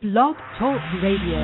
Blog 0.00 0.36
Talk 0.60 0.78
Radio. 1.02 1.42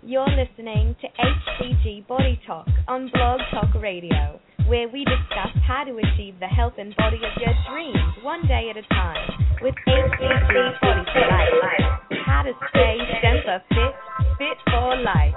You're 0.00 0.24
listening 0.24 0.96
to 1.02 1.06
HCG 1.12 2.06
Body 2.08 2.40
Talk 2.46 2.66
on 2.88 3.10
Blog 3.12 3.40
Talk 3.52 3.74
Radio, 3.74 4.40
where 4.66 4.88
we 4.88 5.04
discuss 5.04 5.52
how 5.68 5.84
to 5.84 5.92
achieve 5.98 6.40
the 6.40 6.46
health 6.46 6.72
and 6.78 6.96
body 6.96 7.18
of 7.18 7.36
your 7.36 7.52
dreams 7.68 8.24
one 8.24 8.40
day 8.48 8.72
at 8.72 8.78
a 8.78 8.88
time 8.88 9.28
with 9.60 9.74
HCG 9.86 10.80
Body 10.80 11.04
for 11.12 11.20
Life. 11.28 12.00
How 12.24 12.40
to 12.40 12.52
stay 12.70 12.96
Semper 13.20 13.62
Fit, 13.68 13.94
fit 14.38 14.56
for 14.72 14.96
life. 14.96 15.36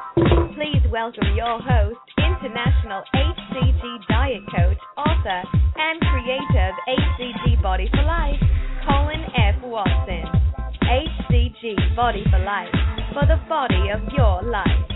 Please 0.55 0.87
welcome 0.89 1.35
your 1.35 1.59
host, 1.59 1.99
international 2.15 3.03
HCG 3.13 4.07
diet 4.07 4.43
coach, 4.55 4.79
author, 4.95 5.43
and 5.75 5.99
creator 5.99 6.71
of 6.71 6.75
HCG 6.87 7.61
Body 7.61 7.89
for 7.91 8.03
Life, 8.03 8.39
Colin 8.87 9.25
F. 9.35 9.61
Watson. 9.63 10.42
HCG 10.83 11.95
Body 11.95 12.23
for 12.29 12.39
Life, 12.39 12.69
for 13.13 13.25
the 13.25 13.39
body 13.47 13.89
of 13.89 14.01
your 14.13 14.43
life. 14.43 14.92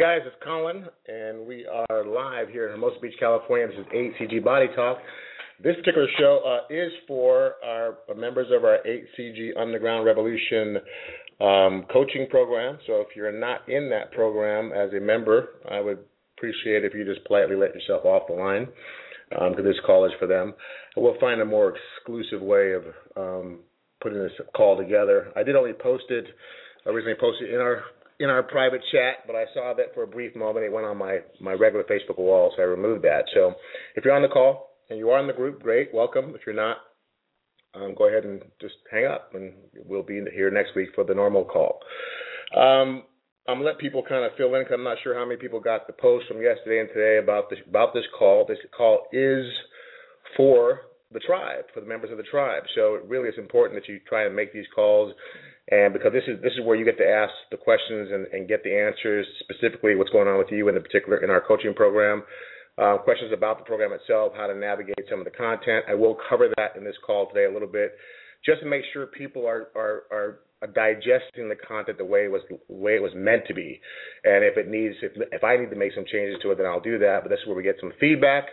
Guys, 0.00 0.20
it's 0.24 0.34
Colin, 0.42 0.86
and 1.08 1.46
we 1.46 1.66
are 1.66 2.06
live 2.06 2.48
here 2.48 2.64
in 2.64 2.70
Hermosa 2.70 2.98
Beach, 3.02 3.12
California. 3.20 3.66
This 3.66 3.80
is 3.80 3.86
HCG 3.92 4.42
Body 4.42 4.68
Talk. 4.74 4.96
This 5.62 5.76
particular 5.76 6.06
show 6.18 6.40
uh, 6.42 6.72
is 6.74 6.90
for 7.06 7.56
our 7.62 7.98
members 8.16 8.46
of 8.50 8.64
our 8.64 8.78
HCG 8.86 9.50
Underground 9.60 10.06
Revolution 10.06 10.78
um, 11.38 11.84
coaching 11.92 12.26
program. 12.30 12.78
So 12.86 13.02
if 13.02 13.08
you're 13.14 13.38
not 13.38 13.68
in 13.68 13.90
that 13.90 14.10
program 14.12 14.72
as 14.72 14.90
a 14.94 15.00
member, 15.00 15.48
I 15.70 15.80
would 15.82 15.98
appreciate 16.38 16.82
if 16.82 16.94
you 16.94 17.04
just 17.04 17.22
politely 17.26 17.56
let 17.56 17.74
yourself 17.74 18.06
off 18.06 18.22
the 18.26 18.32
line 18.32 18.68
because 19.28 19.58
um, 19.58 19.64
this 19.64 19.76
call 19.84 20.06
is 20.06 20.12
for 20.18 20.26
them. 20.26 20.54
We'll 20.96 21.20
find 21.20 21.42
a 21.42 21.44
more 21.44 21.74
exclusive 21.76 22.40
way 22.40 22.72
of 22.72 22.84
um, 23.18 23.58
putting 24.02 24.18
this 24.18 24.32
call 24.56 24.78
together. 24.78 25.30
I 25.36 25.42
did 25.42 25.56
only 25.56 25.74
post 25.74 26.04
it 26.08 26.24
I 26.86 26.90
recently 26.90 27.16
posted 27.20 27.52
in 27.52 27.60
our 27.60 27.82
in 28.20 28.28
our 28.28 28.42
private 28.42 28.82
chat, 28.92 29.26
but 29.26 29.34
I 29.34 29.46
saw 29.54 29.72
that 29.74 29.94
for 29.94 30.02
a 30.02 30.06
brief 30.06 30.36
moment 30.36 30.64
it 30.64 30.72
went 30.72 30.86
on 30.86 30.98
my 30.98 31.20
my 31.40 31.52
regular 31.52 31.84
Facebook 31.84 32.18
wall, 32.18 32.52
so 32.54 32.62
I 32.62 32.66
removed 32.66 33.02
that. 33.04 33.24
So 33.34 33.54
if 33.96 34.04
you're 34.04 34.14
on 34.14 34.22
the 34.22 34.28
call 34.28 34.76
and 34.90 34.98
you 34.98 35.10
are 35.10 35.18
in 35.18 35.26
the 35.26 35.32
group, 35.32 35.62
great, 35.62 35.88
welcome. 35.92 36.34
If 36.34 36.42
you're 36.46 36.54
not, 36.54 36.76
um, 37.74 37.94
go 37.96 38.08
ahead 38.08 38.24
and 38.24 38.42
just 38.60 38.74
hang 38.92 39.06
up, 39.06 39.30
and 39.34 39.54
we'll 39.86 40.02
be 40.02 40.22
here 40.34 40.50
next 40.50 40.76
week 40.76 40.90
for 40.94 41.02
the 41.02 41.14
normal 41.14 41.44
call. 41.44 41.80
Um, 42.54 43.04
I'm 43.48 43.56
gonna 43.56 43.64
let 43.64 43.78
people 43.78 44.04
kind 44.06 44.24
of 44.24 44.32
fill 44.36 44.54
in. 44.54 44.64
Cause 44.64 44.74
I'm 44.74 44.84
not 44.84 44.98
sure 45.02 45.14
how 45.14 45.24
many 45.24 45.40
people 45.40 45.58
got 45.58 45.86
the 45.86 45.94
post 45.94 46.26
from 46.28 46.42
yesterday 46.42 46.80
and 46.80 46.90
today 46.90 47.18
about 47.22 47.48
this 47.48 47.58
about 47.66 47.94
this 47.94 48.04
call. 48.18 48.44
This 48.46 48.58
call 48.76 49.06
is 49.12 49.46
for 50.36 50.82
the 51.12 51.20
tribe, 51.20 51.64
for 51.72 51.80
the 51.80 51.86
members 51.86 52.10
of 52.10 52.18
the 52.18 52.22
tribe. 52.24 52.64
So 52.74 52.94
it 52.96 53.04
really 53.06 53.28
is 53.28 53.38
important 53.38 53.80
that 53.80 53.90
you 53.90 53.98
try 54.06 54.26
and 54.26 54.36
make 54.36 54.52
these 54.52 54.66
calls 54.74 55.12
and 55.70 55.92
because 55.92 56.12
this 56.12 56.24
is 56.26 56.42
this 56.42 56.52
is 56.52 56.64
where 56.64 56.76
you 56.76 56.84
get 56.84 56.98
to 56.98 57.06
ask 57.06 57.32
the 57.50 57.56
questions 57.56 58.10
and, 58.12 58.26
and 58.32 58.48
get 58.48 58.62
the 58.64 58.74
answers 58.74 59.26
specifically 59.40 59.94
what's 59.94 60.10
going 60.10 60.26
on 60.26 60.38
with 60.38 60.50
you 60.50 60.68
in 60.68 60.74
the 60.74 60.80
particular 60.80 61.22
in 61.22 61.30
our 61.30 61.40
coaching 61.40 61.74
program. 61.74 62.22
Uh, 62.78 62.96
questions 62.98 63.30
about 63.32 63.58
the 63.58 63.64
program 63.64 63.92
itself, 63.92 64.32
how 64.36 64.46
to 64.46 64.54
navigate 64.54 65.04
some 65.08 65.18
of 65.18 65.24
the 65.24 65.30
content. 65.30 65.84
I 65.88 65.94
will 65.94 66.16
cover 66.28 66.48
that 66.56 66.76
in 66.76 66.84
this 66.84 66.96
call 67.04 67.28
today 67.28 67.44
a 67.44 67.52
little 67.52 67.68
bit, 67.68 67.92
just 68.44 68.60
to 68.62 68.66
make 68.66 68.82
sure 68.92 69.06
people 69.06 69.46
are 69.46 69.68
are, 69.76 70.04
are 70.10 70.40
digesting 70.74 71.48
the 71.48 71.56
content 71.56 71.98
the 71.98 72.04
way 72.04 72.24
it 72.24 72.32
was 72.32 72.42
the 72.48 72.58
way 72.68 72.96
it 72.96 73.02
was 73.02 73.12
meant 73.14 73.46
to 73.46 73.54
be. 73.54 73.80
And 74.24 74.44
if 74.44 74.56
it 74.56 74.68
needs 74.68 74.96
if 75.02 75.12
if 75.30 75.44
I 75.44 75.56
need 75.56 75.70
to 75.70 75.76
make 75.76 75.92
some 75.94 76.04
changes 76.10 76.40
to 76.42 76.50
it, 76.50 76.58
then 76.58 76.66
I'll 76.66 76.80
do 76.80 76.98
that. 76.98 77.20
But 77.22 77.28
this 77.28 77.38
is 77.40 77.46
where 77.46 77.56
we 77.56 77.62
get 77.62 77.76
some 77.80 77.92
feedback 78.00 78.46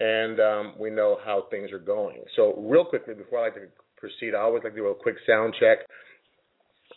and 0.00 0.40
um, 0.40 0.74
we 0.78 0.90
know 0.90 1.18
how 1.24 1.46
things 1.50 1.72
are 1.72 1.78
going. 1.78 2.22
So 2.36 2.54
real 2.58 2.84
quickly 2.84 3.14
before 3.14 3.40
I 3.40 3.42
like 3.44 3.54
to 3.54 3.66
proceed, 3.96 4.34
I 4.34 4.40
always 4.40 4.62
like 4.62 4.74
to 4.74 4.78
do 4.78 4.86
a 4.88 4.94
quick 4.94 5.16
sound 5.26 5.54
check 5.58 5.78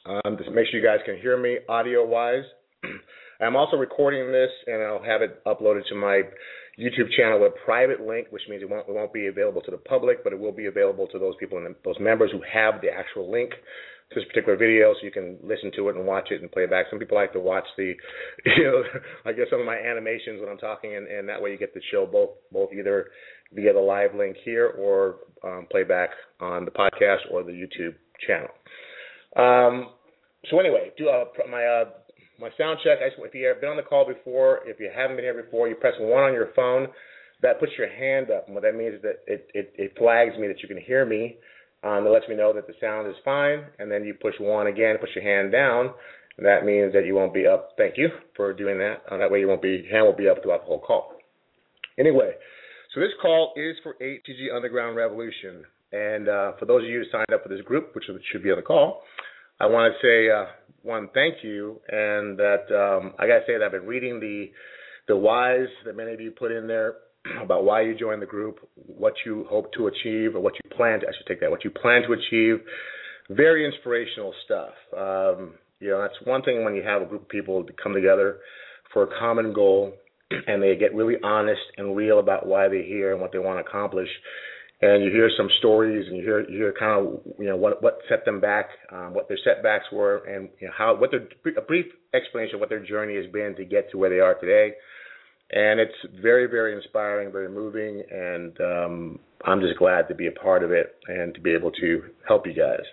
um, 0.07 0.37
just 0.37 0.51
make 0.51 0.67
sure 0.67 0.79
you 0.79 0.85
guys 0.85 0.99
can 1.05 1.17
hear 1.17 1.37
me 1.37 1.57
audio 1.67 2.05
wise. 2.05 2.43
I'm 3.41 3.55
also 3.55 3.77
recording 3.77 4.31
this 4.31 4.49
and 4.65 4.81
I'll 4.81 5.03
have 5.03 5.21
it 5.21 5.43
uploaded 5.45 5.87
to 5.89 5.95
my 5.95 6.21
YouTube 6.79 7.11
channel 7.15 7.41
with 7.41 7.53
a 7.53 7.65
private 7.65 8.01
link, 8.01 8.27
which 8.29 8.43
means 8.49 8.61
it 8.61 8.69
won't, 8.69 8.87
it 8.87 8.93
won't 8.93 9.13
be 9.13 9.27
available 9.27 9.61
to 9.61 9.71
the 9.71 9.77
public, 9.77 10.23
but 10.23 10.33
it 10.33 10.39
will 10.39 10.51
be 10.51 10.67
available 10.67 11.07
to 11.07 11.19
those 11.19 11.35
people 11.39 11.57
and 11.57 11.75
those 11.83 11.99
members 11.99 12.31
who 12.31 12.41
have 12.51 12.81
the 12.81 12.89
actual 12.89 13.29
link 13.31 13.51
to 13.51 14.19
this 14.19 14.27
particular 14.29 14.57
video, 14.57 14.93
so 14.93 14.99
you 15.03 15.11
can 15.11 15.37
listen 15.43 15.69
to 15.75 15.89
it 15.89 15.97
and 15.97 16.05
watch 16.05 16.29
it 16.31 16.41
and 16.41 16.51
play 16.51 16.63
it 16.63 16.69
back. 16.69 16.85
Some 16.89 16.99
people 16.99 17.17
like 17.17 17.33
to 17.33 17.41
watch 17.41 17.65
the, 17.77 17.93
you 18.45 18.63
know, 18.63 18.83
I 19.25 19.33
guess 19.33 19.47
some 19.49 19.59
of 19.59 19.65
my 19.65 19.75
animations 19.75 20.39
when 20.39 20.49
I'm 20.49 20.57
talking, 20.57 20.95
and, 20.95 21.07
and 21.07 21.27
that 21.27 21.41
way 21.41 21.51
you 21.51 21.57
get 21.57 21.73
the 21.73 21.81
show 21.91 22.05
both 22.05 22.29
both 22.51 22.69
either 22.71 23.07
via 23.53 23.73
the 23.73 23.79
live 23.79 24.15
link 24.15 24.37
here 24.45 24.67
or 24.77 25.17
um, 25.43 25.67
playback 25.69 26.11
on 26.39 26.63
the 26.63 26.71
podcast 26.71 27.29
or 27.31 27.43
the 27.43 27.51
YouTube 27.51 27.95
channel. 28.25 28.49
Um, 29.35 29.89
so 30.49 30.59
anyway, 30.59 30.91
do 30.97 31.09
uh, 31.09 31.25
my 31.49 31.63
uh, 31.63 31.85
my 32.39 32.49
sound 32.57 32.79
check. 32.83 32.99
I, 33.01 33.09
if 33.21 33.33
you 33.33 33.47
have 33.47 33.61
been 33.61 33.69
on 33.69 33.77
the 33.77 33.83
call 33.83 34.05
before, 34.05 34.61
if 34.65 34.79
you 34.79 34.89
haven't 34.93 35.17
been 35.17 35.25
here 35.25 35.41
before, 35.41 35.67
you 35.67 35.75
press 35.75 35.93
one 35.99 36.23
on 36.23 36.33
your 36.33 36.49
phone. 36.55 36.87
That 37.41 37.59
puts 37.59 37.71
your 37.77 37.89
hand 37.89 38.31
up, 38.31 38.47
and 38.47 38.55
what 38.55 38.63
that 38.63 38.75
means 38.75 38.95
is 38.95 39.01
that 39.03 39.21
it 39.27 39.47
it, 39.53 39.73
it 39.77 39.93
flags 39.97 40.37
me 40.37 40.47
that 40.47 40.61
you 40.61 40.67
can 40.67 40.79
hear 40.79 41.05
me. 41.05 41.37
Um, 41.83 42.07
it 42.07 42.09
lets 42.09 42.27
me 42.27 42.35
know 42.35 42.53
that 42.53 42.65
the 42.65 42.73
sound 42.81 43.07
is 43.07 43.15
fine, 43.23 43.63
and 43.77 43.91
then 43.91 44.03
you 44.03 44.15
push 44.15 44.33
one 44.39 44.67
again, 44.67 44.97
push 44.99 45.11
your 45.15 45.23
hand 45.23 45.51
down. 45.51 45.93
And 46.37 46.45
that 46.45 46.65
means 46.65 46.93
that 46.93 47.05
you 47.05 47.15
won't 47.15 47.33
be 47.33 47.47
up. 47.47 47.69
Thank 47.77 47.97
you 47.97 48.09
for 48.35 48.53
doing 48.53 48.77
that. 48.77 49.01
Uh, 49.09 49.17
that 49.17 49.31
way, 49.31 49.39
you 49.39 49.47
won't 49.47 49.61
be 49.61 49.87
hand 49.91 50.05
will 50.05 50.15
be 50.15 50.29
up 50.29 50.41
throughout 50.41 50.61
the 50.61 50.67
whole 50.67 50.79
call. 50.79 51.13
Anyway, 51.99 52.31
so 52.93 52.99
this 52.99 53.09
call 53.21 53.53
is 53.55 53.75
for 53.83 53.95
HCG 54.01 54.55
Underground 54.55 54.95
Revolution, 54.95 55.63
and 55.91 56.29
uh, 56.29 56.51
for 56.59 56.65
those 56.65 56.83
of 56.83 56.89
you 56.89 56.99
who 56.99 57.05
signed 57.11 57.33
up 57.33 57.43
for 57.43 57.49
this 57.49 57.61
group, 57.61 57.93
which 57.95 58.05
should 58.31 58.43
be 58.43 58.51
on 58.51 58.57
the 58.57 58.63
call, 58.63 59.01
I 59.59 59.65
want 59.65 59.93
to 59.93 60.05
say 60.05 60.29
uh, 60.29 60.45
one 60.83 61.09
thank 61.13 61.43
you, 61.43 61.81
and 61.89 62.37
that 62.37 62.65
um, 62.69 63.13
I 63.17 63.27
got 63.27 63.39
to 63.39 63.43
say 63.47 63.57
that 63.57 63.63
I've 63.63 63.71
been 63.71 63.87
reading 63.87 64.19
the 64.19 64.51
the 65.07 65.17
whys 65.17 65.67
that 65.85 65.95
many 65.95 66.13
of 66.13 66.21
you 66.21 66.31
put 66.31 66.51
in 66.51 66.67
there 66.67 66.95
about 67.41 67.63
why 67.63 67.81
you 67.81 67.97
joined 67.97 68.21
the 68.21 68.27
group, 68.27 68.59
what 68.75 69.13
you 69.25 69.45
hope 69.49 69.73
to 69.73 69.87
achieve, 69.87 70.35
or 70.35 70.41
what 70.41 70.53
you 70.63 70.69
plan 70.75 70.99
to. 70.99 71.07
I 71.07 71.11
should 71.17 71.27
take 71.27 71.39
that. 71.41 71.49
What 71.49 71.63
you 71.63 71.71
plan 71.71 72.03
to 72.03 72.13
achieve. 72.13 72.63
Very 73.29 73.65
inspirational 73.65 74.33
stuff. 74.45 74.73
Um, 74.95 75.55
you 75.79 75.89
know, 75.89 76.01
that's 76.01 76.15
one 76.23 76.43
thing 76.43 76.63
when 76.63 76.75
you 76.75 76.83
have 76.83 77.01
a 77.01 77.05
group 77.05 77.23
of 77.23 77.29
people 77.29 77.63
to 77.63 77.73
come 77.81 77.93
together 77.93 78.37
for 78.93 79.03
a 79.03 79.19
common 79.19 79.53
goal, 79.53 79.93
and 80.47 80.61
they 80.61 80.75
get 80.75 80.93
really 80.93 81.15
honest 81.23 81.61
and 81.77 81.95
real 81.95 82.19
about 82.19 82.45
why 82.45 82.67
they're 82.67 82.83
here 82.83 83.11
and 83.11 83.21
what 83.21 83.31
they 83.31 83.39
want 83.39 83.57
to 83.57 83.67
accomplish 83.67 84.09
and 84.81 85.03
you 85.03 85.11
hear 85.11 85.29
some 85.35 85.49
stories 85.57 86.05
and 86.07 86.17
you 86.17 86.23
hear 86.23 86.47
you 86.49 86.57
hear 86.57 86.73
kind 86.77 87.07
of 87.07 87.19
you 87.39 87.45
know 87.45 87.55
what 87.55 87.81
what 87.81 87.99
set 88.07 88.25
them 88.25 88.39
back, 88.39 88.69
um, 88.91 89.13
what 89.13 89.27
their 89.27 89.39
setbacks 89.43 89.85
were, 89.91 90.17
and 90.25 90.49
you 90.59 90.67
know, 90.67 90.73
how 90.77 90.95
what 90.95 91.11
their 91.11 91.27
a 91.57 91.61
brief 91.61 91.85
explanation 92.13 92.55
of 92.55 92.59
what 92.59 92.69
their 92.69 92.85
journey 92.85 93.15
has 93.15 93.25
been 93.31 93.55
to 93.55 93.65
get 93.65 93.89
to 93.91 93.97
where 93.97 94.09
they 94.09 94.19
are 94.19 94.35
today. 94.35 94.73
And 95.49 95.79
it's 95.79 96.21
very 96.21 96.45
very 96.45 96.75
inspiring, 96.75 97.31
very 97.31 97.49
moving, 97.49 98.03
and 98.11 98.59
um, 98.61 99.19
I'm 99.45 99.61
just 99.61 99.79
glad 99.79 100.07
to 100.09 100.15
be 100.15 100.27
a 100.27 100.31
part 100.31 100.63
of 100.63 100.71
it 100.71 100.95
and 101.07 101.33
to 101.33 101.41
be 101.41 101.53
able 101.53 101.71
to 101.71 102.03
help 102.27 102.45
you 102.45 102.53
guys. 102.53 102.85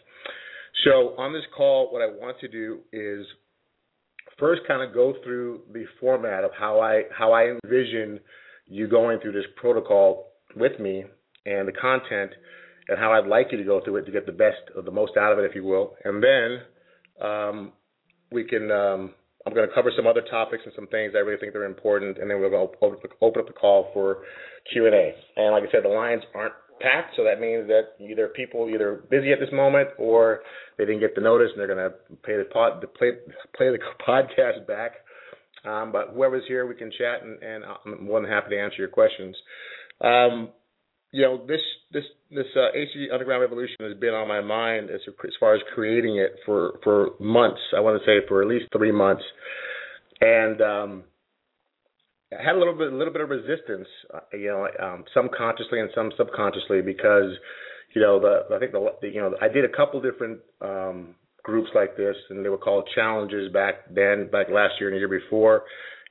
So 0.84 1.14
on 1.18 1.32
this 1.32 1.44
call, 1.56 1.92
what 1.92 2.00
I 2.00 2.06
want 2.06 2.38
to 2.40 2.48
do 2.48 2.80
is 2.92 3.26
first 4.38 4.62
kind 4.66 4.82
of 4.82 4.94
go 4.94 5.14
through 5.22 5.62
the 5.72 5.84
format 6.00 6.44
of 6.44 6.50
how 6.58 6.80
I 6.80 7.02
how 7.16 7.32
I 7.32 7.54
envision 7.62 8.20
you 8.66 8.88
going 8.88 9.20
through 9.20 9.32
this 9.32 9.44
protocol 9.56 10.28
with 10.56 10.80
me 10.80 11.04
and 11.46 11.68
the 11.68 11.72
content 11.72 12.32
and 12.88 12.98
how 12.98 13.12
I'd 13.12 13.26
like 13.26 13.48
you 13.50 13.58
to 13.58 13.64
go 13.64 13.80
through 13.82 13.96
it 13.96 14.06
to 14.06 14.12
get 14.12 14.26
the 14.26 14.32
best 14.32 14.58
or 14.76 14.82
the 14.82 14.90
most 14.90 15.16
out 15.16 15.32
of 15.32 15.38
it, 15.38 15.44
if 15.44 15.54
you 15.54 15.64
will. 15.64 15.94
And 16.04 16.22
then 16.22 17.26
um, 17.26 17.72
we 18.30 18.44
can. 18.44 18.70
Um, 18.70 19.14
I'm 19.46 19.52
going 19.52 19.68
to 19.68 19.74
cover 19.74 19.92
some 19.94 20.06
other 20.06 20.22
topics 20.30 20.62
and 20.64 20.72
some 20.74 20.86
things 20.86 21.12
I 21.14 21.18
really 21.18 21.38
think 21.38 21.54
are 21.54 21.66
important, 21.66 22.16
and 22.16 22.30
then 22.30 22.40
to 22.40 22.56
open 22.56 23.40
up 23.40 23.46
the 23.46 23.52
call 23.52 23.90
for 23.92 24.22
Q 24.72 24.86
and 24.86 24.94
A. 24.94 25.12
And 25.36 25.52
like 25.52 25.64
I 25.68 25.70
said, 25.70 25.84
the 25.84 25.88
lines 25.88 26.22
aren't 26.34 26.54
packed. 26.80 27.14
So 27.16 27.24
that 27.24 27.40
means 27.40 27.68
that 27.68 28.00
either 28.00 28.28
people 28.28 28.68
either 28.72 29.04
busy 29.10 29.32
at 29.32 29.40
this 29.40 29.52
moment 29.52 29.88
or 29.98 30.40
they 30.78 30.84
didn't 30.84 31.00
get 31.00 31.14
the 31.14 31.20
notice 31.20 31.48
and 31.52 31.60
they're 31.60 31.74
going 31.74 31.90
to 31.90 32.16
pay 32.22 32.36
the 32.36 32.44
pod 32.44 32.84
play 32.96 33.10
play 33.56 33.70
the 33.70 33.78
podcast 34.08 34.66
back. 34.66 34.92
Um, 35.64 35.92
but 35.92 36.10
whoever's 36.14 36.44
here, 36.46 36.66
we 36.66 36.74
can 36.74 36.90
chat, 36.90 37.22
and, 37.22 37.42
and 37.42 37.64
I'm 37.64 38.04
more 38.04 38.20
than 38.20 38.30
happy 38.30 38.50
to 38.50 38.60
answer 38.60 38.76
your 38.78 38.88
questions. 38.88 39.34
Um, 40.00 40.50
you 41.14 41.22
know, 41.22 41.38
this 41.46 41.60
this 41.92 42.02
this 42.32 42.46
uh, 42.56 42.76
HCG 42.76 43.12
Underground 43.12 43.40
Revolution 43.40 43.76
has 43.82 43.96
been 43.96 44.14
on 44.14 44.26
my 44.26 44.40
mind 44.40 44.90
as 44.90 45.00
as 45.06 45.32
far 45.38 45.54
as 45.54 45.60
creating 45.72 46.16
it 46.18 46.32
for 46.44 46.80
for 46.82 47.10
months. 47.20 47.60
I 47.76 47.78
want 47.78 48.02
to 48.02 48.04
say 48.04 48.26
for 48.26 48.42
at 48.42 48.48
least 48.48 48.64
three 48.76 48.90
months, 48.90 49.22
and 50.20 50.60
um, 50.60 51.04
I 52.36 52.42
had 52.42 52.56
a 52.56 52.58
little 52.58 52.74
bit 52.74 52.92
a 52.92 52.96
little 52.96 53.12
bit 53.12 53.22
of 53.22 53.30
resistance, 53.30 53.86
uh, 54.12 54.20
you 54.32 54.48
know, 54.48 54.66
um, 54.84 55.04
some 55.14 55.28
consciously 55.38 55.78
and 55.78 55.88
some 55.94 56.10
subconsciously 56.16 56.82
because, 56.82 57.30
you 57.94 58.02
know, 58.02 58.18
the 58.18 58.52
I 58.52 58.58
think 58.58 58.72
the, 58.72 58.84
the 59.00 59.08
you 59.08 59.20
know 59.20 59.36
I 59.40 59.46
did 59.46 59.64
a 59.64 59.68
couple 59.68 60.02
different 60.02 60.40
um, 60.62 61.14
groups 61.44 61.70
like 61.76 61.96
this, 61.96 62.16
and 62.30 62.44
they 62.44 62.48
were 62.48 62.58
called 62.58 62.88
challenges 62.92 63.52
back 63.52 63.86
then, 63.88 64.30
back 64.32 64.48
last 64.50 64.80
year 64.80 64.88
and 64.88 64.96
the 64.96 64.98
year 64.98 65.20
before, 65.20 65.62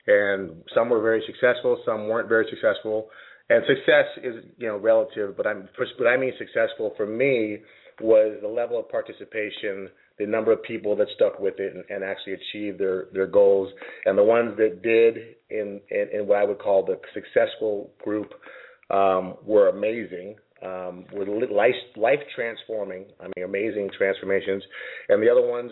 and 0.08 0.64
some 0.74 0.90
were 0.90 1.02
very 1.02 1.22
successful, 1.28 1.84
some 1.86 2.08
weren't 2.08 2.30
very 2.30 2.48
successful 2.50 3.10
and 3.50 3.63
success 3.68 4.06
is 4.24 4.45
you 4.57 4.68
know 4.68 4.78
relative, 4.78 5.36
but 5.36 5.45
I'm 5.48 5.68
but 5.98 6.07
I 6.07 6.18
mean 6.18 6.34
successful 6.38 6.94
for 6.95 7.06
me 7.06 7.60
was 8.01 8.38
the 8.42 8.48
level 8.48 8.80
of 8.80 8.90
participation, 8.90 9.90
the 10.18 10.25
number 10.25 10.51
of 10.51 10.63
people 10.63 10.95
that 10.95 11.07
stuck 11.16 11.40
with 11.40 11.56
it 11.60 11.74
and, 11.75 11.84
and 11.90 12.04
actually 12.04 12.34
achieved 12.34 12.80
their 12.80 13.06
their 13.13 13.28
goals, 13.28 13.72
and 14.06 14.18
the 14.18 14.24
ones 14.24 14.56
that 14.57 14.81
did 14.81 15.18
in 15.50 15.81
in, 15.90 16.07
in 16.13 16.28
what 16.28 16.38
I 16.38 16.45
would 16.45 16.60
call 16.60 16.86
the 16.86 17.00
successful 17.13 17.92
group 18.04 18.31
um, 18.90 19.36
were 19.44 19.69
amazing. 19.69 20.36
Um, 20.62 21.06
were 21.12 21.25
life 21.51 21.75
life 21.98 22.22
transforming. 22.34 23.06
I 23.19 23.25
mean, 23.36 23.45
amazing 23.45 23.90
transformations, 23.98 24.63
and 25.10 25.22
the 25.22 25.30
other 25.30 25.45
ones 25.45 25.72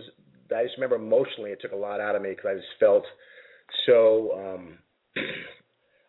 I 0.56 0.64
just 0.64 0.76
remember 0.78 0.98
emotionally 0.98 1.52
it 1.52 1.60
took 1.62 1.72
a 1.72 1.78
lot 1.78 2.02
out 2.02 2.16
of 2.16 2.22
me 2.22 2.32
because 2.32 2.46
I 2.52 2.56
just 2.56 2.68
felt 2.80 3.06
so. 3.86 4.58
Um, 4.58 4.78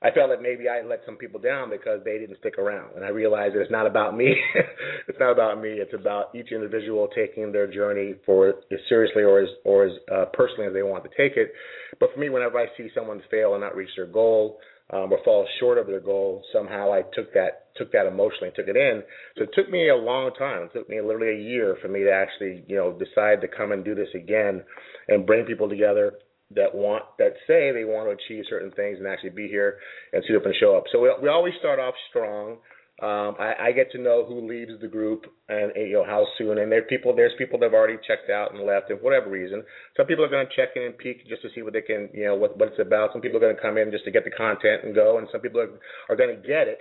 I 0.03 0.11
felt 0.11 0.31
that 0.31 0.43
maybe 0.43 0.69
I 0.69 0.83
let 0.83 1.03
some 1.07 1.17
people 1.17 1.39
down 1.39 1.71
because 1.71 2.01
they 2.05 2.19
didn't 2.19 2.39
stick 2.39 2.59
around. 2.59 2.97
And 2.97 3.05
I 3.05 3.09
realized 3.09 3.55
that 3.55 3.61
it's 3.61 3.71
not 3.71 3.87
about 3.87 4.17
me. 4.17 4.35
it's 5.09 5.19
not 5.21 5.31
about 5.31 5.61
me. 5.61 5.71
It's 5.71 5.95
about 5.95 6.35
each 6.35 6.51
individual 6.51 7.09
taking 7.15 7.53
their 7.53 7.73
journey 7.73 8.15
for 8.27 8.49
as 8.49 8.81
seriously 8.89 9.23
or 9.23 9.41
as 9.41 9.49
or 9.65 9.87
as 9.87 9.93
uh, 10.13 10.25
personally 10.33 10.67
as 10.67 10.73
they 10.73 10.83
want 10.83 11.05
to 11.05 11.11
take 11.11 11.37
it. 11.37 11.53
But 12.01 12.11
for 12.13 12.19
me, 12.19 12.31
whenever 12.31 12.59
I 12.59 12.67
see 12.77 12.89
someone 12.95 13.23
fail 13.31 13.53
and 13.55 13.63
not 13.63 13.77
reach 13.77 13.91
their 13.97 14.07
goal 14.07 14.59
um, 14.91 15.13
or 15.13 15.19
fall 15.25 15.47
short 15.61 15.79
of 15.79 15.87
their 15.87 16.01
goal, 16.01 16.43
somehow 16.53 16.93
I 16.93 17.03
took 17.15 17.33
that 17.35 17.67
took 17.77 17.93
that 17.93 18.07
emotionally, 18.07 18.51
took 18.57 18.69
it 18.69 18.77
in. 18.77 19.03
So 19.39 19.45
it 19.45 19.51
took 19.55 19.71
me 19.71 19.89
a 19.89 19.97
long 19.97 20.33
time. 20.37 20.65
It 20.65 20.73
took 20.73 20.89
me 20.89 21.01
literally 21.01 21.37
a 21.37 21.49
year 21.49 21.77
for 21.81 21.89
me 21.89 22.01
to 22.01 22.11
actually, 22.13 22.65
you 22.67 22.77
know, 22.77 22.93
decide 22.93 23.41
to 23.41 23.49
come 23.49 23.71
and 23.71 23.85
do 23.85 23.95
this 23.95 24.09
again 24.15 24.63
and 25.09 25.25
bring 25.25 25.47
people 25.47 25.69
together 25.69 26.15
that 26.55 26.75
want 26.75 27.05
that 27.19 27.35
say 27.47 27.73
they 27.73 27.85
want 27.85 28.09
to 28.09 28.17
achieve 28.17 28.45
certain 28.49 28.71
things 28.73 28.99
and 28.99 29.07
actually 29.07 29.31
be 29.31 29.49
here 29.49 29.79
and 30.13 30.23
suit 30.27 30.37
up 30.37 30.47
and 30.47 30.55
show 30.59 30.77
up. 30.77 30.85
So 30.93 31.01
we 31.01 31.11
we 31.23 31.29
always 31.29 31.55
start 31.59 31.79
off 31.79 31.95
strong. 32.11 32.59
Um, 33.01 33.35
I, 33.41 33.55
I 33.59 33.73
get 33.73 33.91
to 33.93 33.99
know 33.99 34.25
who 34.25 34.47
leaves 34.47 34.79
the 34.81 34.87
group 34.87 35.27
and, 35.49 35.73
you 35.75 35.95
know 35.95 36.05
how 36.05 36.25
soon. 36.39 36.59
And 36.59 36.71
there 36.71 36.83
people 36.83 37.17
there's 37.17 37.33
people 37.37 37.59
that 37.59 37.67
have 37.67 37.75
already 37.75 37.99
checked 38.07 38.31
out 38.31 38.55
and 38.55 38.65
left 38.65 38.89
for 38.89 38.97
whatever 38.97 39.29
reason. 39.29 39.65
Some 39.97 40.07
people 40.07 40.25
are 40.25 40.29
going 40.29 40.47
to 40.47 40.55
check 40.55 40.77
in 40.77 40.83
and 40.83 40.97
peek 40.97 41.27
just 41.29 41.43
to 41.43 41.49
see 41.55 41.63
what 41.63 41.73
they 41.73 41.81
can 41.81 42.11
you 42.15 42.25
know 42.25 42.37
what 42.37 42.57
what 42.57 42.69
it's 42.69 42.81
about. 42.81 43.11
Some 43.13 43.21
people 43.21 43.39
are 43.39 43.41
going 43.41 43.57
to 43.57 43.63
come 43.63 43.77
in 43.77 43.91
just 43.91 44.05
to 44.05 44.11
get 44.11 44.25
the 44.25 44.31
content 44.31 44.85
and 44.85 44.95
go, 44.95 45.19
and 45.19 45.27
some 45.33 45.41
people 45.41 45.61
are 45.61 45.71
are 46.09 46.17
going 46.17 46.35
to 46.35 46.47
get 46.47 46.69
it 46.69 46.79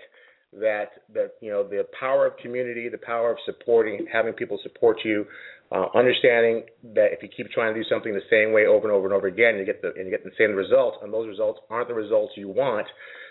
that 0.53 0.89
that 1.13 1.33
you 1.41 1.50
know 1.50 1.63
the 1.63 1.85
power 1.97 2.27
of 2.27 2.38
community, 2.38 2.89
the 2.89 2.97
power 2.97 3.31
of 3.31 3.38
supporting, 3.45 4.06
having 4.12 4.33
people 4.33 4.59
support 4.63 4.97
you, 5.03 5.25
uh, 5.71 5.85
understanding 5.95 6.63
that 6.94 7.13
if 7.13 7.23
you 7.23 7.29
keep 7.35 7.50
trying 7.51 7.73
to 7.73 7.81
do 7.81 7.88
something 7.89 8.13
the 8.13 8.27
same 8.29 8.53
way 8.53 8.65
over 8.65 8.88
and 8.88 8.95
over 8.95 9.07
and 9.07 9.15
over 9.15 9.27
again, 9.27 9.56
you 9.57 9.65
get 9.65 9.81
the 9.81 9.94
and 9.95 10.06
you 10.06 10.12
get 10.12 10.23
the 10.23 10.35
same 10.38 10.51
results, 10.51 10.97
and 11.01 11.13
those 11.13 11.27
results 11.27 11.59
aren't 11.69 11.88
the 11.88 11.94
results 11.94 12.33
you 12.35 12.50
want. 12.50 12.88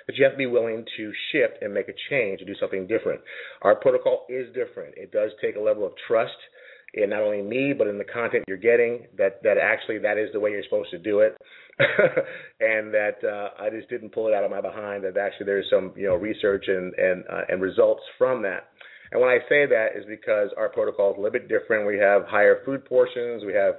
But 0.06 0.16
you 0.16 0.24
have 0.24 0.32
to 0.32 0.38
be 0.38 0.46
willing 0.46 0.84
to 0.96 1.12
shift 1.30 1.62
and 1.62 1.74
make 1.74 1.88
a 1.88 1.94
change 2.08 2.40
and 2.40 2.48
do 2.48 2.54
something 2.58 2.86
different. 2.86 3.20
Our 3.62 3.76
protocol 3.76 4.26
is 4.28 4.46
different. 4.54 4.94
It 4.96 5.12
does 5.12 5.30
take 5.40 5.56
a 5.56 5.60
level 5.60 5.86
of 5.86 5.92
trust 6.08 6.32
in 6.94 7.10
not 7.10 7.22
only 7.22 7.42
me 7.42 7.72
but 7.76 7.86
in 7.86 7.98
the 7.98 8.04
content 8.04 8.44
you're 8.48 8.56
getting. 8.56 9.06
That 9.18 9.42
that 9.42 9.58
actually 9.58 9.98
that 9.98 10.16
is 10.16 10.30
the 10.32 10.40
way 10.40 10.50
you're 10.50 10.64
supposed 10.64 10.90
to 10.92 10.98
do 10.98 11.20
it, 11.20 11.36
and 11.78 12.92
that 12.94 13.18
uh, 13.22 13.62
I 13.62 13.68
just 13.68 13.90
didn't 13.90 14.10
pull 14.14 14.28
it 14.28 14.34
out 14.34 14.44
of 14.44 14.50
my 14.50 14.62
behind. 14.62 15.04
That 15.04 15.18
actually 15.18 15.46
there's 15.46 15.66
some 15.70 15.92
you 15.94 16.06
know 16.06 16.14
research 16.14 16.64
and 16.68 16.94
and 16.94 17.24
uh, 17.30 17.42
and 17.50 17.60
results 17.60 18.02
from 18.16 18.42
that. 18.42 18.68
And 19.12 19.20
when 19.20 19.30
I 19.30 19.38
say 19.48 19.66
that 19.66 19.88
is 19.96 20.04
because 20.06 20.50
our 20.56 20.68
protocol 20.68 21.10
is 21.12 21.18
a 21.18 21.20
little 21.20 21.32
bit 21.32 21.48
different. 21.48 21.86
We 21.86 21.98
have 21.98 22.24
higher 22.26 22.62
food 22.64 22.84
portions, 22.84 23.44
we 23.44 23.52
have 23.54 23.74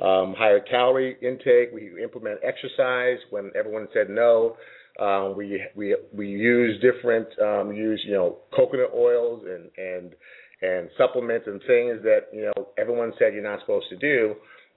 um, 0.00 0.34
higher 0.36 0.60
calorie 0.60 1.16
intake, 1.22 1.70
we 1.74 2.02
implement 2.02 2.38
exercise 2.44 3.18
when 3.30 3.50
everyone 3.58 3.88
said 3.92 4.10
no. 4.10 4.56
Um, 4.98 5.36
we 5.36 5.62
we 5.74 5.94
we 6.14 6.28
use 6.28 6.80
different 6.80 7.26
um, 7.42 7.72
use 7.72 8.02
you 8.06 8.14
know 8.14 8.38
coconut 8.54 8.92
oils 8.94 9.44
and 9.46 9.70
and 9.76 10.14
and 10.62 10.88
supplements 10.96 11.46
and 11.46 11.60
things 11.66 12.00
that 12.02 12.28
you 12.32 12.42
know 12.42 12.68
everyone 12.78 13.12
said 13.18 13.34
you're 13.34 13.42
not 13.42 13.60
supposed 13.60 13.88
to 13.90 13.96
do, 13.96 14.34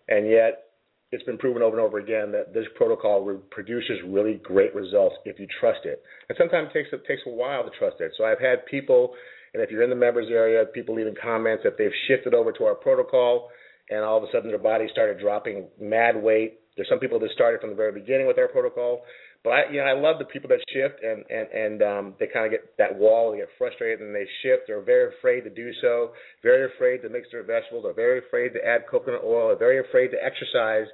and 0.09 0.29
yet 0.29 0.65
it's 1.11 1.23
been 1.23 1.37
proven 1.37 1.61
over 1.61 1.77
and 1.77 1.85
over 1.85 1.99
again 1.99 2.31
that 2.31 2.53
this 2.53 2.65
protocol 2.75 3.41
produces 3.49 3.97
really 4.07 4.41
great 4.43 4.75
results 4.75 5.15
if 5.25 5.39
you 5.39 5.47
trust 5.59 5.79
it. 5.85 6.03
And 6.27 6.37
sometimes 6.37 6.69
it 6.69 6.73
takes 6.73 6.89
it 6.91 7.07
takes 7.07 7.21
a 7.25 7.29
while 7.29 7.63
to 7.63 7.71
trust 7.79 7.97
it. 7.99 8.11
So 8.17 8.25
I've 8.25 8.39
had 8.39 8.65
people 8.65 9.13
and 9.53 9.63
if 9.63 9.71
you're 9.71 9.83
in 9.83 9.89
the 9.89 9.95
members 9.95 10.27
area, 10.29 10.65
people 10.65 10.95
leaving 10.95 11.15
comments 11.21 11.63
that 11.63 11.77
they've 11.77 11.91
shifted 12.07 12.33
over 12.33 12.51
to 12.53 12.63
our 12.65 12.75
protocol, 12.75 13.49
and 13.89 14.03
all 14.03 14.17
of 14.17 14.23
a 14.23 14.27
sudden 14.31 14.49
their 14.49 14.59
body 14.59 14.87
started 14.91 15.19
dropping 15.19 15.65
mad 15.79 16.15
weight. 16.21 16.59
There's 16.75 16.89
some 16.89 16.99
people 16.99 17.19
that 17.19 17.31
started 17.33 17.61
from 17.61 17.71
the 17.71 17.75
very 17.75 17.91
beginning 17.91 18.27
with 18.27 18.37
our 18.37 18.47
protocol, 18.47 19.01
but 19.43 19.49
I, 19.51 19.71
you 19.71 19.77
know, 19.79 19.87
I 19.87 19.93
love 19.93 20.19
the 20.19 20.25
people 20.25 20.49
that 20.49 20.59
shift 20.71 21.03
and 21.03 21.23
and 21.29 21.47
and 21.49 21.81
um, 21.81 22.13
they 22.19 22.27
kind 22.27 22.45
of 22.45 22.51
get 22.51 22.77
that 22.77 22.95
wall, 22.95 23.31
they 23.31 23.39
get 23.39 23.49
frustrated, 23.57 24.01
and 24.01 24.13
they 24.13 24.27
shift. 24.43 24.63
They're 24.67 24.81
very 24.81 25.13
afraid 25.17 25.41
to 25.41 25.49
do 25.49 25.71
so, 25.81 26.11
very 26.43 26.69
afraid 26.75 27.01
to 27.01 27.09
mix 27.09 27.27
their 27.31 27.43
vegetables, 27.43 27.83
they're 27.83 27.93
very 27.93 28.19
afraid 28.19 28.53
to 28.53 28.59
add 28.65 28.85
coconut 28.89 29.21
oil, 29.23 29.47
they're 29.49 29.57
very 29.57 29.79
afraid 29.79 30.09
to 30.09 30.17
exercise 30.23 30.87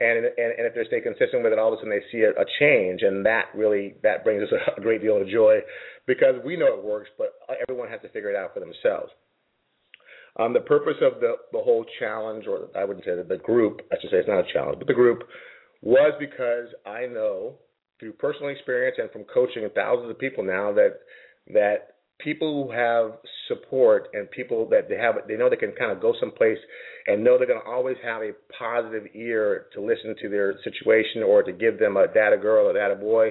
and, 0.00 0.26
and 0.26 0.50
and 0.58 0.66
if 0.66 0.74
they 0.74 0.84
stay 0.86 1.00
consistent 1.00 1.42
with 1.42 1.52
it, 1.52 1.58
all 1.58 1.72
of 1.72 1.78
a 1.78 1.82
sudden 1.82 1.90
they 1.90 2.04
see 2.12 2.22
a, 2.22 2.30
a 2.30 2.44
change, 2.58 3.02
and 3.02 3.26
that 3.26 3.46
really 3.54 3.94
that 4.02 4.24
brings 4.24 4.42
us 4.42 4.50
a, 4.52 4.60
a 4.80 4.82
great 4.82 5.02
deal 5.02 5.20
of 5.20 5.28
joy 5.28 5.58
because 6.06 6.36
we 6.44 6.56
know 6.56 6.78
it 6.78 6.84
works, 6.84 7.10
but 7.18 7.34
everyone 7.68 7.88
has 7.88 8.00
to 8.02 8.08
figure 8.08 8.30
it 8.30 8.36
out 8.36 8.54
for 8.54 8.60
themselves. 8.60 9.10
Um, 10.38 10.52
the 10.52 10.60
purpose 10.60 10.96
of 11.02 11.20
the 11.20 11.34
the 11.52 11.58
whole 11.58 11.84
challenge, 11.98 12.46
or 12.46 12.68
I 12.76 12.84
wouldn't 12.84 13.04
say 13.04 13.16
that 13.16 13.28
the 13.28 13.38
group, 13.38 13.80
I 13.92 13.96
should 14.00 14.10
say 14.10 14.18
it's 14.18 14.28
not 14.28 14.48
a 14.48 14.52
challenge, 14.52 14.78
but 14.78 14.86
the 14.86 14.94
group 14.94 15.24
was 15.82 16.12
because 16.18 16.68
I 16.86 17.06
know 17.06 17.54
through 17.98 18.12
personal 18.12 18.50
experience 18.50 18.96
and 19.00 19.10
from 19.10 19.24
coaching 19.24 19.68
thousands 19.74 20.10
of 20.10 20.18
people 20.18 20.44
now 20.44 20.72
that 20.72 21.00
that 21.48 21.97
people 22.18 22.64
who 22.64 22.72
have 22.72 23.12
support 23.46 24.08
and 24.12 24.30
people 24.30 24.68
that 24.68 24.88
they 24.88 24.96
have 24.96 25.14
they 25.26 25.36
know 25.36 25.48
they 25.48 25.56
can 25.56 25.72
kind 25.78 25.92
of 25.92 26.00
go 26.00 26.14
someplace 26.20 26.58
and 27.06 27.22
know 27.22 27.38
they're 27.38 27.46
going 27.46 27.60
to 27.60 27.70
always 27.70 27.96
have 28.04 28.22
a 28.22 28.32
positive 28.58 29.04
ear 29.14 29.66
to 29.72 29.80
listen 29.80 30.14
to 30.20 30.28
their 30.28 30.54
situation 30.64 31.22
or 31.22 31.42
to 31.42 31.52
give 31.52 31.78
them 31.78 31.96
a 31.96 32.06
data 32.08 32.36
girl 32.36 32.66
or 32.66 32.72
data 32.72 32.94
boy 32.94 33.30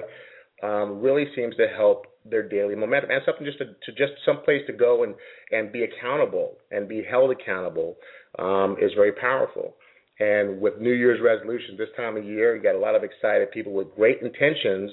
um, 0.62 1.00
really 1.00 1.26
seems 1.36 1.54
to 1.56 1.66
help 1.76 2.06
their 2.24 2.46
daily 2.46 2.74
momentum 2.74 3.10
and 3.10 3.22
something 3.24 3.44
just 3.44 3.58
to, 3.58 3.66
to 3.66 3.92
just 3.92 4.12
some 4.26 4.42
place 4.44 4.62
to 4.66 4.72
go 4.72 5.04
and 5.04 5.14
and 5.50 5.72
be 5.72 5.84
accountable 5.84 6.56
and 6.70 6.88
be 6.88 7.02
held 7.08 7.30
accountable 7.30 7.96
um, 8.38 8.76
is 8.80 8.92
very 8.94 9.12
powerful. 9.12 9.74
And 10.20 10.60
with 10.60 10.78
New 10.80 10.92
Year's 10.92 11.20
resolutions 11.22 11.78
this 11.78 11.88
time 11.96 12.16
of 12.16 12.24
year, 12.24 12.56
you 12.56 12.62
got 12.62 12.74
a 12.74 12.78
lot 12.78 12.96
of 12.96 13.04
excited 13.04 13.52
people 13.52 13.72
with 13.72 13.94
great 13.94 14.20
intentions 14.20 14.90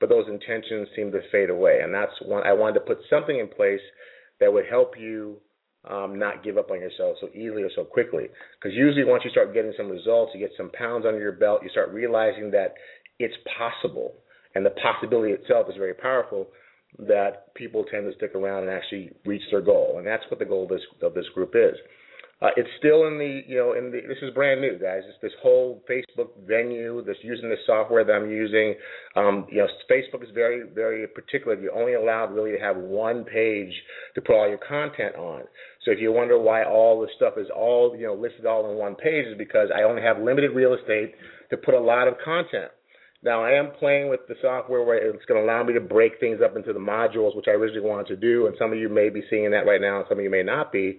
but 0.00 0.08
those 0.08 0.26
intentions 0.28 0.88
seem 0.94 1.10
to 1.12 1.20
fade 1.32 1.50
away. 1.50 1.80
And 1.82 1.92
that's 1.94 2.12
one 2.22 2.46
I 2.46 2.52
wanted 2.52 2.74
to 2.74 2.80
put 2.80 2.98
something 3.08 3.38
in 3.38 3.48
place 3.48 3.80
that 4.40 4.52
would 4.52 4.66
help 4.68 4.94
you 4.98 5.38
um, 5.88 6.18
not 6.18 6.42
give 6.42 6.58
up 6.58 6.70
on 6.70 6.80
yourself 6.80 7.16
so 7.20 7.28
easily 7.28 7.62
or 7.62 7.70
so 7.74 7.84
quickly. 7.84 8.26
Because 8.58 8.76
usually, 8.76 9.04
once 9.04 9.22
you 9.24 9.30
start 9.30 9.54
getting 9.54 9.72
some 9.76 9.88
results, 9.88 10.32
you 10.34 10.40
get 10.40 10.50
some 10.56 10.70
pounds 10.70 11.04
under 11.06 11.20
your 11.20 11.32
belt, 11.32 11.60
you 11.62 11.68
start 11.70 11.92
realizing 11.92 12.50
that 12.50 12.74
it's 13.18 13.34
possible, 13.56 14.14
and 14.54 14.66
the 14.66 14.70
possibility 14.70 15.32
itself 15.32 15.66
is 15.70 15.76
very 15.76 15.94
powerful. 15.94 16.48
That 16.98 17.54
people 17.54 17.84
tend 17.90 18.10
to 18.10 18.16
stick 18.16 18.34
around 18.34 18.64
and 18.64 18.72
actually 18.72 19.12
reach 19.26 19.42
their 19.50 19.60
goal, 19.60 19.96
and 19.98 20.06
that's 20.06 20.22
what 20.30 20.38
the 20.38 20.46
goal 20.46 20.64
of 20.64 20.70
this 20.70 20.80
of 21.02 21.14
this 21.14 21.26
group 21.34 21.54
is. 21.54 21.76
Uh, 22.42 22.48
it's 22.56 22.68
still 22.78 23.06
in 23.06 23.16
the, 23.16 23.40
you 23.46 23.56
know, 23.56 23.72
in 23.72 23.90
the, 23.90 24.02
this 24.06 24.18
is 24.20 24.34
brand 24.34 24.60
new, 24.60 24.78
guys. 24.78 25.00
It's 25.08 25.16
this 25.22 25.32
whole 25.42 25.82
Facebook 25.88 26.28
venue, 26.46 27.02
this 27.02 27.16
using 27.22 27.48
the 27.48 27.56
software 27.64 28.04
that 28.04 28.12
I'm 28.12 28.30
using. 28.30 28.74
Um, 29.14 29.46
you 29.50 29.58
know, 29.58 29.66
Facebook 29.90 30.22
is 30.22 30.28
very, 30.34 30.68
very 30.68 31.06
particular. 31.06 31.58
You're 31.58 31.74
only 31.74 31.94
allowed 31.94 32.34
really 32.34 32.52
to 32.52 32.58
have 32.58 32.76
one 32.76 33.24
page 33.24 33.72
to 34.16 34.20
put 34.20 34.34
all 34.34 34.48
your 34.48 34.58
content 34.58 35.16
on. 35.16 35.44
So 35.86 35.92
if 35.92 35.98
you 35.98 36.12
wonder 36.12 36.38
why 36.38 36.64
all 36.64 37.00
this 37.00 37.10
stuff 37.16 37.34
is 37.38 37.46
all, 37.54 37.96
you 37.96 38.06
know, 38.06 38.14
listed 38.14 38.44
all 38.44 38.70
in 38.70 38.76
one 38.76 38.96
page, 38.96 39.26
is 39.26 39.38
because 39.38 39.68
I 39.74 39.84
only 39.84 40.02
have 40.02 40.18
limited 40.18 40.50
real 40.50 40.74
estate 40.74 41.14
to 41.48 41.56
put 41.56 41.72
a 41.72 41.80
lot 41.80 42.06
of 42.06 42.14
content. 42.22 42.70
Now 43.26 43.44
I 43.44 43.58
am 43.58 43.72
playing 43.72 44.08
with 44.08 44.20
the 44.28 44.36
software 44.40 44.84
where 44.84 44.98
it's 44.98 45.24
going 45.24 45.44
to 45.44 45.44
allow 45.44 45.64
me 45.64 45.74
to 45.74 45.80
break 45.80 46.20
things 46.20 46.38
up 46.42 46.54
into 46.54 46.72
the 46.72 46.78
modules, 46.78 47.34
which 47.34 47.46
I 47.48 47.58
originally 47.58 47.86
wanted 47.86 48.06
to 48.06 48.16
do, 48.16 48.46
and 48.46 48.54
some 48.56 48.72
of 48.72 48.78
you 48.78 48.88
may 48.88 49.08
be 49.08 49.20
seeing 49.28 49.50
that 49.50 49.66
right 49.66 49.80
now, 49.80 49.98
and 49.98 50.06
some 50.08 50.18
of 50.18 50.24
you 50.24 50.30
may 50.30 50.44
not 50.44 50.70
be. 50.70 50.96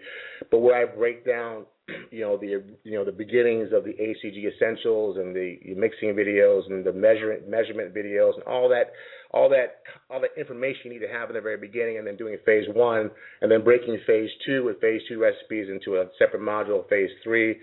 But 0.52 0.60
where 0.60 0.76
I 0.76 0.94
break 0.94 1.26
down, 1.26 1.66
you 2.12 2.20
know, 2.20 2.36
the 2.36 2.62
you 2.84 2.98
know 3.00 3.06
the 3.06 3.14
beginnings 3.14 3.70
of 3.72 3.86
the 3.86 3.94
HCG 3.94 4.44
essentials 4.54 5.16
and 5.16 5.34
the 5.34 5.58
mixing 5.78 6.10
videos 6.16 6.70
and 6.70 6.84
the 6.86 6.92
measurement 6.92 7.48
measurement 7.48 7.96
videos 7.96 8.34
and 8.36 8.44
all 8.44 8.68
that, 8.68 8.92
all 9.32 9.48
that, 9.48 9.80
all 10.12 10.20
that 10.20 10.38
information 10.38 10.92
you 10.92 11.00
need 11.00 11.08
to 11.08 11.14
have 11.14 11.30
in 11.30 11.36
the 11.36 11.42
very 11.42 11.58
beginning, 11.58 11.98
and 11.98 12.06
then 12.06 12.18
doing 12.18 12.38
phase 12.46 12.68
one, 12.76 13.10
and 13.42 13.50
then 13.50 13.64
breaking 13.64 14.00
phase 14.06 14.30
two 14.46 14.66
with 14.66 14.82
phase 14.82 15.00
two 15.08 15.18
recipes 15.18 15.70
into 15.72 16.02
a 16.02 16.08
separate 16.20 16.42
module, 16.42 16.88
phase 16.90 17.10
three 17.24 17.56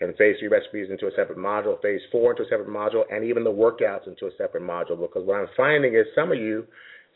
and 0.00 0.16
phase 0.16 0.36
three 0.38 0.48
recipes 0.48 0.88
into 0.90 1.06
a 1.06 1.10
separate 1.16 1.38
module, 1.38 1.80
phase 1.82 2.00
four 2.10 2.32
into 2.32 2.42
a 2.42 2.46
separate 2.46 2.68
module, 2.68 3.04
and 3.10 3.24
even 3.24 3.44
the 3.44 3.52
workouts 3.52 4.06
into 4.06 4.26
a 4.26 4.30
separate 4.38 4.62
module. 4.62 4.98
Because 4.98 5.26
what 5.26 5.36
I'm 5.36 5.48
finding 5.56 5.94
is 5.94 6.06
some 6.14 6.32
of 6.32 6.38
you 6.38 6.64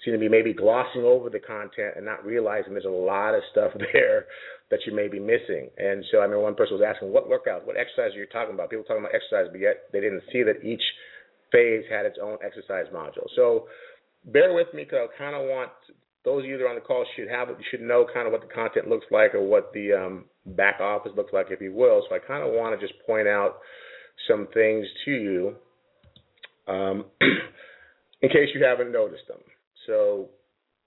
seem 0.04 0.12
to 0.12 0.20
be 0.20 0.28
maybe 0.28 0.52
glossing 0.52 1.02
over 1.02 1.30
the 1.30 1.38
content 1.38 1.94
and 1.96 2.04
not 2.04 2.24
realizing 2.24 2.72
there's 2.72 2.84
a 2.84 2.88
lot 2.88 3.34
of 3.34 3.42
stuff 3.52 3.72
there 3.92 4.26
that 4.70 4.80
you 4.86 4.94
may 4.94 5.08
be 5.08 5.18
missing. 5.18 5.70
And 5.78 6.04
so 6.10 6.20
I 6.20 6.26
mean, 6.26 6.40
one 6.40 6.54
person 6.54 6.78
was 6.78 6.84
asking, 6.86 7.12
what 7.12 7.28
workouts, 7.28 7.64
what 7.64 7.76
exercises 7.76 8.16
are 8.16 8.20
you 8.20 8.26
talking 8.32 8.54
about? 8.54 8.70
People 8.70 8.84
talking 8.84 9.04
about 9.04 9.14
exercise, 9.14 9.48
but 9.50 9.60
yet 9.60 9.88
they 9.92 10.00
didn't 10.00 10.22
see 10.32 10.42
that 10.42 10.64
each 10.64 10.82
phase 11.52 11.84
had 11.88 12.04
its 12.04 12.18
own 12.20 12.36
exercise 12.44 12.86
module. 12.92 13.24
So 13.36 13.68
bear 14.26 14.52
with 14.52 14.68
me 14.74 14.84
because 14.84 15.08
I 15.08 15.18
kind 15.18 15.36
of 15.36 15.48
want 15.48 15.70
those 16.24 16.44
of 16.44 16.48
you 16.48 16.56
that 16.56 16.64
are 16.64 16.68
on 16.68 16.74
the 16.74 16.80
call 16.80 17.04
should 17.16 17.28
have 17.28 17.48
should 17.70 17.82
know 17.82 18.06
kind 18.12 18.26
of 18.26 18.32
what 18.32 18.40
the 18.40 18.52
content 18.52 18.88
looks 18.88 19.06
like 19.10 19.34
or 19.34 19.42
what 19.42 19.72
the 19.74 19.92
um, 19.92 20.24
back 20.46 20.80
office 20.80 21.12
looks 21.16 21.32
like, 21.32 21.46
if 21.50 21.60
you 21.60 21.72
will. 21.72 22.02
So 22.08 22.16
I 22.16 22.18
kind 22.18 22.42
of 22.42 22.52
want 22.52 22.78
to 22.78 22.86
just 22.86 22.98
point 23.06 23.28
out 23.28 23.58
some 24.28 24.48
things 24.54 24.86
to 25.04 25.10
you 25.10 25.54
um, 26.66 27.04
in 28.22 28.28
case 28.30 28.48
you 28.54 28.64
haven't 28.64 28.90
noticed 28.92 29.28
them. 29.28 29.40
So 29.86 30.30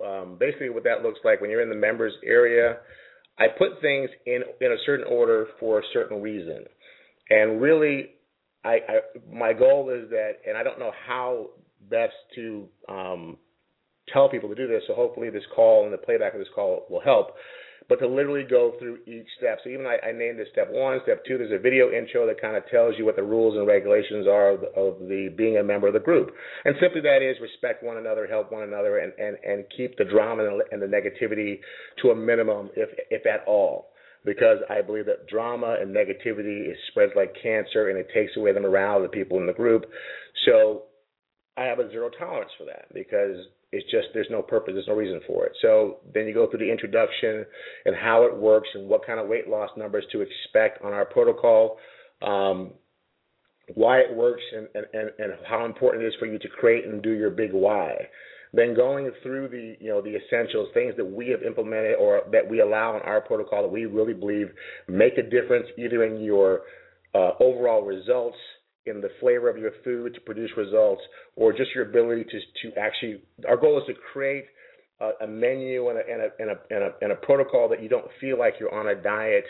um, 0.03 0.37
basically, 0.39 0.69
what 0.69 0.83
that 0.83 1.03
looks 1.03 1.19
like 1.23 1.41
when 1.41 1.49
you're 1.49 1.61
in 1.61 1.69
the 1.69 1.75
members 1.75 2.13
area, 2.25 2.77
I 3.37 3.45
put 3.57 3.81
things 3.81 4.09
in 4.25 4.41
in 4.59 4.71
a 4.71 4.77
certain 4.85 5.05
order 5.07 5.47
for 5.59 5.79
a 5.79 5.83
certain 5.93 6.21
reason, 6.21 6.65
and 7.29 7.61
really, 7.61 8.09
I, 8.63 8.69
I 8.69 8.99
my 9.31 9.53
goal 9.53 9.91
is 9.91 10.09
that, 10.09 10.37
and 10.47 10.57
I 10.57 10.63
don't 10.63 10.79
know 10.79 10.91
how 11.07 11.49
best 11.89 12.13
to 12.35 12.67
um, 12.89 13.37
tell 14.11 14.29
people 14.29 14.49
to 14.49 14.55
do 14.55 14.67
this. 14.67 14.83
So 14.87 14.93
hopefully 14.93 15.29
this 15.29 15.43
call 15.55 15.85
and 15.85 15.93
the 15.93 15.97
playback 15.97 16.33
of 16.33 16.39
this 16.39 16.49
call 16.53 16.85
will 16.89 17.01
help. 17.01 17.35
But 17.89 17.99
to 17.99 18.07
literally 18.07 18.43
go 18.43 18.73
through 18.79 18.99
each 19.07 19.27
step. 19.37 19.59
So 19.63 19.69
even 19.69 19.85
I, 19.85 19.95
I 20.05 20.11
named 20.11 20.37
this 20.37 20.49
step 20.51 20.67
one, 20.69 20.99
step 21.03 21.23
two. 21.25 21.37
There's 21.37 21.57
a 21.57 21.61
video 21.61 21.89
intro 21.89 22.27
that 22.27 22.41
kind 22.41 22.57
of 22.57 22.67
tells 22.69 22.95
you 22.97 23.05
what 23.05 23.15
the 23.15 23.23
rules 23.23 23.55
and 23.55 23.65
regulations 23.65 24.27
are 24.27 24.51
of 24.51 24.61
the, 24.61 24.67
of 24.75 24.99
the 25.07 25.33
being 25.37 25.57
a 25.57 25.63
member 25.63 25.87
of 25.87 25.93
the 25.93 26.01
group. 26.01 26.31
And 26.65 26.75
simply 26.81 26.99
that 27.01 27.21
is 27.21 27.37
respect 27.41 27.83
one 27.83 27.95
another, 27.95 28.27
help 28.27 28.51
one 28.51 28.63
another, 28.63 28.97
and 28.97 29.13
and 29.17 29.37
and 29.41 29.63
keep 29.75 29.97
the 29.97 30.03
drama 30.03 30.43
and 30.43 30.59
the, 30.59 30.65
and 30.71 30.81
the 30.81 30.85
negativity 30.85 31.59
to 32.01 32.09
a 32.09 32.15
minimum, 32.15 32.71
if 32.75 32.89
if 33.09 33.25
at 33.25 33.47
all 33.47 33.87
because 34.25 34.57
I 34.69 34.81
believe 34.81 35.05
that 35.05 35.27
drama 35.27 35.77
and 35.79 35.95
negativity 35.95 36.69
is 36.69 36.77
spreads 36.89 37.13
like 37.15 37.33
cancer 37.41 37.89
and 37.89 37.97
it 37.97 38.09
takes 38.13 38.35
away 38.35 38.51
the 38.51 38.59
morale 38.59 38.97
of 38.97 39.03
the 39.03 39.07
people 39.07 39.37
in 39.37 39.47
the 39.47 39.53
group. 39.53 39.85
So 40.45 40.83
I 41.55 41.63
have 41.63 41.79
a 41.79 41.89
zero 41.89 42.09
tolerance 42.09 42.51
for 42.57 42.65
that 42.65 42.93
because 42.93 43.37
it's 43.71 43.89
just 43.91 44.07
there's 44.13 44.27
no 44.29 44.41
purpose, 44.41 44.73
there's 44.73 44.87
no 44.87 44.95
reason 44.95 45.19
for 45.27 45.45
it. 45.45 45.51
So 45.61 45.97
then 46.13 46.25
you 46.25 46.33
go 46.33 46.49
through 46.49 46.59
the 46.59 46.71
introduction 46.71 47.45
and 47.85 47.95
how 47.95 48.23
it 48.23 48.35
works 48.35 48.69
and 48.73 48.87
what 48.87 49.05
kind 49.05 49.19
of 49.19 49.27
weight 49.27 49.47
loss 49.47 49.69
numbers 49.75 50.05
to 50.13 50.21
expect 50.21 50.83
on 50.83 50.93
our 50.93 51.05
protocol, 51.05 51.77
um, 52.21 52.71
why 53.75 53.99
it 53.99 54.15
works, 54.15 54.41
and, 54.55 54.67
and, 54.93 55.11
and 55.19 55.33
how 55.45 55.65
important 55.65 56.03
it 56.03 56.07
is 56.07 56.13
for 56.19 56.25
you 56.25 56.39
to 56.39 56.47
create 56.47 56.85
and 56.85 57.03
do 57.03 57.11
your 57.11 57.29
big 57.29 57.51
why. 57.51 57.93
Then 58.53 58.73
going 58.73 59.11
through 59.21 59.49
the 59.49 59.75
you 59.83 59.89
know 59.89 60.01
the 60.01 60.15
essentials, 60.15 60.69
things 60.73 60.93
that 60.95 61.05
we 61.05 61.27
have 61.29 61.43
implemented 61.43 61.95
or 61.99 62.21
that 62.31 62.49
we 62.49 62.61
allow 62.61 62.95
in 62.95 63.01
our 63.01 63.19
protocol 63.19 63.63
that 63.63 63.67
we 63.67 63.85
really 63.85 64.13
believe 64.13 64.47
make 64.87 65.17
a 65.17 65.23
difference 65.23 65.67
either 65.77 66.05
in 66.05 66.21
your 66.23 66.61
uh, 67.13 67.31
overall 67.41 67.83
results 67.83 68.37
in 68.87 69.01
the 69.01 69.09
flavor 69.19 69.49
of 69.49 69.57
your 69.57 69.71
food 69.83 70.13
to 70.13 70.21
produce 70.21 70.51
results, 70.57 71.01
or 71.35 71.51
just 71.51 71.73
your 71.75 71.87
ability 71.89 72.25
to 72.25 72.39
to 72.71 72.77
actually. 72.79 73.21
Our 73.47 73.57
goal 73.57 73.77
is 73.77 73.83
to 73.87 73.93
create 74.13 74.45
a, 74.99 75.25
a 75.25 75.27
menu 75.27 75.89
and 75.89 75.99
a, 75.99 76.01
and, 76.01 76.21
a, 76.21 76.29
and, 76.39 76.49
a, 76.51 76.55
and, 76.69 76.83
a, 76.83 76.93
and 77.01 77.11
a 77.11 77.15
protocol 77.15 77.69
that 77.69 77.81
you 77.81 77.89
don't 77.89 78.07
feel 78.19 78.37
like 78.39 78.55
you're 78.59 78.73
on 78.73 78.87
a 78.87 78.95
diet, 78.95 79.45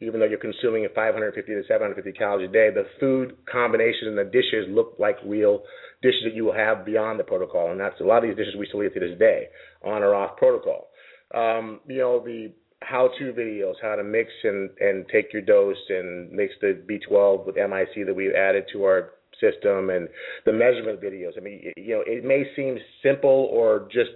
even 0.00 0.20
though 0.20 0.26
you're 0.26 0.38
consuming 0.38 0.86
550 0.94 1.52
to 1.52 1.62
750 1.66 2.18
calories 2.18 2.48
a 2.48 2.52
day. 2.52 2.70
The 2.72 2.86
food 3.00 3.36
combinations 3.50 4.08
and 4.08 4.18
the 4.18 4.24
dishes 4.24 4.66
look 4.68 4.96
like 4.98 5.16
real 5.24 5.62
dishes 6.02 6.22
that 6.24 6.34
you 6.34 6.44
will 6.44 6.54
have 6.54 6.84
beyond 6.84 7.18
the 7.18 7.24
protocol, 7.24 7.70
and 7.70 7.80
that's 7.80 8.00
a 8.00 8.04
lot 8.04 8.24
of 8.24 8.30
these 8.30 8.36
dishes 8.36 8.54
we 8.58 8.66
still 8.66 8.82
eat 8.82 8.94
to 8.94 9.00
this 9.00 9.18
day, 9.18 9.48
on 9.84 10.02
or 10.02 10.14
off 10.14 10.36
protocol. 10.36 10.88
Um, 11.34 11.80
you 11.88 11.98
know 11.98 12.22
the 12.22 12.52
how-to 12.86 13.32
videos, 13.32 13.74
how 13.82 13.96
to 13.96 14.04
mix 14.04 14.30
and, 14.44 14.70
and 14.80 15.06
take 15.08 15.32
your 15.32 15.42
dose 15.42 15.76
and 15.88 16.30
mix 16.30 16.54
the 16.60 16.80
B12 16.88 17.46
with 17.46 17.56
MIC 17.56 18.06
that 18.06 18.14
we've 18.14 18.34
added 18.34 18.64
to 18.72 18.84
our 18.84 19.10
system 19.40 19.90
and 19.90 20.08
the 20.46 20.52
measurement 20.52 21.00
videos. 21.00 21.36
I 21.36 21.40
mean, 21.40 21.72
you 21.76 21.94
know, 21.94 22.02
it 22.06 22.24
may 22.24 22.44
seem 22.54 22.78
simple 23.02 23.48
or 23.50 23.88
just 23.92 24.10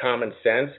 common 0.00 0.32
sense, 0.42 0.70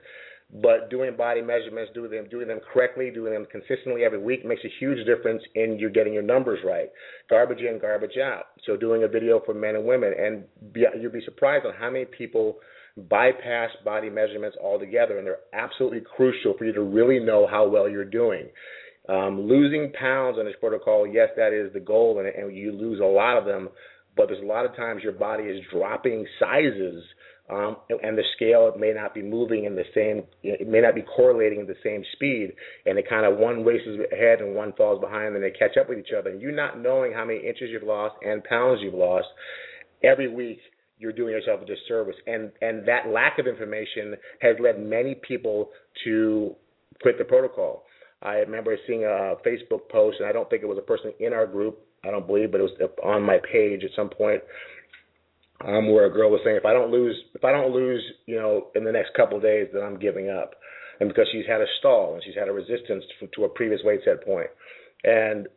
but 0.61 0.89
doing 0.89 1.15
body 1.15 1.41
measurements, 1.41 1.91
doing 1.93 2.11
them, 2.11 2.27
doing 2.29 2.47
them 2.47 2.59
correctly, 2.73 3.11
doing 3.11 3.33
them 3.33 3.45
consistently 3.51 4.03
every 4.03 4.19
week 4.19 4.45
makes 4.45 4.63
a 4.65 4.71
huge 4.79 5.05
difference 5.05 5.43
in 5.55 5.77
you 5.77 5.89
getting 5.89 6.13
your 6.13 6.23
numbers 6.23 6.59
right. 6.65 6.89
Garbage 7.29 7.59
in, 7.59 7.79
garbage 7.79 8.17
out. 8.17 8.45
So 8.65 8.75
doing 8.75 9.03
a 9.03 9.07
video 9.07 9.41
for 9.45 9.53
men 9.53 9.75
and 9.75 9.85
women, 9.85 10.13
and 10.17 10.43
be, 10.73 10.85
you'll 10.99 11.11
be 11.11 11.23
surprised 11.25 11.65
on 11.65 11.73
how 11.73 11.89
many 11.89 12.05
people– 12.05 12.57
bypass 13.07 13.69
body 13.85 14.09
measurements 14.09 14.57
altogether, 14.61 15.17
and 15.17 15.27
they're 15.27 15.39
absolutely 15.53 16.01
crucial 16.15 16.55
for 16.57 16.65
you 16.65 16.73
to 16.73 16.81
really 16.81 17.19
know 17.19 17.47
how 17.49 17.67
well 17.67 17.89
you're 17.89 18.05
doing. 18.05 18.47
Um, 19.07 19.41
losing 19.41 19.91
pounds 19.93 20.37
on 20.37 20.45
this 20.45 20.55
protocol, 20.59 21.07
yes, 21.07 21.29
that 21.35 21.53
is 21.53 21.73
the 21.73 21.79
goal, 21.79 22.19
and, 22.19 22.27
and 22.27 22.55
you 22.55 22.71
lose 22.71 22.99
a 22.99 23.05
lot 23.05 23.37
of 23.37 23.45
them, 23.45 23.69
but 24.15 24.27
there's 24.27 24.43
a 24.43 24.45
lot 24.45 24.65
of 24.65 24.75
times 24.75 25.01
your 25.03 25.13
body 25.13 25.43
is 25.43 25.61
dropping 25.71 26.25
sizes 26.39 27.03
um, 27.49 27.77
and 28.03 28.15
the 28.15 28.23
scale 28.35 28.71
may 28.77 28.93
not 28.93 29.15
be 29.15 29.23
moving 29.23 29.65
in 29.65 29.75
the 29.75 29.83
same, 29.95 30.23
it 30.43 30.67
may 30.67 30.81
not 30.81 30.93
be 30.93 31.01
correlating 31.01 31.61
at 31.61 31.67
the 31.67 31.75
same 31.83 32.03
speed, 32.13 32.53
and 32.85 32.99
it 32.99 33.09
kind 33.09 33.25
of 33.25 33.39
one 33.39 33.65
races 33.65 33.99
ahead 34.11 34.39
and 34.39 34.53
one 34.53 34.71
falls 34.73 35.01
behind, 35.01 35.33
and 35.33 35.43
they 35.43 35.49
catch 35.49 35.75
up 35.75 35.89
with 35.89 35.97
each 35.97 36.13
other. 36.17 36.29
And 36.29 36.39
you 36.39 36.51
not 36.51 36.79
knowing 36.79 37.11
how 37.11 37.25
many 37.25 37.39
inches 37.39 37.69
you've 37.71 37.81
lost 37.81 38.15
and 38.21 38.43
pounds 38.43 38.81
you've 38.83 38.93
lost 38.93 39.27
every 40.03 40.31
week 40.31 40.59
you're 40.99 41.13
doing 41.13 41.31
yourself 41.31 41.61
a 41.61 41.65
disservice. 41.65 42.15
And 42.27 42.51
and 42.61 42.87
that 42.87 43.07
lack 43.09 43.39
of 43.39 43.47
information 43.47 44.15
has 44.41 44.57
led 44.61 44.79
many 44.79 45.15
people 45.15 45.69
to 46.03 46.55
quit 47.01 47.17
the 47.17 47.23
protocol. 47.23 47.85
I 48.21 48.35
remember 48.35 48.75
seeing 48.85 49.05
a 49.05 49.35
Facebook 49.47 49.87
post, 49.89 50.17
and 50.19 50.27
I 50.27 50.33
don't 50.33 50.49
think 50.49 50.61
it 50.61 50.67
was 50.67 50.77
a 50.77 50.85
person 50.85 51.13
in 51.19 51.33
our 51.33 51.47
group. 51.47 51.79
I 52.03 52.11
don't 52.11 52.27
believe, 52.27 52.51
but 52.51 52.59
it 52.59 52.63
was 52.63 52.89
on 53.03 53.23
my 53.23 53.39
page 53.51 53.83
at 53.83 53.91
some 53.95 54.09
point, 54.09 54.41
um, 55.65 55.91
where 55.91 56.05
a 56.05 56.11
girl 56.11 56.29
was 56.29 56.41
saying, 56.43 56.57
if 56.57 56.65
I 56.65 56.73
don't 56.73 56.91
lose, 56.91 57.15
if 57.33 57.43
I 57.43 57.51
don't 57.51 57.73
lose, 57.73 58.03
you 58.25 58.35
know, 58.35 58.67
in 58.75 58.83
the 58.83 58.91
next 58.91 59.13
couple 59.15 59.37
of 59.37 59.43
days, 59.43 59.67
then 59.73 59.83
I'm 59.83 59.99
giving 59.99 60.29
up. 60.29 60.55
And 60.99 61.07
because 61.07 61.27
she's 61.31 61.45
had 61.47 61.61
a 61.61 61.65
stall 61.79 62.15
and 62.15 62.23
she's 62.23 62.35
had 62.35 62.49
a 62.49 62.53
resistance 62.53 63.05
to, 63.19 63.27
to 63.35 63.45
a 63.45 63.49
previous 63.49 63.81
weight 63.83 64.01
set 64.03 64.25
point, 64.25 64.49
and 65.05 65.47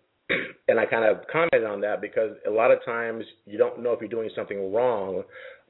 and 0.69 0.79
I 0.79 0.87
kind 0.87 1.05
of 1.05 1.27
commented 1.31 1.65
on 1.65 1.81
that 1.83 2.01
because 2.01 2.31
a 2.47 2.51
lot 2.51 2.71
of 2.71 2.85
times 2.85 3.25
you 3.47 3.59
don't 3.59 3.83
know 3.83 3.93
if 3.93 4.01
you're 4.01 4.09
doing 4.09 4.31
something 4.35 4.73
wrong 4.73 5.23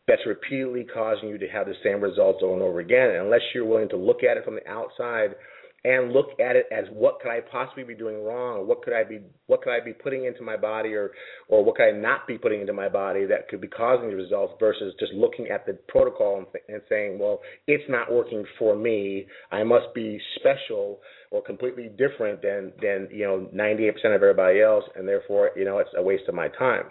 that's 0.08 0.22
repeatedly 0.26 0.84
causing 0.92 1.28
you 1.28 1.38
to 1.38 1.48
have 1.48 1.66
the 1.66 1.74
same 1.84 2.00
results 2.00 2.40
over 2.42 2.54
and 2.54 2.62
over 2.62 2.80
again. 2.80 3.10
And 3.10 3.24
unless 3.24 3.40
you're 3.54 3.64
willing 3.64 3.88
to 3.90 3.96
look 3.96 4.24
at 4.24 4.36
it 4.36 4.44
from 4.44 4.56
the 4.56 4.68
outside 4.68 5.36
and 5.84 6.12
look 6.12 6.38
at 6.38 6.54
it 6.54 6.66
as 6.70 6.84
what 6.92 7.20
could 7.20 7.30
I 7.30 7.40
possibly 7.40 7.82
be 7.82 7.94
doing 7.94 8.24
wrong, 8.24 8.58
or 8.58 8.64
what 8.64 8.82
could 8.82 8.92
I 8.92 9.02
be 9.02 9.20
what 9.46 9.62
could 9.62 9.72
I 9.72 9.80
be 9.84 9.92
putting 9.92 10.26
into 10.26 10.42
my 10.42 10.56
body, 10.56 10.94
or 10.94 11.10
or 11.48 11.64
what 11.64 11.76
could 11.76 11.88
I 11.88 11.90
not 11.90 12.26
be 12.26 12.38
putting 12.38 12.60
into 12.60 12.72
my 12.72 12.88
body 12.88 13.26
that 13.26 13.48
could 13.48 13.60
be 13.60 13.68
causing 13.68 14.10
the 14.10 14.16
results, 14.16 14.54
versus 14.60 14.94
just 15.00 15.12
looking 15.12 15.48
at 15.48 15.66
the 15.66 15.74
protocol 15.88 16.38
and, 16.38 16.46
th- 16.52 16.64
and 16.68 16.82
saying, 16.88 17.18
well, 17.18 17.40
it's 17.66 17.84
not 17.88 18.12
working 18.12 18.44
for 18.58 18.76
me. 18.76 19.26
I 19.50 19.64
must 19.64 19.92
be 19.94 20.20
special 20.36 21.00
or 21.30 21.42
completely 21.42 21.90
different 21.98 22.42
than 22.42 22.72
than 22.80 23.08
you 23.10 23.24
know 23.24 23.48
98% 23.54 23.90
of 24.14 24.22
everybody 24.22 24.60
else, 24.60 24.84
and 24.94 25.06
therefore 25.08 25.50
you 25.56 25.64
know 25.64 25.78
it's 25.78 25.90
a 25.96 26.02
waste 26.02 26.28
of 26.28 26.34
my 26.34 26.48
time. 26.48 26.84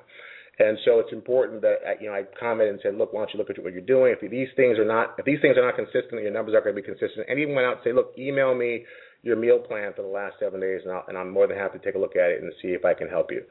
And 0.62 0.78
so 0.86 1.00
it's 1.00 1.12
important 1.12 1.62
that 1.62 1.78
uh, 1.82 1.98
you 2.00 2.08
know 2.08 2.14
I 2.14 2.24
commented 2.40 2.74
and 2.76 2.80
said, 2.84 2.96
look, 2.96 3.14
why 3.14 3.22
don't 3.22 3.34
you 3.34 3.40
look 3.40 3.50
at 3.50 3.58
what 3.64 3.74
you're 3.74 3.82
doing? 3.82 4.14
If 4.14 4.30
these 4.30 4.50
things 4.56 4.78
are 4.78 4.86
not 4.86 5.16
if 5.18 5.26
these 5.26 5.42
things 5.42 5.58
are 5.58 5.66
not 5.66 5.76
consistent, 5.76 6.22
your 6.22 6.32
numbers 6.32 6.54
aren't 6.54 6.66
going 6.66 6.76
to 6.76 6.82
be 6.82 6.86
consistent. 6.86 7.26
And 7.28 7.40
even 7.40 7.56
went 7.56 7.66
out 7.66 7.82
and 7.82 7.84
say, 7.84 7.94
look, 7.94 8.14
email 8.18 8.54
me 8.54 8.86
your 9.24 9.36
meal 9.36 9.60
plan 9.60 9.94
for 9.96 10.02
the 10.04 10.08
last 10.08 10.36
seven 10.40 10.60
days, 10.60 10.82
and, 10.86 10.94
and 11.08 11.18
I'm 11.18 11.32
more 11.32 11.48
than 11.48 11.58
happy 11.58 11.80
to 11.80 11.84
take 11.84 11.96
a 11.96 12.00
look 12.00 12.16
at 12.16 12.30
it 12.30 12.42
and 12.42 12.52
see 12.62 12.70
if 12.70 12.86
I 12.86 12.94
can 12.94 13.08
help 13.08 13.32
you. 13.32 13.44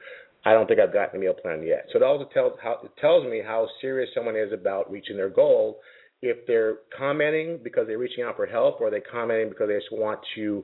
I 0.45 0.53
don't 0.53 0.67
think 0.67 0.81
I've 0.81 0.93
gotten 0.93 1.17
a 1.17 1.21
meal 1.21 1.35
plan 1.35 1.63
yet. 1.63 1.87
So 1.93 1.99
it 1.99 2.03
also 2.03 2.29
tells 2.33 2.55
how 2.63 2.79
it 2.85 2.93
tells 3.01 3.25
me 3.25 3.43
how 3.45 3.69
serious 3.81 4.09
someone 4.15 4.37
is 4.37 4.53
about 4.53 4.91
reaching 4.91 5.17
their 5.17 5.29
goal 5.29 5.81
if 6.23 6.47
they're 6.47 6.77
commenting 6.97 7.59
because 7.63 7.87
they're 7.87 7.99
reaching 7.99 8.25
out 8.25 8.37
for 8.37 8.47
help 8.47 8.81
or 8.81 8.91
they're 8.91 9.03
commenting 9.11 9.49
because 9.49 9.69
they 9.69 9.75
just 9.75 9.93
want 9.93 10.21
to 10.37 10.63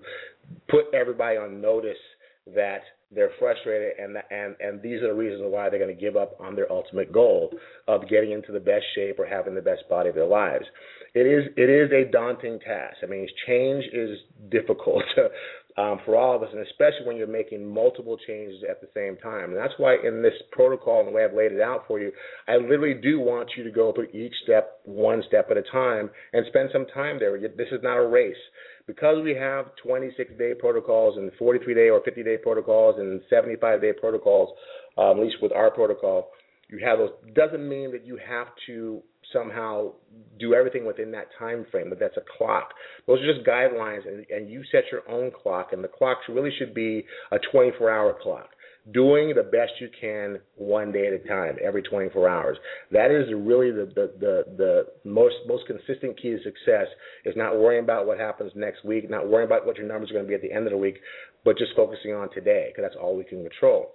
put 0.69 0.85
everybody 0.95 1.37
on 1.37 1.61
notice 1.61 1.97
that 2.55 2.83
they're 3.15 3.31
frustrated, 3.39 3.93
and 3.99 4.17
and 4.31 4.57
and 4.61 4.83
these 4.83 5.03
are 5.03 5.09
the 5.09 5.15
reasons 5.15 5.43
why 5.47 5.69
they're 5.69 5.79
going 5.79 5.95
to 5.95 6.01
give 6.01 6.17
up 6.17 6.37
on 6.41 6.57
their 6.57 6.71
ultimate 6.71 7.13
goal 7.13 7.51
of 7.87 8.09
getting 8.09 8.33
into 8.33 8.53
the 8.53 8.61
best 8.61 8.85
shape 8.95 9.19
or 9.19 9.27
having 9.27 9.55
the 9.55 9.63
best 9.63 9.89
body 9.89 10.09
of 10.09 10.15
their 10.15 10.27
lives. 10.27 10.65
It 11.15 11.27
is 11.27 11.53
it 11.57 11.71
is 11.71 11.91
a 11.93 12.11
daunting 12.11 12.59
task. 12.61 12.97
I 13.03 13.07
mean, 13.07 13.27
change 13.47 13.85
is 13.93 14.19
difficult 14.51 15.05
um, 15.79 16.01
for 16.05 16.17
all 16.17 16.35
of 16.35 16.43
us, 16.43 16.49
and 16.53 16.67
especially 16.67 17.07
when 17.07 17.17
you're 17.17 17.27
making 17.27 17.65
multiple 17.65 18.19
changes 18.27 18.65
at 18.69 18.81
the 18.81 18.89
same 18.93 19.17
time. 19.19 19.51
And 19.51 19.57
that's 19.57 19.75
why 19.77 19.97
in 20.03 20.23
this 20.23 20.35
protocol 20.51 21.01
and 21.01 21.09
the 21.09 21.13
way 21.13 21.25
I've 21.25 21.35
laid 21.35 21.53
it 21.53 21.61
out 21.61 21.85
for 21.87 22.01
you, 22.01 22.11
I 22.49 22.57
literally 22.57 23.01
do 23.01 23.21
want 23.21 23.51
you 23.57 23.63
to 23.65 23.71
go 23.71 23.93
through 23.93 24.09
each 24.13 24.35
step 24.43 24.81
one 24.85 25.23
step 25.29 25.49
at 25.51 25.57
a 25.57 25.63
time 25.63 26.11
and 26.33 26.45
spend 26.49 26.71
some 26.73 26.87
time 26.93 27.19
there. 27.19 27.39
This 27.39 27.69
is 27.71 27.81
not 27.83 27.99
a 27.99 28.07
race 28.07 28.35
because 28.87 29.23
we 29.23 29.35
have 29.35 29.67
26 29.83 30.33
day 30.39 30.53
protocols 30.55 31.17
and 31.17 31.31
43 31.39 31.75
day 31.75 31.89
or 31.91 32.01
50 32.05 32.23
day 32.23 32.37
protocols 32.37 32.97
and 32.99 33.21
75 33.29 33.81
day 33.81 33.93
protocols, 33.99 34.57
um, 34.97 35.19
at 35.19 35.25
least 35.25 35.37
with 35.43 35.53
our 35.53 35.71
protocol, 35.71 36.31
you 36.69 36.79
have 36.85 36.99
those. 36.99 37.11
Doesn't 37.35 37.69
mean 37.69 37.93
that 37.93 38.05
you 38.07 38.19
have 38.29 38.49
to 38.67 39.03
somehow 39.33 39.93
do 40.39 40.55
everything 40.55 40.87
within 40.87 41.11
that 41.13 41.27
time 41.39 41.67
frame, 41.71 41.89
but 41.89 41.99
that's 41.99 42.17
a 42.17 42.23
clock. 42.39 42.71
Those 43.07 43.21
are 43.23 43.35
just 43.35 43.47
guidelines, 43.47 44.07
and, 44.07 44.25
and 44.31 44.49
you 44.49 44.63
set 44.71 44.85
your 44.91 45.09
own 45.11 45.31
clock, 45.31 45.73
and 45.73 45.83
the 45.83 45.89
clock 45.89 46.19
really 46.29 46.53
should 46.59 46.75
be 46.75 47.05
a 47.33 47.39
24 47.53 47.91
hour 47.91 48.17
clock 48.21 48.51
doing 48.93 49.33
the 49.35 49.43
best 49.43 49.73
you 49.81 49.89
can 50.01 50.39
one 50.57 50.93
day 50.93 51.07
at 51.07 51.13
a 51.13 51.19
time, 51.29 51.57
every 51.63 51.83
24 51.83 52.29
hours. 52.29 52.57
That 52.93 53.11
is 53.11 53.27
really 53.35 53.71
the, 53.71 53.91
the, 53.95 54.13
the, 54.19 54.45
the 54.57 54.87
most 55.09 55.35
most 55.47 55.65
consistent 55.67 56.21
key 56.21 56.31
to 56.31 56.39
success 56.43 56.87
is 57.25 57.35
not 57.37 57.59
worrying 57.59 57.83
about 57.83 58.07
what 58.07 58.19
happens 58.19 58.53
next 58.55 58.85
week, 58.85 59.11
not 59.11 59.29
worrying 59.29 59.47
about 59.49 59.67
what 59.67 59.77
your 59.77 59.87
numbers 59.87 60.11
are 60.11 60.15
going 60.15 60.25
to 60.25 60.29
be 60.29 60.35
at 60.35 60.43
the 60.43 60.53
end 60.53 60.67
of 60.67 60.73
the 60.73 60.79
week, 60.79 60.99
but 61.45 61.59
just 61.59 61.73
focusing 61.75 62.13
on 62.15 62.33
today 62.33 62.69
because 62.69 62.89
that's 62.89 63.01
all 63.01 63.17
we 63.17 63.25
can 63.25 63.43
control. 63.43 63.93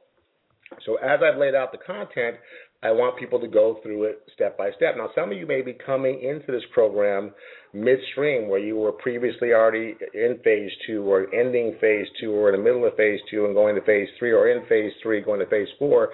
So 0.86 0.96
as 0.96 1.20
I've 1.24 1.38
laid 1.38 1.56
out 1.56 1.72
the 1.72 1.78
content, 1.78 2.38
I 2.84 2.92
want 2.92 3.20
people 3.20 3.40
to 3.40 3.48
go 3.48 3.80
through 3.84 4.06
it 4.06 4.24
step 4.34 4.58
by 4.58 4.72
step. 4.76 4.96
Now, 4.98 5.10
some 5.14 5.32
of 5.32 5.38
you 5.38 5.46
may 5.46 5.62
be 5.62 5.74
coming 5.74 6.22
into 6.22 6.52
this 6.52 6.64
program 6.74 7.32
midstream 7.74 8.50
where 8.50 8.60
you 8.60 8.76
were 8.76 8.92
previously 8.92 9.54
already 9.54 9.96
in 10.14 10.40
phase 10.44 10.72
two 10.86 11.04
or 11.04 11.34
ending 11.34 11.76
phase 11.80 12.08
two 12.20 12.32
or 12.32 12.50
in 12.50 12.58
the 12.58 12.64
middle 12.64 12.86
of 12.86 12.96
phase 12.96 13.20
two 13.30 13.46
and 13.46 13.56
going 13.56 13.76
to 13.76 13.82
phase 13.82 14.08
three 14.20 14.32
or 14.32 14.50
in 14.50 14.66
phase 14.68 14.92
three 15.02 15.22
going 15.22 15.40
to 15.40 15.46
phase 15.48 15.68
four. 15.80 16.10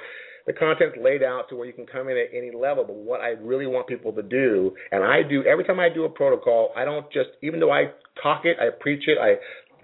The 0.45 0.53
content's 0.53 0.95
laid 1.01 1.23
out 1.23 1.49
to 1.49 1.55
where 1.55 1.67
you 1.67 1.73
can 1.73 1.85
come 1.85 2.07
in 2.07 2.17
at 2.17 2.27
any 2.33 2.51
level. 2.51 2.85
But 2.85 2.95
what 2.95 3.19
I 3.19 3.29
really 3.31 3.67
want 3.67 3.87
people 3.87 4.13
to 4.13 4.23
do, 4.23 4.73
and 4.91 5.03
I 5.03 5.21
do 5.21 5.43
every 5.43 5.65
time 5.65 5.79
I 5.79 5.89
do 5.89 6.05
a 6.05 6.09
protocol, 6.09 6.71
I 6.75 6.85
don't 6.85 7.11
just, 7.11 7.29
even 7.41 7.59
though 7.59 7.71
I 7.71 7.91
talk 8.23 8.45
it, 8.45 8.57
I 8.59 8.69
preach 8.79 9.03
it, 9.07 9.17
I 9.19 9.35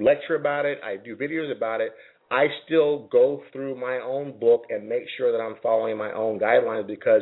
lecture 0.01 0.35
about 0.35 0.65
it, 0.65 0.79
I 0.83 0.95
do 0.95 1.17
videos 1.17 1.55
about 1.55 1.81
it, 1.81 1.91
I 2.31 2.47
still 2.65 3.07
go 3.11 3.43
through 3.51 3.79
my 3.79 3.99
own 3.99 4.39
book 4.39 4.63
and 4.69 4.87
make 4.87 5.03
sure 5.17 5.31
that 5.31 5.43
I'm 5.43 5.55
following 5.61 5.97
my 5.97 6.11
own 6.13 6.39
guidelines 6.39 6.87
because 6.87 7.21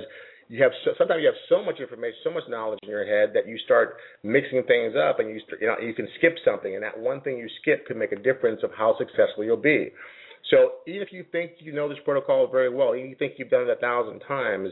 you 0.51 0.61
have 0.61 0.73
so, 0.83 0.91
sometimes 0.97 1.21
you 1.21 1.27
have 1.27 1.43
so 1.47 1.63
much 1.63 1.79
information, 1.79 2.19
so 2.25 2.29
much 2.29 2.43
knowledge 2.49 2.79
in 2.83 2.89
your 2.89 3.05
head 3.05 3.31
that 3.33 3.47
you 3.47 3.57
start 3.63 3.95
mixing 4.21 4.61
things 4.67 4.95
up, 4.99 5.19
and 5.19 5.29
you 5.29 5.39
you 5.61 5.67
know 5.67 5.75
you 5.81 5.93
can 5.93 6.09
skip 6.17 6.35
something, 6.43 6.75
and 6.75 6.83
that 6.83 6.99
one 6.99 7.21
thing 7.21 7.37
you 7.37 7.47
skip 7.61 7.85
could 7.87 7.95
make 7.95 8.11
a 8.11 8.17
difference 8.17 8.59
of 8.61 8.71
how 8.77 8.93
successful 8.99 9.45
you'll 9.45 9.55
be. 9.55 9.91
So 10.49 10.83
even 10.87 11.01
if 11.03 11.13
you 11.13 11.23
think 11.31 11.51
you 11.59 11.71
know 11.71 11.87
this 11.87 11.99
protocol 12.03 12.49
very 12.51 12.67
well, 12.67 12.95
even 12.95 13.05
if 13.05 13.11
you 13.11 13.15
think 13.15 13.35
you've 13.37 13.49
done 13.49 13.63
it 13.63 13.69
a 13.69 13.79
thousand 13.79 14.19
times, 14.27 14.67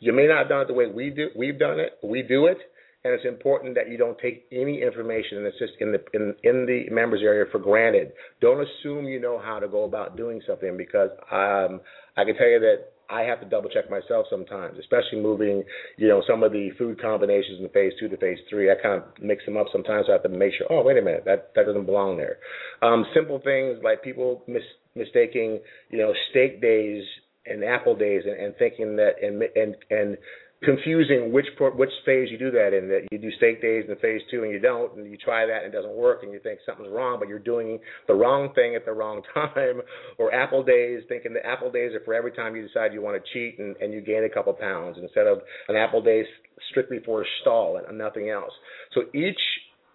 you 0.00 0.12
may 0.12 0.26
not 0.26 0.38
have 0.40 0.48
done 0.50 0.60
it 0.60 0.68
the 0.68 0.74
way 0.74 0.86
we 0.86 1.08
do. 1.08 1.28
We've 1.34 1.58
done 1.58 1.80
it. 1.80 1.92
We 2.02 2.20
do 2.20 2.44
it, 2.44 2.58
and 3.02 3.14
it's 3.14 3.24
important 3.24 3.74
that 3.76 3.88
you 3.88 3.96
don't 3.96 4.18
take 4.18 4.44
any 4.52 4.82
information 4.82 5.44
that's 5.44 5.58
just 5.58 5.72
in 5.80 5.92
the 5.92 6.04
in, 6.12 6.34
in 6.42 6.66
the 6.66 6.92
members 6.92 7.22
area 7.24 7.46
for 7.50 7.58
granted. 7.58 8.12
Don't 8.42 8.60
assume 8.60 9.06
you 9.06 9.18
know 9.18 9.40
how 9.42 9.58
to 9.60 9.66
go 9.66 9.84
about 9.84 10.14
doing 10.14 10.42
something 10.46 10.76
because 10.76 11.08
um, 11.32 11.80
I 12.18 12.24
can 12.24 12.36
tell 12.36 12.48
you 12.48 12.60
that 12.60 12.91
I 13.10 13.22
have 13.22 13.40
to 13.40 13.46
double 13.46 13.68
check 13.68 13.90
myself 13.90 14.26
sometimes, 14.30 14.78
especially 14.78 15.20
moving, 15.20 15.64
you 15.96 16.08
know, 16.08 16.22
some 16.26 16.42
of 16.42 16.52
the 16.52 16.70
food 16.78 17.00
combinations 17.00 17.60
in 17.60 17.68
phase 17.70 17.92
two 18.00 18.08
to 18.08 18.16
phase 18.16 18.38
three. 18.48 18.70
I 18.70 18.74
kind 18.82 19.02
of 19.02 19.22
mix 19.22 19.44
them 19.44 19.56
up 19.56 19.66
sometimes. 19.72 20.06
So 20.06 20.12
I 20.12 20.14
have 20.14 20.22
to 20.22 20.28
make 20.28 20.52
sure. 20.56 20.66
Oh, 20.70 20.82
wait 20.82 20.98
a 20.98 21.02
minute, 21.02 21.24
that 21.26 21.52
that 21.54 21.66
doesn't 21.66 21.86
belong 21.86 22.16
there. 22.16 22.38
Um, 22.80 23.04
simple 23.14 23.40
things 23.42 23.78
like 23.82 24.02
people 24.02 24.42
mis- 24.46 24.62
mistaking, 24.94 25.60
you 25.90 25.98
know, 25.98 26.12
steak 26.30 26.60
days 26.60 27.04
and 27.44 27.64
apple 27.64 27.96
days, 27.96 28.22
and, 28.24 28.38
and 28.40 28.54
thinking 28.56 28.96
that 28.96 29.12
and 29.22 29.42
and 29.56 29.76
and 29.90 30.16
confusing 30.64 31.32
which 31.32 31.46
which 31.58 31.90
phase 32.04 32.28
you 32.30 32.38
do 32.38 32.50
that 32.50 32.76
in. 32.76 32.88
That 32.88 33.06
you 33.10 33.18
do 33.18 33.30
steak 33.36 33.60
days 33.60 33.84
in 33.88 33.96
phase 33.96 34.20
two 34.30 34.42
and 34.42 34.52
you 34.52 34.58
don't, 34.58 34.96
and 34.96 35.10
you 35.10 35.16
try 35.16 35.46
that 35.46 35.64
and 35.64 35.72
it 35.72 35.76
doesn't 35.76 35.94
work, 35.94 36.22
and 36.22 36.32
you 36.32 36.40
think 36.40 36.60
something's 36.66 36.90
wrong, 36.90 37.18
but 37.18 37.28
you're 37.28 37.38
doing 37.38 37.78
the 38.08 38.14
wrong 38.14 38.52
thing 38.54 38.74
at 38.74 38.84
the 38.84 38.92
wrong 38.92 39.22
time. 39.34 39.82
Or 40.18 40.34
apple 40.34 40.62
days, 40.62 41.02
thinking 41.08 41.34
that 41.34 41.46
apple 41.46 41.70
days 41.70 41.92
are 41.94 42.04
for 42.04 42.14
every 42.14 42.32
time 42.32 42.56
you 42.56 42.66
decide 42.66 42.92
you 42.92 43.02
want 43.02 43.22
to 43.22 43.32
cheat 43.32 43.58
and, 43.58 43.76
and 43.76 43.92
you 43.92 44.00
gain 44.00 44.24
a 44.24 44.32
couple 44.32 44.52
pounds 44.52 44.98
instead 45.00 45.26
of 45.26 45.38
an 45.68 45.76
apple 45.76 46.02
day 46.02 46.22
strictly 46.70 46.98
for 47.04 47.22
a 47.22 47.24
stall 47.40 47.80
and 47.86 47.98
nothing 47.98 48.30
else. 48.30 48.52
So 48.94 49.02
each 49.14 49.40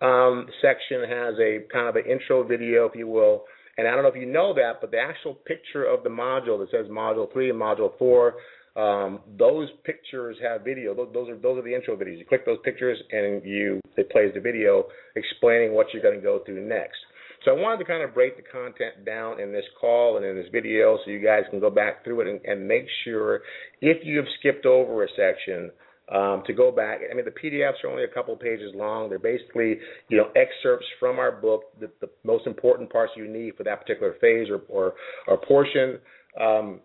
um, 0.02 0.48
section 0.62 1.02
has 1.10 1.36
a 1.40 1.66
kind 1.72 1.88
of 1.88 1.96
an 1.96 2.04
intro 2.10 2.44
video, 2.44 2.86
if 2.86 2.96
you 2.96 3.08
will. 3.08 3.44
And 3.78 3.88
I 3.88 3.92
don't 3.92 4.02
know 4.02 4.10
if 4.10 4.16
you 4.16 4.26
know 4.26 4.56
that, 4.56 4.82
but 4.82 4.90
the 4.90 4.98
actual 4.98 5.36
picture 5.36 5.86
of 5.86 6.04
the 6.04 6.10
module 6.10 6.60
that 6.60 6.70
says 6.72 6.88
Module 6.90 7.32
3 7.32 7.52
and 7.52 7.62
Module 7.62 7.92
4 8.00 8.34
um, 8.78 9.20
those 9.40 9.70
pictures 9.84 10.38
have 10.42 10.64
video. 10.64 10.94
Those, 10.94 11.10
those, 11.14 11.30
are 11.30 11.38
those 11.38 11.58
are 11.58 11.64
the 11.64 11.74
intro 11.74 11.98
videos. 11.98 12.20
You 12.20 12.26
click 12.26 12.46
those 12.46 12.60
pictures 12.64 12.98
and 13.12 13.44
you 13.44 13.82
it 13.98 14.10
plays 14.12 14.32
the 14.36 14.40
video 14.40 14.86
explaining 15.16 15.74
what 15.74 15.88
you're 15.94 16.04
going 16.04 16.16
to 16.16 16.22
go 16.22 16.42
through 16.46 16.68
next. 16.68 16.98
So 17.44 17.52
I 17.52 17.60
wanted 17.60 17.78
to 17.80 17.86
kind 17.86 18.04
of 18.04 18.14
break 18.14 18.36
the 18.36 18.44
content 18.44 19.06
down 19.06 19.40
in 19.40 19.52
this 19.52 19.66
call 19.80 20.18
and 20.18 20.26
in 20.26 20.36
this 20.36 20.48
video 20.52 20.98
so 21.04 21.12
you 21.12 21.24
guys 21.24 21.44
can 21.50 21.60
go 21.60 21.70
back 21.70 22.04
through 22.04 22.22
it 22.22 22.28
and, 22.28 22.42
and 22.46 22.68
make 22.68 22.86
sure 23.04 23.42
if 23.82 24.06
you 24.06 24.18
have 24.18 24.26
skipped 24.40 24.66
over 24.66 25.04
a 25.04 25.08
section 25.16 25.72
um, 26.14 26.44
to 26.46 26.54
go 26.54 26.72
back. 26.72 27.00
I 27.10 27.16
mean, 27.16 27.26
the 27.26 27.32
PDFs 27.32 27.84
are 27.84 27.90
only 27.90 28.04
a 28.04 28.08
couple 28.08 28.36
pages 28.38 28.72
long. 28.76 29.10
They're 29.10 29.20
basically, 29.20 29.78
you 30.10 30.18
know, 30.18 30.30
excerpts 30.36 30.86
from 31.00 31.20
our 31.20 31.32
book, 31.32 31.64
the, 31.80 31.90
the 32.00 32.10
most 32.24 32.48
important 32.48 32.92
parts 32.92 33.14
you 33.16 33.28
need 33.28 33.56
for 33.56 33.64
that 33.64 33.82
particular 33.82 34.16
phase 34.22 34.50
or 34.50 34.62
or, 34.70 34.94
or 35.28 35.38
portion. 35.38 36.00
Um, 36.40 36.82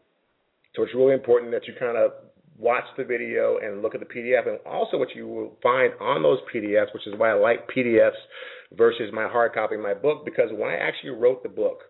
so 0.74 0.82
it's 0.82 0.94
really 0.94 1.14
important 1.14 1.52
that 1.52 1.66
you 1.66 1.74
kind 1.78 1.96
of 1.96 2.12
watch 2.58 2.84
the 2.96 3.04
video 3.04 3.58
and 3.58 3.82
look 3.82 3.94
at 3.94 4.00
the 4.00 4.06
PDF. 4.06 4.48
And 4.48 4.58
also, 4.66 4.96
what 4.96 5.08
you 5.14 5.26
will 5.26 5.56
find 5.62 5.92
on 6.00 6.22
those 6.22 6.38
PDFs, 6.54 6.94
which 6.94 7.06
is 7.06 7.14
why 7.16 7.30
I 7.30 7.34
like 7.34 7.68
PDFs 7.68 8.10
versus 8.76 9.10
my 9.12 9.28
hard 9.28 9.52
copy 9.52 9.74
of 9.74 9.80
my 9.82 9.94
book, 9.94 10.24
because 10.24 10.50
when 10.52 10.70
I 10.70 10.76
actually 10.76 11.10
wrote 11.10 11.42
the 11.42 11.48
book, 11.48 11.80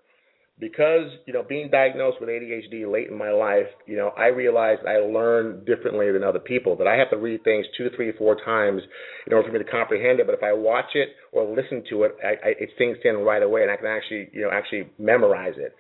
because 0.59 1.11
you 1.27 1.33
know 1.33 1.43
being 1.43 1.71
diagnosed 1.71 2.19
with 2.21 2.29
ADHD 2.29 2.91
late 2.91 3.09
in 3.09 3.17
my 3.17 3.31
life, 3.31 3.67
you 3.87 3.97
know 3.97 4.11
I 4.17 4.27
realized 4.27 4.83
I 4.87 4.99
learn 4.99 5.65
differently 5.65 6.11
than 6.13 6.23
other 6.23 6.39
people. 6.39 6.77
That 6.77 6.87
I 6.87 6.97
have 6.97 7.11
to 7.11 7.17
read 7.17 7.43
things 7.45 7.67
two, 7.77 7.89
three, 7.97 8.13
four 8.19 8.37
times 8.45 8.83
in 9.27 9.33
order 9.33 9.49
for 9.49 9.53
me 9.53 9.65
to 9.65 9.71
comprehend 9.71 10.21
it. 10.21 10.27
But 10.27 10.35
if 10.35 10.43
I 10.43 10.53
watch 10.53 10.95
it 10.95 11.11
or 11.33 11.45
listen 11.45 11.83
to 11.91 12.05
it, 12.05 12.17
I, 12.23 12.49
I, 12.49 12.53
it 12.61 12.71
sinks 12.79 13.01
in 13.05 13.17
right 13.17 13.43
away, 13.43 13.63
and 13.63 13.71
I 13.71 13.77
can 13.77 13.87
actually 13.87 14.29
you 14.33 14.43
know 14.43 14.51
actually 14.53 14.89
memorize 14.99 15.55
it. 15.57 15.75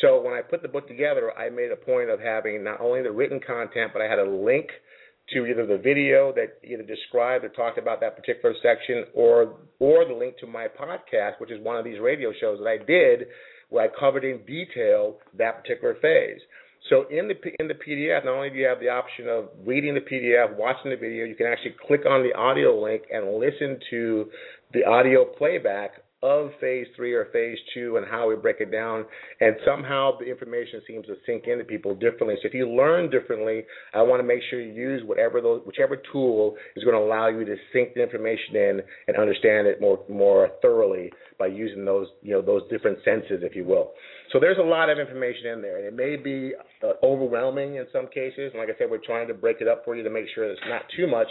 So 0.00 0.20
when 0.20 0.34
I 0.34 0.42
put 0.42 0.62
the 0.62 0.68
book 0.68 0.88
together, 0.88 1.32
I 1.38 1.48
made 1.48 1.70
a 1.72 1.76
point 1.76 2.10
of 2.10 2.20
having 2.20 2.62
not 2.62 2.80
only 2.80 3.02
the 3.02 3.12
written 3.12 3.40
content, 3.40 3.92
but 3.92 4.02
I 4.02 4.08
had 4.08 4.18
a 4.18 4.28
link 4.28 4.68
to 5.32 5.46
either 5.46 5.66
the 5.66 5.78
video 5.78 6.32
that 6.34 6.58
either 6.62 6.82
described 6.82 7.44
or 7.44 7.48
talked 7.48 7.78
about 7.78 8.00
that 8.00 8.16
particular 8.16 8.54
section, 8.62 9.04
or 9.14 9.56
or 9.78 10.04
the 10.04 10.14
link 10.14 10.38
to 10.38 10.46
my 10.46 10.66
podcast, 10.68 11.40
which 11.40 11.50
is 11.50 11.60
one 11.62 11.76
of 11.76 11.84
these 11.84 11.98
radio 12.00 12.32
shows 12.40 12.58
that 12.60 12.68
I 12.68 12.78
did, 12.84 13.26
where 13.70 13.84
I 13.84 14.00
covered 14.00 14.24
in 14.24 14.44
detail 14.46 15.18
that 15.36 15.62
particular 15.62 15.96
phase. 16.00 16.40
So 16.90 17.06
in 17.10 17.26
the 17.26 17.34
in 17.58 17.66
the 17.66 17.74
PDF, 17.74 18.24
not 18.24 18.34
only 18.34 18.50
do 18.50 18.56
you 18.56 18.66
have 18.66 18.78
the 18.78 18.90
option 18.90 19.28
of 19.28 19.48
reading 19.64 19.94
the 19.94 20.00
PDF, 20.00 20.56
watching 20.56 20.90
the 20.90 20.96
video, 20.96 21.24
you 21.24 21.34
can 21.34 21.46
actually 21.46 21.74
click 21.86 22.02
on 22.08 22.22
the 22.22 22.32
audio 22.38 22.80
link 22.80 23.02
and 23.10 23.38
listen 23.38 23.80
to 23.90 24.30
the 24.72 24.84
audio 24.84 25.24
playback 25.24 26.02
of 26.22 26.50
phase 26.60 26.86
three 26.96 27.12
or 27.12 27.26
phase 27.26 27.58
two 27.74 27.98
and 27.98 28.06
how 28.10 28.28
we 28.28 28.36
break 28.36 28.56
it 28.60 28.72
down. 28.72 29.04
And 29.40 29.54
somehow 29.66 30.18
the 30.18 30.24
information 30.24 30.80
seems 30.86 31.06
to 31.06 31.14
sink 31.26 31.44
into 31.46 31.64
people 31.64 31.94
differently. 31.94 32.36
So 32.42 32.48
if 32.48 32.54
you 32.54 32.68
learn 32.68 33.10
differently, 33.10 33.64
I 33.94 34.02
want 34.02 34.20
to 34.20 34.26
make 34.26 34.40
sure 34.48 34.60
you 34.60 34.72
use 34.72 35.02
whatever 35.04 35.40
those, 35.40 35.62
whichever 35.66 36.00
tool 36.12 36.56
is 36.74 36.84
going 36.84 36.96
to 36.96 37.02
allow 37.02 37.28
you 37.28 37.44
to 37.44 37.56
sink 37.72 37.94
the 37.94 38.02
information 38.02 38.56
in 38.56 38.80
and 39.08 39.16
understand 39.16 39.66
it 39.66 39.80
more 39.80 40.00
more 40.08 40.50
thoroughly 40.62 41.12
by 41.38 41.46
using 41.46 41.84
those 41.84 42.06
you 42.22 42.32
know 42.32 42.42
those 42.42 42.62
different 42.70 42.98
senses, 43.04 43.42
if 43.42 43.54
you 43.54 43.64
will. 43.64 43.92
So 44.32 44.40
there's 44.40 44.58
a 44.58 44.62
lot 44.62 44.88
of 44.88 44.98
information 44.98 45.46
in 45.48 45.62
there, 45.62 45.78
and 45.78 45.86
it 45.86 45.94
may 45.94 46.16
be 46.16 46.52
uh, 46.82 46.92
overwhelming 47.04 47.76
in 47.76 47.86
some 47.92 48.06
cases. 48.08 48.52
And 48.52 48.60
like 48.60 48.68
I 48.68 48.78
said, 48.78 48.90
we're 48.90 49.04
trying 49.04 49.28
to 49.28 49.34
break 49.34 49.58
it 49.60 49.68
up 49.68 49.84
for 49.84 49.94
you 49.94 50.02
to 50.02 50.10
make 50.10 50.26
sure 50.34 50.44
it's 50.44 50.60
not 50.68 50.82
too 50.96 51.06
much. 51.06 51.28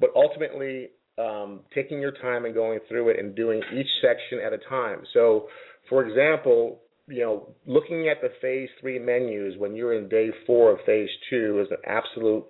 But 0.00 0.10
ultimately, 0.16 0.88
um, 1.18 1.60
taking 1.74 2.00
your 2.00 2.12
time 2.12 2.44
and 2.44 2.54
going 2.54 2.80
through 2.88 3.10
it 3.10 3.18
and 3.18 3.34
doing 3.34 3.62
each 3.74 3.86
section 4.00 4.40
at 4.44 4.52
a 4.52 4.58
time. 4.68 5.02
So, 5.12 5.48
for 5.88 6.04
example, 6.06 6.80
you 7.06 7.20
know, 7.20 7.48
looking 7.66 8.08
at 8.08 8.20
the 8.20 8.30
phase 8.40 8.68
three 8.80 8.98
menus 8.98 9.54
when 9.58 9.74
you're 9.74 9.94
in 9.94 10.08
day 10.08 10.30
four 10.46 10.72
of 10.72 10.78
phase 10.86 11.10
two 11.30 11.60
is 11.64 11.70
an 11.70 11.78
absolute 11.86 12.44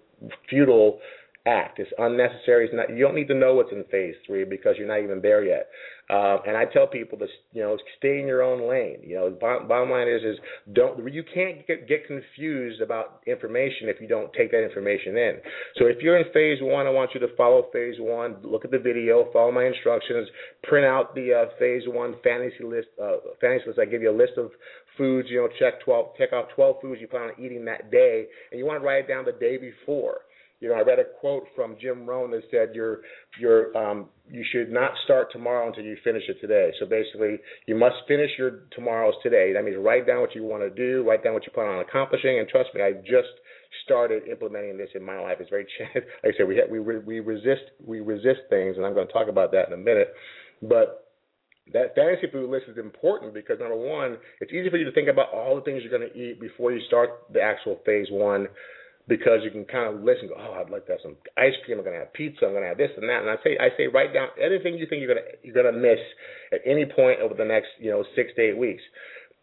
futile 0.49 1.01
act. 1.47 1.79
It's 1.79 1.91
unnecessary. 1.99 2.67
It's 2.67 2.75
not. 2.75 2.91
You 2.91 3.05
don't 3.05 3.15
need 3.15 3.29
to 3.29 3.35
know 3.35 3.55
what's 3.55 3.73
in 3.73 3.85
phase 3.91 4.15
three 4.27 4.45
because 4.45 4.77
you're 4.79 4.89
not 4.89 5.03
even 5.03 5.21
there 5.21 5.45
yet. 5.45 5.69
Uh, 6.11 6.37
and 6.47 6.55
I 6.55 6.67
tell 6.67 6.87
people 6.87 7.19
to 7.19 7.27
you 7.53 7.63
know 7.63 7.79
stay 7.97 8.21
in 8.21 8.27
your 8.27 8.43
own 8.43 8.69
lane. 8.69 8.99
You 9.03 9.17
know, 9.17 9.31
bottom, 9.31 9.69
bottom 9.69 9.91
line 9.91 10.07
is 10.07 10.23
is 10.23 10.37
don't 10.75 11.13
you 11.13 11.25
can't 11.35 11.67
get 11.67 11.89
get 11.89 12.07
confused 12.07 12.83
about 12.83 13.23
information 13.27 13.89
if 13.89 14.01
you 14.03 14.07
don't 14.07 14.31
take 14.35 14.51
that 14.51 14.63
information 14.63 15.17
in. 15.17 15.39
So 15.77 15.87
if 15.87 16.03
you're 16.03 16.19
in 16.19 16.31
phase 16.35 16.59
one, 16.61 16.87
I 16.87 16.91
want 16.91 17.13
you 17.15 17.21
to 17.21 17.35
follow 17.37 17.67
phase 17.73 17.97
one. 17.99 18.37
Look 18.43 18.67
at 18.67 18.71
the 18.71 18.79
video, 18.79 19.31
follow 19.33 19.51
my 19.51 19.65
instructions, 19.65 20.29
print 20.63 20.85
out 20.85 21.15
the 21.15 21.33
uh, 21.33 21.59
phase 21.59 21.85
one 21.87 22.17
fantasy 22.23 22.65
list. 22.65 22.89
Uh, 23.03 23.17
fantasy 23.41 23.69
list. 23.69 23.79
I 23.79 23.87
give 23.87 24.03
you 24.03 24.11
a 24.11 24.17
list 24.17 24.33
of 24.37 24.51
foods. 24.99 25.29
You 25.31 25.41
know, 25.41 25.49
check 25.59 25.81
twelve, 25.83 26.17
check 26.19 26.35
off 26.35 26.49
twelve 26.55 26.77
foods 26.83 27.01
you 27.01 27.09
plan 27.09 27.31
on 27.31 27.43
eating 27.43 27.65
that 27.65 27.91
day, 27.91 28.27
and 28.51 28.59
you 28.59 28.67
want 28.67 28.83
to 28.83 28.87
write 28.87 29.05
it 29.05 29.09
down 29.09 29.25
the 29.25 29.33
day 29.33 29.57
before. 29.57 30.19
You 30.61 30.69
know, 30.69 30.77
I 30.77 30.83
read 30.83 30.99
a 30.99 31.05
quote 31.21 31.45
from 31.55 31.77
Jim 31.81 32.07
Rohn 32.07 32.31
that 32.31 32.43
said, 32.51 32.75
"You're, 32.75 33.01
you're, 33.39 33.77
um, 33.77 34.09
you 34.31 34.45
should 34.53 34.71
not 34.73 34.93
start 35.05 35.31
tomorrow 35.33 35.67
until 35.67 35.85
you 35.85 35.97
finish 36.05 36.23
it 36.29 36.41
today." 36.41 36.73
So 36.81 36.87
basically, 36.87 37.39
you 37.67 37.75
must 37.75 37.97
finish 38.09 38.31
your 38.39 38.63
tomorrows 38.75 39.15
today. 39.23 39.53
That 39.53 39.65
means 39.65 39.77
write 39.79 40.07
down 40.07 40.21
what 40.21 40.35
you 40.35 40.45
want 40.45 40.63
to 40.63 40.71
do, 40.71 41.07
write 41.07 41.23
down 41.23 41.35
what 41.35 41.45
you 41.45 41.53
plan 41.53 41.69
on 41.69 41.81
accomplishing, 41.81 42.39
and 42.39 42.49
trust 42.49 42.71
me, 42.75 42.83
I 42.83 42.93
just 42.93 43.29
started 43.85 44.29
implementing 44.29 44.79
this 44.79 44.91
in 44.95 45.03
my 45.03 45.19
life. 45.19 45.39
It's 45.41 45.51
very, 45.51 45.67
like 45.95 46.35
I 46.35 46.39
said, 46.39 46.49
we 46.49 46.81
we 46.81 46.99
we 46.99 47.21
resist 47.21 47.65
we 47.85 48.01
resist 48.01 48.41
things, 48.49 48.77
and 48.77 48.87
I'm 48.87 48.95
going 48.95 49.07
to 49.07 49.13
talk 49.13 49.29
about 49.29 49.53
that 49.53 49.69
in 49.69 49.75
a 49.75 49.79
minute. 49.79 50.15
But 50.63 51.05
that 51.73 51.95
fantasy 51.95 52.27
food 52.31 52.51
list 52.51 52.67
is 52.69 52.79
important 52.79 53.33
because 53.33 53.59
number 53.59 53.77
one, 53.77 54.19
it's 54.41 54.53
easy 54.53 54.69
for 54.71 54.77
you 54.77 54.85
to 54.85 54.93
think 54.93 55.09
about 55.09 55.33
all 55.33 55.57
the 55.57 55.63
things 55.63 55.83
you're 55.83 55.97
going 55.97 56.11
to 56.11 56.19
eat 56.19 56.41
before 56.41 56.73
you 56.73 56.81
start 56.87 57.11
the 57.33 57.41
actual 57.41 57.81
phase 57.87 58.09
one 58.11 58.49
because 59.07 59.41
you 59.45 59.51
can 59.51 59.65
kind 59.65 59.95
of 59.95 60.03
listen. 60.03 60.29
Go, 60.29 60.35
oh, 60.39 60.61
I'd 60.61 60.71
like 60.71 60.87
to 60.87 60.93
have 60.93 61.03
some 61.03 61.17
ice 61.37 61.53
cream. 61.65 61.79
I'm 61.79 61.85
gonna 61.85 61.99
have 61.99 62.13
pizza. 62.13 62.47
I'm 62.47 62.55
gonna 62.55 62.69
have 62.69 62.79
this 62.79 62.91
and 62.97 63.09
that. 63.09 63.21
And 63.21 63.31
I 63.31 63.37
say, 63.45 63.59
I 63.61 63.69
say, 63.77 63.87
write 63.87 64.15
down 64.15 64.29
anything 64.41 64.75
you 64.75 64.87
think 64.89 65.03
you're 65.03 65.13
gonna 65.15 65.29
you're 65.43 65.55
gonna 65.55 65.77
miss 65.77 66.01
at 66.53 66.61
any 66.65 66.87
point 66.87 67.21
over 67.21 67.35
the 67.35 67.45
next 67.45 67.69
you 67.81 67.91
know 67.91 68.05
six 68.17 68.31
to 68.37 68.43
eight 68.43 68.57
weeks. 68.57 68.83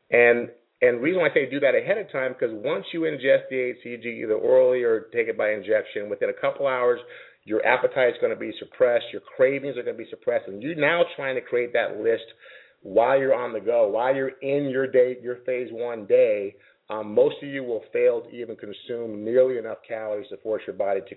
And 0.09 0.49
and 0.81 1.01
reason 1.01 1.21
why 1.21 1.29
I 1.29 1.33
say 1.33 1.49
do 1.49 1.59
that 1.59 1.75
ahead 1.75 1.99
of 1.99 2.11
time 2.11 2.33
because 2.33 2.53
once 2.53 2.85
you 2.91 3.01
ingest 3.01 3.49
the 3.49 3.73
HCG 3.85 4.05
either 4.23 4.33
orally 4.33 4.81
or 4.81 5.07
take 5.13 5.27
it 5.27 5.37
by 5.37 5.51
injection, 5.53 6.09
within 6.09 6.29
a 6.29 6.41
couple 6.41 6.65
hours, 6.65 6.99
your 7.45 7.65
appetite 7.65 8.09
is 8.09 8.15
going 8.19 8.33
to 8.33 8.39
be 8.39 8.51
suppressed, 8.59 9.05
your 9.11 9.21
cravings 9.21 9.77
are 9.77 9.83
going 9.83 9.97
to 9.97 10.03
be 10.03 10.09
suppressed, 10.09 10.47
and 10.47 10.61
you're 10.61 10.75
now 10.75 11.03
trying 11.15 11.35
to 11.35 11.41
create 11.41 11.73
that 11.73 11.97
list 11.97 12.25
while 12.81 13.19
you're 13.19 13.33
on 13.33 13.53
the 13.53 13.59
go, 13.59 13.87
while 13.89 14.15
you're 14.15 14.39
in 14.41 14.69
your 14.69 14.87
day, 14.87 15.17
your 15.21 15.37
phase 15.45 15.69
one 15.71 16.05
day 16.07 16.55
um, 16.91 17.15
most 17.15 17.35
of 17.41 17.47
you 17.47 17.63
will 17.63 17.83
fail 17.93 18.21
to 18.21 18.29
even 18.31 18.55
consume 18.57 19.23
nearly 19.23 19.57
enough 19.57 19.77
calories 19.87 20.27
to 20.29 20.37
force 20.37 20.61
your 20.67 20.75
body 20.75 20.99
to, 21.09 21.15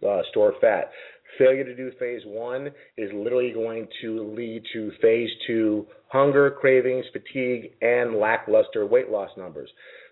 to 0.00 0.08
uh, 0.08 0.22
store 0.30 0.54
fat. 0.60 0.90
Failure 1.38 1.64
to 1.64 1.74
do 1.74 1.90
phase 1.98 2.22
one 2.24 2.68
is 2.96 3.10
literally 3.14 3.52
going 3.52 3.86
to 4.00 4.34
lead 4.34 4.62
to 4.72 4.90
phase 5.02 5.28
two 5.46 5.86
hunger, 6.08 6.50
cravings, 6.50 7.04
fatigue, 7.12 7.72
and 7.82 8.16
lackluster 8.16 8.86
weight 8.86 9.10
loss 9.10 9.30
numbers. 9.36 9.68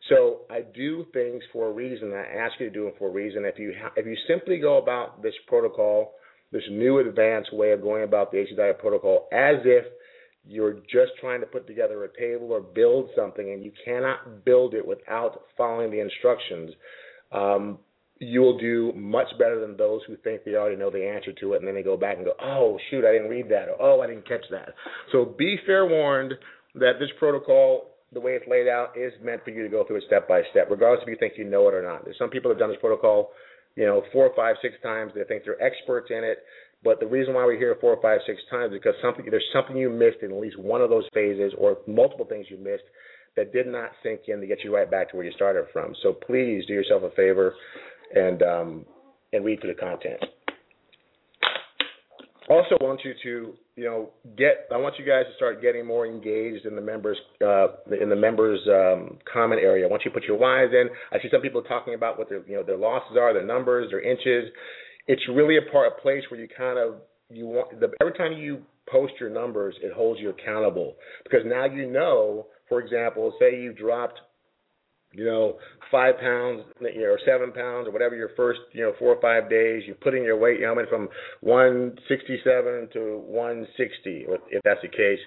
So 0.09 0.41
I 0.51 0.63
do 0.75 1.07
things 1.13 1.43
for 1.53 1.69
a 1.69 1.73
reason. 1.73 2.13
I 2.13 2.39
ask 2.39 2.59
you 2.59 2.69
to 2.69 2.73
do 2.73 2.85
them 2.85 2.95
for 2.99 3.09
a 3.09 3.13
reason. 3.13 3.45
If 3.45 3.59
you 3.59 3.75
ha- 3.81 3.93
if 3.97 4.07
you 4.07 4.17
simply 4.29 4.59
go 4.59 4.79
about 4.79 5.23
this 5.23 5.35
protocol, 5.47 6.13
this 6.53 6.63
new 6.71 6.99
advanced 6.99 7.55
way 7.55 7.73
of 7.73 7.83
going 7.83 8.05
about 8.05 8.33
the 8.33 8.39
HC 8.39 8.57
diet 8.57 8.79
protocol, 8.79 9.29
as 9.33 9.57
if 9.65 9.85
you're 10.51 10.75
just 10.75 11.13
trying 11.21 11.41
to 11.41 11.47
put 11.47 11.67
together 11.69 12.05
a 12.05 12.19
table 12.19 12.51
or 12.51 12.61
build 12.61 13.09
something 13.15 13.53
and 13.53 13.63
you 13.63 13.71
cannot 13.85 14.45
build 14.45 14.75
it 14.75 14.87
without 14.87 15.43
following 15.57 15.93
the 15.93 16.01
instructions, 16.01 16.73
um, 17.31 17.79
you 18.19 18.41
will 18.41 18.59
do 18.59 18.93
much 18.97 19.29
better 19.39 19.61
than 19.61 19.77
those 19.77 20.01
who 20.09 20.17
think 20.17 20.43
they 20.45 20.57
already 20.57 20.77
know 20.77 20.91
the 20.91 21.07
answer 21.07 21.33
to 21.33 21.53
it 21.53 21.59
and 21.59 21.69
then 21.69 21.75
they 21.77 21.85
go 21.85 21.97
back 21.97 22.17
and 22.17 22.25
go, 22.25 22.33
oh, 22.43 22.77
shoot, 22.91 23.05
I 23.05 23.13
didn't 23.13 23.31
read 23.31 23.49
that, 23.49 23.69
or 23.69 23.81
oh, 23.81 24.01
I 24.01 24.09
didn't 24.09 24.27
catch 24.27 24.45
that. 24.51 24.75
So 25.13 25.25
be 25.25 25.57
fair 25.65 25.87
warned 25.87 26.35
that 26.75 26.95
this 26.99 27.11
protocol, 27.19 27.93
the 28.13 28.21
way 28.21 28.33
it's 28.33 28.47
laid 28.49 28.67
out, 28.67 28.99
is 28.99 29.13
meant 29.23 29.45
for 29.45 29.51
you 29.51 29.63
to 29.63 29.69
go 29.69 29.85
through 29.85 29.99
it 29.99 30.05
step 30.09 30.27
by 30.27 30.43
step, 30.51 30.67
regardless 30.69 31.03
if 31.05 31.09
you 31.09 31.17
think 31.19 31.35
you 31.37 31.45
know 31.45 31.69
it 31.69 31.75
or 31.75 31.83
not. 31.83 32.05
There's 32.05 32.19
some 32.19 32.29
people 32.29 32.51
have 32.51 32.59
done 32.59 32.71
this 32.71 32.81
protocol, 32.81 33.31
you 33.77 33.87
know, 33.87 34.03
four, 34.13 34.33
five, 34.35 34.57
six 34.61 34.75
times. 34.83 35.13
They 35.15 35.23
think 35.25 35.45
they're 35.45 35.63
experts 35.63 36.09
in 36.11 36.25
it. 36.25 36.39
But 36.83 36.99
the 36.99 37.07
reason 37.07 37.35
why 37.35 37.45
we're 37.45 37.59
here 37.59 37.77
four, 37.81 37.99
five, 38.01 38.21
six 38.27 38.41
times 38.51 38.73
is 38.73 38.79
because 38.79 38.95
something 39.03 39.27
there's 39.31 39.45
something 39.53 39.77
you 39.77 39.91
missed 39.91 40.23
in 40.23 40.33
at 40.33 40.41
least 40.41 40.59
one 40.59 40.81
of 40.81 40.89
those 40.89 41.05
phases, 41.13 41.53
or 41.59 41.79
multiple 41.87 42.25
things 42.25 42.47
you 42.49 42.57
missed 42.57 42.85
that 43.37 43.53
did 43.53 43.67
not 43.67 43.91
sink 44.03 44.23
in 44.29 44.41
to 44.41 44.47
get 44.47 44.65
you 44.65 44.75
right 44.75 44.91
back 44.91 45.11
to 45.11 45.17
where 45.17 45.25
you 45.25 45.33
started 45.33 45.67
from. 45.73 45.95
So 46.03 46.13
please 46.13 46.65
do 46.67 46.73
yourself 46.73 47.03
a 47.03 47.11
favor 47.11 47.55
and 48.15 48.43
um, 48.43 48.87
and 49.33 49.45
read 49.45 49.61
through 49.61 49.75
the 49.75 49.81
content. 49.81 50.21
Also, 52.49 52.77
want 52.81 53.01
you 53.05 53.13
to 53.23 53.55
you 53.77 53.85
know 53.85 54.11
get 54.37 54.67
I 54.73 54.79
want 54.79 54.99
you 54.99 55.05
guys 55.05 55.25
to 55.31 55.37
start 55.37 55.61
getting 55.61 55.87
more 55.87 56.07
engaged 56.07 56.65
in 56.65 56.75
the 56.75 56.81
members 56.81 57.19
uh, 57.45 57.69
in 58.01 58.09
the 58.09 58.17
members 58.17 58.59
um, 58.69 59.19
comment 59.31 59.61
area. 59.63 59.87
I 59.87 59.91
want 59.91 60.03
you 60.05 60.11
to 60.11 60.15
put 60.15 60.25
your 60.25 60.39
whys 60.39 60.71
in. 60.73 60.89
I 61.13 61.23
see 61.23 61.29
some 61.31 61.43
people 61.43 61.63
talking 61.63 61.93
about 61.93 62.19
what 62.19 62.31
their 62.31 62.45
you 62.49 62.57
know 62.57 62.63
their 62.63 62.79
losses 62.79 63.19
are, 63.21 63.35
their 63.35 63.47
numbers, 63.47 63.91
their 63.91 64.01
inches 64.01 64.51
it's 65.11 65.23
really 65.29 65.57
a 65.57 65.73
part 65.73 65.93
a 65.99 66.01
place 66.01 66.23
where 66.31 66.39
you 66.39 66.47
kind 66.57 66.79
of 66.79 67.01
you 67.31 67.45
want 67.45 67.81
the, 67.81 67.89
every 68.01 68.13
time 68.13 68.39
you 68.39 68.63
post 68.89 69.13
your 69.19 69.29
numbers, 69.29 69.75
it 69.83 69.93
holds 69.93 70.21
you 70.21 70.31
accountable 70.31 70.95
because 71.25 71.41
now 71.45 71.65
you 71.65 71.91
know. 71.91 72.47
For 72.69 72.81
example, 72.81 73.35
say 73.41 73.61
you 73.61 73.73
dropped, 73.73 74.21
you 75.13 75.25
know, 75.25 75.57
five 75.91 76.15
pounds 76.21 76.63
you 76.81 77.01
know, 77.01 77.07
or 77.07 77.19
seven 77.27 77.51
pounds 77.51 77.89
or 77.89 77.91
whatever 77.91 78.15
your 78.15 78.31
first 78.37 78.61
you 78.73 78.83
know 78.83 78.93
four 79.01 79.13
or 79.13 79.21
five 79.21 79.51
days. 79.51 79.83
You 79.89 79.95
put 79.95 80.15
in 80.15 80.23
your 80.23 80.39
weight, 80.39 80.61
you 80.61 80.67
know, 80.67 80.75
went 80.75 80.89
from 80.89 81.09
167 81.41 82.91
to 82.93 83.19
160, 83.27 84.27
if 84.51 84.63
that's 84.63 84.83
the 84.83 84.89
case 84.89 85.19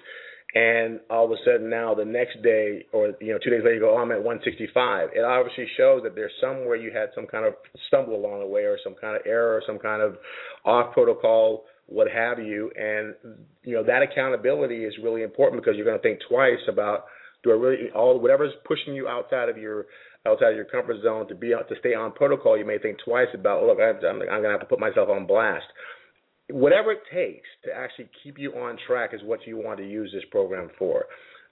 and 0.54 1.00
all 1.10 1.24
of 1.24 1.32
a 1.32 1.36
sudden 1.44 1.68
now 1.68 1.94
the 1.94 2.04
next 2.04 2.40
day 2.42 2.86
or 2.92 3.12
you 3.20 3.32
know 3.32 3.38
two 3.42 3.50
days 3.50 3.62
later 3.64 3.74
you 3.74 3.80
go 3.80 3.96
oh 3.96 3.98
I'm 3.98 4.12
at 4.12 4.22
165 4.22 5.10
it 5.14 5.24
obviously 5.24 5.66
shows 5.76 6.02
that 6.04 6.14
there's 6.14 6.32
somewhere 6.40 6.76
you 6.76 6.92
had 6.92 7.10
some 7.14 7.26
kind 7.26 7.44
of 7.44 7.54
stumble 7.88 8.14
along 8.14 8.40
the 8.40 8.46
way 8.46 8.62
or 8.62 8.78
some 8.84 8.94
kind 9.00 9.16
of 9.16 9.22
error 9.26 9.56
or 9.56 9.62
some 9.66 9.78
kind 9.78 10.00
of 10.00 10.16
off 10.64 10.92
protocol 10.92 11.64
what 11.86 12.10
have 12.10 12.38
you. 12.38 12.70
And 12.76 13.14
you 13.62 13.74
know 13.74 13.84
that 13.84 14.02
accountability 14.02 14.84
is 14.84 14.94
really 15.02 15.22
important 15.22 15.62
because 15.62 15.76
you're 15.76 15.86
going 15.86 15.98
to 15.98 16.02
think 16.02 16.20
twice 16.28 16.60
about 16.68 17.04
do 17.42 17.50
I 17.50 17.54
really 17.54 17.90
all 17.94 18.18
whatever's 18.18 18.52
pushing 18.66 18.94
you 18.94 19.08
outside 19.08 19.48
of 19.48 19.58
your 19.58 19.86
outside 20.26 20.50
of 20.50 20.56
your 20.56 20.64
comfort 20.64 20.96
zone 21.02 21.28
to 21.28 21.34
be 21.34 21.48
to 21.48 21.74
stay 21.80 21.94
on 21.94 22.12
protocol 22.12 22.56
you 22.56 22.64
may 22.64 22.78
think 22.78 22.98
twice 23.04 23.28
about 23.34 23.62
look 23.64 23.78
I'm, 23.78 23.96
I'm 24.04 24.18
going 24.18 24.42
to 24.44 24.50
have 24.50 24.60
to 24.60 24.66
put 24.66 24.80
myself 24.80 25.10
on 25.10 25.26
blast 25.26 25.66
whatever 26.50 26.92
it 26.92 27.00
takes 27.12 27.46
to 27.64 27.72
actually 27.72 28.08
keep 28.22 28.38
you 28.38 28.52
on 28.52 28.78
track 28.86 29.10
is 29.12 29.20
what 29.24 29.40
you 29.46 29.56
want 29.56 29.78
to 29.78 29.88
use 29.88 30.10
this 30.12 30.24
program 30.30 30.68
for. 30.78 31.04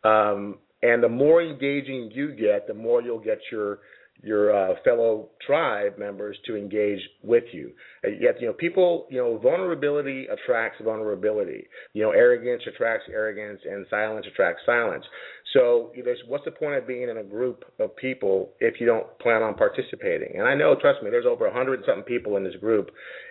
Um, 0.05 0.59
and 0.83 1.03
the 1.03 1.09
more 1.09 1.43
engaging 1.43 2.11
you 2.13 2.35
get, 2.35 2.67
the 2.67 2.75
more 2.75 3.03
you'll 3.03 3.21
get 3.21 3.39
your 3.51 3.79
your 4.23 4.55
uh, 4.55 4.75
fellow 4.85 5.29
tribe 5.45 5.99
members 5.99 6.37
to 6.47 6.57
engage 6.57 7.01
with 7.23 7.45
you. 7.53 7.73
Uh, 8.05 8.09
yet, 8.09 8.41
you 8.41 8.47
know, 8.47 8.53
people, 8.53 9.07
you 9.11 9.19
know, 9.19 9.37
vulnerability 9.39 10.27
attracts 10.27 10.81
vulnerability. 10.83 11.67
You 11.93 12.05
know, 12.05 12.11
arrogance 12.11 12.63
attracts 12.67 13.07
arrogance, 13.13 13.61
and 13.69 13.85
silence 13.91 14.27
attracts 14.33 14.63
silence. 14.65 15.05
So, 15.53 15.93
there's 16.05 16.21
what's 16.29 16.45
the 16.45 16.53
point 16.53 16.77
of 16.77 16.87
being 16.87 17.09
in 17.09 17.19
a 17.19 17.25
group 17.25 17.65
of 17.81 17.95
people 17.97 18.51
if 18.61 18.81
you 18.81 18.87
don't 18.87 19.07
plan 19.19 19.43
on 19.43 19.55
participating? 19.55 20.39
And 20.39 20.47
I 20.47 20.55
know, 20.55 20.77
trust 20.81 21.03
me, 21.03 21.11
there's 21.11 21.27
over 21.27 21.47
a 21.47 21.53
hundred 21.53 21.81
something 21.87 22.05
people 22.05 22.37
in 22.37 22.45
this 22.45 22.57
group, 22.57 22.91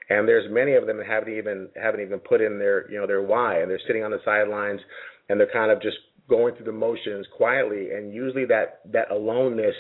and 0.10 0.27
there's 0.27 0.51
many 0.51 0.73
of 0.73 0.88
them 0.88 0.97
that 0.97 1.08
haven't 1.08 1.34
even 1.34 1.69
haven't 1.82 2.01
even 2.01 2.19
put 2.19 2.41
in 2.41 2.60
their, 2.60 2.89
you 2.91 2.99
know, 2.99 3.08
their 3.08 3.21
why, 3.21 3.62
and 3.62 3.71
they're 3.71 3.80
sitting 3.88 4.04
on 4.04 4.12
the 4.12 4.19
sidelines, 4.25 4.82
and 5.30 5.39
they're 5.39 5.51
kind 5.51 5.71
of 5.71 5.82
just 5.82 5.97
going 6.30 6.56
through 6.56 6.65
the 6.65 6.71
motions 6.71 7.25
quietly. 7.36 7.91
And 7.91 8.13
usually, 8.13 8.45
that 8.45 8.82
that 8.91 9.10
aloneness 9.10 9.75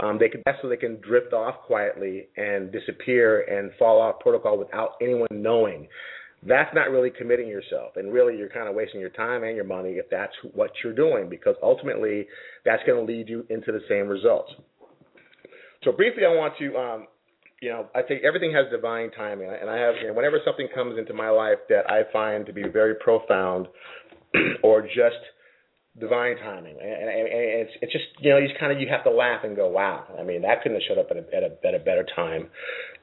um, 0.00 0.18
they 0.18 0.28
can 0.28 0.42
that's 0.44 0.58
so 0.62 0.68
they 0.68 0.76
can 0.76 1.00
drift 1.00 1.32
off 1.32 1.56
quietly 1.66 2.28
and 2.36 2.70
disappear 2.72 3.42
and 3.42 3.70
fall 3.78 4.00
off 4.00 4.20
protocol 4.20 4.58
without 4.58 4.92
anyone 5.00 5.28
knowing. 5.30 5.88
That's 6.46 6.72
not 6.72 6.90
really 6.90 7.10
committing 7.10 7.48
yourself, 7.48 7.96
and 7.96 8.12
really 8.12 8.36
you're 8.36 8.48
kind 8.48 8.68
of 8.68 8.74
wasting 8.76 9.00
your 9.00 9.10
time 9.10 9.42
and 9.42 9.56
your 9.56 9.64
money 9.64 9.92
if 9.92 10.08
that's 10.08 10.34
what 10.54 10.70
you're 10.84 10.94
doing, 10.94 11.28
because 11.28 11.56
ultimately 11.62 12.26
that's 12.64 12.82
going 12.86 13.04
to 13.04 13.12
lead 13.12 13.28
you 13.28 13.44
into 13.50 13.72
the 13.72 13.80
same 13.88 14.06
results. 14.06 14.52
So 15.82 15.90
briefly, 15.90 16.24
I 16.24 16.34
want 16.34 16.54
to, 16.58 16.76
um, 16.76 17.06
you 17.60 17.70
know, 17.70 17.86
I 17.92 18.02
think 18.02 18.22
everything 18.22 18.52
has 18.52 18.66
divine 18.70 19.10
timing, 19.10 19.50
and 19.50 19.68
I 19.68 19.78
have, 19.78 19.96
you 20.00 20.08
know, 20.08 20.14
whenever 20.14 20.38
something 20.44 20.68
comes 20.72 20.96
into 20.96 21.12
my 21.12 21.28
life 21.28 21.58
that 21.70 21.90
I 21.90 22.02
find 22.12 22.46
to 22.46 22.52
be 22.52 22.62
very 22.72 22.94
profound, 22.94 23.66
or 24.62 24.82
just 24.82 25.18
divine 26.00 26.36
timing, 26.36 26.76
and, 26.80 26.92
and, 26.92 27.10
and 27.10 27.42
it's 27.62 27.72
it's 27.82 27.92
just 27.92 28.04
you 28.20 28.30
know 28.30 28.38
you 28.38 28.48
kind 28.58 28.72
of 28.72 28.80
you 28.80 28.88
have 28.88 29.04
to 29.04 29.10
laugh 29.10 29.44
and 29.44 29.56
go, 29.56 29.68
wow. 29.68 30.04
I 30.18 30.22
mean 30.22 30.42
that 30.42 30.62
couldn't 30.62 30.80
have 30.80 30.86
showed 30.88 30.98
up 30.98 31.08
at 31.10 31.16
a 31.16 31.24
at 31.34 31.42
a, 31.42 31.66
at 31.66 31.74
a 31.74 31.78
better 31.78 32.06
time, 32.14 32.48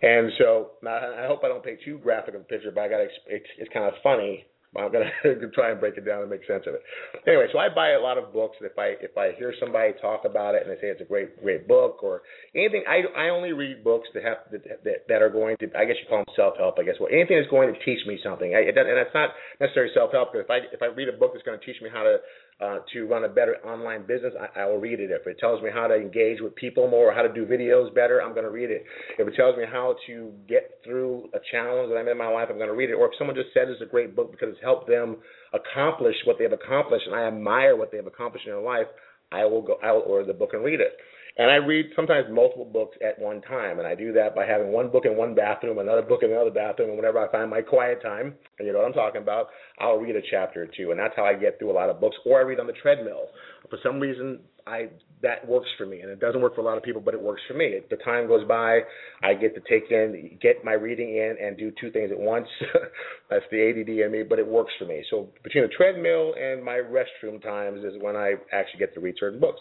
and 0.01 0.31
so 0.37 0.71
I 0.87 1.25
hope 1.27 1.41
I 1.43 1.47
don't 1.47 1.63
paint 1.63 1.79
too 1.83 1.99
graphic 1.99 2.35
of 2.35 2.41
a 2.41 2.43
picture, 2.45 2.71
but 2.71 2.81
I 2.81 2.87
got 2.87 3.01
it's 3.01 3.47
it's 3.57 3.73
kind 3.73 3.85
of 3.85 3.93
funny 4.03 4.45
I'm 4.77 4.91
gonna 4.91 5.07
try 5.53 5.71
and 5.71 5.79
break 5.79 5.95
it 5.95 6.05
down 6.05 6.21
and 6.21 6.29
make 6.29 6.43
sense 6.45 6.63
of 6.67 6.75
it. 6.75 6.83
Anyway, 7.25 7.47
so 7.51 7.59
I 7.59 7.69
buy 7.71 7.91
a 7.91 7.99
lot 7.99 8.17
of 8.17 8.33
books. 8.33 8.57
If 8.59 8.77
I 8.77 8.99
if 8.99 9.17
I 9.17 9.31
hear 9.37 9.53
somebody 9.59 9.93
talk 10.01 10.25
about 10.25 10.55
it 10.55 10.67
and 10.67 10.71
they 10.71 10.75
say 10.81 10.91
it's 10.91 10.99
a 10.99 11.07
great 11.07 11.41
great 11.41 11.65
book 11.67 12.03
or 12.03 12.23
anything, 12.53 12.83
I 12.83 13.07
I 13.15 13.29
only 13.29 13.53
read 13.53 13.83
books 13.85 14.09
that 14.13 14.23
have 14.23 14.37
that 14.51 15.07
that 15.07 15.21
are 15.21 15.29
going 15.29 15.55
to 15.63 15.71
I 15.77 15.85
guess 15.85 15.95
you 16.03 16.07
call 16.09 16.27
them 16.27 16.35
self 16.35 16.57
help. 16.57 16.75
I 16.77 16.83
guess 16.83 16.95
well 16.99 17.07
anything 17.11 17.39
that's 17.39 17.49
going 17.49 17.71
to 17.71 17.79
teach 17.85 18.05
me 18.05 18.19
something. 18.21 18.51
I, 18.53 18.67
and 18.67 18.75
that's 18.75 19.15
not 19.15 19.31
necessarily 19.61 19.93
self 19.95 20.11
help. 20.11 20.33
because 20.33 20.43
If 20.43 20.51
I 20.51 20.59
if 20.75 20.81
I 20.83 20.91
read 20.91 21.07
a 21.07 21.15
book 21.15 21.31
that's 21.31 21.45
going 21.47 21.57
to 21.59 21.65
teach 21.65 21.79
me 21.81 21.87
how 21.87 22.03
to 22.03 22.19
uh, 22.61 22.79
to 22.93 23.05
run 23.05 23.25
a 23.25 23.27
better 23.27 23.57
online 23.65 24.05
business, 24.07 24.33
I, 24.39 24.61
I 24.61 24.65
will 24.65 24.77
read 24.77 24.99
it. 25.01 25.11
If 25.11 25.27
it 25.27 25.37
tells 25.39 25.61
me 25.61 25.69
how 25.73 25.87
to 25.87 25.95
engage 25.95 26.39
with 26.39 26.55
people 26.55 26.89
more, 26.89 27.11
or 27.11 27.13
how 27.13 27.21
to 27.21 27.33
do 27.33 27.45
videos 27.45 27.93
better, 27.93 28.21
I'm 28.21 28.33
going 28.33 28.45
to 28.45 28.51
read 28.51 28.71
it. 28.71 28.85
If 29.19 29.27
it 29.27 29.35
tells 29.35 29.57
me 29.57 29.63
how 29.69 29.95
to 30.07 30.31
get 30.47 30.79
through 30.85 31.29
a 31.33 31.39
challenge 31.51 31.89
that 31.89 31.97
I'm 31.97 32.07
in 32.07 32.17
my 32.17 32.29
life, 32.29 32.47
I'm 32.49 32.57
going 32.57 32.69
to 32.69 32.75
read 32.75 32.89
it. 32.89 32.93
Or 32.93 33.07
if 33.07 33.13
someone 33.17 33.35
just 33.35 33.53
said 33.53 33.67
it's 33.67 33.81
a 33.81 33.85
great 33.85 34.15
book 34.15 34.31
because 34.31 34.49
it's 34.51 34.63
helped 34.63 34.87
them 34.87 35.17
accomplish 35.53 36.15
what 36.25 36.37
they've 36.39 36.51
accomplished, 36.51 37.07
and 37.07 37.15
I 37.15 37.27
admire 37.27 37.75
what 37.75 37.91
they've 37.91 38.05
accomplished 38.05 38.47
in 38.47 38.53
their 38.53 38.61
life, 38.61 38.87
I 39.31 39.43
will 39.45 39.61
go. 39.61 39.75
I 39.83 39.91
will 39.91 40.03
order 40.07 40.25
the 40.25 40.37
book 40.37 40.51
and 40.53 40.63
read 40.63 40.79
it. 40.79 40.93
And 41.37 41.51
I 41.51 41.55
read 41.55 41.87
sometimes 41.97 42.27
multiple 42.31 42.63
books 42.63 42.95
at 43.05 43.19
one 43.19 43.41
time, 43.41 43.79
and 43.79 43.87
I 43.87 43.93
do 43.93 44.13
that 44.13 44.35
by 44.35 44.45
having 44.45 44.71
one 44.71 44.89
book 44.89 45.03
in 45.05 45.17
one 45.17 45.35
bathroom, 45.35 45.79
another 45.79 46.01
book 46.01 46.21
in 46.23 46.31
another 46.31 46.51
bathroom, 46.51 46.89
and 46.89 46.97
whenever 46.97 47.19
I 47.19 47.29
find 47.29 47.49
my 47.49 47.61
quiet 47.61 48.01
time, 48.01 48.35
and 48.57 48.65
you 48.65 48.71
know 48.71 48.79
what 48.79 48.87
I'm 48.87 48.93
talking 48.93 49.21
about, 49.21 49.47
I'll 49.79 49.97
read 49.97 50.15
a 50.15 50.21
chapter 50.31 50.63
or 50.63 50.67
two, 50.67 50.91
and 50.91 50.99
that's 50.99 51.13
how 51.17 51.25
I 51.25 51.33
get 51.33 51.59
through 51.59 51.71
a 51.71 51.73
lot 51.73 51.89
of 51.89 51.99
books. 51.99 52.15
Or 52.25 52.39
I 52.39 52.43
read 52.43 52.61
on 52.61 52.67
the 52.67 52.73
treadmill. 52.81 53.27
For 53.69 53.77
some 53.83 53.99
reason, 53.99 54.39
I 54.65 54.87
that 55.21 55.45
works 55.47 55.67
for 55.77 55.85
me, 55.85 56.01
and 56.01 56.09
it 56.09 56.19
doesn't 56.19 56.39
work 56.39 56.55
for 56.55 56.61
a 56.61 56.63
lot 56.63 56.77
of 56.77 56.83
people, 56.83 57.01
but 57.01 57.13
it 57.13 57.21
works 57.21 57.41
for 57.47 57.53
me. 57.55 57.79
The 57.89 57.97
time 57.97 58.27
goes 58.27 58.47
by, 58.47 58.81
I 59.23 59.33
get 59.33 59.55
to 59.55 59.61
take 59.61 59.91
in, 59.91 60.37
get 60.41 60.63
my 60.63 60.73
reading 60.73 61.17
in, 61.17 61.35
and 61.41 61.57
do 61.57 61.71
two 61.81 61.91
things 61.91 62.11
at 62.11 62.19
once. 62.19 62.47
that's 63.29 63.45
the 63.51 63.69
ADD 63.69 63.89
in 63.89 64.11
me, 64.11 64.23
but 64.23 64.39
it 64.39 64.47
works 64.47 64.71
for 64.79 64.85
me. 64.85 65.03
So 65.09 65.29
between 65.43 65.63
the 65.63 65.69
treadmill 65.75 66.33
and 66.39 66.63
my 66.63 66.75
restroom 66.77 67.41
times 67.41 67.83
is 67.83 67.93
when 68.01 68.15
I 68.15 68.35
actually 68.53 68.79
get 68.79 68.93
to 68.93 68.99
read 69.01 69.15
certain 69.19 69.39
books. 69.39 69.59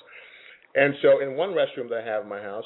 And 0.75 0.95
so 1.03 1.21
in 1.21 1.37
one 1.37 1.51
restroom 1.51 1.89
that 1.91 2.03
I 2.03 2.07
have 2.07 2.25
in 2.25 2.29
my 2.29 2.43
house, 2.43 2.65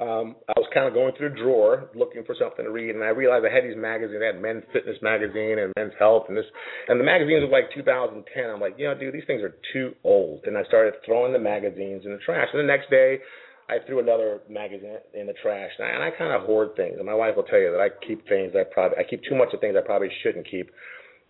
um, 0.00 0.36
I 0.48 0.56
was 0.56 0.64
kind 0.72 0.88
of 0.88 0.94
going 0.94 1.12
through 1.16 1.32
a 1.32 1.36
drawer 1.36 1.90
looking 1.94 2.24
for 2.24 2.34
something 2.40 2.64
to 2.64 2.72
read, 2.72 2.94
and 2.96 3.04
I 3.04 3.12
realized 3.12 3.44
I 3.44 3.52
had 3.52 3.64
these 3.64 3.76
magazines. 3.76 4.20
I 4.24 4.32
had 4.32 4.40
Men's 4.40 4.64
Fitness 4.72 4.96
magazine 5.02 5.60
and 5.60 5.72
Men's 5.76 5.92
Health, 5.98 6.24
and 6.28 6.36
this, 6.36 6.48
and 6.88 6.98
the 6.98 7.04
magazines 7.04 7.44
were 7.44 7.52
like 7.52 7.68
2010. 7.76 8.24
I'm 8.48 8.60
like, 8.60 8.80
you 8.80 8.88
know, 8.88 8.96
dude, 8.96 9.12
these 9.12 9.28
things 9.28 9.42
are 9.42 9.52
too 9.74 9.92
old. 10.02 10.44
And 10.48 10.56
I 10.56 10.64
started 10.64 10.94
throwing 11.04 11.34
the 11.34 11.38
magazines 11.38 12.08
in 12.08 12.12
the 12.12 12.22
trash. 12.24 12.48
And 12.52 12.64
the 12.64 12.66
next 12.66 12.88
day, 12.88 13.20
I 13.68 13.76
threw 13.86 14.00
another 14.00 14.40
magazine 14.48 15.04
in 15.12 15.26
the 15.26 15.36
trash, 15.42 15.70
and 15.78 15.86
I, 15.86 15.90
and 15.92 16.02
I 16.02 16.10
kind 16.16 16.32
of 16.32 16.48
hoard 16.48 16.74
things. 16.76 16.96
And 16.96 17.04
my 17.04 17.14
wife 17.14 17.36
will 17.36 17.44
tell 17.44 17.60
you 17.60 17.70
that 17.70 17.80
I 17.84 17.92
keep 18.04 18.26
things 18.26 18.56
I 18.56 18.64
probably 18.64 18.96
I 18.96 19.04
keep 19.04 19.20
too 19.28 19.36
much 19.36 19.52
of 19.52 19.60
things 19.60 19.76
I 19.76 19.84
probably 19.84 20.08
shouldn't 20.22 20.48
keep. 20.50 20.70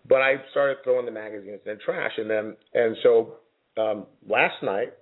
But 0.07 0.23
I 0.23 0.35
started 0.49 0.77
throwing 0.83 1.05
the 1.05 1.11
magazines 1.11 1.59
in 1.65 1.75
the 1.75 1.79
trash, 1.83 2.13
and 2.17 2.29
then 2.29 2.55
and 2.73 2.95
so 3.03 3.35
um, 3.77 4.07
last 4.27 4.63
night 4.63 4.93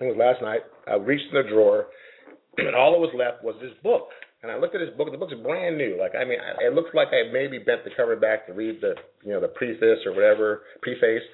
it 0.00 0.04
was 0.04 0.16
last 0.16 0.42
night. 0.42 0.62
I 0.86 0.96
reached 0.96 1.32
in 1.32 1.42
the 1.42 1.48
drawer, 1.48 1.86
and 2.58 2.74
all 2.74 2.92
that 2.92 3.00
was 3.02 3.14
left 3.16 3.44
was 3.44 3.56
this 3.60 3.74
book. 3.82 4.08
And 4.42 4.52
I 4.52 4.56
looked 4.56 4.74
at 4.74 4.78
this 4.78 4.94
book. 4.96 5.10
The 5.10 5.18
book's 5.18 5.34
brand 5.42 5.76
new. 5.76 5.98
Like 5.98 6.14
I 6.14 6.22
mean, 6.22 6.38
it 6.38 6.72
looks 6.72 6.90
like 6.94 7.08
I 7.08 7.32
maybe 7.32 7.58
bent 7.58 7.82
the 7.82 7.90
cover 7.96 8.14
back 8.14 8.46
to 8.46 8.52
read 8.52 8.80
the 8.80 8.94
you 9.24 9.32
know 9.32 9.40
the 9.40 9.48
preface 9.48 9.98
or 10.06 10.14
whatever 10.14 10.62
preface. 10.80 11.26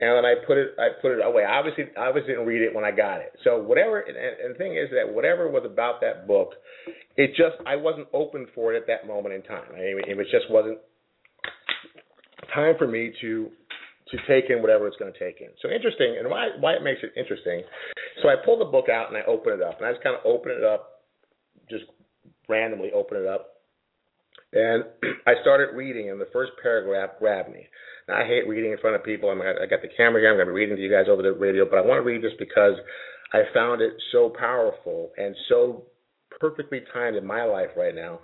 And 0.00 0.10
then 0.10 0.24
I 0.24 0.34
put 0.46 0.58
it 0.58 0.74
I 0.78 0.94
put 1.02 1.18
it 1.18 1.24
away. 1.24 1.44
Obviously, 1.44 1.90
obviously 1.98 2.34
didn't 2.34 2.46
read 2.46 2.62
it 2.62 2.74
when 2.74 2.84
I 2.84 2.92
got 2.92 3.18
it. 3.18 3.34
So 3.42 3.58
whatever. 3.58 4.00
And, 4.00 4.16
and 4.16 4.54
the 4.54 4.58
thing 4.58 4.76
is 4.76 4.86
that 4.94 5.12
whatever 5.12 5.50
was 5.50 5.64
about 5.66 6.00
that 6.02 6.28
book, 6.28 6.54
it 7.16 7.30
just 7.30 7.58
I 7.66 7.74
wasn't 7.74 8.06
open 8.12 8.46
for 8.54 8.72
it 8.72 8.78
at 8.78 8.86
that 8.86 9.06
moment 9.06 9.34
in 9.34 9.42
time. 9.42 9.66
I 9.74 9.98
mean, 9.98 10.02
it 10.06 10.26
just 10.30 10.50
wasn't 10.50 10.78
time 12.54 12.74
for 12.78 12.86
me 12.86 13.12
to 13.20 13.50
to 14.16 14.26
take 14.28 14.50
in 14.50 14.62
whatever 14.62 14.86
it's 14.86 14.96
going 14.96 15.12
to 15.12 15.18
take 15.18 15.40
in. 15.40 15.48
So 15.62 15.70
interesting, 15.70 16.16
and 16.18 16.30
why 16.30 16.48
why 16.58 16.72
it 16.74 16.82
makes 16.82 17.00
it 17.02 17.12
interesting. 17.18 17.62
So 18.22 18.28
I 18.28 18.36
pull 18.44 18.58
the 18.58 18.70
book 18.70 18.88
out 18.88 19.08
and 19.08 19.16
I 19.16 19.22
open 19.26 19.52
it 19.52 19.62
up, 19.62 19.78
and 19.78 19.86
I 19.86 19.92
just 19.92 20.02
kind 20.02 20.16
of 20.16 20.24
open 20.24 20.52
it 20.52 20.64
up, 20.64 21.02
just 21.68 21.84
randomly 22.48 22.90
open 22.92 23.18
it 23.18 23.26
up, 23.26 23.54
and 24.54 24.84
I 25.26 25.34
started 25.42 25.74
reading, 25.74 26.10
and 26.10 26.20
the 26.20 26.28
first 26.32 26.52
paragraph 26.62 27.18
grabbed 27.18 27.50
me. 27.50 27.66
Now 28.08 28.22
I 28.22 28.26
hate 28.26 28.48
reading 28.48 28.72
in 28.72 28.78
front 28.78 28.96
of 28.96 29.04
people. 29.04 29.30
I'm, 29.30 29.40
I 29.42 29.66
got 29.66 29.82
the 29.82 29.90
camera 29.96 30.20
here. 30.20 30.30
I'm 30.30 30.36
going 30.36 30.46
to 30.46 30.52
be 30.52 30.60
reading 30.60 30.76
to 30.76 30.82
you 30.82 30.90
guys 30.90 31.06
over 31.10 31.22
the 31.22 31.32
radio, 31.32 31.64
but 31.68 31.78
I 31.78 31.82
want 31.82 31.98
to 31.98 32.06
read 32.06 32.22
this 32.22 32.36
because 32.38 32.74
I 33.32 33.42
found 33.52 33.82
it 33.82 33.92
so 34.12 34.32
powerful 34.38 35.10
and 35.16 35.34
so 35.48 35.84
perfectly 36.40 36.82
timed 36.92 37.16
in 37.16 37.26
my 37.26 37.44
life 37.44 37.70
right 37.76 37.94
now. 37.94 38.20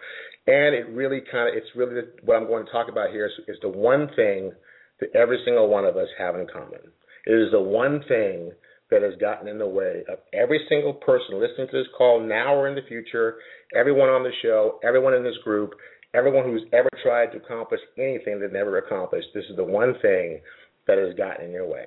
And 0.47 0.75
it 0.75 0.89
really 0.91 1.21
kind 1.31 1.49
of, 1.49 1.55
it's 1.55 1.71
really 1.75 2.01
what 2.23 2.37
I'm 2.37 2.47
going 2.47 2.65
to 2.65 2.73
talk 2.73 2.89
about 2.89 3.11
here 3.11 3.27
is, 3.27 3.33
is 3.49 3.57
the 3.63 3.69
one 3.69 4.09
thing 4.17 4.53
that 5.01 5.15
every 5.15 5.41
single 5.45 5.69
one 5.69 5.85
of 5.85 5.97
us 5.97 6.09
have 6.19 6.35
in 6.37 6.47
common. 6.53 6.81
It 7.27 7.33
is 7.33 7.51
the 7.53 7.61
one 7.61 8.03
thing 8.09 8.53
that 8.91 9.03
has 9.03 9.15
gotten 9.21 9.49
in 9.49 9.59
the 9.59 9.69
way 9.69 10.03
of 10.09 10.19
every 10.33 10.61
single 10.69 10.95
person 10.95 11.41
listening 11.41 11.69
to 11.71 11.79
this 11.79 11.87
call 11.97 12.21
now 12.21 12.55
or 12.55 12.69
in 12.69 12.75
the 12.75 12.87
future, 12.89 13.37
everyone 13.75 14.09
on 14.09 14.23
the 14.23 14.33
show, 14.43 14.81
everyone 14.83 15.15
in 15.15 15.23
this 15.23 15.37
group, 15.45 15.75
everyone 16.15 16.45
who's 16.45 16.63
ever 16.73 16.89
tried 17.03 17.27
to 17.33 17.39
accomplish 17.39 17.81
anything 17.99 18.41
that 18.41 18.53
never 18.53 18.79
accomplished. 18.79 19.29
This 19.35 19.45
is 19.49 19.57
the 19.57 19.65
one 19.65 19.95
thing 20.03 20.41
that 20.87 20.99
has 20.99 21.15
gotten 21.15 21.47
in 21.47 21.53
your 21.53 21.69
way 21.69 21.87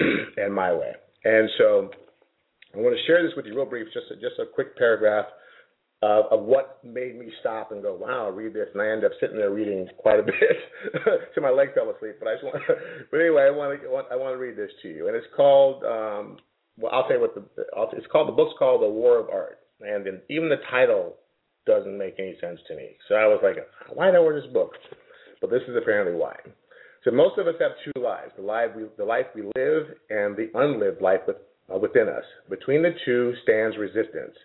and 0.36 0.54
my 0.54 0.72
way. 0.72 0.92
And 1.24 1.48
so 1.58 1.90
I 2.74 2.78
want 2.78 2.96
to 2.96 3.06
share 3.06 3.22
this 3.22 3.36
with 3.36 3.46
you 3.46 3.54
real 3.54 3.66
brief, 3.66 3.86
just 3.92 4.06
a, 4.10 4.14
just 4.14 4.38
a 4.40 4.46
quick 4.52 4.76
paragraph 4.78 5.26
uh, 6.02 6.22
of 6.30 6.40
what 6.44 6.80
made 6.84 7.18
me 7.18 7.32
stop 7.40 7.72
and 7.72 7.82
go, 7.82 7.94
wow, 7.94 8.28
read 8.30 8.52
this, 8.52 8.68
and 8.72 8.82
I 8.82 8.90
end 8.90 9.04
up 9.04 9.12
sitting 9.20 9.36
there 9.36 9.50
reading 9.50 9.88
quite 9.98 10.20
a 10.20 10.22
bit 10.26 10.34
till 11.34 11.42
my 11.42 11.50
leg 11.50 11.74
fell 11.74 11.90
asleep. 11.90 12.16
But 12.18 12.28
I 12.28 12.34
just 12.34 12.44
want, 12.44 12.62
but 13.10 13.16
anyway, 13.20 13.44
I 13.46 13.50
want 13.50 13.80
to, 13.80 13.88
I 13.88 14.16
want 14.16 14.34
to 14.34 14.38
read 14.38 14.56
this 14.56 14.70
to 14.82 14.88
you, 14.88 15.08
and 15.08 15.16
it's 15.16 15.26
called, 15.34 15.82
um, 15.84 16.38
well, 16.78 16.92
I'll 16.92 17.04
tell 17.04 17.16
you 17.16 17.22
what 17.22 17.34
the, 17.34 17.44
it's 17.96 18.06
called. 18.10 18.28
The 18.28 18.32
book's 18.32 18.54
called 18.58 18.82
The 18.82 18.88
War 18.88 19.18
of 19.18 19.28
Art, 19.30 19.60
and 19.80 20.04
then 20.04 20.20
even 20.28 20.48
the 20.48 20.60
title 20.70 21.16
doesn't 21.66 21.96
make 21.96 22.16
any 22.18 22.36
sense 22.40 22.60
to 22.68 22.76
me. 22.76 22.96
So 23.08 23.14
I 23.14 23.26
was 23.26 23.40
like, 23.42 23.56
why 23.94 24.06
did 24.06 24.16
I 24.16 24.18
order 24.18 24.40
this 24.40 24.52
book? 24.52 24.72
But 25.40 25.50
this 25.50 25.62
is 25.68 25.76
apparently 25.76 26.14
why. 26.18 26.36
So 27.04 27.10
most 27.10 27.38
of 27.38 27.46
us 27.46 27.54
have 27.60 27.72
two 27.84 28.00
lives: 28.00 28.32
the 28.36 28.42
life 28.42 28.70
we, 28.76 28.84
the 28.96 29.04
life 29.04 29.26
we 29.34 29.42
live, 29.42 29.86
and 30.10 30.36
the 30.36 30.50
unlived 30.54 31.00
life 31.00 31.20
with, 31.26 31.36
uh, 31.72 31.78
within 31.78 32.08
us. 32.08 32.24
Between 32.50 32.82
the 32.82 32.92
two 33.04 33.34
stands 33.42 33.76
resistance. 33.76 34.36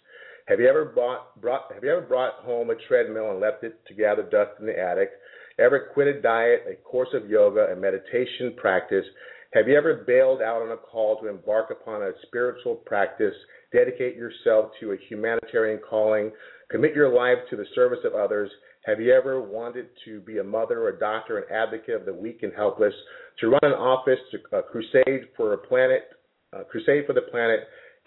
Have 0.50 0.60
you 0.60 0.68
ever 0.68 0.86
bought, 0.86 1.40
brought 1.40 1.72
Have 1.72 1.84
you 1.84 1.92
ever 1.92 2.02
brought 2.02 2.34
home 2.42 2.72
a 2.72 2.76
treadmill 2.88 3.30
and 3.30 3.40
left 3.40 3.64
it 3.64 3.80
to 3.88 3.94
gather 3.94 4.24
dust 4.24 4.60
in 4.60 4.66
the 4.66 4.80
attic? 4.80 5.12
Ever 5.60 5.92
quit 5.94 6.08
a 6.08 6.20
diet, 6.22 6.64
a 6.68 6.76
course 6.82 7.10
of 7.14 7.30
yoga, 7.30 7.68
a 7.72 7.76
meditation 7.76 8.56
practice? 8.58 9.06
Have 9.54 9.68
you 9.68 9.78
ever 9.78 10.04
bailed 10.08 10.42
out 10.42 10.64
on 10.64 10.72
a 10.72 10.78
call 10.78 11.22
to 11.22 11.28
embark 11.28 11.70
upon 11.70 12.02
a 12.02 12.14
spiritual 12.24 12.74
practice, 12.74 13.36
dedicate 13.72 14.16
yourself 14.16 14.72
to 14.80 14.94
a 14.94 14.98
humanitarian 15.08 15.82
calling, 15.88 16.32
commit 16.72 16.96
your 16.96 17.14
life 17.14 17.38
to 17.52 17.56
the 17.56 17.66
service 17.76 18.00
of 18.04 18.16
others? 18.16 18.50
Have 18.86 19.00
you 19.00 19.14
ever 19.14 19.40
wanted 19.40 19.86
to 20.06 20.20
be 20.22 20.40
a 20.40 20.44
mother, 20.44 20.88
a 20.88 20.98
doctor, 20.98 21.38
an 21.38 21.44
advocate 21.56 21.94
of 21.94 22.06
the 22.08 22.14
weak 22.14 22.40
and 22.42 22.54
helpless, 22.56 22.94
to 23.42 23.50
run 23.50 23.60
an 23.62 23.74
office, 23.74 24.20
to 24.32 24.58
uh, 24.58 24.62
crusade 24.64 25.28
for 25.38 25.54
a 25.54 25.60
planet, 25.60 26.10
uh, 26.54 26.64
crusade 26.64 27.04
for 27.06 27.14
the 27.14 27.30
planet, 27.30 27.60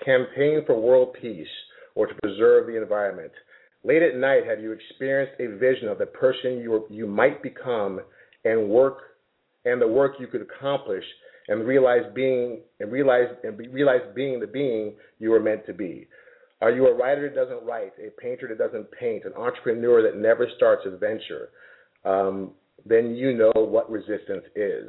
campaign 0.05 0.63
for 0.67 0.81
world 0.81 1.17
peace? 1.21 1.47
Or 1.95 2.07
to 2.07 2.15
preserve 2.23 2.67
the 2.67 2.81
environment. 2.81 3.33
Late 3.85 4.03
at 4.03 4.17
night, 4.17 4.47
have 4.47 4.61
you 4.61 4.73
experienced 4.73 5.41
a 5.41 5.59
vision 5.59 5.89
of 5.89 5.99
the 5.99 6.07
person 6.07 6.59
you, 6.59 6.87
you 6.89 7.07
might 7.07 7.43
become 7.43 8.01
and 8.45 8.69
work 8.69 8.99
and 9.65 9.81
the 9.81 9.89
work 9.89 10.15
you 10.19 10.27
could 10.27 10.43
accomplish 10.43 11.05
and 11.49 11.67
realize 11.67 12.03
being 12.15 12.61
and 12.81 12.93
realize 12.93 13.27
and 13.43 13.59
realize 13.73 14.01
being 14.15 14.41
the 14.41 14.47
being 14.47 14.95
you 15.19 15.31
were 15.31 15.41
meant 15.41 15.67
to 15.67 15.73
be? 15.73 16.07
Are 16.61 16.71
you 16.71 16.87
a 16.87 16.95
writer 16.95 17.29
that 17.29 17.35
doesn't 17.35 17.67
write, 17.67 17.93
a 17.99 18.11
painter 18.21 18.47
that 18.49 18.59
doesn't 18.59 18.87
paint, 18.93 19.25
an 19.25 19.33
entrepreneur 19.35 20.03
that 20.03 20.17
never 20.17 20.47
starts 20.57 20.83
a 20.87 20.97
venture? 20.97 21.49
Um, 22.05 22.53
then 22.87 23.17
you 23.17 23.35
know 23.35 23.53
what 23.55 23.91
resistance 23.91 24.45
is. 24.55 24.89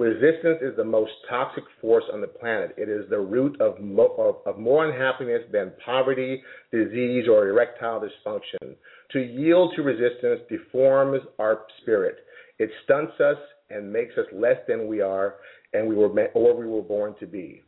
Resistance 0.00 0.60
is 0.62 0.74
the 0.78 0.84
most 0.84 1.10
toxic 1.28 1.64
force 1.78 2.04
on 2.10 2.22
the 2.22 2.26
planet. 2.26 2.74
It 2.78 2.88
is 2.88 3.04
the 3.10 3.20
root 3.20 3.60
of, 3.60 3.78
mo- 3.80 4.40
of, 4.46 4.58
more 4.58 4.88
unhappiness 4.88 5.42
than 5.52 5.72
poverty, 5.84 6.42
disease, 6.72 7.26
or 7.30 7.50
erectile 7.50 8.00
dysfunction. 8.00 8.76
To 9.12 9.20
yield 9.20 9.74
to 9.76 9.82
resistance 9.82 10.40
deforms 10.48 11.20
our 11.38 11.66
spirit. 11.82 12.16
It 12.58 12.70
stunts 12.84 13.12
us 13.20 13.36
and 13.68 13.92
makes 13.92 14.16
us 14.16 14.24
less 14.32 14.56
than 14.66 14.88
we 14.88 15.02
are, 15.02 15.34
and 15.74 15.86
we 15.86 15.94
were 15.94 16.08
or 16.32 16.56
we 16.56 16.64
were 16.64 16.80
born 16.80 17.14
to 17.20 17.26
be. 17.26 17.60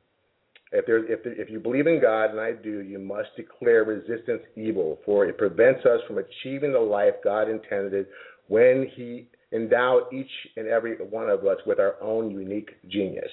If, 0.73 0.87
there, 0.87 1.05
if, 1.05 1.21
if 1.27 1.51
you 1.51 1.61
believe 1.61 1.87
in 1.87 2.01
God, 2.01 2.31
and 2.31 2.41
I 2.41 2.53
do, 2.53 2.81
you 2.81 2.99
must 2.99 3.29
declare 3.37 3.85
resistance 3.85 4.41
evil, 4.57 5.01
for 5.05 5.27
it 5.27 5.37
prevents 5.37 5.85
us 5.85 6.01
from 6.09 6.17
achieving 6.17 6.73
the 6.73 6.81
life 6.81 7.13
God 7.23 7.51
intended 7.51 8.07
when 8.49 8.89
He 8.97 9.27
endowed 9.53 10.13
each 10.13 10.31
and 10.57 10.67
every 10.67 10.97
one 10.97 11.29
of 11.29 11.41
us 11.47 11.59
with 11.67 11.79
our 11.79 11.97
own 12.03 12.31
unique 12.31 12.71
genius. 12.89 13.31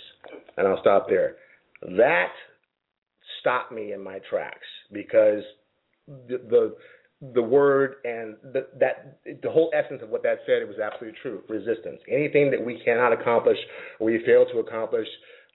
And 0.58 0.68
I'll 0.68 0.82
stop 0.82 1.08
there. 1.08 1.36
That 1.82 2.32
stopped 3.40 3.72
me 3.72 3.94
in 3.94 4.04
my 4.04 4.20
tracks 4.30 4.68
because 4.92 5.44
the, 6.08 6.42
the 6.50 6.76
the 7.34 7.42
word 7.42 7.96
and 8.06 8.38
the, 8.54 8.68
that 8.80 9.20
the 9.44 9.52
whole 9.52 9.70
essence 9.74 10.02
of 10.02 10.10
what 10.10 10.24
that 10.24 10.38
said 10.46 10.62
it 10.62 10.68
was 10.68 10.78
absolutely 10.80 11.20
true. 11.22 11.42
Resistance. 11.50 12.00
Anything 12.10 12.50
that 12.52 12.64
we 12.64 12.82
cannot 12.84 13.12
accomplish 13.12 13.58
or 14.00 14.08
we 14.08 14.24
fail 14.26 14.46
to 14.54 14.60
accomplish 14.60 15.08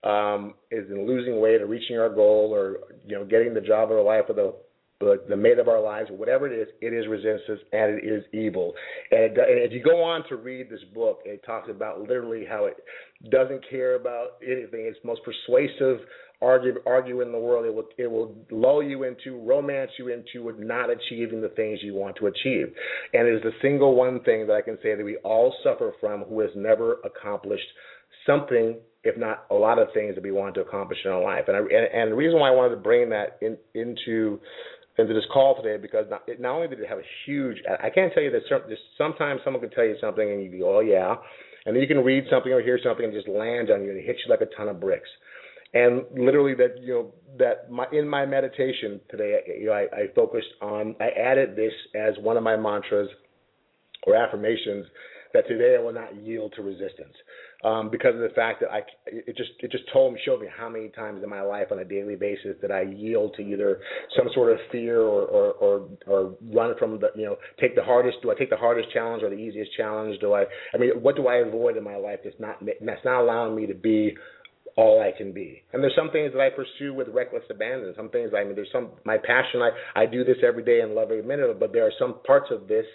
um, 0.04 0.54
is 0.70 0.90
in 0.90 1.06
losing 1.06 1.40
weight 1.40 1.62
or 1.62 1.66
reaching 1.66 1.98
our 1.98 2.10
goal 2.10 2.50
or 2.52 2.78
you 3.06 3.16
know 3.16 3.24
getting 3.24 3.54
the 3.54 3.60
job 3.60 3.90
our 3.90 4.02
life 4.02 4.24
or 4.28 4.34
the 4.34 4.54
the, 5.04 5.22
the 5.28 5.36
mate 5.36 5.58
of 5.58 5.68
our 5.68 5.80
lives 5.80 6.10
whatever 6.10 6.46
it 6.46 6.58
is, 6.58 6.68
it 6.80 6.92
is 6.92 7.06
resistance 7.08 7.60
and 7.72 7.98
it 7.98 8.04
is 8.04 8.24
evil. 8.32 8.72
And, 9.10 9.36
and 9.36 9.60
if 9.60 9.72
you 9.72 9.82
go 9.82 10.02
on 10.02 10.26
to 10.28 10.36
read 10.36 10.70
this 10.70 10.84
book, 10.94 11.20
it 11.24 11.42
talks 11.44 11.70
about 11.70 12.00
literally 12.00 12.44
how 12.48 12.66
it 12.66 12.76
doesn't 13.30 13.64
care 13.70 13.96
about 13.96 14.36
anything. 14.42 14.86
It's 14.86 14.98
most 15.04 15.20
persuasive 15.24 16.00
argue 16.42 16.74
argue 16.86 17.20
in 17.22 17.32
the 17.32 17.38
world. 17.38 17.64
It 17.64 17.74
will 17.74 17.88
it 17.96 18.10
will 18.10 18.34
lull 18.50 18.82
you 18.82 19.04
into, 19.04 19.40
romance 19.40 19.90
you 19.98 20.08
into 20.12 20.52
not 20.58 20.90
achieving 20.90 21.40
the 21.40 21.48
things 21.50 21.80
you 21.82 21.94
want 21.94 22.16
to 22.16 22.26
achieve. 22.26 22.74
And 23.12 23.26
it 23.26 23.34
is 23.34 23.42
the 23.42 23.52
single 23.62 23.94
one 23.94 24.22
thing 24.22 24.46
that 24.46 24.54
I 24.54 24.62
can 24.62 24.78
say 24.82 24.94
that 24.94 25.04
we 25.04 25.16
all 25.18 25.54
suffer 25.62 25.92
from 26.00 26.22
who 26.22 26.40
has 26.40 26.50
never 26.54 26.96
accomplished 27.04 27.66
something, 28.26 28.76
if 29.02 29.16
not 29.16 29.44
a 29.50 29.54
lot 29.54 29.78
of 29.78 29.88
things 29.94 30.14
that 30.14 30.24
we 30.24 30.32
want 30.32 30.54
to 30.54 30.60
accomplish 30.60 30.98
in 31.04 31.10
our 31.10 31.22
life. 31.22 31.44
And 31.48 31.56
I, 31.56 31.60
and, 31.60 32.02
and 32.02 32.12
the 32.12 32.16
reason 32.16 32.38
why 32.38 32.48
I 32.48 32.52
wanted 32.52 32.76
to 32.76 32.80
bring 32.80 33.10
that 33.10 33.38
in, 33.40 33.56
into 33.74 34.40
into 34.98 35.14
this 35.14 35.24
call 35.32 35.60
today 35.60 35.80
because 35.80 36.06
not, 36.08 36.22
not 36.38 36.54
only 36.54 36.68
did 36.68 36.80
it 36.80 36.88
have 36.88 36.98
a 36.98 37.08
huge, 37.26 37.58
I 37.82 37.90
can't 37.90 38.12
tell 38.12 38.22
you 38.22 38.30
that 38.30 38.42
some, 38.48 38.62
sometimes 38.96 39.40
someone 39.44 39.60
can 39.60 39.70
tell 39.70 39.84
you 39.84 39.96
something 40.00 40.28
and 40.28 40.42
you 40.42 40.60
go, 40.60 40.78
oh 40.78 40.80
yeah, 40.80 41.16
and 41.66 41.74
then 41.74 41.80
you 41.80 41.88
can 41.88 42.04
read 42.04 42.24
something 42.30 42.52
or 42.52 42.60
hear 42.60 42.78
something 42.82 43.04
and 43.04 43.14
just 43.14 43.28
lands 43.28 43.70
on 43.70 43.82
you 43.82 43.90
and 43.90 43.98
it 43.98 44.06
hits 44.06 44.20
you 44.24 44.30
like 44.30 44.40
a 44.40 44.56
ton 44.56 44.68
of 44.68 44.80
bricks. 44.80 45.08
And 45.72 46.04
literally 46.14 46.54
that 46.54 46.80
you 46.80 46.94
know 46.94 47.14
that 47.36 47.68
my 47.68 47.86
in 47.92 48.08
my 48.08 48.24
meditation 48.24 49.00
today 49.10 49.40
you 49.58 49.66
know 49.66 49.72
I, 49.72 49.86
I 49.92 50.06
focused 50.14 50.46
on 50.62 50.94
I 51.00 51.08
added 51.08 51.56
this 51.56 51.72
as 51.96 52.14
one 52.20 52.36
of 52.36 52.44
my 52.44 52.56
mantras 52.56 53.08
or 54.06 54.14
affirmations 54.14 54.86
that 55.32 55.48
today 55.48 55.76
I 55.76 55.82
will 55.82 55.92
not 55.92 56.14
yield 56.14 56.52
to 56.54 56.62
resistance 56.62 57.14
um, 57.64 57.90
because 57.90 58.14
of 58.14 58.20
the 58.20 58.32
fact 58.34 58.60
that 58.60 58.70
I 58.70 58.82
it 59.06 59.36
just 59.36 59.50
it 59.60 59.72
just 59.72 59.84
told 59.92 60.12
me 60.12 60.20
showed 60.24 60.40
me 60.40 60.48
how 60.54 60.68
many 60.68 60.90
times 60.90 61.22
in 61.22 61.30
my 61.30 61.40
life 61.40 61.68
on 61.72 61.78
a 61.78 61.84
daily 61.84 62.14
basis 62.14 62.56
that 62.60 62.70
I 62.70 62.82
yield 62.82 63.34
to 63.36 63.42
either 63.42 63.80
some 64.16 64.28
sort 64.34 64.52
of 64.52 64.58
fear 64.70 65.00
or 65.00 65.22
or 65.22 65.52
or, 65.54 65.88
or 66.06 66.34
run 66.52 66.74
from 66.78 67.00
the 67.00 67.08
you 67.16 67.24
know 67.24 67.36
take 67.58 67.74
the 67.74 67.82
hardest 67.82 68.18
do 68.22 68.30
I 68.30 68.34
take 68.34 68.50
the 68.50 68.56
hardest 68.56 68.92
challenge 68.92 69.22
or 69.22 69.30
the 69.30 69.36
easiest 69.36 69.74
challenge 69.76 70.20
do 70.20 70.34
I 70.34 70.44
I 70.74 70.78
mean 70.78 70.90
what 71.00 71.16
do 71.16 71.26
I 71.26 71.36
avoid 71.36 71.76
in 71.76 71.84
my 71.84 71.96
life 71.96 72.20
that's 72.22 72.36
not 72.38 72.58
that's 72.64 73.04
not 73.04 73.22
allowing 73.22 73.56
me 73.56 73.66
to 73.66 73.74
be 73.74 74.14
all 74.76 75.00
I 75.00 75.16
can 75.16 75.32
be. 75.32 75.62
And 75.72 75.82
there's 75.82 75.94
some 75.96 76.10
things 76.10 76.32
that 76.32 76.40
I 76.40 76.50
pursue 76.50 76.94
with 76.94 77.06
reckless 77.08 77.44
abandon. 77.48 77.94
Some 77.96 78.08
things 78.10 78.32
I 78.36 78.44
mean, 78.44 78.56
there's 78.56 78.72
some 78.72 78.88
my 79.04 79.18
passion. 79.18 79.62
I 79.62 80.02
I 80.02 80.06
do 80.06 80.24
this 80.24 80.38
every 80.44 80.64
day 80.64 80.80
and 80.80 80.94
love 80.94 81.10
every 81.10 81.22
minute 81.22 81.44
of 81.44 81.50
it. 81.50 81.60
But 81.60 81.72
there 81.72 81.86
are 81.86 81.92
some 81.98 82.16
parts 82.26 82.48
of 82.50 82.66
this 82.66 82.86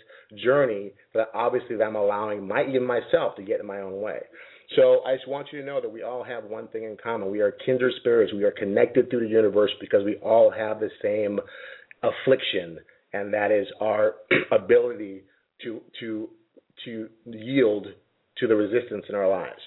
journey 0.44 0.92
that 1.14 1.30
obviously 1.34 1.78
that 1.78 1.86
I'm 1.86 1.96
allowing 1.96 2.46
my 2.48 2.64
even 2.68 2.86
myself 2.86 3.36
to 3.38 3.44
get 3.44 3.62
in 3.62 3.66
my 3.66 3.80
own 3.80 4.02
way. 4.02 4.20
So 4.76 5.02
I 5.06 5.16
just 5.16 5.28
want 5.28 5.48
you 5.52 5.60
to 5.60 5.66
know 5.66 5.82
that 5.82 5.92
we 5.92 6.04
all 6.04 6.24
have 6.24 6.44
one 6.44 6.68
thing 6.68 6.84
in 6.84 6.96
common. 7.02 7.32
We 7.32 7.42
are 7.42 7.52
kindred 7.66 7.94
spirits. 8.00 8.34
We 8.34 8.44
are 8.44 8.52
connected 8.52 9.10
through 9.10 9.22
the 9.22 9.28
universe 9.28 9.72
because 9.82 10.06
we 10.06 10.18
all 10.18 10.52
have 10.52 10.80
the 10.80 10.92
same 11.02 11.40
affliction, 12.04 12.80
and 13.14 13.34
that 13.34 13.52
is 13.52 13.68
our 13.82 14.16
ability 14.52 15.24
to 15.64 15.82
to 16.00 16.30
to 16.86 17.10
yield 17.26 17.88
to 18.38 18.48
the 18.48 18.56
resistance 18.56 19.06
in 19.10 19.16
our 19.16 19.28
lives. 19.28 19.60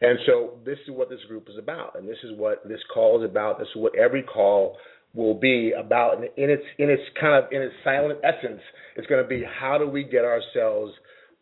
And 0.00 0.18
so 0.26 0.58
this 0.64 0.78
is 0.86 0.90
what 0.94 1.08
this 1.08 1.20
group 1.28 1.48
is 1.48 1.56
about, 1.58 1.98
and 1.98 2.08
this 2.08 2.18
is 2.24 2.32
what 2.36 2.66
this 2.68 2.80
call 2.92 3.22
is 3.22 3.28
about. 3.28 3.58
This 3.58 3.68
is 3.68 3.80
what 3.80 3.96
every 3.96 4.22
call 4.22 4.76
will 5.14 5.34
be 5.34 5.72
about. 5.72 6.16
And 6.16 6.24
in 6.36 6.50
its 6.50 6.62
in 6.78 6.90
its 6.90 7.02
kind 7.18 7.42
of 7.42 7.50
in 7.52 7.62
its 7.62 7.74
silent 7.82 8.18
essence, 8.22 8.60
it's 8.96 9.06
going 9.06 9.22
to 9.22 9.28
be 9.28 9.42
how 9.42 9.78
do 9.78 9.88
we 9.88 10.04
get 10.04 10.24
ourselves 10.24 10.92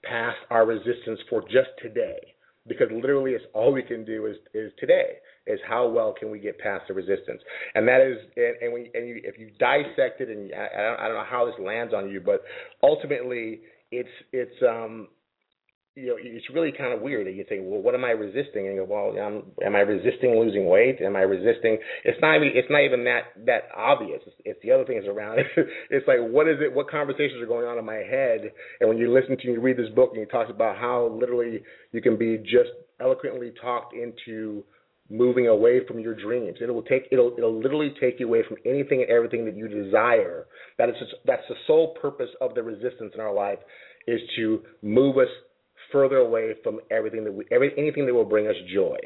past 0.05 0.38
our 0.51 0.64
resistance 0.64 1.18
for 1.29 1.42
just 1.42 1.70
today? 1.83 2.35
Because 2.66 2.88
literally, 2.92 3.33
it's 3.33 3.44
all 3.55 3.73
we 3.73 3.83
can 3.83 4.05
do 4.05 4.27
is 4.27 4.37
is 4.55 4.73
today. 4.79 5.14
Is 5.46 5.59
how 5.66 5.88
well 5.88 6.14
can 6.18 6.31
we 6.31 6.38
get 6.38 6.59
past 6.59 6.85
the 6.87 6.94
resistance? 6.94 7.42
And 7.75 7.88
that 7.88 8.01
is, 8.03 8.18
and, 8.37 8.55
and, 8.61 8.73
we, 8.73 8.90
and 8.94 9.09
you, 9.09 9.20
if 9.25 9.38
you 9.38 9.51
dissect 9.59 10.20
it, 10.20 10.29
and 10.29 10.53
I, 10.55 10.68
I, 10.79 10.83
don't, 10.83 11.01
I 11.01 11.09
don't 11.09 11.16
know 11.16 11.25
how 11.29 11.46
this 11.46 11.55
lands 11.59 11.94
on 11.94 12.11
you, 12.11 12.20
but 12.20 12.44
ultimately, 12.83 13.61
it's 13.90 14.09
it's 14.33 14.62
um 14.62 15.09
you 16.00 16.06
know, 16.08 16.16
it's 16.18 16.48
really 16.54 16.72
kind 16.72 16.94
of 16.94 17.02
weird. 17.02 17.26
That 17.26 17.34
you 17.34 17.44
think, 17.48 17.62
well, 17.64 17.80
what 17.80 17.94
am 17.94 18.04
I 18.04 18.10
resisting? 18.10 18.66
And 18.66 18.74
you 18.74 18.86
go, 18.86 18.88
well, 18.88 19.26
um, 19.26 19.52
am 19.64 19.76
I 19.76 19.80
resisting 19.80 20.38
losing 20.38 20.66
weight? 20.66 21.00
Am 21.04 21.14
I 21.14 21.20
resisting? 21.20 21.78
It's 22.04 22.18
not 22.22 22.36
even. 22.36 22.50
It's 22.54 22.68
not 22.70 22.80
even 22.80 23.04
that 23.04 23.36
that 23.44 23.68
obvious. 23.76 24.20
It's, 24.26 24.36
it's 24.44 24.60
the 24.62 24.72
other 24.72 24.84
things 24.86 25.04
around 25.06 25.40
it. 25.40 25.46
it's 25.90 26.08
like, 26.08 26.18
what 26.20 26.48
is 26.48 26.56
it? 26.60 26.72
What 26.72 26.90
conversations 26.90 27.42
are 27.42 27.46
going 27.46 27.66
on 27.66 27.78
in 27.78 27.84
my 27.84 28.00
head? 28.00 28.50
And 28.80 28.88
when 28.88 28.98
you 28.98 29.12
listen 29.12 29.36
to, 29.36 29.46
you 29.46 29.60
read 29.60 29.76
this 29.76 29.90
book, 29.94 30.10
and 30.14 30.20
he 30.20 30.26
talks 30.26 30.50
about 30.50 30.76
how 30.78 31.08
literally 31.20 31.60
you 31.92 32.00
can 32.00 32.16
be 32.16 32.38
just 32.38 32.70
eloquently 32.98 33.52
talked 33.60 33.94
into 33.94 34.64
moving 35.10 35.48
away 35.48 35.84
from 35.86 35.98
your 35.98 36.14
dreams. 36.14 36.58
It 36.60 36.72
will 36.72 36.82
take 36.82 37.08
it'll 37.12 37.34
it'll 37.36 37.60
literally 37.60 37.92
take 38.00 38.20
you 38.20 38.26
away 38.26 38.42
from 38.48 38.56
anything 38.64 39.02
and 39.02 39.10
everything 39.10 39.44
that 39.44 39.56
you 39.56 39.68
desire. 39.68 40.46
That 40.78 40.88
is 40.88 40.94
just, 40.98 41.12
that's 41.26 41.42
the 41.48 41.56
sole 41.66 41.94
purpose 42.00 42.30
of 42.40 42.54
the 42.54 42.62
resistance 42.62 43.12
in 43.14 43.20
our 43.20 43.34
life 43.34 43.58
is 44.06 44.20
to 44.36 44.62
move 44.82 45.18
us 45.18 45.28
further 45.92 46.18
away 46.18 46.55
from 46.62 46.81
everything 46.90 47.24
that 47.24 47.33
we, 47.33 47.44
every, 47.50 47.72
anything 47.76 48.07
that 48.07 48.14
will 48.14 48.24
bring 48.24 48.46
us 48.46 48.57
joy. 48.72 48.96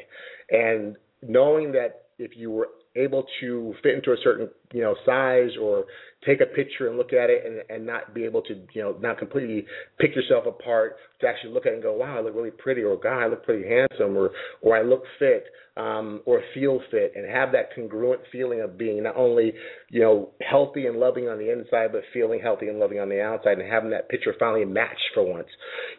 And 0.49 0.95
knowing 1.21 1.71
that 1.73 2.05
if 2.17 2.31
you 2.35 2.51
were 2.51 2.69
able 2.95 3.25
to 3.41 3.73
fit 3.83 3.95
into 3.95 4.11
a 4.11 4.17
certain 4.23 4.49
you 4.73 4.81
know 4.81 4.95
size 5.05 5.51
or 5.61 5.85
take 6.25 6.39
a 6.39 6.45
picture 6.45 6.87
and 6.87 6.97
look 6.97 7.11
at 7.11 7.29
it 7.29 7.43
and, 7.45 7.61
and 7.69 7.85
not 7.85 8.13
be 8.13 8.23
able 8.23 8.41
to 8.41 8.55
you 8.73 8.81
know 8.81 8.95
not 9.01 9.17
completely 9.17 9.65
pick 9.99 10.15
yourself 10.15 10.45
apart 10.45 10.95
to 11.19 11.27
actually 11.27 11.51
look 11.51 11.65
at 11.65 11.73
it 11.73 11.75
and 11.75 11.83
go 11.83 11.93
wow 11.93 12.17
I 12.17 12.21
look 12.21 12.35
really 12.35 12.51
pretty 12.51 12.83
or 12.83 12.97
God 12.97 13.21
I 13.21 13.27
look 13.27 13.43
pretty 13.43 13.67
handsome 13.67 14.17
or 14.17 14.31
or 14.61 14.77
I 14.77 14.81
look 14.81 15.03
fit 15.19 15.45
um, 15.77 16.21
or 16.25 16.41
feel 16.53 16.79
fit 16.89 17.11
and 17.15 17.29
have 17.29 17.51
that 17.51 17.75
congruent 17.75 18.21
feeling 18.31 18.61
of 18.61 18.77
being 18.77 19.03
not 19.03 19.17
only 19.17 19.51
you 19.89 20.01
know 20.01 20.29
healthy 20.41 20.85
and 20.85 20.97
loving 20.97 21.27
on 21.27 21.37
the 21.37 21.51
inside 21.51 21.91
but 21.91 22.01
feeling 22.13 22.39
healthy 22.41 22.69
and 22.69 22.79
loving 22.79 22.99
on 22.99 23.09
the 23.09 23.21
outside 23.21 23.59
and 23.59 23.69
having 23.69 23.89
that 23.89 24.07
picture 24.07 24.33
finally 24.39 24.63
match 24.63 24.99
for 25.13 25.29
once 25.29 25.49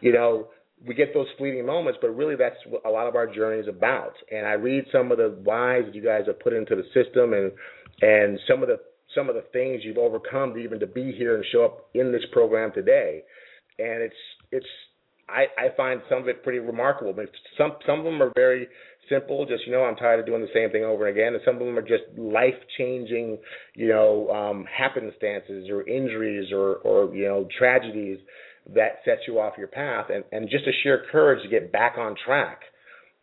you 0.01 0.11
know 0.11 0.47
we 0.85 0.93
get 0.93 1.13
those 1.13 1.27
fleeting 1.37 1.65
moments, 1.65 1.97
but 2.01 2.15
really 2.15 2.35
that's 2.35 2.57
what 2.67 2.85
a 2.85 2.89
lot 2.89 3.07
of 3.07 3.15
our 3.15 3.27
journey 3.27 3.59
is 3.59 3.67
about. 3.67 4.13
And 4.31 4.45
I 4.45 4.53
read 4.53 4.85
some 4.91 5.11
of 5.11 5.17
the 5.17 5.35
whys 5.43 5.83
that 5.85 5.95
you 5.95 6.03
guys 6.03 6.23
have 6.27 6.39
put 6.39 6.53
into 6.53 6.75
the 6.75 6.83
system, 6.93 7.33
and 7.33 7.51
and 8.01 8.39
some 8.47 8.61
of 8.61 8.69
the 8.69 8.79
some 9.15 9.29
of 9.29 9.35
the 9.35 9.43
things 9.53 9.81
you've 9.83 9.97
overcome 9.97 10.53
to 10.53 10.59
even 10.59 10.79
to 10.79 10.87
be 10.87 11.11
here 11.11 11.35
and 11.35 11.45
show 11.51 11.65
up 11.65 11.89
in 11.93 12.11
this 12.11 12.23
program 12.31 12.71
today. 12.73 13.23
And 13.79 14.03
it's 14.03 14.15
it's 14.51 14.67
I, 15.29 15.45
I 15.57 15.75
find 15.75 16.01
some 16.09 16.19
of 16.19 16.27
it 16.27 16.43
pretty 16.43 16.59
remarkable. 16.59 17.13
But 17.13 17.25
some 17.57 17.73
some 17.85 17.99
of 17.99 18.05
them 18.05 18.21
are 18.21 18.31
very 18.35 18.67
simple, 19.09 19.45
just 19.45 19.65
you 19.65 19.71
know, 19.71 19.83
I'm 19.83 19.95
tired 19.95 20.19
of 20.19 20.25
doing 20.25 20.41
the 20.41 20.47
same 20.53 20.69
thing 20.69 20.83
over 20.83 21.07
and 21.07 21.17
again. 21.17 21.33
And 21.33 21.41
some 21.45 21.55
of 21.55 21.61
them 21.61 21.77
are 21.77 21.81
just 21.81 22.03
life 22.17 22.55
changing, 22.77 23.37
you 23.73 23.87
know, 23.87 24.29
um, 24.29 24.65
happenstances 24.65 25.69
or 25.69 25.87
injuries 25.87 26.51
or 26.51 26.75
or 26.77 27.15
you 27.15 27.25
know 27.25 27.47
tragedies 27.57 28.19
that 28.73 28.99
sets 29.05 29.21
you 29.27 29.39
off 29.39 29.53
your 29.57 29.67
path 29.67 30.07
and, 30.13 30.23
and 30.31 30.49
just 30.49 30.65
a 30.67 30.71
sheer 30.83 31.05
courage 31.11 31.41
to 31.43 31.49
get 31.49 31.71
back 31.71 31.97
on 31.97 32.15
track 32.25 32.61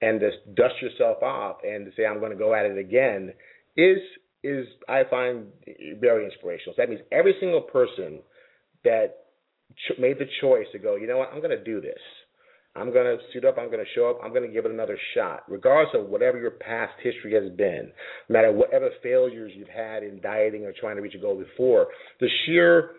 and 0.00 0.20
to 0.20 0.30
dust 0.54 0.74
yourself 0.80 1.22
off 1.22 1.56
and 1.64 1.86
to 1.86 1.92
say 1.96 2.06
I'm 2.06 2.18
going 2.18 2.32
to 2.32 2.38
go 2.38 2.54
at 2.54 2.66
it 2.66 2.78
again 2.78 3.32
is 3.76 3.98
is 4.42 4.66
I 4.88 5.02
find 5.08 5.46
very 6.00 6.26
inspirational. 6.26 6.74
So 6.76 6.82
that 6.82 6.90
means 6.90 7.00
every 7.10 7.34
single 7.40 7.62
person 7.62 8.20
that 8.84 9.24
ch- 9.74 9.98
made 9.98 10.18
the 10.18 10.26
choice 10.42 10.66
to 10.72 10.78
go, 10.78 10.96
you 10.96 11.06
know 11.06 11.16
what, 11.16 11.30
I'm 11.32 11.40
going 11.40 11.56
to 11.56 11.64
do 11.64 11.80
this. 11.80 11.98
I'm 12.76 12.92
going 12.92 13.06
to 13.06 13.22
suit 13.32 13.44
up. 13.44 13.56
I'm 13.56 13.70
going 13.70 13.84
to 13.84 13.90
show 13.94 14.10
up. 14.10 14.18
I'm 14.22 14.30
going 14.30 14.46
to 14.46 14.52
give 14.52 14.64
it 14.64 14.70
another 14.72 14.98
shot, 15.14 15.44
regardless 15.48 15.94
of 15.94 16.08
whatever 16.08 16.38
your 16.38 16.50
past 16.50 16.92
history 17.02 17.32
has 17.34 17.50
been, 17.56 17.92
no 18.28 18.32
matter 18.32 18.52
whatever 18.52 18.90
failures 19.02 19.52
you've 19.54 19.68
had 19.68 20.02
in 20.02 20.20
dieting 20.20 20.64
or 20.64 20.72
trying 20.78 20.96
to 20.96 21.02
reach 21.02 21.14
a 21.14 21.18
goal 21.18 21.38
before. 21.38 21.86
The 22.20 22.28
sheer 22.44 22.90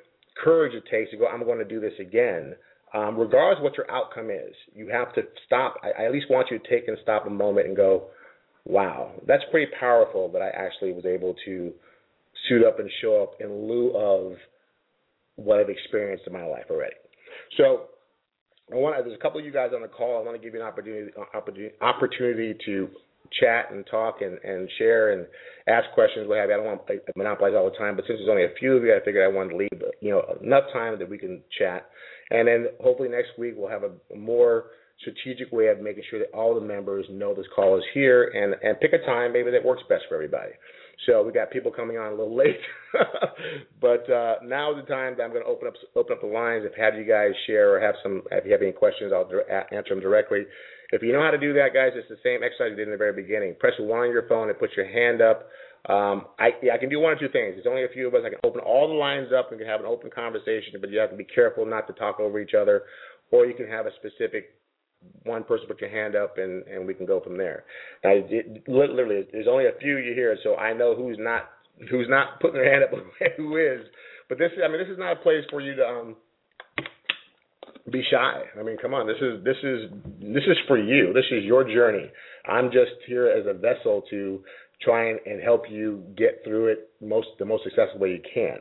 courage 0.41 0.73
it 0.73 0.83
takes 0.89 1.11
to 1.11 1.17
go, 1.17 1.27
I'm 1.27 1.43
going 1.43 1.59
to 1.59 1.65
do 1.65 1.79
this 1.79 1.93
again. 1.99 2.55
Um, 2.93 3.17
regardless 3.17 3.61
what 3.61 3.75
your 3.77 3.89
outcome 3.91 4.29
is, 4.29 4.53
you 4.73 4.87
have 4.89 5.13
to 5.15 5.23
stop. 5.45 5.75
I, 5.83 6.03
I 6.03 6.05
at 6.05 6.11
least 6.13 6.27
want 6.29 6.47
you 6.51 6.59
to 6.59 6.69
take 6.69 6.87
and 6.87 6.97
stop 7.03 7.25
a 7.27 7.29
moment 7.29 7.67
and 7.67 7.75
go, 7.75 8.05
wow, 8.65 9.11
that's 9.27 9.43
pretty 9.51 9.71
powerful 9.79 10.29
that 10.31 10.41
I 10.41 10.49
actually 10.49 10.93
was 10.93 11.05
able 11.05 11.35
to 11.45 11.73
suit 12.47 12.65
up 12.65 12.79
and 12.79 12.89
show 13.01 13.21
up 13.23 13.33
in 13.39 13.67
lieu 13.67 13.91
of 13.95 14.33
what 15.35 15.59
I've 15.59 15.69
experienced 15.69 16.25
in 16.27 16.33
my 16.33 16.45
life 16.45 16.65
already. 16.69 16.95
So 17.57 17.87
I 18.71 18.75
want 18.75 19.03
there's 19.03 19.17
a 19.17 19.21
couple 19.21 19.39
of 19.39 19.45
you 19.45 19.51
guys 19.51 19.71
on 19.75 19.81
the 19.81 19.87
call. 19.87 20.19
I 20.19 20.25
want 20.25 20.39
to 20.39 20.43
give 20.43 20.53
you 20.53 20.61
an 20.61 20.67
opportunity 20.67 21.11
opportunity, 21.33 21.75
opportunity 21.81 22.55
to 22.65 22.89
chat 23.39 23.71
and 23.71 23.85
talk 23.87 24.21
and, 24.21 24.37
and 24.43 24.69
share 24.77 25.13
and 25.13 25.27
ask 25.67 25.85
questions, 25.93 26.27
what 26.27 26.37
have 26.37 26.49
you. 26.49 26.55
I 26.55 26.57
don't 26.57 26.65
want 26.65 26.87
to 26.87 26.99
monopolize 27.15 27.53
all 27.55 27.69
the 27.69 27.77
time, 27.77 27.95
but 27.95 28.05
since 28.07 28.19
there's 28.19 28.29
only 28.29 28.45
a 28.45 28.55
few 28.59 28.75
of 28.77 28.83
you, 28.83 28.93
I 28.93 29.03
figured 29.03 29.23
I 29.23 29.33
wanted 29.33 29.51
to 29.51 29.57
leave 29.57 29.81
you 30.01 30.11
know 30.11 30.23
enough 30.43 30.65
time 30.73 30.97
that 30.99 31.09
we 31.09 31.17
can 31.17 31.41
chat. 31.57 31.89
And 32.31 32.47
then 32.47 32.67
hopefully 32.81 33.09
next 33.09 33.37
week 33.37 33.53
we'll 33.55 33.69
have 33.69 33.83
a 33.83 34.15
more 34.15 34.65
strategic 34.99 35.51
way 35.51 35.67
of 35.67 35.79
making 35.81 36.03
sure 36.09 36.19
that 36.19 36.31
all 36.33 36.55
the 36.55 36.65
members 36.65 37.05
know 37.09 37.33
this 37.35 37.45
call 37.53 37.77
is 37.77 37.83
here 37.93 38.31
and, 38.33 38.55
and 38.63 38.79
pick 38.79 38.93
a 38.93 39.05
time 39.05 39.33
maybe 39.33 39.51
that 39.51 39.63
works 39.63 39.83
best 39.89 40.03
for 40.07 40.15
everybody. 40.15 40.51
So 41.05 41.23
we 41.23 41.33
got 41.33 41.51
people 41.51 41.71
coming 41.71 41.97
on 41.97 42.07
a 42.07 42.15
little 42.15 42.35
late, 42.35 42.59
but 43.81 44.09
uh, 44.09 44.35
now 44.43 44.71
is 44.71 44.83
the 44.83 44.87
time 44.87 45.15
that 45.17 45.23
I'm 45.23 45.31
going 45.31 45.43
to 45.43 45.49
open 45.49 45.67
up 45.67 45.73
open 45.95 46.13
up 46.13 46.21
the 46.21 46.27
lines. 46.27 46.63
If 46.65 46.73
have 46.75 46.95
you 46.95 47.03
guys 47.03 47.31
share 47.47 47.75
or 47.75 47.81
have 47.81 47.95
some, 48.01 48.23
if 48.31 48.45
you 48.45 48.51
have 48.53 48.61
any 48.61 48.71
questions, 48.71 49.11
I'll 49.13 49.29
answer 49.71 49.93
them 49.93 49.99
directly. 49.99 50.43
If 50.91 51.01
you 51.01 51.13
know 51.13 51.21
how 51.21 51.31
to 51.31 51.37
do 51.37 51.53
that, 51.53 51.73
guys, 51.73 51.91
it's 51.95 52.09
the 52.09 52.21
same 52.23 52.43
exercise 52.43 52.71
you 52.71 52.75
did 52.75 52.87
in 52.87 52.91
the 52.91 52.97
very 52.97 53.13
beginning. 53.13 53.55
Press 53.59 53.73
one 53.79 54.01
on 54.07 54.11
your 54.11 54.27
phone 54.27 54.49
and 54.49 54.59
put 54.59 54.71
your 54.77 54.87
hand 54.87 55.21
up. 55.21 55.47
Um, 55.89 56.25
I, 56.39 56.49
yeah, 56.63 56.73
I 56.73 56.77
can 56.77 56.89
do 56.89 56.99
one 56.99 57.13
or 57.13 57.19
two 57.19 57.29
things. 57.29 57.55
There's 57.55 57.69
only 57.69 57.83
a 57.83 57.93
few 57.93 58.07
of 58.07 58.13
us. 58.13 58.21
I 58.25 58.29
can 58.29 58.39
open 58.43 58.61
all 58.61 58.87
the 58.87 58.93
lines 58.93 59.29
up 59.37 59.51
and 59.51 59.59
can 59.59 59.67
have 59.67 59.79
an 59.79 59.85
open 59.85 60.09
conversation, 60.09 60.81
but 60.81 60.89
you 60.89 60.99
have 60.99 61.11
to 61.11 61.17
be 61.17 61.25
careful 61.25 61.65
not 61.65 61.87
to 61.87 61.93
talk 61.93 62.19
over 62.19 62.39
each 62.39 62.53
other. 62.53 62.83
Or 63.31 63.45
you 63.45 63.53
can 63.53 63.67
have 63.67 63.85
a 63.85 63.91
specific 63.97 64.55
one 65.23 65.43
person 65.43 65.67
put 65.67 65.81
your 65.81 65.89
hand 65.89 66.15
up 66.15 66.37
and 66.37 66.63
and 66.67 66.87
we 66.87 66.93
can 66.93 67.05
go 67.05 67.19
from 67.21 67.37
there. 67.37 67.65
Now, 68.03 68.11
it, 68.13 68.63
literally, 68.67 69.25
there's 69.31 69.47
only 69.47 69.65
a 69.65 69.77
few 69.79 69.97
of 69.97 70.05
you 70.05 70.13
hear, 70.13 70.37
so 70.43 70.55
I 70.55 70.73
know 70.73 70.95
who's 70.95 71.17
not 71.19 71.49
who's 71.89 72.07
not 72.09 72.39
putting 72.39 72.55
their 72.55 72.71
hand 72.71 72.83
up, 72.83 72.91
who 73.37 73.57
is. 73.57 73.85
But 74.29 74.39
this, 74.39 74.51
I 74.63 74.67
mean, 74.67 74.79
this 74.79 74.89
is 74.89 74.97
not 74.97 75.13
a 75.13 75.21
place 75.21 75.43
for 75.49 75.61
you 75.61 75.75
to 75.75 75.85
um 75.85 76.15
be 77.91 78.03
shy. 78.09 78.41
I 78.59 78.63
mean, 78.63 78.77
come 78.81 78.93
on, 78.93 79.07
this 79.07 79.17
is 79.21 79.43
this 79.43 79.57
is 79.63 79.89
this 80.19 80.43
is 80.47 80.57
for 80.67 80.77
you. 80.77 81.13
This 81.13 81.25
is 81.31 81.43
your 81.43 81.63
journey. 81.63 82.09
I'm 82.47 82.71
just 82.71 82.91
here 83.07 83.27
as 83.27 83.45
a 83.47 83.53
vessel 83.53 84.03
to 84.09 84.43
try 84.81 85.09
and, 85.09 85.19
and 85.25 85.41
help 85.41 85.63
you 85.69 86.03
get 86.17 86.41
through 86.43 86.67
it 86.67 86.89
most 87.01 87.27
the 87.39 87.45
most 87.45 87.63
successful 87.63 87.99
way 87.99 88.09
you 88.09 88.21
can. 88.33 88.57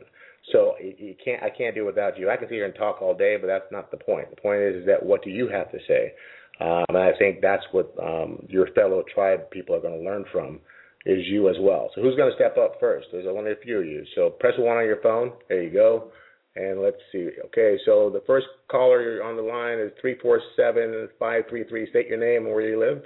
So 0.51 0.73
you 0.79 1.15
can't 1.23 1.41
I 1.41 1.49
can't 1.49 1.73
do 1.73 1.81
it 1.81 1.85
without 1.85 2.19
you. 2.19 2.29
I 2.29 2.37
can 2.37 2.47
sit 2.47 2.55
here 2.55 2.65
and 2.65 2.75
talk 2.75 3.01
all 3.01 3.15
day, 3.15 3.37
but 3.39 3.47
that's 3.47 3.71
not 3.71 3.89
the 3.89 3.97
point. 3.97 4.29
The 4.29 4.41
point 4.41 4.61
is, 4.61 4.75
is 4.81 4.85
that 4.85 5.03
what 5.03 5.23
do 5.23 5.31
you 5.31 5.47
have 5.49 5.71
to 5.71 5.79
say? 5.87 6.13
Um, 6.59 6.85
and 6.89 6.97
I 6.97 7.11
think 7.17 7.41
that's 7.41 7.63
what 7.71 7.93
um, 8.01 8.45
your 8.47 8.67
fellow 8.73 9.03
tribe 9.13 9.49
people 9.49 9.75
are 9.75 9.81
going 9.81 9.99
to 9.99 10.05
learn 10.05 10.23
from 10.31 10.59
is 11.05 11.19
you 11.27 11.49
as 11.49 11.55
well. 11.59 11.91
So 11.93 12.01
who's 12.01 12.15
going 12.15 12.31
to 12.31 12.35
step 12.35 12.57
up 12.57 12.75
first? 12.79 13.07
There's 13.11 13.27
only 13.27 13.51
a 13.51 13.55
few 13.63 13.79
of 13.79 13.85
you. 13.85 14.03
So 14.15 14.29
press 14.29 14.53
one 14.57 14.77
on 14.77 14.85
your 14.85 15.01
phone. 15.01 15.33
There 15.49 15.61
you 15.61 15.71
go. 15.71 16.11
And 16.55 16.81
let's 16.81 16.97
see. 17.11 17.29
Okay, 17.47 17.77
so 17.85 18.09
the 18.09 18.23
first 18.25 18.47
caller 18.71 19.21
on 19.23 19.35
the 19.35 19.41
line 19.41 19.77
is 19.77 19.91
three 19.99 20.17
four 20.21 20.39
seven 20.55 21.09
five 21.19 21.43
three 21.49 21.65
three. 21.65 21.89
State 21.89 22.07
your 22.07 22.17
name 22.17 22.45
and 22.45 22.53
where 22.53 22.67
you 22.67 22.79
live. 22.79 23.03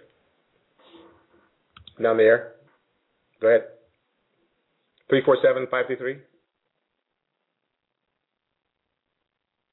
Down 2.01 2.17
there. 2.17 2.53
Go 3.41 3.47
ahead. 3.47 3.63
Three 5.09 5.23
four 5.25 5.37
seven 5.43 5.65
five 5.71 5.87
three 5.87 5.95
three. 5.95 6.17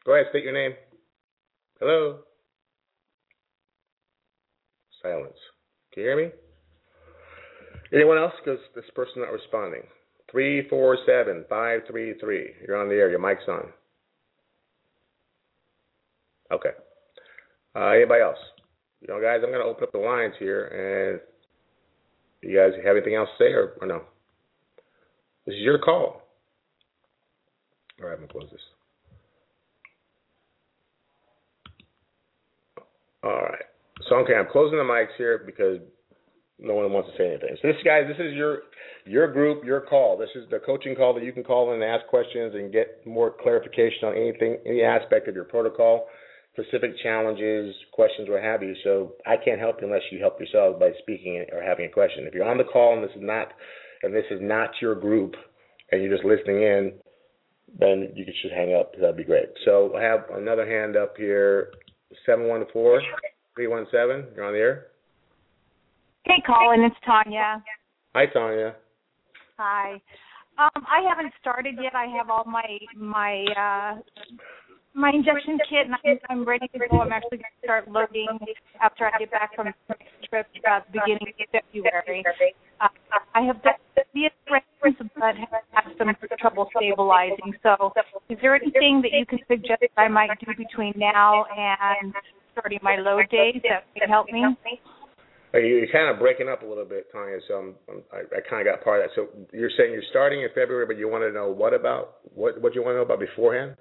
Go 0.06 0.14
ahead. 0.14 0.26
State 0.30 0.44
your 0.44 0.54
name. 0.54 0.72
Hello. 1.78 2.20
Silence. 5.02 5.36
Can 5.92 6.02
you 6.02 6.08
hear 6.08 6.16
me? 6.16 6.30
Anyone 7.92 8.16
else? 8.16 8.32
Because 8.42 8.60
this 8.74 8.84
person 8.94 9.22
not 9.22 9.32
responding. 9.32 9.82
Three 10.30 10.68
four 10.68 10.98
seven 11.06 11.44
five 11.48 11.82
three 11.88 12.14
three. 12.18 12.50
You're 12.66 12.80
on 12.80 12.88
the 12.88 12.94
air. 12.94 13.10
Your 13.10 13.20
mic's 13.20 13.42
on. 13.48 13.68
Okay. 16.52 16.70
Uh, 17.74 17.88
anybody 17.88 18.22
else? 18.22 18.38
You 19.00 19.08
know, 19.08 19.20
guys, 19.20 19.40
I'm 19.42 19.50
going 19.50 19.62
to 19.62 19.70
open 19.70 19.84
up 19.84 19.92
the 19.92 19.98
lines 19.98 20.34
here, 20.38 20.66
and 20.66 21.20
you 22.42 22.56
guys 22.56 22.72
have 22.84 22.96
anything 22.96 23.14
else 23.14 23.28
to 23.38 23.44
say, 23.44 23.52
or, 23.52 23.74
or 23.80 23.86
no? 23.86 24.02
This 25.44 25.54
is 25.54 25.60
your 25.60 25.78
call. 25.78 26.22
All 28.00 28.08
right, 28.08 28.12
I'm 28.12 28.18
going 28.18 28.28
to 28.28 28.32
close 28.32 28.48
this. 28.50 28.60
All 33.22 33.30
right. 33.32 33.64
So 34.08 34.16
okay, 34.16 34.34
I'm 34.34 34.46
closing 34.50 34.78
the 34.78 34.84
mics 34.84 35.16
here 35.18 35.42
because 35.44 35.78
no 36.58 36.74
one 36.74 36.92
wants 36.92 37.10
to 37.10 37.16
say 37.18 37.28
anything. 37.28 37.56
So 37.60 37.68
this 37.68 37.76
guys, 37.84 38.04
this 38.08 38.18
is 38.18 38.34
your 38.34 38.62
your 39.04 39.32
group, 39.32 39.64
your 39.64 39.80
call. 39.80 40.16
This 40.16 40.30
is 40.34 40.48
the 40.50 40.58
coaching 40.58 40.96
call 40.96 41.14
that 41.14 41.22
you 41.22 41.32
can 41.32 41.44
call 41.44 41.72
in 41.72 41.82
and 41.82 41.84
ask 41.84 42.06
questions 42.06 42.54
and 42.54 42.72
get 42.72 43.06
more 43.06 43.34
clarification 43.42 44.08
on 44.08 44.16
anything, 44.16 44.58
any 44.66 44.82
aspect 44.82 45.28
of 45.28 45.34
your 45.34 45.44
protocol, 45.44 46.06
specific 46.52 46.92
challenges, 47.02 47.74
questions, 47.92 48.28
what 48.28 48.42
have 48.42 48.62
you. 48.62 48.74
So 48.84 49.12
I 49.26 49.36
can't 49.36 49.60
help 49.60 49.76
you 49.80 49.86
unless 49.86 50.02
you 50.10 50.18
help 50.18 50.40
yourselves 50.40 50.80
by 50.80 50.90
speaking 51.02 51.44
or 51.52 51.62
having 51.62 51.86
a 51.86 51.90
question. 51.90 52.24
If 52.26 52.34
you're 52.34 52.48
on 52.48 52.58
the 52.58 52.64
call 52.64 52.94
and 52.94 53.04
this 53.04 53.14
is 53.14 53.22
not 53.22 53.52
and 54.02 54.14
this 54.14 54.24
is 54.30 54.40
not 54.42 54.70
your 54.80 54.94
group 54.94 55.34
and 55.92 56.02
you're 56.02 56.14
just 56.14 56.24
listening 56.26 56.62
in, 56.62 56.92
then 57.78 58.12
you 58.14 58.24
just 58.24 58.38
hang 58.54 58.74
up. 58.74 58.92
That'd 58.98 59.16
be 59.16 59.24
great. 59.24 59.48
So 59.64 59.94
I 59.96 60.02
have 60.02 60.24
another 60.32 60.66
hand 60.66 60.96
up 60.96 61.16
here, 61.16 61.72
seven 62.24 62.48
one 62.48 62.64
four 62.72 63.02
three 63.54 63.66
one 63.66 63.86
seven. 63.92 64.26
You're 64.34 64.46
on 64.46 64.52
the 64.52 64.58
air. 64.58 64.86
Hey, 66.26 66.42
Colin, 66.44 66.82
it's 66.82 66.96
Tanya. 67.06 67.62
Hi, 68.16 68.26
Tanya. 68.26 68.74
Hi. 69.58 69.92
Um, 70.58 70.82
I 70.90 71.06
haven't 71.08 71.32
started 71.40 71.76
yet. 71.80 71.94
I 71.94 72.06
have 72.18 72.30
all 72.30 72.42
my 72.44 72.66
my 72.96 73.46
uh, 73.54 74.00
my 74.92 75.10
injection 75.14 75.58
kit, 75.70 75.86
and 75.86 75.94
I'm, 75.94 76.18
I'm 76.28 76.44
ready 76.44 76.66
to 76.66 76.78
go. 76.90 76.98
I'm 76.98 77.12
actually 77.12 77.38
going 77.38 77.54
to 77.60 77.66
start 77.66 77.88
loading 77.88 78.26
after 78.82 79.06
I 79.06 79.16
get 79.20 79.30
back 79.30 79.54
from 79.54 79.66
the 79.86 79.94
trip 80.28 80.48
the 80.52 80.82
beginning 80.90 81.30
of 81.30 81.62
February. 81.72 82.24
Uh, 82.80 82.88
I 83.34 83.42
have 83.42 83.62
the 83.62 84.30
reference, 84.50 85.10
but 85.14 85.36
have 85.36 85.62
had 85.70 85.94
some 85.96 86.10
trouble 86.40 86.68
stabilizing. 86.76 87.54
So, 87.62 87.92
is 88.28 88.38
there 88.42 88.56
anything 88.56 89.00
that 89.02 89.12
you 89.12 89.26
can 89.26 89.38
suggest 89.46 89.84
I 89.96 90.08
might 90.08 90.30
do 90.40 90.52
between 90.56 90.94
now 90.96 91.44
and 91.56 92.12
starting 92.50 92.80
my 92.82 92.96
load 92.96 93.28
days 93.30 93.62
that 93.62 93.84
would 93.94 94.10
help 94.10 94.26
me? 94.32 94.42
You're 95.54 95.86
kind 95.92 96.12
of 96.12 96.18
breaking 96.18 96.48
up 96.48 96.62
a 96.62 96.66
little 96.66 96.84
bit, 96.84 97.06
Tanya. 97.12 97.38
So 97.48 97.54
I'm, 97.54 97.74
I'm, 97.88 98.02
i 98.12 98.40
kind 98.48 98.66
of 98.66 98.74
got 98.74 98.84
part 98.84 99.02
of 99.02 99.10
that. 99.10 99.14
So 99.14 99.46
you're 99.52 99.70
saying 99.76 99.92
you're 99.92 100.02
starting 100.10 100.42
in 100.42 100.48
February, 100.54 100.86
but 100.86 100.98
you 100.98 101.08
want 101.08 101.24
to 101.24 101.32
know 101.32 101.50
what 101.50 101.72
about 101.72 102.18
what? 102.34 102.60
What 102.60 102.72
do 102.72 102.78
you 102.78 102.84
want 102.84 102.94
to 102.94 102.98
know 102.98 103.04
about 103.04 103.20
beforehand? 103.20 103.76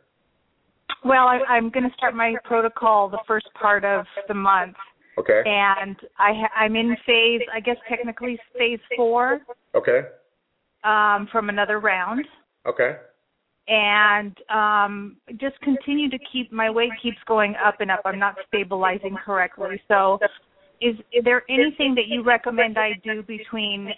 Well, 1.03 1.27
I, 1.27 1.39
I'm 1.49 1.69
going 1.69 1.87
to 1.87 1.95
start 1.97 2.15
my 2.15 2.35
protocol 2.43 3.09
the 3.09 3.19
first 3.27 3.47
part 3.59 3.83
of 3.83 4.05
the 4.27 4.33
month. 4.33 4.75
Okay. 5.17 5.41
And 5.45 5.95
I 6.17 6.31
I'm 6.55 6.75
in 6.75 6.95
phase, 7.05 7.41
I 7.53 7.59
guess 7.59 7.77
technically 7.89 8.37
phase 8.57 8.79
four. 8.95 9.39
Okay. 9.73 10.01
Um, 10.83 11.27
from 11.31 11.49
another 11.49 11.79
round. 11.79 12.25
Okay. 12.67 12.97
And 13.67 14.37
um, 14.49 15.17
just 15.39 15.59
continue 15.61 16.09
to 16.09 16.19
keep 16.31 16.51
my 16.51 16.69
weight 16.69 16.91
keeps 17.01 17.17
going 17.27 17.55
up 17.63 17.81
and 17.81 17.89
up. 17.89 18.01
I'm 18.05 18.19
not 18.19 18.35
stabilizing 18.47 19.17
correctly. 19.25 19.81
So 19.87 20.19
is, 20.81 20.95
is 21.11 21.23
there 21.23 21.43
anything 21.49 21.95
that 21.95 22.07
you 22.07 22.23
recommend 22.23 22.77
I 22.77 22.93
do 23.03 23.23
between 23.23 23.89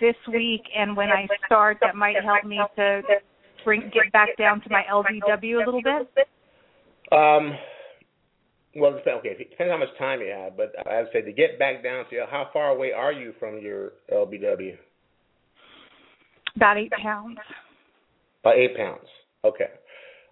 this 0.00 0.16
week 0.32 0.62
and 0.76 0.96
when 0.96 1.08
I 1.08 1.26
start 1.46 1.78
that 1.80 1.96
might 1.96 2.16
help 2.22 2.44
me 2.44 2.60
to 2.76 3.02
bring 3.64 3.90
get 3.92 4.12
back 4.12 4.36
down 4.38 4.60
to 4.62 4.70
my 4.70 4.82
LBW 4.90 5.62
a 5.62 5.64
little 5.64 5.82
bit? 5.82 6.28
Um, 7.12 7.52
well, 8.76 8.98
okay, 9.06 9.28
it 9.28 9.50
depends 9.50 9.70
how 9.70 9.78
much 9.78 9.96
time 9.98 10.20
you 10.20 10.30
have, 10.30 10.56
but 10.56 10.72
I 10.88 11.02
would 11.02 11.10
say 11.12 11.22
to 11.22 11.32
get 11.32 11.58
back 11.58 11.82
down 11.82 12.04
to 12.10 12.26
how 12.30 12.48
far 12.52 12.70
away 12.70 12.92
are 12.92 13.12
you 13.12 13.32
from 13.38 13.58
your 13.60 13.92
LBW? 14.12 14.76
About 16.56 16.78
eight 16.78 16.92
pounds. 16.92 17.38
About 18.42 18.56
eight 18.56 18.76
pounds. 18.76 19.06
Okay. 19.44 19.70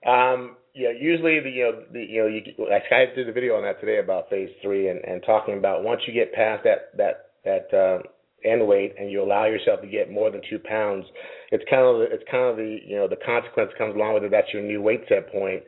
Um, 0.06 0.56
yeah, 0.74 0.90
usually 0.98 1.40
the 1.40 1.50
you 1.50 1.64
know 1.64 1.82
the 1.92 2.00
you 2.00 2.22
know 2.22 2.28
you 2.28 2.42
I 2.70 2.94
I 2.94 3.14
did 3.14 3.28
a 3.28 3.32
video 3.32 3.56
on 3.56 3.62
that 3.64 3.80
today 3.80 3.98
about 3.98 4.30
phase 4.30 4.50
three 4.62 4.88
and 4.88 5.00
and 5.04 5.22
talking 5.24 5.58
about 5.58 5.84
once 5.84 6.00
you 6.06 6.14
get 6.14 6.32
past 6.32 6.64
that 6.64 6.96
that 6.96 7.30
that 7.44 7.76
uh, 7.76 8.02
end 8.48 8.66
weight 8.66 8.94
and 8.98 9.10
you 9.10 9.22
allow 9.22 9.44
yourself 9.44 9.80
to 9.82 9.86
get 9.86 10.10
more 10.10 10.30
than 10.30 10.40
two 10.48 10.58
pounds, 10.58 11.04
it's 11.50 11.64
kind 11.68 11.82
of 11.82 12.00
it's 12.00 12.24
kind 12.30 12.50
of 12.50 12.56
the 12.56 12.78
you 12.86 12.96
know 12.96 13.06
the 13.06 13.16
consequence 13.24 13.70
comes 13.76 13.94
along 13.94 14.14
with 14.14 14.24
it. 14.24 14.30
That's 14.30 14.48
your 14.52 14.62
new 14.62 14.80
weight 14.80 15.02
set 15.08 15.30
point, 15.30 15.62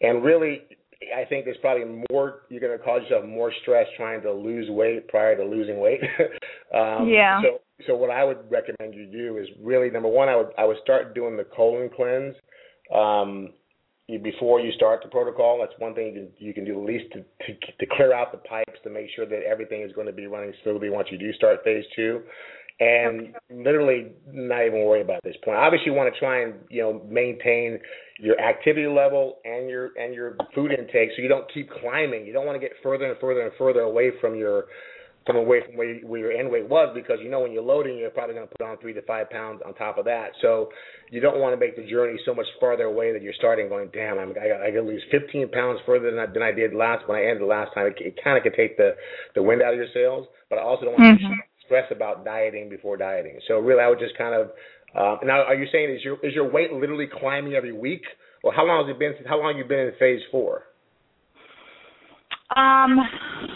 and 0.00 0.22
really. 0.22 0.62
I 1.16 1.24
think 1.24 1.46
there's 1.46 1.56
probably 1.62 2.04
more. 2.10 2.42
You're 2.50 2.60
going 2.60 2.76
to 2.76 2.84
cause 2.84 3.00
yourself 3.04 3.24
more 3.24 3.50
stress 3.62 3.86
trying 3.96 4.20
to 4.20 4.30
lose 4.30 4.68
weight 4.68 5.08
prior 5.08 5.34
to 5.34 5.42
losing 5.42 5.80
weight. 5.80 6.00
um, 6.74 7.08
yeah. 7.08 7.40
So, 7.40 7.60
so 7.86 7.96
what 7.96 8.10
I 8.10 8.22
would 8.22 8.36
recommend 8.50 8.94
you 8.94 9.06
do 9.06 9.38
is 9.38 9.48
really 9.62 9.88
number 9.88 10.10
one. 10.10 10.28
I 10.28 10.36
would 10.36 10.48
I 10.58 10.66
would 10.66 10.76
start 10.82 11.14
doing 11.14 11.38
the 11.38 11.44
colon 11.56 11.88
cleanse. 11.96 12.34
Um, 12.94 13.54
before 14.18 14.60
you 14.60 14.72
start 14.72 15.00
the 15.02 15.08
protocol. 15.08 15.58
That's 15.60 15.78
one 15.78 15.94
thing 15.94 16.06
you 16.06 16.12
can, 16.12 16.28
you 16.38 16.54
can 16.54 16.64
do 16.64 16.80
at 16.80 16.86
least 16.86 17.12
to, 17.12 17.18
to, 17.20 17.60
to 17.78 17.86
clear 17.96 18.14
out 18.14 18.32
the 18.32 18.38
pipes 18.38 18.78
to 18.84 18.90
make 18.90 19.08
sure 19.14 19.26
that 19.26 19.40
everything 19.48 19.82
is 19.82 19.92
going 19.92 20.06
to 20.06 20.12
be 20.12 20.26
running 20.26 20.52
smoothly 20.62 20.90
once 20.90 21.08
you 21.10 21.18
do 21.18 21.32
start 21.34 21.62
phase 21.64 21.84
two. 21.94 22.22
And 22.80 23.34
literally 23.50 24.12
not 24.32 24.64
even 24.64 24.86
worry 24.86 25.02
about 25.02 25.20
this 25.22 25.36
point. 25.44 25.58
Obviously, 25.58 25.86
you 25.86 25.92
want 25.92 26.12
to 26.12 26.18
try 26.18 26.42
and 26.44 26.54
you 26.70 26.80
know 26.80 27.02
maintain 27.10 27.78
your 28.18 28.40
activity 28.40 28.86
level 28.86 29.36
and 29.44 29.68
your 29.68 29.90
and 30.00 30.14
your 30.14 30.34
food 30.54 30.72
intake, 30.72 31.10
so 31.14 31.20
you 31.20 31.28
don't 31.28 31.44
keep 31.52 31.68
climbing. 31.70 32.24
You 32.24 32.32
don't 32.32 32.46
want 32.46 32.56
to 32.56 32.60
get 32.60 32.72
further 32.82 33.04
and 33.04 33.20
further 33.20 33.42
and 33.42 33.52
further 33.58 33.80
away 33.80 34.12
from 34.18 34.34
your 34.34 34.64
from 35.26 35.36
away 35.36 35.60
from 35.66 35.76
where, 35.76 35.96
where 36.00 36.20
your 36.20 36.32
end 36.32 36.50
weight 36.50 36.68
was 36.68 36.90
because 36.94 37.18
you 37.22 37.30
know 37.30 37.40
when 37.40 37.52
you're 37.52 37.62
loading, 37.62 37.98
you're 37.98 38.10
probably 38.10 38.34
going 38.34 38.48
to 38.48 38.54
put 38.56 38.66
on 38.66 38.78
three 38.78 38.94
to 38.94 39.02
five 39.02 39.28
pounds 39.30 39.60
on 39.66 39.74
top 39.74 39.98
of 39.98 40.04
that. 40.06 40.30
So 40.40 40.70
you 41.10 41.20
don't 41.20 41.38
want 41.38 41.52
to 41.52 41.60
make 41.60 41.76
the 41.76 41.88
journey 41.88 42.18
so 42.24 42.34
much 42.34 42.46
farther 42.58 42.84
away 42.84 43.12
that 43.12 43.22
you're 43.22 43.34
starting 43.36 43.68
going, 43.68 43.90
damn, 43.92 44.18
I'm, 44.18 44.30
I 44.30 44.48
got 44.48 44.60
I 44.62 44.70
got 44.70 44.80
to 44.80 44.88
lose 44.88 45.02
15 45.10 45.50
pounds 45.50 45.80
further 45.84 46.10
than 46.10 46.18
I, 46.18 46.26
than 46.26 46.42
I 46.42 46.52
did 46.52 46.74
last 46.74 47.06
when 47.08 47.18
I 47.18 47.24
ended 47.26 47.46
last 47.46 47.74
time. 47.74 47.86
It, 47.86 47.96
it 48.00 48.20
kind 48.22 48.36
of 48.36 48.42
could 48.42 48.54
take 48.54 48.76
the 48.76 48.96
the 49.34 49.42
wind 49.42 49.62
out 49.62 49.74
of 49.74 49.78
your 49.78 49.92
sails, 49.92 50.26
but 50.48 50.58
I 50.58 50.62
also 50.62 50.86
don't 50.86 50.98
want 50.98 51.20
mm-hmm. 51.20 51.32
to 51.32 51.38
stress 51.66 51.86
about 51.90 52.24
dieting 52.24 52.68
before 52.68 52.96
dieting. 52.96 53.38
So 53.46 53.58
really, 53.58 53.82
I 53.82 53.88
would 53.88 53.98
just 53.98 54.16
kind 54.16 54.34
of 54.34 54.50
uh, 54.96 55.24
now. 55.24 55.44
Are 55.44 55.54
you 55.54 55.66
saying 55.70 55.94
is 55.94 56.02
your 56.02 56.16
is 56.24 56.34
your 56.34 56.50
weight 56.50 56.72
literally 56.72 57.06
climbing 57.06 57.54
every 57.54 57.72
week, 57.72 58.02
or 58.42 58.52
how 58.52 58.66
long 58.66 58.86
has 58.86 58.94
it 58.94 58.98
been? 58.98 59.14
How 59.28 59.38
long 59.38 59.52
have 59.52 59.58
you 59.58 59.68
been 59.68 59.80
in 59.80 59.92
phase 59.98 60.20
four? 60.30 60.64
Um, 62.56 62.98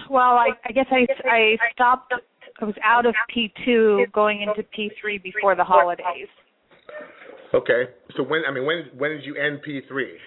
well, 0.09 0.39
I, 0.39 0.51
I 0.67 0.73
guess 0.73 0.87
I 0.91 1.07
I 1.29 1.57
stopped. 1.73 2.13
I 2.61 2.65
was 2.65 2.75
out 2.85 3.07
of 3.07 3.15
P 3.33 3.53
two, 3.65 4.07
going 4.13 4.43
into 4.43 4.63
P 4.75 4.91
three 5.01 5.19
before 5.19 5.57
the 5.57 5.65
holidays. 5.65 6.29
Okay. 7.53 7.85
So 8.17 8.23
when 8.23 8.43
I 8.49 8.53
mean 8.53 8.67
when 8.67 8.91
when 8.97 9.11
did 9.11 9.25
you 9.25 9.37
end 9.37 9.63
P 9.63 9.81
three? 9.89 10.19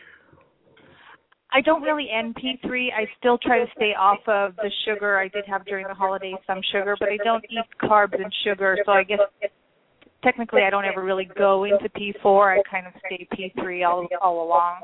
I 1.51 1.61
don't 1.61 1.81
really 1.81 2.07
end 2.13 2.35
P3. 2.35 2.87
I 2.93 3.07
still 3.19 3.37
try 3.37 3.59
to 3.59 3.65
stay 3.75 3.93
off 3.97 4.19
of 4.27 4.55
the 4.57 4.69
sugar. 4.85 5.17
I 5.17 5.29
did 5.29 5.45
have 5.47 5.65
during 5.65 5.87
the 5.87 5.93
holidays 5.93 6.35
some 6.45 6.59
sugar, 6.71 6.95
but 6.99 7.09
I 7.09 7.17
don't 7.23 7.43
eat 7.49 7.65
carbs 7.81 8.21
and 8.21 8.31
sugar. 8.43 8.77
So 8.85 8.91
I 8.91 9.03
guess 9.03 9.19
technically 10.23 10.63
I 10.63 10.69
don't 10.69 10.85
ever 10.85 11.03
really 11.03 11.29
go 11.37 11.63
into 11.63 11.89
P4. 11.89 12.59
I 12.59 12.61
kind 12.69 12.85
of 12.87 12.93
stay 13.05 13.27
P3 13.33 13.87
all 13.87 14.07
all 14.21 14.45
along. 14.45 14.81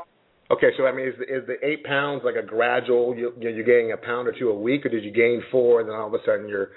Okay, 0.54 0.70
so 0.78 0.86
I 0.86 0.92
mean, 0.92 1.08
is 1.08 1.16
the, 1.18 1.24
is 1.24 1.48
the 1.48 1.58
eight 1.66 1.84
pounds 1.84 2.22
like 2.24 2.36
a 2.36 2.46
gradual? 2.46 3.16
You, 3.18 3.34
you're 3.40 3.64
getting 3.64 3.92
a 3.92 3.98
pound 3.98 4.28
or 4.28 4.34
two 4.38 4.50
a 4.50 4.58
week, 4.58 4.86
or 4.86 4.90
did 4.90 5.04
you 5.04 5.12
gain 5.12 5.42
four 5.52 5.82
and 5.82 5.90
then 5.90 5.96
all 5.96 6.08
of 6.08 6.14
a 6.14 6.20
sudden 6.26 6.48
you're, 6.48 6.70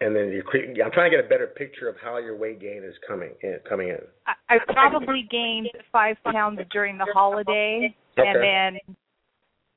and 0.00 0.14
then 0.14 0.30
you're. 0.30 0.44
I'm 0.84 0.92
trying 0.92 1.10
to 1.10 1.16
get 1.16 1.24
a 1.24 1.28
better 1.28 1.46
picture 1.46 1.88
of 1.88 1.96
how 2.02 2.18
your 2.18 2.36
weight 2.36 2.60
gain 2.60 2.82
is 2.84 2.94
coming 3.08 3.30
in. 3.42 3.58
Coming 3.66 3.88
in. 3.88 3.98
I, 4.26 4.56
I 4.56 4.58
probably 4.72 5.26
gained 5.30 5.68
five 5.90 6.16
pounds 6.30 6.60
during 6.70 6.98
the 6.98 7.06
holiday, 7.14 7.94
Okay. 8.18 8.28
and 8.28 8.42
then 8.42 8.96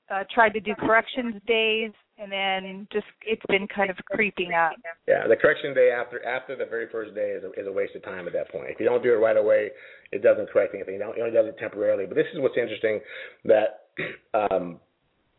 uh 0.09 0.23
tried 0.33 0.49
to 0.49 0.59
do 0.59 0.73
corrections 0.75 1.35
days 1.47 1.91
and 2.17 2.31
then 2.31 2.87
just 2.91 3.05
it's 3.25 3.41
been 3.47 3.67
kind 3.67 3.89
of 3.89 3.97
creeping 4.05 4.51
up. 4.53 4.73
Yeah, 5.07 5.27
the 5.27 5.35
correction 5.35 5.73
day 5.73 5.91
after 5.91 6.23
after 6.25 6.55
the 6.55 6.65
very 6.65 6.87
first 6.91 7.13
day 7.13 7.37
is 7.37 7.43
a, 7.43 7.51
is 7.59 7.67
a 7.67 7.71
waste 7.71 7.95
of 7.95 8.03
time 8.03 8.27
at 8.27 8.33
that 8.33 8.51
point. 8.51 8.65
If 8.69 8.79
you 8.79 8.85
don't 8.85 9.03
do 9.03 9.13
it 9.13 9.17
right 9.17 9.37
away, 9.37 9.69
it 10.11 10.23
doesn't 10.23 10.49
correct 10.49 10.73
anything. 10.73 10.95
It 10.95 11.01
only 11.01 11.31
does 11.31 11.45
it 11.45 11.57
temporarily. 11.59 12.05
But 12.05 12.15
this 12.15 12.27
is 12.33 12.39
what's 12.39 12.57
interesting 12.57 12.99
that 13.45 13.87
um, 14.33 14.79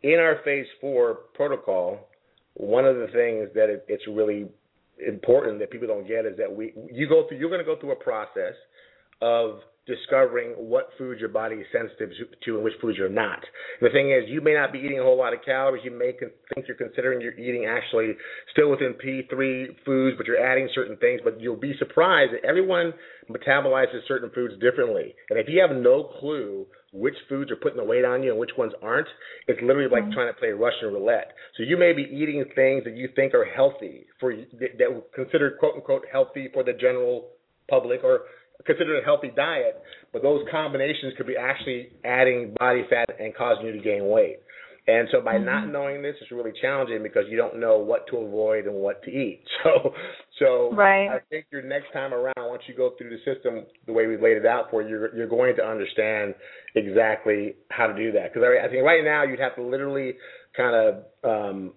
in 0.03 0.19
our 0.19 0.41
phase 0.45 0.67
four 0.81 1.21
protocol, 1.35 2.09
one 2.55 2.85
of 2.85 2.97
the 2.97 3.09
things 3.09 3.49
that 3.55 3.69
it, 3.69 3.85
it's 3.89 4.05
really 4.07 4.47
important 5.07 5.59
that 5.61 5.71
people 5.71 5.89
don't 5.89 6.07
get 6.07 6.27
is 6.27 6.37
that 6.37 6.55
we 6.55 6.75
you 6.93 7.09
go 7.09 7.27
through 7.29 7.39
you're 7.39 7.51
going 7.51 7.61
to 7.61 7.65
go 7.65 7.79
through 7.79 7.93
a 7.93 7.97
process 7.97 8.55
of 9.21 9.61
discovering 9.89 10.51
what 10.53 10.91
foods 10.97 11.19
your 11.19 11.31
body 11.31 11.57
is 11.57 11.67
sensitive 11.73 12.11
to 12.45 12.55
and 12.55 12.63
which 12.63 12.75
foods 12.81 12.99
you're 12.99 13.09
not. 13.09 13.41
The 13.81 13.91
thing 13.91 14.13
is, 14.13 14.29
you 14.29 14.41
may 14.41 14.55
not 14.55 14.73
be 14.73 14.79
eating 14.79 15.01
a 15.01 15.03
whole 15.03 15.19
lot 15.19 15.33
of 15.33 15.41
calories. 15.45 15.85
You 15.85 15.91
may 15.91 16.13
con- 16.13 16.31
think 16.55 16.69
you're 16.69 16.77
considering 16.77 17.21
you're 17.21 17.39
eating 17.39 17.67
actually 17.67 18.13
still 18.53 18.71
within 18.71 18.95
P3 18.95 19.85
foods, 19.85 20.17
but 20.17 20.27
you're 20.27 20.45
adding 20.45 20.69
certain 20.75 20.97
things. 20.99 21.21
But 21.25 21.41
you'll 21.41 21.57
be 21.57 21.75
surprised 21.79 22.33
that 22.35 22.47
everyone 22.47 22.93
metabolizes 23.31 24.07
certain 24.07 24.31
foods 24.35 24.55
differently. 24.61 25.15
And 25.31 25.39
if 25.39 25.47
you 25.49 25.61
have 25.61 25.77
no 25.77 26.05
clue 26.21 26.67
which 26.93 27.15
foods 27.29 27.51
are 27.51 27.57
putting 27.57 27.77
the 27.77 27.85
weight 27.85 28.05
on 28.05 28.23
you 28.23 28.31
and 28.31 28.41
which 28.41 28.57
ones 28.57 28.73
aren't, 28.83 29.09
it's 29.47 29.61
literally 29.61 29.91
like 29.91 30.05
mm-hmm. 30.05 30.13
trying 30.13 30.33
to 30.33 30.39
play 30.39 30.49
Russian 30.49 30.93
roulette. 30.93 31.33
So 31.57 31.63
you 31.63 31.77
may 31.77 31.93
be 31.93 32.03
eating 32.03 32.45
things 32.55 32.85
that 32.85 32.97
you 32.97 33.09
think 33.15 33.35
are 33.35 33.45
healthy 33.45 34.07
for 34.21 34.35
that 34.35 34.79
that 34.79 35.03
considered 35.15 35.59
quote 35.59 35.75
unquote 35.75 36.05
healthy 36.11 36.49
for 36.53 36.65
the 36.65 36.73
general 36.73 37.29
public 37.69 38.03
or 38.03 38.21
considered 38.67 39.01
a 39.01 39.05
healthy 39.05 39.31
diet, 39.35 39.81
but 40.13 40.23
those 40.23 40.43
combinations 40.51 41.15
could 41.17 41.27
be 41.27 41.37
actually 41.37 41.91
adding 42.05 42.55
body 42.59 42.83
fat 42.91 43.09
and 43.19 43.35
causing 43.35 43.67
you 43.67 43.73
to 43.73 43.81
gain 43.81 44.09
weight. 44.09 44.39
And 44.89 45.07
so 45.13 45.21
by 45.21 45.37
not 45.37 45.69
knowing 45.69 46.01
this, 46.01 46.15
it's 46.23 46.33
really 46.33 46.53
challenging 46.63 47.03
because 47.03 47.25
you 47.29 47.37
don't 47.37 47.61
know 47.61 47.77
what 47.77 48.07
to 48.09 48.17
avoid 48.17 48.65
and 48.65 48.75
what 48.75 49.03
to 49.05 49.11
eat. 49.11 49.45
So, 49.65 49.93
so 50.39 50.75
Right. 50.75 51.09
I 51.09 51.19
think 51.29 51.47
your 51.51 51.63
next 51.63 51.93
time 51.93 52.15
around, 52.15 52.35
once 52.39 52.63
you 52.69 52.75
go 52.75 52.93
through 52.97 53.11
the 53.11 53.19
system 53.19 53.67
the 53.87 53.93
way 53.93 54.07
we 54.07 54.17
laid 54.17 54.37
it 54.37 54.47
out 54.47 54.71
for 54.71 54.83
you, 54.83 54.89
you're, 54.89 55.15
you're 55.15 55.29
going 55.29 55.57
to 55.57 55.63
understand 55.63 56.35
exactly 56.75 57.57
how 57.71 57.89
to 57.89 57.95
do 57.95 58.13
that. 58.13 58.33
Because 58.33 58.47
I, 58.47 58.67
I 58.67 58.71
think 58.71 58.85
right 58.85 59.05
now 59.05 59.25
you'd 59.25 59.41
have 59.41 59.57
to 59.57 59.63
literally 59.63 60.15
kind 60.57 60.75
of 60.75 61.05
um, 61.25 61.73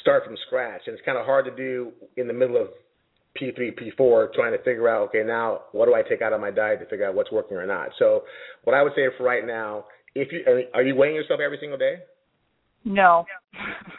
start 0.00 0.24
from 0.24 0.34
scratch, 0.46 0.82
and 0.86 0.94
it's 0.94 1.04
kind 1.04 1.18
of 1.18 1.26
hard 1.26 1.44
to 1.44 1.54
do 1.54 1.92
in 2.16 2.26
the 2.26 2.32
middle 2.32 2.56
of 2.56 2.68
P3, 3.36 3.78
P4, 3.78 4.32
trying 4.32 4.52
to 4.52 4.58
figure 4.58 4.88
out, 4.88 5.08
okay, 5.08 5.22
now 5.24 5.62
what 5.72 5.86
do 5.86 5.94
I 5.94 6.02
take 6.02 6.22
out 6.22 6.32
of 6.32 6.40
my 6.40 6.50
diet 6.50 6.80
to 6.80 6.86
figure 6.86 7.06
out 7.06 7.14
what's 7.14 7.30
working 7.30 7.56
or 7.56 7.66
not. 7.66 7.90
So, 7.98 8.22
what 8.64 8.74
I 8.74 8.82
would 8.82 8.92
say 8.96 9.06
for 9.16 9.24
right 9.24 9.46
now, 9.46 9.84
if 10.14 10.32
you 10.32 10.40
are 10.74 10.82
you 10.82 10.94
weighing 10.94 11.14
yourself 11.14 11.40
every 11.40 11.58
single 11.60 11.78
day? 11.78 11.96
No. 12.84 13.24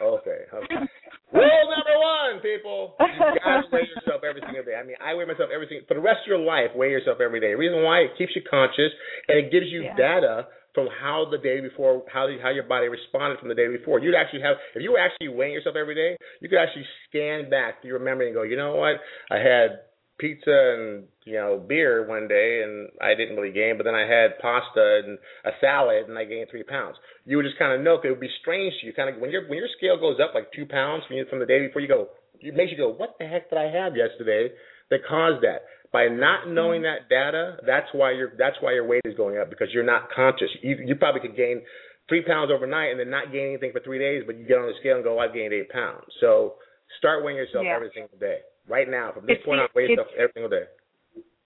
Okay. 0.02 0.44
okay. 0.52 0.74
Rule 1.32 1.66
number 1.70 1.96
one, 1.96 2.42
people. 2.42 2.96
You 2.98 3.38
gotta 3.44 3.62
weigh 3.72 3.86
yourself 3.86 4.22
every 4.28 4.42
single 4.44 4.64
day. 4.64 4.74
I 4.74 4.82
mean, 4.84 4.96
I 4.98 5.14
weigh 5.14 5.26
myself 5.26 5.50
every 5.54 5.68
single 5.68 5.86
for 5.86 5.94
the 5.94 6.02
rest 6.02 6.26
of 6.26 6.28
your 6.28 6.42
life. 6.42 6.74
Weigh 6.74 6.90
yourself 6.90 7.18
every 7.22 7.40
day. 7.40 7.52
The 7.52 7.60
reason 7.60 7.82
why 7.84 8.10
it 8.10 8.18
keeps 8.18 8.34
you 8.34 8.42
conscious 8.48 8.90
and 9.28 9.38
it 9.38 9.52
gives 9.52 9.66
you 9.70 9.84
Yeah. 9.84 9.94
data 9.96 10.48
from 10.74 10.88
how 11.00 11.26
the 11.30 11.38
day 11.38 11.60
before, 11.60 12.02
how 12.12 12.26
the, 12.26 12.38
how 12.42 12.50
your 12.50 12.64
body 12.64 12.88
responded 12.88 13.38
from 13.38 13.48
the 13.48 13.54
day 13.54 13.68
before. 13.68 13.98
You'd 13.98 14.14
actually 14.14 14.42
have, 14.42 14.56
if 14.74 14.82
you 14.82 14.92
were 14.92 14.98
actually 14.98 15.28
weighing 15.28 15.52
yourself 15.52 15.76
every 15.76 15.94
day, 15.94 16.16
you 16.40 16.48
could 16.48 16.58
actually 16.58 16.86
scan 17.08 17.50
back 17.50 17.82
your 17.82 17.98
memory 17.98 18.26
and 18.26 18.34
go, 18.34 18.42
you 18.42 18.56
know 18.56 18.76
what, 18.76 18.96
I 19.30 19.38
had 19.38 19.90
pizza 20.20 20.52
and 20.52 21.04
you 21.24 21.32
know 21.32 21.56
beer 21.66 22.06
one 22.06 22.28
day 22.28 22.60
and 22.62 22.90
I 23.00 23.16
didn't 23.16 23.34
really 23.34 23.52
gain, 23.52 23.76
but 23.76 23.84
then 23.84 23.94
I 23.94 24.06
had 24.06 24.38
pasta 24.38 25.02
and 25.04 25.18
a 25.44 25.56
salad 25.60 26.06
and 26.08 26.16
I 26.16 26.24
gained 26.24 26.48
three 26.50 26.62
pounds. 26.62 26.96
You 27.24 27.38
would 27.38 27.46
just 27.46 27.58
kind 27.58 27.72
of 27.72 27.80
know 27.80 27.98
it 28.04 28.08
would 28.08 28.20
be 28.20 28.30
strange 28.40 28.74
to 28.80 28.86
you. 28.86 28.92
Kind 28.92 29.08
of 29.08 29.20
when 29.20 29.30
your 29.30 29.48
when 29.48 29.58
your 29.58 29.72
scale 29.76 29.98
goes 29.98 30.20
up 30.22 30.34
like 30.34 30.52
two 30.52 30.66
pounds 30.66 31.02
from 31.08 31.16
you 31.16 31.24
from 31.28 31.40
the 31.40 31.46
day 31.46 31.66
before, 31.66 31.80
you 31.80 31.88
go, 31.88 32.08
it 32.38 32.54
makes 32.54 32.70
you 32.70 32.76
go, 32.76 32.92
what 32.92 33.16
the 33.18 33.26
heck 33.26 33.48
did 33.48 33.58
I 33.58 33.72
have 33.72 33.96
yesterday 33.96 34.52
that 34.90 35.00
caused 35.08 35.42
that? 35.42 35.64
By 35.92 36.06
not 36.06 36.48
knowing 36.48 36.82
that 36.82 37.08
data, 37.08 37.56
that's 37.66 37.88
why 37.92 38.12
your 38.12 38.32
that's 38.38 38.56
why 38.60 38.72
your 38.74 38.86
weight 38.86 39.02
is 39.04 39.16
going 39.16 39.38
up 39.38 39.50
because 39.50 39.68
you're 39.72 39.82
not 39.84 40.08
conscious. 40.14 40.48
You 40.62 40.76
you 40.84 40.94
probably 40.94 41.20
could 41.20 41.36
gain 41.36 41.62
three 42.08 42.22
pounds 42.22 42.50
overnight 42.54 42.90
and 42.92 43.00
then 43.00 43.10
not 43.10 43.32
gain 43.32 43.48
anything 43.48 43.72
for 43.72 43.80
three 43.80 43.98
days, 43.98 44.22
but 44.26 44.38
you 44.38 44.44
get 44.46 44.58
on 44.58 44.66
the 44.66 44.74
scale 44.80 44.96
and 44.96 45.04
go, 45.04 45.18
I've 45.18 45.34
gained 45.34 45.52
eight 45.52 45.68
pounds. 45.70 46.04
So 46.20 46.54
start 46.98 47.24
weighing 47.24 47.38
yourself 47.38 47.64
Yeah. 47.64 47.74
every 47.74 47.90
single 47.94 48.18
day. 48.18 48.38
Right 48.68 48.88
now, 48.88 49.10
from 49.12 49.26
this 49.26 49.36
It's 49.38 49.44
point 49.44 49.58
the- 49.58 49.62
on, 49.64 49.68
weigh 49.74 49.88
yourself 49.88 50.08
every 50.16 50.32
single 50.34 50.50
day. 50.50 50.64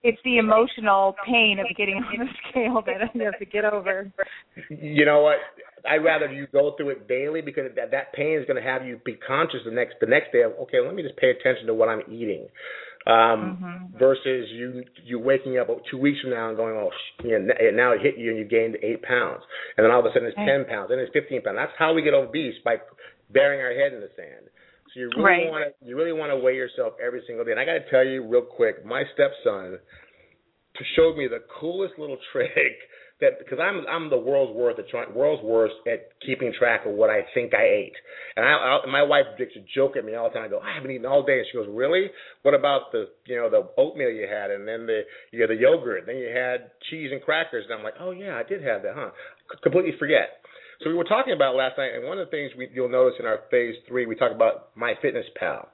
It's 0.02 0.20
the 0.24 0.36
emotional 0.36 1.16
pain 1.24 1.58
of 1.58 1.66
getting 1.76 1.96
on 1.96 2.18
the 2.18 2.28
scale 2.50 2.82
that 2.84 3.14
you 3.14 3.24
have 3.24 3.38
to 3.38 3.46
get 3.46 3.64
over. 3.64 4.12
You 4.68 5.06
know 5.06 5.22
what? 5.22 5.38
I'd 5.88 6.04
rather 6.04 6.30
you 6.32 6.46
go 6.52 6.72
through 6.76 6.90
it 6.90 7.08
daily 7.08 7.40
because 7.40 7.72
that 7.76 7.90
that 7.92 8.12
pain 8.12 8.38
is 8.38 8.44
going 8.46 8.56
to 8.62 8.66
have 8.66 8.84
you 8.86 9.00
be 9.04 9.14
conscious 9.26 9.60
the 9.64 9.70
next 9.70 9.96
the 10.00 10.06
next 10.06 10.32
day 10.32 10.42
of 10.42 10.52
okay, 10.68 10.80
let 10.80 10.94
me 10.94 11.02
just 11.02 11.16
pay 11.16 11.30
attention 11.30 11.66
to 11.66 11.74
what 11.74 11.88
I'm 11.88 12.02
eating, 12.10 12.48
um, 13.06 13.58
Mhm. 13.60 13.98
versus 13.98 14.50
you 14.50 14.84
you 15.04 15.18
waking 15.18 15.58
up 15.58 15.68
two 15.90 15.98
weeks 15.98 16.20
from 16.20 16.30
now 16.30 16.48
and 16.48 16.56
going 16.56 16.74
oh 16.76 16.90
sh- 16.90 17.24
you 17.24 17.38
know, 17.38 17.52
now 17.72 17.92
it 17.92 18.00
hit 18.00 18.16
you 18.16 18.30
and 18.30 18.38
you 18.38 18.44
gained 18.44 18.76
eight 18.82 19.02
pounds 19.02 19.42
and 19.76 19.84
then 19.84 19.92
all 19.92 20.00
of 20.00 20.06
a 20.06 20.12
sudden 20.12 20.26
it's 20.28 20.36
Right. 20.38 20.46
ten 20.46 20.64
pounds 20.64 20.88
then 20.88 20.98
it's 20.98 21.12
fifteen 21.12 21.42
pounds. 21.42 21.56
That's 21.56 21.76
how 21.76 21.92
we 21.92 22.02
get 22.02 22.14
obese 22.14 22.58
by 22.64 22.80
burying 23.30 23.60
our 23.60 23.72
head 23.74 23.92
in 23.92 24.00
the 24.00 24.10
sand. 24.16 24.48
So 24.92 25.00
you 25.00 25.10
really 25.10 25.22
Right. 25.22 25.50
want 25.50 25.64
to 25.68 25.86
you 25.86 25.96
really 25.96 26.12
want 26.12 26.32
to 26.32 26.36
weigh 26.36 26.56
yourself 26.56 26.94
every 27.00 27.22
single 27.26 27.44
day. 27.44 27.50
And 27.52 27.60
I 27.60 27.64
got 27.66 27.74
to 27.74 27.90
tell 27.90 28.04
you 28.04 28.22
real 28.26 28.42
quick, 28.42 28.84
my 28.84 29.04
stepson 29.12 29.78
showed 30.96 31.16
me 31.16 31.28
the 31.28 31.40
coolest 31.60 31.98
little 31.98 32.18
trick 32.32 32.78
that 33.20 33.38
because 33.38 33.58
I'm 33.62 33.86
I'm 33.88 34.10
the 34.10 34.18
world's 34.18 34.56
worst 34.56 34.78
at 34.78 34.88
trying 34.88 35.14
world's 35.14 35.42
worst 35.42 35.74
at 35.86 36.10
keeping 36.24 36.52
track 36.58 36.86
of 36.86 36.92
what 36.92 37.10
I 37.10 37.20
think 37.32 37.54
I 37.54 37.62
ate. 37.62 37.96
And 38.36 38.44
I, 38.44 38.50
I 38.50 38.90
my 38.90 39.02
wife 39.02 39.26
used 39.38 39.54
to 39.54 39.60
joke 39.74 39.96
at 39.96 40.04
me 40.04 40.14
all 40.14 40.28
the 40.28 40.34
time. 40.34 40.44
I 40.44 40.48
go, 40.48 40.58
I 40.58 40.74
haven't 40.74 40.90
eaten 40.90 41.06
all 41.06 41.22
day, 41.22 41.38
and 41.38 41.46
she 41.50 41.56
goes, 41.56 41.68
Really? 41.70 42.10
What 42.42 42.54
about 42.54 42.92
the 42.92 43.08
you 43.26 43.36
know 43.36 43.48
the 43.48 43.68
oatmeal 43.78 44.10
you 44.10 44.26
had, 44.28 44.50
and 44.50 44.66
then 44.66 44.86
the 44.86 45.02
you 45.30 45.40
had 45.40 45.50
the 45.50 45.56
yogurt, 45.56 46.04
then 46.06 46.16
you 46.16 46.28
had 46.34 46.70
cheese 46.90 47.10
and 47.12 47.22
crackers, 47.22 47.64
and 47.68 47.78
I'm 47.78 47.84
like, 47.84 47.94
Oh 48.00 48.10
yeah, 48.10 48.34
I 48.34 48.42
did 48.42 48.62
have 48.64 48.82
that, 48.82 48.94
huh? 48.96 49.10
C- 49.52 49.58
completely 49.62 49.94
forget. 49.98 50.40
So 50.82 50.90
we 50.90 50.96
were 50.96 51.04
talking 51.04 51.32
about 51.32 51.54
last 51.54 51.78
night, 51.78 51.94
and 51.94 52.06
one 52.06 52.18
of 52.18 52.26
the 52.26 52.30
things 52.30 52.50
we, 52.58 52.68
you'll 52.74 52.88
notice 52.88 53.14
in 53.20 53.26
our 53.26 53.40
phase 53.50 53.76
three, 53.86 54.06
we 54.06 54.16
talk 54.16 54.32
about 54.32 54.76
MyFitnessPal 54.76 55.68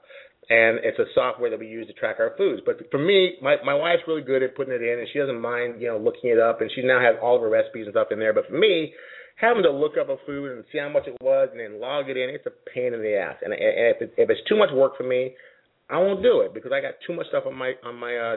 and 0.51 0.83
it's 0.83 0.99
a 0.99 1.07
software 1.15 1.49
that 1.49 1.61
we 1.61 1.69
use 1.69 1.87
to 1.87 1.93
track 1.95 2.17
our 2.19 2.35
foods. 2.37 2.61
But 2.67 2.83
for 2.91 2.99
me, 2.99 3.39
my 3.41 3.57
my 3.65 3.75
wife's 3.75 4.03
really 4.07 4.23
good 4.23 4.43
at 4.43 4.57
putting 4.57 4.75
it 4.75 4.83
in, 4.83 4.99
and 4.99 5.09
she 5.13 5.19
doesn't 5.19 5.41
mind, 5.41 5.81
you 5.81 5.87
know, 5.87 5.97
looking 5.97 6.31
it 6.31 6.39
up, 6.39 6.61
and 6.61 6.71
she 6.75 6.83
now 6.83 7.01
has 7.01 7.15
all 7.23 7.37
of 7.37 7.43
her 7.43 7.49
recipes 7.49 7.87
and 7.87 7.95
stuff 7.95 8.09
in 8.11 8.19
there. 8.19 8.35
But 8.35 8.49
for 8.49 8.59
me, 8.59 8.93
having 9.37 9.63
to 9.63 9.71
look 9.71 9.95
up 9.95 10.11
a 10.11 10.17
food 10.27 10.51
and 10.51 10.65
see 10.73 10.79
how 10.79 10.91
much 10.91 11.07
it 11.07 11.17
was 11.23 11.49
and 11.53 11.61
then 11.61 11.81
log 11.81 12.11
it 12.11 12.17
in, 12.17 12.29
it's 12.29 12.47
a 12.47 12.55
pain 12.75 12.93
in 12.93 13.01
the 13.01 13.17
ass. 13.17 13.37
And, 13.43 13.55
and 13.55 13.63
if 13.95 14.03
it, 14.03 14.15
if 14.19 14.29
it's 14.29 14.43
too 14.49 14.59
much 14.59 14.71
work 14.75 14.99
for 14.99 15.05
me, 15.07 15.35
I 15.89 15.99
won't 15.99 16.23
do 16.23 16.41
it 16.43 16.53
because 16.53 16.73
I 16.75 16.81
got 16.81 16.95
too 17.07 17.15
much 17.15 17.29
stuff 17.29 17.45
on 17.47 17.55
my 17.55 17.73
on 17.85 17.95
my 17.95 18.17
uh 18.17 18.37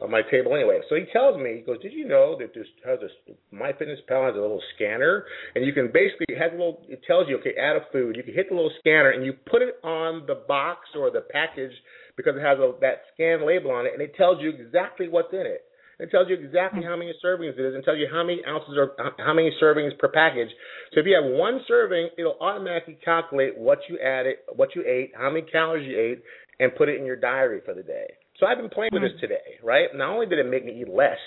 on 0.00 0.10
my 0.10 0.22
table 0.30 0.54
anyway. 0.54 0.80
So 0.88 0.94
he 0.94 1.04
tells 1.12 1.36
me, 1.36 1.56
he 1.56 1.60
goes, 1.60 1.80
"Did 1.82 1.92
you 1.92 2.06
know 2.08 2.36
that 2.38 2.54
this 2.54 2.66
has 2.84 2.98
a 3.02 3.10
MyFitnessPal 3.54 4.26
has 4.26 4.36
a 4.36 4.40
little 4.40 4.62
scanner, 4.74 5.26
and 5.54 5.64
you 5.64 5.72
can 5.72 5.90
basically 5.92 6.26
it 6.28 6.38
has 6.38 6.52
a 6.52 6.56
little. 6.56 6.82
It 6.88 7.02
tells 7.06 7.28
you, 7.28 7.38
okay, 7.38 7.54
add 7.56 7.76
a 7.76 7.86
food. 7.92 8.16
You 8.16 8.22
can 8.22 8.34
hit 8.34 8.48
the 8.48 8.54
little 8.54 8.72
scanner, 8.78 9.10
and 9.10 9.24
you 9.24 9.32
put 9.32 9.62
it 9.62 9.76
on 9.84 10.24
the 10.26 10.34
box 10.46 10.88
or 10.96 11.10
the 11.10 11.20
package 11.20 11.72
because 12.16 12.36
it 12.36 12.42
has 12.42 12.58
a, 12.58 12.72
that 12.80 13.02
scan 13.14 13.46
label 13.46 13.70
on 13.70 13.86
it, 13.86 13.92
and 13.92 14.02
it 14.02 14.14
tells 14.16 14.40
you 14.40 14.50
exactly 14.50 15.08
what's 15.08 15.32
in 15.32 15.46
it. 15.46 15.64
It 15.98 16.10
tells 16.10 16.28
you 16.28 16.34
exactly 16.34 16.82
how 16.82 16.96
many 16.96 17.12
servings 17.24 17.58
it 17.58 17.60
is, 17.60 17.74
and 17.74 17.84
tells 17.84 17.98
you 17.98 18.08
how 18.10 18.24
many 18.24 18.42
ounces 18.44 18.74
or 18.76 18.98
uh, 18.98 19.10
how 19.18 19.34
many 19.34 19.52
servings 19.62 19.96
per 19.98 20.08
package. 20.08 20.48
So 20.92 21.00
if 21.00 21.06
you 21.06 21.14
have 21.14 21.30
one 21.30 21.60
serving, 21.68 22.10
it'll 22.18 22.38
automatically 22.40 22.98
calculate 23.04 23.56
what 23.56 23.78
you 23.88 23.98
added, 24.00 24.36
what 24.56 24.74
you 24.74 24.82
ate, 24.84 25.12
how 25.16 25.30
many 25.30 25.46
calories 25.46 25.86
you 25.88 25.98
ate, 25.98 26.22
and 26.58 26.74
put 26.74 26.88
it 26.88 26.98
in 26.98 27.06
your 27.06 27.16
diary 27.16 27.60
for 27.64 27.74
the 27.74 27.82
day. 27.82 28.14
So 28.42 28.48
I've 28.48 28.58
been 28.58 28.70
playing 28.70 28.90
with 28.92 29.02
this 29.02 29.12
hmm. 29.14 29.20
today, 29.20 29.62
right? 29.62 29.86
Not 29.94 30.10
only 30.10 30.26
did 30.26 30.40
it 30.40 30.50
make 30.50 30.66
me 30.66 30.82
eat 30.82 30.88
less, 30.88 31.22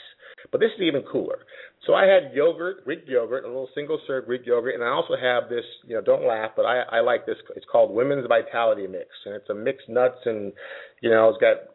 but 0.52 0.60
this 0.60 0.72
is 0.76 0.82
even 0.84 1.02
cooler. 1.10 1.48
So 1.88 1.94
I 1.94 2.04
had 2.04 2.36
yogurt, 2.36 2.84
Greek 2.84 3.04
yogurt, 3.08 3.46
a 3.46 3.48
little 3.48 3.70
single 3.74 4.02
serve 4.06 4.26
Greek 4.26 4.46
yogurt, 4.46 4.76
and 4.76 4.84
I 4.84 4.90
also 4.90 5.16
have 5.16 5.48
this. 5.48 5.64
You 5.88 5.96
know, 5.96 6.02
don't 6.02 6.28
laugh, 6.28 6.52
but 6.58 6.66
I, 6.66 6.82
I 6.92 7.00
like 7.00 7.26
this. 7.26 7.38
It's 7.56 7.66
called 7.72 7.96
Women's 7.96 8.28
Vitality 8.28 8.86
Mix, 8.86 9.08
and 9.26 9.34
it's 9.34 9.50
a 9.50 9.54
mixed 9.54 9.88
nuts 9.88 10.20
and 10.26 10.52
you 11.00 11.10
know, 11.10 11.30
it's 11.30 11.40
got 11.40 11.72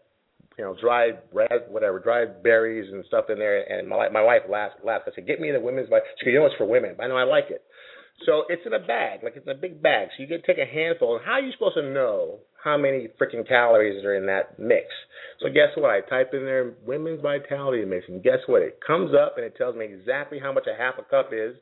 you 0.58 0.64
know 0.64 0.76
dried 0.78 1.20
red, 1.32 1.70
whatever, 1.70 2.00
dried 2.00 2.42
berries 2.42 2.92
and 2.92 3.02
stuff 3.06 3.30
in 3.30 3.38
there. 3.38 3.62
And 3.62 3.88
my 3.88 4.10
my 4.10 4.22
wife 4.22 4.42
laughed. 4.46 4.84
laughed. 4.84 5.08
I 5.10 5.14
said, 5.14 5.26
"Get 5.26 5.40
me 5.40 5.50
the 5.52 5.60
Women's 5.60 5.88
Vitality." 5.88 6.10
She 6.18 6.26
said, 6.26 6.32
"You 6.34 6.40
know, 6.40 6.46
it's 6.46 6.56
for 6.56 6.68
women." 6.68 6.96
But 6.98 7.04
I 7.04 7.08
know 7.08 7.16
I 7.16 7.24
like 7.24 7.48
it. 7.48 7.64
So 8.26 8.44
it's 8.50 8.66
in 8.66 8.74
a 8.74 8.78
bag, 8.78 9.20
like 9.22 9.36
it's 9.36 9.46
in 9.46 9.56
a 9.56 9.58
big 9.58 9.80
bag. 9.80 10.08
So 10.12 10.22
you 10.22 10.28
get 10.28 10.44
take 10.44 10.58
a 10.58 10.70
handful. 10.70 11.16
And 11.16 11.24
how 11.24 11.32
are 11.32 11.40
you 11.40 11.52
supposed 11.52 11.76
to 11.76 11.82
know 11.82 12.40
how 12.62 12.76
many 12.76 13.08
freaking 13.20 13.46
calories 13.46 14.04
are 14.04 14.14
in 14.14 14.26
that 14.26 14.58
mix? 14.58 14.86
So 15.40 15.48
guess 15.48 15.72
what? 15.76 15.90
I 15.90 16.00
typed 16.00 16.34
in 16.34 16.44
there 16.44 16.74
women's 16.84 17.22
vitality 17.22 17.84
mix, 17.84 18.04
and 18.08 18.22
guess 18.22 18.40
what? 18.46 18.62
It 18.62 18.78
comes 18.86 19.12
up 19.14 19.34
and 19.36 19.46
it 19.46 19.56
tells 19.56 19.76
me 19.76 19.86
exactly 19.86 20.38
how 20.38 20.52
much 20.52 20.66
a 20.66 20.76
half 20.76 20.94
a 20.98 21.02
cup 21.02 21.30
is. 21.32 21.56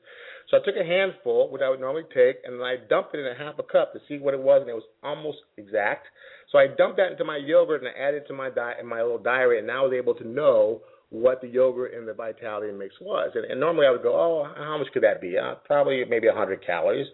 So 0.50 0.56
I 0.56 0.60
took 0.64 0.76
a 0.80 0.84
handful, 0.84 1.50
which 1.50 1.62
I 1.62 1.68
would 1.68 1.80
normally 1.80 2.04
take, 2.14 2.36
and 2.44 2.58
then 2.58 2.66
I 2.66 2.76
dumped 2.88 3.14
it 3.14 3.20
in 3.20 3.26
a 3.26 3.38
half 3.38 3.58
a 3.58 3.62
cup 3.62 3.92
to 3.92 4.00
see 4.08 4.18
what 4.18 4.34
it 4.34 4.40
was, 4.40 4.62
and 4.62 4.70
it 4.70 4.74
was 4.74 4.88
almost 5.02 5.38
exact. 5.58 6.06
So 6.50 6.58
I 6.58 6.66
dumped 6.66 6.96
that 6.96 7.12
into 7.12 7.24
my 7.24 7.36
yogurt 7.36 7.82
and 7.82 7.90
I 7.94 8.08
added 8.08 8.22
it 8.22 8.28
to 8.28 8.34
my 8.34 8.48
diet 8.48 8.78
in 8.80 8.86
my 8.86 9.02
little 9.02 9.18
diary, 9.18 9.58
and 9.58 9.66
now 9.66 9.84
I 9.84 9.88
was 9.88 9.94
able 9.96 10.14
to 10.14 10.26
know 10.26 10.80
what 11.10 11.40
the 11.40 11.48
yogurt 11.48 11.94
and 11.94 12.08
the 12.08 12.14
vitality 12.14 12.72
mix 12.72 12.94
was. 13.00 13.30
And, 13.34 13.44
and 13.44 13.60
normally 13.60 13.86
I 13.86 13.90
would 13.90 14.02
go, 14.02 14.14
oh, 14.14 14.50
how 14.56 14.78
much 14.78 14.88
could 14.92 15.02
that 15.02 15.20
be? 15.20 15.36
Uh, 15.36 15.54
probably 15.66 16.04
maybe 16.08 16.26
100 16.26 16.64
calories, 16.64 17.06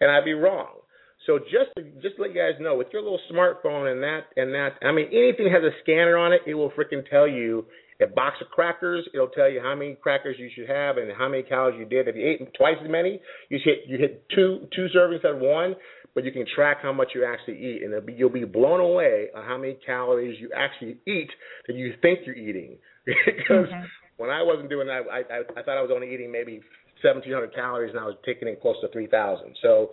and 0.00 0.10
I'd 0.10 0.24
be 0.24 0.34
wrong. 0.34 0.81
So 1.26 1.38
just 1.38 1.70
to, 1.76 1.82
just 2.02 2.16
to 2.16 2.22
let 2.22 2.34
you 2.34 2.40
guys 2.40 2.60
know, 2.60 2.76
with 2.76 2.88
your 2.92 3.02
little 3.02 3.20
smartphone 3.30 3.90
and 3.90 4.02
that 4.02 4.26
and 4.36 4.52
that, 4.54 4.74
I 4.82 4.92
mean, 4.92 5.06
anything 5.12 5.50
has 5.52 5.62
a 5.62 5.70
scanner 5.82 6.16
on 6.16 6.32
it, 6.32 6.42
it 6.46 6.54
will 6.54 6.70
freaking 6.70 7.08
tell 7.08 7.28
you. 7.28 7.66
A 8.00 8.06
box 8.08 8.34
of 8.40 8.48
crackers, 8.48 9.06
it'll 9.14 9.28
tell 9.28 9.48
you 9.48 9.60
how 9.62 9.76
many 9.76 9.94
crackers 9.94 10.34
you 10.36 10.50
should 10.56 10.68
have 10.68 10.96
and 10.96 11.12
how 11.16 11.28
many 11.28 11.44
calories 11.44 11.78
you 11.78 11.84
did. 11.84 12.08
If 12.08 12.16
you 12.16 12.26
ate 12.26 12.52
twice 12.58 12.74
as 12.82 12.90
many, 12.90 13.20
you 13.48 13.60
hit 13.62 13.84
you 13.86 13.96
hit 13.96 14.24
two 14.34 14.66
two 14.74 14.88
servings 14.96 15.24
at 15.24 15.38
one, 15.38 15.76
but 16.12 16.24
you 16.24 16.32
can 16.32 16.44
track 16.52 16.78
how 16.82 16.92
much 16.92 17.10
you 17.14 17.24
actually 17.24 17.58
eat, 17.58 17.82
and 17.84 18.04
be, 18.04 18.14
you'll 18.14 18.28
be 18.28 18.44
blown 18.44 18.80
away 18.80 19.28
on 19.36 19.44
how 19.44 19.56
many 19.56 19.78
calories 19.86 20.40
you 20.40 20.50
actually 20.56 20.96
eat 21.06 21.30
that 21.68 21.76
you 21.76 21.94
think 22.02 22.20
you're 22.26 22.34
eating. 22.34 22.76
because 23.04 23.68
mm-hmm. 23.68 23.84
when 24.16 24.30
I 24.30 24.42
wasn't 24.42 24.68
doing 24.68 24.88
that, 24.88 25.02
I, 25.08 25.18
I 25.18 25.60
I 25.60 25.62
thought 25.62 25.78
I 25.78 25.82
was 25.82 25.92
only 25.94 26.12
eating 26.12 26.32
maybe 26.32 26.60
1,700 27.02 27.54
calories, 27.54 27.90
and 27.90 28.00
I 28.00 28.04
was 28.04 28.16
taking 28.24 28.48
in 28.48 28.56
close 28.56 28.76
to 28.80 28.88
3,000. 28.88 29.56
So, 29.62 29.90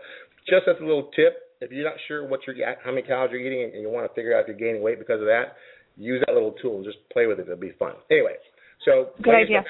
just 0.50 0.68
as 0.68 0.76
a 0.82 0.86
little 0.86 1.12
tip, 1.16 1.56
if 1.62 1.72
you're 1.72 1.86
not 1.86 2.00
sure 2.08 2.28
what 2.28 2.42
you're 2.48 2.56
how 2.84 2.92
many 2.92 3.04
calories 3.04 3.32
you're 3.32 3.42
eating, 3.42 3.72
and 3.74 3.82
you 3.82 3.90
want 3.90 4.10
to 4.10 4.14
figure 4.14 4.36
out 4.36 4.42
if 4.42 4.48
you're 4.48 4.58
gaining 4.58 4.82
weight 4.82 5.00
because 5.00 5.20
of 5.20 5.28
that, 5.28 5.56
use 5.98 6.24
that 6.26 6.34
little 6.34 6.56
tool 6.62 6.78
and 6.78 6.86
just 6.86 6.98
play 7.12 7.28
with 7.28 7.40
it. 7.40 7.44
It'll 7.44 7.58
be 7.58 7.74
fun. 7.78 7.94
Anyway, 8.10 8.36
so 8.86 9.12
good 9.22 9.36
idea. 9.36 9.64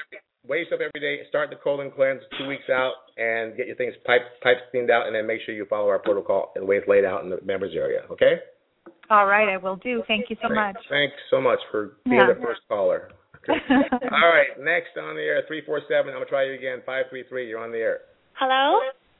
Weigh 0.48 0.64
yourself 0.64 0.80
every 0.80 1.00
day. 1.00 1.22
Start 1.28 1.50
the 1.50 1.56
colon 1.56 1.90
cleanse 1.90 2.22
two 2.38 2.48
weeks 2.48 2.70
out, 2.72 2.94
and 3.18 3.56
get 3.56 3.66
your 3.66 3.76
things 3.76 3.94
pipe 4.06 4.22
pipes 4.42 4.60
cleaned 4.70 4.90
out, 4.90 5.06
and 5.06 5.14
then 5.14 5.26
make 5.26 5.40
sure 5.44 5.54
you 5.54 5.66
follow 5.68 5.88
our 5.88 5.98
protocol 5.98 6.52
and 6.54 6.62
the 6.62 6.66
way 6.66 6.76
it's 6.76 6.88
laid 6.88 7.04
out 7.04 7.22
in 7.24 7.30
the 7.30 7.38
members 7.44 7.72
area. 7.74 8.02
Okay. 8.10 8.40
All 9.10 9.26
right, 9.26 9.52
I 9.52 9.56
will 9.56 9.76
do. 9.76 10.04
Thank 10.06 10.30
you 10.30 10.36
so 10.40 10.48
Great. 10.48 10.56
much. 10.56 10.76
Thanks 10.88 11.14
so 11.30 11.40
much 11.40 11.58
for 11.72 11.98
being 12.04 12.16
yeah. 12.16 12.32
the 12.32 12.40
first 12.40 12.60
caller. 12.68 13.10
All 13.48 14.30
right, 14.30 14.54
next 14.60 14.94
on 15.00 15.16
the 15.16 15.22
air, 15.22 15.42
347. 15.48 16.08
I'm 16.08 16.14
going 16.14 16.24
to 16.24 16.30
try 16.30 16.44
you 16.46 16.54
again. 16.54 16.78
533, 16.86 17.48
you're 17.48 17.58
on 17.58 17.72
the 17.72 17.78
air. 17.78 18.00
Hello? 18.34 18.78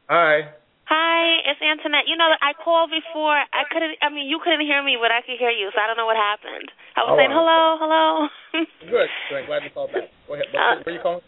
Hi. 0.08 0.52
Hi, 0.90 1.46
it's 1.46 1.62
Antoinette. 1.62 2.10
You 2.10 2.18
know, 2.18 2.26
I 2.42 2.50
called 2.50 2.90
before. 2.90 3.38
I 3.38 3.62
couldn't, 3.70 3.94
I 4.02 4.10
mean, 4.10 4.26
you 4.26 4.42
couldn't 4.42 4.66
hear 4.66 4.82
me, 4.82 4.98
but 4.98 5.14
I 5.14 5.22
could 5.22 5.38
hear 5.38 5.54
you, 5.54 5.70
so 5.70 5.78
I 5.78 5.86
don't 5.86 5.94
know 5.94 6.10
what 6.10 6.18
happened. 6.18 6.66
I 6.98 7.06
was 7.06 7.14
oh, 7.14 7.18
saying 7.18 7.30
hello, 7.30 7.78
hello. 7.78 8.04
Good. 8.90 9.06
Good. 9.30 9.46
Glad 9.46 9.62
you 9.62 9.70
called 9.70 9.94
back. 9.94 10.10
Go 10.26 10.34
ahead. 10.34 10.50
Uh, 10.50 10.82
where 10.82 10.90
are 10.90 10.90
you 10.90 10.98
calling? 10.98 11.22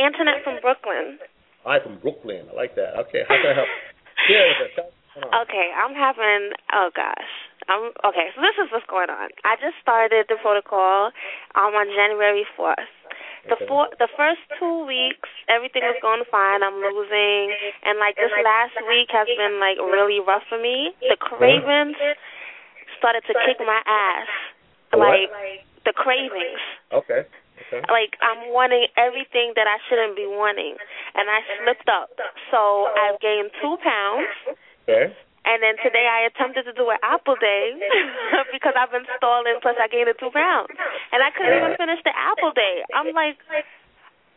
Antoinette 0.00 0.40
from 0.48 0.64
Brooklyn. 0.64 1.20
Hi, 1.68 1.76
from 1.84 2.00
Brooklyn. 2.00 2.48
I 2.48 2.56
like 2.56 2.72
that. 2.80 2.96
Okay, 3.04 3.28
how 3.28 3.36
can 3.36 3.52
I 3.52 3.56
help? 3.60 3.68
Yeah, 4.32 5.44
okay, 5.44 5.66
I'm 5.76 5.92
having, 5.92 6.56
oh 6.72 6.88
gosh. 6.96 7.30
I'm 7.68 7.90
okay. 8.06 8.30
So 8.34 8.42
this 8.42 8.54
is 8.62 8.70
what's 8.70 8.86
going 8.86 9.10
on. 9.10 9.28
I 9.42 9.58
just 9.58 9.74
started 9.82 10.26
the 10.30 10.38
protocol 10.38 11.10
um, 11.58 11.74
on 11.74 11.86
January 11.90 12.46
fourth. 12.56 12.78
The 13.48 13.58
four, 13.66 13.88
the 13.98 14.08
first 14.16 14.42
two 14.58 14.86
weeks, 14.86 15.28
everything 15.48 15.82
was 15.86 15.98
going 16.02 16.22
fine. 16.30 16.62
I'm 16.62 16.78
losing, 16.82 17.54
and 17.86 17.98
like 17.98 18.16
this 18.16 18.32
last 18.42 18.74
week 18.88 19.10
has 19.14 19.26
been 19.26 19.60
like 19.62 19.78
really 19.78 20.18
rough 20.18 20.42
for 20.48 20.58
me. 20.58 20.92
The 21.00 21.16
cravings 21.16 21.96
started 22.98 23.22
to 23.30 23.34
kick 23.46 23.58
my 23.62 23.80
ass. 23.86 24.30
Like 24.94 25.30
the 25.84 25.92
cravings. 25.92 26.62
Okay. 26.92 27.26
Okay. 27.72 27.82
Like 27.88 28.14
I'm 28.20 28.52
wanting 28.52 28.86
everything 28.96 29.52
that 29.56 29.66
I 29.66 29.78
shouldn't 29.88 30.16
be 30.16 30.26
wanting, 30.26 30.76
and 31.14 31.30
I 31.30 31.40
slipped 31.62 31.88
up. 31.88 32.10
So 32.50 32.90
I've 32.92 33.20
gained 33.20 33.50
two 33.62 33.76
pounds. 33.82 34.58
Okay. 34.88 35.14
And 35.46 35.62
then 35.62 35.78
today 35.78 36.10
I 36.10 36.26
attempted 36.26 36.66
to 36.66 36.74
do 36.74 36.90
an 36.90 36.98
apple 37.06 37.38
day 37.38 37.78
because 38.54 38.74
I've 38.74 38.90
been 38.90 39.06
stalling. 39.14 39.62
Plus 39.62 39.78
I 39.78 39.86
gained 39.86 40.10
a 40.10 40.16
two 40.18 40.34
pounds, 40.34 40.74
and 41.14 41.22
I 41.22 41.30
couldn't 41.30 41.54
even 41.54 41.78
finish 41.78 42.02
the 42.02 42.10
apple 42.10 42.50
day. 42.50 42.82
I'm 42.90 43.14
like, 43.14 43.38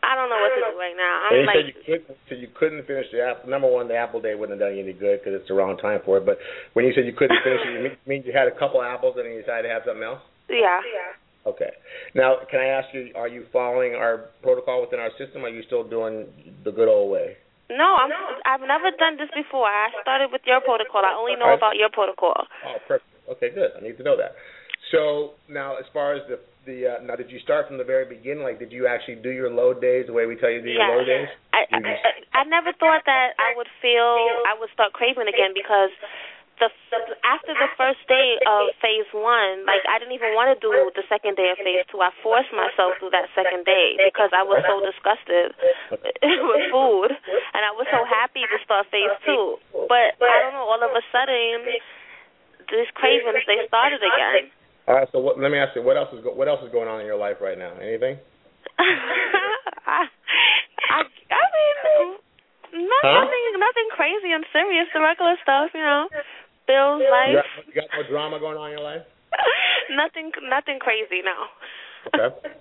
I 0.06 0.14
don't 0.16 0.30
know 0.30 0.40
what 0.40 0.54
to 0.54 0.62
do 0.70 0.78
right 0.78 0.96
now. 0.96 1.14
I'm 1.28 1.44
like, 1.44 1.66
you 1.66 1.76
couldn't, 1.82 2.16
so 2.30 2.32
you 2.34 2.48
couldn't 2.54 2.86
finish 2.86 3.06
the 3.12 3.20
apple. 3.20 3.50
Number 3.50 3.68
one, 3.68 3.88
the 3.90 3.98
apple 3.98 4.22
day 4.22 4.34
wouldn't 4.38 4.58
have 4.58 4.70
done 4.70 4.78
you 4.78 4.86
any 4.86 4.94
good 4.94 5.20
because 5.20 5.34
it's 5.34 5.48
the 5.48 5.54
wrong 5.54 5.76
time 5.76 6.00
for 6.06 6.16
it. 6.18 6.24
But 6.24 6.38
when 6.72 6.86
you 6.86 6.92
said 6.94 7.04
you 7.04 7.12
couldn't 7.12 7.42
finish 7.44 7.60
it, 7.66 7.74
you 7.74 7.90
mean 8.06 8.22
you 8.24 8.32
had 8.32 8.48
a 8.48 8.54
couple 8.56 8.80
apples 8.80 9.18
and 9.18 9.26
then 9.26 9.34
you 9.34 9.42
decided 9.42 9.68
to 9.68 9.74
have 9.74 9.82
something 9.84 10.06
else? 10.06 10.22
Yeah. 10.48 10.80
Okay. 11.46 11.70
Now, 12.14 12.36
can 12.50 12.60
I 12.60 12.66
ask 12.66 12.88
you, 12.92 13.12
are 13.14 13.28
you 13.28 13.46
following 13.52 13.94
our 13.94 14.30
protocol 14.42 14.80
within 14.80 15.00
our 15.00 15.10
system? 15.18 15.42
Or 15.42 15.48
are 15.48 15.54
you 15.54 15.62
still 15.66 15.84
doing 15.84 16.26
the 16.64 16.72
good 16.72 16.88
old 16.88 17.10
way? 17.10 17.36
No, 17.70 17.94
I'm. 17.94 18.10
I've 18.44 18.66
never 18.66 18.90
done 18.98 19.16
this 19.16 19.30
before. 19.30 19.66
I 19.66 19.94
started 20.02 20.34
with 20.34 20.42
your 20.44 20.60
protocol. 20.60 21.06
I 21.06 21.14
only 21.14 21.38
know 21.38 21.54
about 21.54 21.76
your 21.76 21.88
protocol. 21.88 22.34
Oh, 22.66 22.76
perfect. 22.86 23.06
Okay, 23.30 23.50
good. 23.54 23.70
I 23.78 23.80
need 23.80 23.96
to 23.98 24.02
know 24.02 24.18
that. 24.18 24.34
So 24.90 25.38
now, 25.48 25.78
as 25.78 25.86
far 25.94 26.18
as 26.18 26.22
the 26.26 26.42
the 26.66 26.98
uh, 26.98 27.02
now, 27.06 27.14
did 27.14 27.30
you 27.30 27.38
start 27.40 27.68
from 27.68 27.78
the 27.78 27.86
very 27.86 28.04
beginning? 28.04 28.42
Like, 28.42 28.58
did 28.58 28.72
you 28.72 28.86
actually 28.90 29.22
do 29.22 29.30
your 29.30 29.48
load 29.48 29.80
days 29.80 30.06
the 30.06 30.12
way 30.12 30.26
we 30.26 30.34
tell 30.34 30.50
you 30.50 30.60
to 30.60 30.66
do 30.66 30.74
your 30.74 30.98
load 30.98 31.06
days? 31.06 31.30
I, 31.54 31.64
I 31.70 32.42
I 32.42 32.42
never 32.44 32.72
thought 32.74 33.06
that 33.06 33.38
I 33.38 33.54
would 33.56 33.70
feel 33.80 34.18
I 34.46 34.58
would 34.58 34.70
start 34.74 34.92
craving 34.92 35.30
again 35.30 35.54
because 35.54 35.94
the 36.60 36.68
after 37.24 37.56
the 37.56 37.70
first 37.80 38.04
day 38.04 38.36
of 38.44 38.68
phase 38.84 39.08
one, 39.16 39.64
like 39.64 39.80
I 39.88 39.96
didn't 39.96 40.12
even 40.12 40.36
want 40.36 40.52
to 40.52 40.58
do 40.60 40.70
the 40.92 41.02
second 41.08 41.40
day 41.40 41.48
of 41.48 41.58
phase 41.58 41.88
two. 41.88 42.04
I 42.04 42.12
forced 42.20 42.52
myself 42.52 43.00
through 43.00 43.16
that 43.16 43.32
second 43.32 43.64
day 43.64 43.96
because 43.96 44.30
I 44.36 44.44
was 44.44 44.60
so 44.68 44.84
disgusted 44.84 45.56
with 45.96 46.64
food, 46.68 47.10
and 47.16 47.62
I 47.64 47.72
was 47.72 47.88
so 47.88 48.04
happy 48.04 48.44
to 48.44 48.56
start 48.60 48.92
phase 48.92 49.16
two. 49.24 49.56
But 49.88 50.20
I 50.20 50.36
don't 50.44 50.54
know, 50.60 50.68
all 50.68 50.80
of 50.80 50.92
a 50.92 51.02
sudden, 51.08 51.64
these 52.68 52.90
cravings 52.92 53.42
they 53.48 53.64
started 53.66 54.04
again. 54.04 54.52
All 54.84 54.96
right, 54.96 55.08
so 55.12 55.20
what, 55.20 55.40
let 55.40 55.48
me 55.48 55.58
ask 55.58 55.72
you, 55.76 55.82
what 55.82 55.96
else 55.96 56.12
is 56.12 56.20
go, 56.20 56.36
what 56.36 56.48
else 56.48 56.60
is 56.60 56.72
going 56.72 56.88
on 56.88 57.00
in 57.00 57.06
your 57.06 57.20
life 57.20 57.40
right 57.40 57.56
now? 57.56 57.72
Anything? 57.80 58.20
I, 58.76 58.84
I, 60.92 61.00
I 61.06 61.44
mean, 61.56 61.76
no, 62.84 62.98
huh? 63.02 63.22
nothing, 63.22 63.44
nothing 63.60 63.88
crazy 63.94 64.30
and 64.34 64.44
serious. 64.50 64.90
The 64.92 65.00
regular 65.00 65.36
stuff, 65.42 65.70
you 65.74 65.84
know 65.84 66.10
life. 66.76 67.30
You 67.30 67.36
got, 67.36 67.66
you 67.66 67.74
got 67.74 67.88
no 67.96 68.02
drama 68.08 68.38
going 68.38 68.56
on 68.56 68.70
in 68.70 68.78
your 68.78 68.86
life? 68.86 69.02
nothing, 69.90 70.30
nothing 70.48 70.78
crazy. 70.78 71.22
No. 71.24 71.36
okay. 72.14 72.48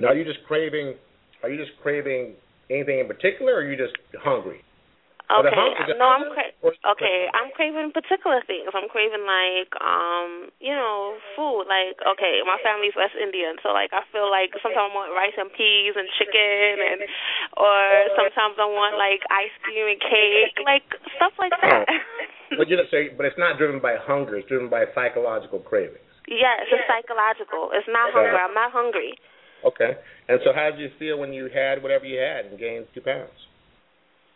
Now, 0.00 0.08
are 0.08 0.14
you 0.14 0.24
just 0.24 0.38
craving? 0.46 0.94
Are 1.42 1.50
you 1.50 1.58
just 1.58 1.76
craving 1.82 2.34
anything 2.70 3.00
in 3.00 3.08
particular, 3.08 3.54
or 3.54 3.62
are 3.62 3.68
you 3.68 3.76
just 3.76 3.94
hungry? 4.22 4.62
Okay. 5.28 5.92
No, 6.00 6.08
I'm 6.08 6.24
cra- 6.32 6.56
okay. 6.64 7.28
I'm 7.36 7.52
craving 7.52 7.92
particular 7.92 8.40
things. 8.48 8.72
I'm 8.72 8.88
craving 8.88 9.28
like 9.28 9.68
um, 9.76 10.48
you 10.56 10.72
know, 10.72 11.20
food. 11.36 11.68
Like 11.68 12.00
okay, 12.00 12.40
my 12.48 12.56
family's 12.64 12.96
West 12.96 13.12
Indian, 13.12 13.60
so 13.60 13.76
like 13.76 13.92
I 13.92 14.08
feel 14.08 14.32
like 14.32 14.56
sometimes 14.64 14.88
I 14.88 14.96
want 14.96 15.12
rice 15.12 15.36
and 15.36 15.52
peas 15.52 15.92
and 16.00 16.08
chicken, 16.16 16.80
and 16.80 17.00
or 17.60 17.76
sometimes 18.16 18.56
I 18.56 18.64
want 18.72 18.96
like 18.96 19.20
ice 19.28 19.52
cream 19.60 19.92
and 19.92 20.00
cake, 20.00 20.56
like 20.64 20.88
stuff 21.20 21.36
like 21.36 21.52
that. 21.60 21.84
but 22.58 22.72
you 22.72 22.80
know, 22.80 22.88
so, 22.88 22.96
but 23.20 23.28
it's 23.28 23.36
not 23.36 23.60
driven 23.60 23.84
by 23.84 24.00
hunger. 24.00 24.40
It's 24.40 24.48
driven 24.48 24.72
by 24.72 24.88
psychological 24.96 25.60
cravings. 25.60 26.08
Yes, 26.24 26.72
it's 26.72 26.88
psychological. 26.88 27.68
It's 27.76 27.88
not 27.88 28.16
hunger. 28.16 28.36
I'm 28.36 28.56
not 28.56 28.72
hungry. 28.72 29.20
Okay. 29.60 29.96
And 30.28 30.40
so, 30.44 30.56
how 30.56 30.72
did 30.72 30.80
you 30.80 30.88
feel 30.96 31.18
when 31.20 31.32
you 31.32 31.48
had 31.52 31.82
whatever 31.82 32.04
you 32.04 32.16
had 32.16 32.48
and 32.48 32.56
gained 32.56 32.88
two 32.94 33.00
pounds? 33.00 33.47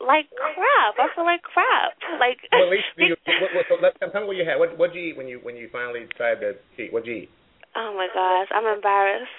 Like 0.02 0.28
crap. 0.34 0.98
I 0.98 1.06
feel 1.14 1.24
like 1.24 1.42
crap. 1.42 1.94
Like 2.18 2.42
well, 2.50 2.66
at 2.66 2.70
least 2.70 2.90
you, 2.98 3.16
what, 3.40 3.50
what, 3.54 3.64
so 3.70 3.74
let, 3.80 3.94
tell 4.12 4.22
me 4.22 4.26
what 4.26 4.36
you 4.36 4.44
had. 4.44 4.58
What 4.58 4.76
what'd 4.76 4.94
you 4.94 5.14
eat 5.14 5.16
when 5.16 5.28
you 5.28 5.38
when 5.42 5.56
you 5.56 5.70
finally 5.70 6.06
tried 6.18 6.42
to 6.42 6.58
eat? 6.78 6.92
What'd 6.92 7.06
you 7.06 7.26
eat? 7.26 7.30
Oh 7.72 7.96
my 7.96 8.04
gosh, 8.12 8.52
I'm 8.52 8.68
embarrassed. 8.68 9.32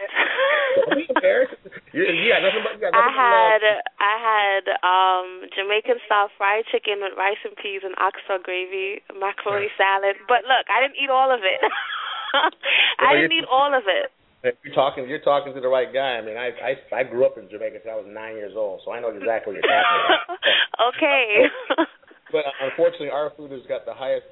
Don't 0.75 0.97
be 0.97 1.05
embarrassed. 1.09 1.53
You, 1.93 2.01
you 2.09 2.33
got 2.33 2.41
nothing 2.41 2.65
but 2.65 2.73
you 2.73 2.81
got 2.81 2.89
nothing 2.89 3.05
I 3.05 3.13
had. 3.13 3.61
I 4.01 4.15
had 4.17 4.65
um 4.81 5.45
Jamaican 5.53 6.01
style 6.09 6.33
fried 6.41 6.65
chicken 6.73 7.05
with 7.05 7.13
rice 7.13 7.37
and 7.45 7.53
peas 7.53 7.85
and 7.85 7.93
oxtail 8.01 8.41
gravy, 8.41 9.05
macaroni 9.13 9.69
salad. 9.77 10.17
But 10.25 10.49
look, 10.49 10.65
I 10.73 10.81
didn't 10.81 10.97
eat 10.97 11.13
all 11.13 11.29
of 11.29 11.45
it. 11.45 11.61
I 12.97 13.13
didn't 13.13 13.29
need 13.29 13.45
all 13.45 13.77
of 13.77 13.85
it. 13.85 14.09
You're 14.43 14.75
talking. 14.75 15.07
You're 15.07 15.23
talking 15.23 15.53
to 15.55 15.61
the 15.61 15.71
right 15.71 15.87
guy. 15.93 16.19
I 16.19 16.21
mean, 16.21 16.35
I 16.35 16.51
I, 16.51 16.99
I 16.99 17.03
grew 17.03 17.25
up 17.25 17.37
in 17.37 17.47
Jamaica 17.49 17.79
until 17.79 17.91
I 17.91 17.95
was 17.95 18.11
nine 18.11 18.35
years 18.35 18.53
old, 18.55 18.81
so 18.83 18.91
I 18.91 18.99
know 18.99 19.07
exactly 19.07 19.55
what 19.55 19.63
you're 19.63 19.71
talking 19.71 20.03
about. 20.03 20.91
okay. 20.91 21.47
but 22.31 22.43
uh, 22.43 22.67
unfortunately, 22.67 23.09
our 23.09 23.31
food 23.37 23.51
has 23.51 23.63
got 23.71 23.85
the 23.85 23.93
highest 23.93 24.27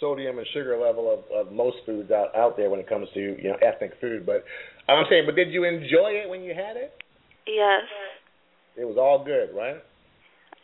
sodium 0.00 0.38
and 0.38 0.46
sugar 0.52 0.78
level 0.78 1.06
of, 1.06 1.22
of 1.30 1.52
most 1.52 1.76
foods 1.86 2.10
out 2.10 2.34
out 2.34 2.56
there 2.56 2.70
when 2.70 2.80
it 2.80 2.88
comes 2.88 3.06
to 3.14 3.20
you 3.20 3.54
know 3.54 3.58
ethnic 3.62 3.92
food. 4.00 4.26
But 4.26 4.42
I'm 4.88 5.06
saying, 5.08 5.24
but 5.26 5.36
did 5.36 5.54
you 5.54 5.62
enjoy 5.62 6.18
it 6.18 6.28
when 6.28 6.42
you 6.42 6.54
had 6.54 6.74
it? 6.74 6.90
Yes. 7.46 7.86
It 8.76 8.84
was 8.84 8.98
all 8.98 9.22
good, 9.24 9.54
right? 9.54 9.78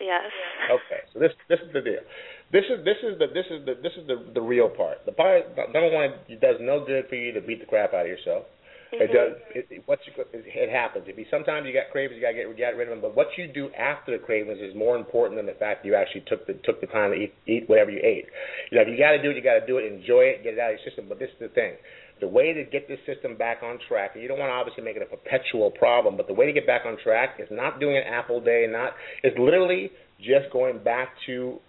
Yes. 0.00 0.30
Okay, 0.70 1.02
so 1.12 1.18
this 1.18 1.30
this 1.48 1.58
is 1.62 1.72
the 1.72 1.82
deal. 1.82 2.02
This 2.50 2.64
is 2.70 2.84
this 2.84 2.98
is 3.02 3.18
the 3.18 3.26
this 3.30 3.46
is 3.50 3.66
the 3.66 3.74
this 3.82 3.92
is 3.94 4.06
the 4.06 4.34
the 4.34 4.40
real 4.40 4.68
part. 4.70 5.06
The 5.06 5.12
part 5.12 5.54
number 5.54 5.90
one, 5.90 6.18
it 6.28 6.40
does 6.40 6.56
no 6.60 6.84
good 6.84 7.06
for 7.08 7.14
you 7.14 7.32
to 7.32 7.40
beat 7.40 7.60
the 7.60 7.66
crap 7.66 7.94
out 7.94 8.02
of 8.02 8.10
yourself. 8.10 8.46
Mm-hmm. 8.88 9.04
It 9.04 9.10
does. 9.12 9.32
It, 9.52 9.82
what 9.84 10.00
you, 10.08 10.12
it 10.32 10.70
happens. 10.72 11.04
It 11.08 11.16
be 11.16 11.26
sometimes 11.30 11.66
you 11.68 11.76
got 11.76 11.92
cravings, 11.92 12.16
you 12.16 12.24
got 12.24 12.32
to 12.32 12.40
get 12.40 12.48
get 12.56 12.72
rid 12.76 12.88
of 12.88 12.96
them. 12.96 13.04
But 13.04 13.14
what 13.14 13.28
you 13.36 13.44
do 13.44 13.68
after 13.76 14.16
the 14.16 14.22
cravings 14.22 14.60
is 14.64 14.72
more 14.72 14.96
important 14.96 15.36
than 15.36 15.44
the 15.44 15.58
fact 15.60 15.82
that 15.82 15.88
you 15.88 15.94
actually 15.94 16.24
took 16.24 16.46
the 16.48 16.56
took 16.64 16.80
the 16.80 16.88
time 16.88 17.12
to 17.12 17.16
eat 17.16 17.34
eat 17.44 17.68
whatever 17.68 17.90
you 17.92 18.00
ate. 18.00 18.24
You 18.72 18.80
know, 18.80 18.82
if 18.82 18.88
you 18.88 18.96
got 18.96 19.12
to 19.12 19.20
do 19.20 19.28
it, 19.28 19.36
you 19.36 19.44
got 19.44 19.60
to 19.60 19.66
do 19.68 19.76
it. 19.76 19.84
Enjoy 19.84 20.24
it, 20.24 20.40
get 20.40 20.56
it 20.56 20.60
out 20.60 20.72
of 20.72 20.80
your 20.80 20.84
system. 20.88 21.04
But 21.04 21.20
this 21.20 21.28
is 21.28 21.52
the 21.52 21.52
thing: 21.52 21.76
the 22.24 22.28
way 22.28 22.56
to 22.56 22.64
get 22.64 22.88
this 22.88 22.98
system 23.04 23.36
back 23.36 23.60
on 23.60 23.76
track, 23.88 24.12
and 24.14 24.22
you 24.22 24.28
don't 24.28 24.40
want 24.40 24.48
to 24.48 24.56
obviously 24.56 24.82
make 24.84 24.96
it 24.96 25.04
a 25.04 25.10
perpetual 25.10 25.70
problem, 25.70 26.16
but 26.16 26.26
the 26.26 26.34
way 26.34 26.46
to 26.48 26.52
get 26.56 26.66
back 26.66 26.88
on 26.88 26.96
track 27.04 27.36
is 27.38 27.48
not 27.52 27.80
doing 27.80 27.96
an 27.96 28.08
apple 28.08 28.40
day, 28.40 28.64
not 28.68 28.96
it's 29.22 29.36
literally 29.38 29.90
just 30.16 30.48
going 30.52 30.82
back 30.82 31.12
to 31.26 31.60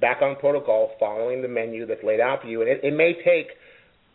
back 0.00 0.22
on 0.22 0.36
protocol, 0.36 0.90
following 0.98 1.42
the 1.42 1.48
menu 1.48 1.86
that's 1.86 2.02
laid 2.02 2.20
out 2.20 2.42
for 2.42 2.48
you. 2.48 2.60
And 2.62 2.70
it, 2.70 2.80
it 2.82 2.94
may 2.94 3.14
take 3.24 3.54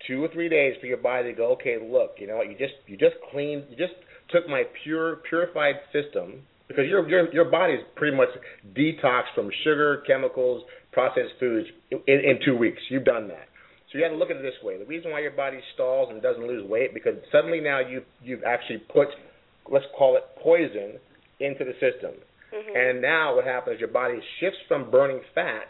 two 0.08 0.24
or 0.24 0.28
three 0.30 0.50
days 0.50 0.76
for 0.80 0.88
your 0.88 0.98
body 0.98 1.32
to 1.32 1.38
go, 1.38 1.52
okay, 1.54 1.78
look, 1.82 2.16
you 2.18 2.28
know 2.28 2.38
what, 2.38 2.50
you 2.50 2.58
just 2.58 2.74
you 2.88 2.98
just 2.98 3.16
cleaned, 3.32 3.66
you 3.70 3.76
just 3.76 3.94
took 4.30 4.48
my 4.48 4.64
pure 4.84 5.18
purified 5.30 5.76
system 5.92 6.42
because 6.68 6.86
your 6.88 7.08
your 7.10 7.34
your 7.34 7.46
body's 7.46 7.80
pretty 7.96 8.16
much 8.16 8.30
detoxed 8.74 9.34
from 9.36 9.50
sugar, 9.64 10.04
chemicals, 10.08 10.64
processed 10.92 11.34
foods 11.40 11.68
in, 11.92 12.00
in 12.08 12.40
two 12.46 12.56
weeks. 12.56 12.82
You've 12.90 13.06
done 13.06 13.28
that. 13.30 13.48
So 13.92 13.98
you 13.98 14.04
have 14.04 14.14
to 14.14 14.18
look 14.18 14.30
at 14.30 14.38
it 14.38 14.44
this 14.44 14.62
way. 14.64 14.78
The 14.78 14.86
reason 14.86 15.12
why 15.12 15.22
your 15.22 15.32
body 15.32 15.60
stalls 15.74 16.10
and 16.12 16.22
doesn't 16.22 16.46
lose 16.46 16.68
weight 16.70 16.94
because 16.94 17.16
suddenly 17.32 17.60
now 17.60 17.80
you 17.80 18.04
you've 18.24 18.44
actually 18.44 18.84
put 18.94 19.08
let's 19.72 19.86
call 19.98 20.16
it 20.16 20.24
poison 20.42 21.00
into 21.40 21.66
the 21.66 21.74
system. 21.74 22.14
Mm-hmm. 22.54 22.76
And 22.76 23.02
now 23.02 23.36
what 23.36 23.46
happens 23.46 23.76
is 23.76 23.80
your 23.80 23.90
body 23.90 24.20
shifts 24.40 24.60
from 24.68 24.90
burning 24.92 25.22
fat 25.36 25.70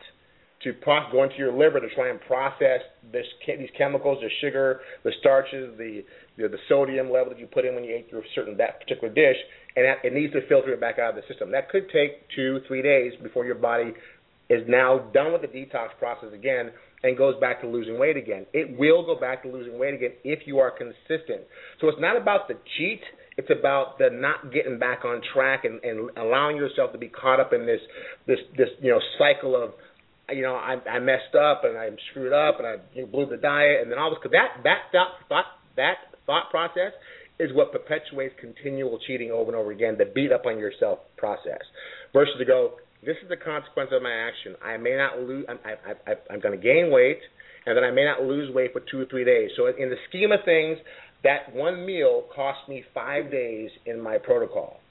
to 0.63 0.73
pro- 0.73 1.11
go 1.11 1.23
into 1.23 1.37
your 1.37 1.53
liver 1.53 1.79
to 1.79 1.87
try 1.95 2.09
and 2.09 2.19
process 2.21 2.81
this, 3.11 3.25
these 3.47 3.69
chemicals, 3.77 4.19
the 4.21 4.29
sugar, 4.41 4.81
the 5.03 5.11
starches, 5.19 5.77
the 5.77 6.03
know, 6.43 6.47
the 6.47 6.57
sodium 6.67 7.11
level 7.11 7.29
that 7.29 7.39
you 7.39 7.47
put 7.47 7.65
in 7.65 7.75
when 7.75 7.83
you 7.83 7.93
ate 7.93 8.07
your 8.11 8.23
certain 8.33 8.57
that 8.57 8.79
particular 8.79 9.13
dish, 9.13 9.35
and 9.75 9.85
that, 9.85 9.97
it 10.03 10.13
needs 10.13 10.33
to 10.33 10.45
filter 10.47 10.73
it 10.73 10.79
back 10.79 10.99
out 10.99 11.11
of 11.11 11.15
the 11.15 11.27
system. 11.27 11.51
That 11.51 11.69
could 11.69 11.89
take 11.91 12.27
two, 12.35 12.61
three 12.67 12.81
days 12.81 13.13
before 13.21 13.45
your 13.45 13.55
body 13.55 13.93
is 14.49 14.63
now 14.67 14.99
done 15.13 15.31
with 15.31 15.41
the 15.41 15.47
detox 15.47 15.89
process 15.99 16.29
again 16.33 16.71
and 17.03 17.17
goes 17.17 17.39
back 17.39 17.61
to 17.61 17.67
losing 17.67 17.99
weight 17.99 18.17
again. 18.17 18.45
It 18.53 18.77
will 18.77 19.05
go 19.05 19.19
back 19.19 19.43
to 19.43 19.49
losing 19.49 19.77
weight 19.77 19.93
again 19.93 20.11
if 20.23 20.39
you 20.45 20.59
are 20.59 20.71
consistent. 20.71 21.41
So 21.79 21.87
it's 21.87 22.01
not 22.01 22.17
about 22.17 22.47
the 22.47 22.55
cheat. 22.77 23.01
It's 23.37 23.49
about 23.57 23.99
the 23.99 24.09
not 24.11 24.51
getting 24.51 24.79
back 24.79 25.05
on 25.05 25.21
track 25.33 25.63
and, 25.63 25.81
and 25.83 26.09
allowing 26.17 26.57
yourself 26.57 26.91
to 26.91 26.97
be 26.97 27.07
caught 27.07 27.39
up 27.39 27.53
in 27.53 27.65
this 27.65 27.79
this 28.27 28.39
this 28.57 28.67
you 28.81 28.91
know 28.91 28.99
cycle 29.17 29.55
of 29.55 29.71
you 30.31 30.41
know, 30.41 30.55
I, 30.55 30.77
I 30.89 30.99
messed 30.99 31.35
up 31.35 31.63
and 31.63 31.77
I'm 31.77 31.97
screwed 32.11 32.33
up 32.33 32.59
and 32.59 32.67
I 32.67 33.05
blew 33.05 33.25
the 33.25 33.37
diet 33.37 33.81
and 33.81 33.91
then 33.91 33.99
all 33.99 34.09
this. 34.09 34.19
Cause 34.21 34.31
that 34.31 34.63
that 34.63 34.91
thought 35.27 35.45
that 35.75 35.95
thought 36.25 36.49
process 36.49 36.93
is 37.39 37.51
what 37.53 37.71
perpetuates 37.71 38.35
continual 38.39 38.99
cheating 39.07 39.31
over 39.31 39.51
and 39.51 39.59
over 39.59 39.71
again. 39.71 39.95
The 39.97 40.05
beat 40.05 40.31
up 40.31 40.45
on 40.45 40.59
yourself 40.59 40.99
process 41.17 41.61
versus 42.13 42.35
to 42.37 42.45
go. 42.45 42.73
This 43.01 43.15
is 43.23 43.29
the 43.29 43.37
consequence 43.37 43.91
of 43.93 44.03
my 44.03 44.11
action. 44.11 44.55
I 44.63 44.75
may 44.75 44.95
not 44.97 45.19
lose. 45.19 45.45
I'm, 45.47 45.59
I, 45.63 46.11
I, 46.11 46.15
I'm 46.29 46.41
going 46.41 46.59
to 46.59 46.61
gain 46.61 46.91
weight, 46.91 47.19
and 47.65 47.77
then 47.77 47.85
I 47.85 47.91
may 47.91 48.03
not 48.03 48.23
lose 48.23 48.53
weight 48.53 48.73
for 48.73 48.81
two 48.91 48.99
or 48.99 49.05
three 49.05 49.23
days. 49.23 49.51
So 49.55 49.67
in 49.67 49.89
the 49.89 49.95
scheme 50.09 50.33
of 50.33 50.41
things, 50.43 50.77
that 51.23 51.55
one 51.55 51.85
meal 51.85 52.25
cost 52.35 52.59
me 52.67 52.83
five 52.93 53.31
days 53.31 53.69
in 53.85 54.01
my 54.01 54.17
protocol. 54.17 54.81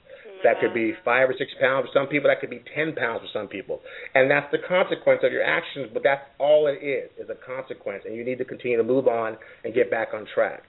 That 0.43 0.59
could 0.61 0.73
be 0.73 0.93
five 1.03 1.29
or 1.29 1.35
six 1.37 1.51
pounds 1.59 1.87
for 1.87 1.99
some 1.99 2.07
people. 2.07 2.29
That 2.29 2.39
could 2.39 2.49
be 2.49 2.63
ten 2.75 2.95
pounds 2.95 3.21
for 3.21 3.31
some 3.33 3.47
people, 3.47 3.81
and 4.15 4.31
that's 4.31 4.47
the 4.51 4.59
consequence 4.63 5.21
of 5.23 5.31
your 5.31 5.43
actions. 5.43 5.91
But 5.93 6.03
that's 6.03 6.23
all 6.39 6.67
it 6.67 6.79
is 6.79 7.11
is 7.19 7.29
a 7.29 7.35
consequence, 7.35 8.03
and 8.05 8.15
you 8.15 8.23
need 8.23 8.37
to 8.37 8.45
continue 8.45 8.77
to 8.77 8.83
move 8.83 9.07
on 9.07 9.37
and 9.63 9.73
get 9.73 9.91
back 9.91 10.09
on 10.13 10.25
track. 10.33 10.63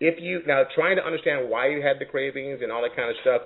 If 0.00 0.20
you 0.20 0.42
now 0.46 0.64
trying 0.74 0.96
to 0.96 1.04
understand 1.04 1.48
why 1.48 1.68
you 1.68 1.80
had 1.80 1.96
the 1.98 2.04
cravings 2.04 2.60
and 2.60 2.70
all 2.70 2.82
that 2.82 2.96
kind 2.96 3.08
of 3.08 3.16
stuff, 3.22 3.42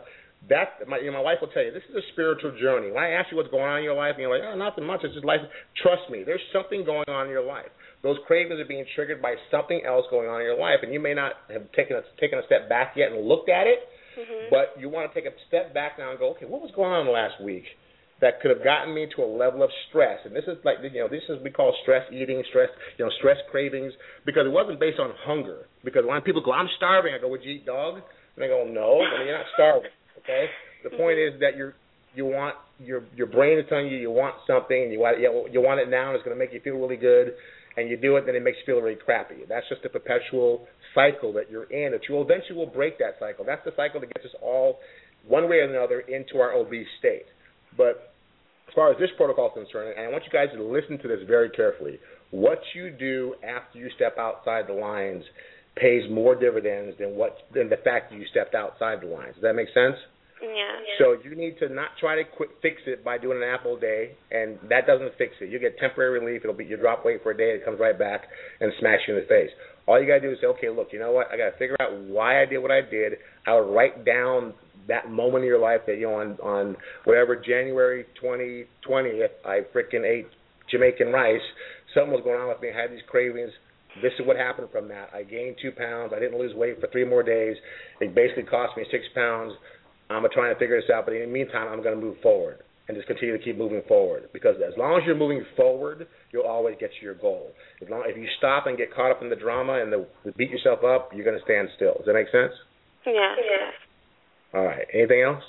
that 0.49 0.83
my 0.87 0.99
you 0.99 1.11
know, 1.11 1.18
my 1.18 1.22
wife 1.22 1.39
will 1.41 1.55
tell 1.55 1.62
you 1.62 1.70
this 1.70 1.87
is 1.91 1.97
a 1.97 2.07
spiritual 2.12 2.59
journey. 2.59 2.91
When 2.91 3.03
I 3.03 3.11
ask 3.14 3.31
you 3.31 3.37
what's 3.37 3.51
going 3.51 3.66
on 3.66 3.79
in 3.79 3.85
your 3.85 3.95
life, 3.95 4.18
and 4.18 4.22
you're 4.22 4.35
like, 4.35 4.43
oh, 4.43 4.59
nothing 4.59 4.87
much. 4.87 5.01
It's 5.03 5.14
just 5.14 5.26
life. 5.26 5.41
Trust 5.83 6.11
me, 6.11 6.22
there's 6.26 6.43
something 6.53 6.85
going 6.85 7.07
on 7.07 7.26
in 7.26 7.31
your 7.31 7.47
life. 7.47 7.70
Those 8.03 8.16
cravings 8.26 8.59
are 8.59 8.66
being 8.66 8.87
triggered 8.95 9.20
by 9.20 9.35
something 9.51 9.83
else 9.87 10.07
going 10.11 10.29
on 10.29 10.41
in 10.41 10.47
your 10.47 10.59
life, 10.59 10.83
and 10.83 10.93
you 10.93 10.99
may 10.99 11.14
not 11.14 11.39
have 11.51 11.70
taken 11.72 11.99
a, 11.99 12.03
taken 12.20 12.39
a 12.39 12.47
step 12.47 12.68
back 12.68 12.95
yet 12.95 13.11
and 13.11 13.26
looked 13.26 13.51
at 13.51 13.66
it 13.66 13.79
Mm-hmm. 14.18 14.50
But 14.50 14.74
you 14.80 14.88
want 14.88 15.06
to 15.06 15.14
take 15.14 15.30
a 15.30 15.34
step 15.46 15.72
back 15.72 15.98
now 15.98 16.10
and 16.10 16.18
go, 16.18 16.34
okay, 16.34 16.46
what 16.46 16.60
was 16.60 16.70
going 16.74 16.90
on 16.90 17.06
last 17.06 17.38
week 17.42 17.64
that 18.20 18.42
could 18.42 18.50
have 18.50 18.64
gotten 18.64 18.92
me 18.92 19.06
to 19.14 19.22
a 19.22 19.30
level 19.30 19.62
of 19.62 19.70
stress? 19.88 20.18
And 20.26 20.34
this 20.34 20.42
is 20.50 20.58
like, 20.64 20.82
you 20.82 20.98
know, 20.98 21.08
this 21.08 21.22
is 21.28 21.38
we 21.44 21.50
call 21.50 21.70
stress 21.82 22.02
eating, 22.10 22.42
stress, 22.50 22.68
you 22.98 23.04
know, 23.04 23.12
stress 23.18 23.38
cravings, 23.50 23.92
because 24.26 24.42
it 24.46 24.52
wasn't 24.52 24.80
based 24.80 24.98
on 24.98 25.14
hunger. 25.22 25.70
Because 25.84 26.02
when 26.02 26.20
people 26.22 26.42
go, 26.42 26.50
I'm 26.50 26.68
starving, 26.76 27.14
I 27.14 27.22
go, 27.22 27.28
would 27.28 27.44
you 27.44 27.62
eat 27.62 27.66
dog? 27.66 28.02
And 28.34 28.42
they 28.42 28.48
go, 28.48 28.66
no, 28.66 28.98
I 28.98 29.22
mean, 29.22 29.28
you're 29.30 29.38
not 29.38 29.46
starving. 29.54 29.94
Okay. 30.18 30.46
The 30.82 30.90
point 30.90 31.18
is 31.18 31.38
that 31.40 31.56
you're 31.56 31.74
you 32.14 32.24
want 32.24 32.56
your 32.80 33.02
your 33.14 33.26
brain 33.26 33.58
is 33.58 33.64
telling 33.68 33.86
you 33.86 33.96
you 33.96 34.10
want 34.10 34.34
something 34.46 34.82
and 34.82 34.92
you 34.92 34.98
want 34.98 35.20
you 35.20 35.60
want 35.60 35.78
it 35.78 35.88
now 35.88 36.08
and 36.08 36.16
it's 36.16 36.24
going 36.24 36.34
to 36.34 36.38
make 36.38 36.52
you 36.52 36.60
feel 36.60 36.74
really 36.74 36.96
good 36.96 37.34
and 37.76 37.88
you 37.88 37.96
do 37.96 38.16
it 38.16 38.26
then 38.26 38.34
it 38.34 38.42
makes 38.42 38.58
you 38.58 38.74
feel 38.74 38.82
really 38.82 38.96
crappy. 38.96 39.36
That's 39.48 39.68
just 39.68 39.84
a 39.84 39.88
perpetual 39.88 40.66
cycle 40.94 41.32
that 41.34 41.50
you're 41.50 41.70
in 41.70 41.92
that 41.92 42.02
you 42.08 42.20
eventually 42.20 42.56
will 42.56 42.66
break 42.66 42.98
that 42.98 43.16
cycle. 43.20 43.44
That's 43.44 43.64
the 43.64 43.72
cycle 43.76 44.00
that 44.00 44.12
gets 44.14 44.26
us 44.26 44.34
all, 44.42 44.78
one 45.26 45.48
way 45.48 45.56
or 45.56 45.70
another, 45.70 46.00
into 46.00 46.38
our 46.38 46.52
obese 46.52 46.86
state. 46.98 47.26
But 47.76 48.12
as 48.68 48.74
far 48.74 48.90
as 48.90 48.98
this 48.98 49.10
protocol 49.16 49.48
is 49.48 49.64
concerned, 49.64 49.94
and 49.96 50.06
I 50.06 50.10
want 50.10 50.24
you 50.24 50.32
guys 50.32 50.48
to 50.54 50.62
listen 50.62 50.98
to 50.98 51.08
this 51.08 51.20
very 51.26 51.50
carefully, 51.50 51.98
what 52.30 52.58
you 52.74 52.90
do 52.90 53.34
after 53.46 53.78
you 53.78 53.88
step 53.96 54.16
outside 54.18 54.66
the 54.68 54.74
lines 54.74 55.24
pays 55.76 56.02
more 56.10 56.34
dividends 56.34 56.96
than 56.98 57.14
what 57.14 57.36
than 57.54 57.68
the 57.68 57.76
fact 57.84 58.10
that 58.10 58.18
you 58.18 58.26
stepped 58.30 58.54
outside 58.54 59.00
the 59.00 59.06
lines. 59.06 59.34
Does 59.34 59.42
that 59.42 59.54
make 59.54 59.68
sense? 59.72 59.96
Yeah. 60.43 60.78
So 60.99 61.16
you 61.22 61.34
need 61.34 61.59
to 61.59 61.68
not 61.68 61.91
try 61.99 62.16
to 62.16 62.22
quit, 62.24 62.51
fix 62.62 62.76
it 62.86 63.05
by 63.05 63.18
doing 63.18 63.39
an 63.43 63.49
apple 63.49 63.78
day, 63.78 64.12
and 64.30 64.59
that 64.68 64.86
doesn't 64.86 65.12
fix 65.18 65.34
it. 65.41 65.51
You 65.51 65.59
get 65.59 65.78
temporary 65.78 66.20
relief. 66.20 66.43
It'll 66.45 66.55
be 66.55 66.64
you 66.64 66.76
drop 66.76 67.05
weight 67.05 67.22
for 67.22 67.32
a 67.32 67.36
day, 67.36 67.57
it 67.57 67.64
comes 67.64 67.80
right 67.80 67.99
back 67.99 68.22
and 68.61 68.72
smash 68.78 69.01
you 69.09 69.16
in 69.16 69.20
the 69.22 69.26
face. 69.26 69.51
All 69.86 70.01
you 70.01 70.07
gotta 70.07 70.20
do 70.20 70.30
is 70.30 70.39
say, 70.41 70.47
okay, 70.49 70.68
look, 70.68 70.89
you 70.93 70.99
know 70.99 71.12
what? 71.12 71.28
I 71.32 71.36
gotta 71.36 71.57
figure 71.59 71.76
out 71.80 71.93
why 72.05 72.43
I 72.43 72.47
did 72.47 72.59
what 72.59 72.70
I 72.70 72.82
did. 72.82 73.14
I 73.47 73.59
would 73.59 73.74
write 73.74 74.05
down 74.05 74.55
that 74.86 75.11
moment 75.11 75.45
in 75.45 75.49
your 75.49 75.61
life 75.61 75.80
that 75.86 75.97
you 75.97 76.07
know 76.07 76.14
on 76.14 76.36
on 76.43 76.76
whatever 77.05 77.36
January 77.36 78.05
2020, 78.20 79.09
if 79.09 79.30
I 79.45 79.61
freaking 79.74 80.05
ate 80.05 80.26
Jamaican 80.70 81.09
rice, 81.09 81.41
something 81.95 82.12
was 82.12 82.22
going 82.24 82.41
on 82.41 82.49
with 82.49 82.61
me. 82.61 82.68
I 82.70 82.80
had 82.80 82.91
these 82.91 83.05
cravings. 83.09 83.51
This 84.03 84.12
is 84.20 84.26
what 84.26 84.36
happened 84.36 84.68
from 84.70 84.89
that. 84.89 85.11
I 85.12 85.22
gained 85.24 85.57
two 85.61 85.72
pounds. 85.72 86.12
I 86.14 86.20
didn't 86.20 86.39
lose 86.39 86.55
weight 86.55 86.80
for 86.80 86.86
three 86.89 87.05
more 87.05 87.22
days. 87.22 87.57
It 88.01 88.14
basically 88.14 88.45
cost 88.45 88.76
me 88.76 88.84
six 88.91 89.05
pounds 89.14 89.53
I'm 90.11 90.24
trying 90.32 90.54
to 90.54 90.59
figure 90.59 90.80
this 90.80 90.90
out, 90.90 91.04
but 91.04 91.14
in 91.14 91.20
the 91.22 91.26
meantime, 91.32 91.68
I'm 91.68 91.82
going 91.82 91.98
to 91.98 92.00
move 92.00 92.16
forward 92.22 92.61
and 92.88 92.96
just 92.96 93.06
continue 93.06 93.36
to 93.36 93.44
keep 93.44 93.59
moving 93.59 93.82
forward. 93.86 94.28
Because 94.32 94.56
as 94.66 94.72
long 94.78 94.96
as 94.96 95.06
you're 95.06 95.16
moving 95.16 95.44
forward, 95.56 96.09
you'll 96.32 96.48
always 96.48 96.76
get 96.80 96.90
to 96.98 97.04
your 97.04 97.14
goal. 97.14 97.52
As 97.82 97.88
long 97.90 98.04
if 98.06 98.16
you 98.16 98.26
stop 98.38 98.66
and 98.66 98.76
get 98.78 98.94
caught 98.94 99.11
up 99.11 99.22
in 99.22 99.28
the 99.28 99.36
drama 99.36 99.82
and 99.82 99.92
the, 99.92 100.06
the 100.24 100.32
beat 100.32 100.50
yourself 100.50 100.80
up, 100.84 101.11
you're 101.14 101.24
going 101.24 101.36
to 101.36 101.44
stand 101.44 101.68
still. 101.76 101.94
Does 102.00 102.06
that 102.06 102.14
make 102.14 102.32
sense? 102.32 102.52
Yeah. 103.04 103.36
yeah. 103.36 104.59
All 104.59 104.64
right. 104.64 104.86
Anything 104.94 105.22
else? 105.22 105.44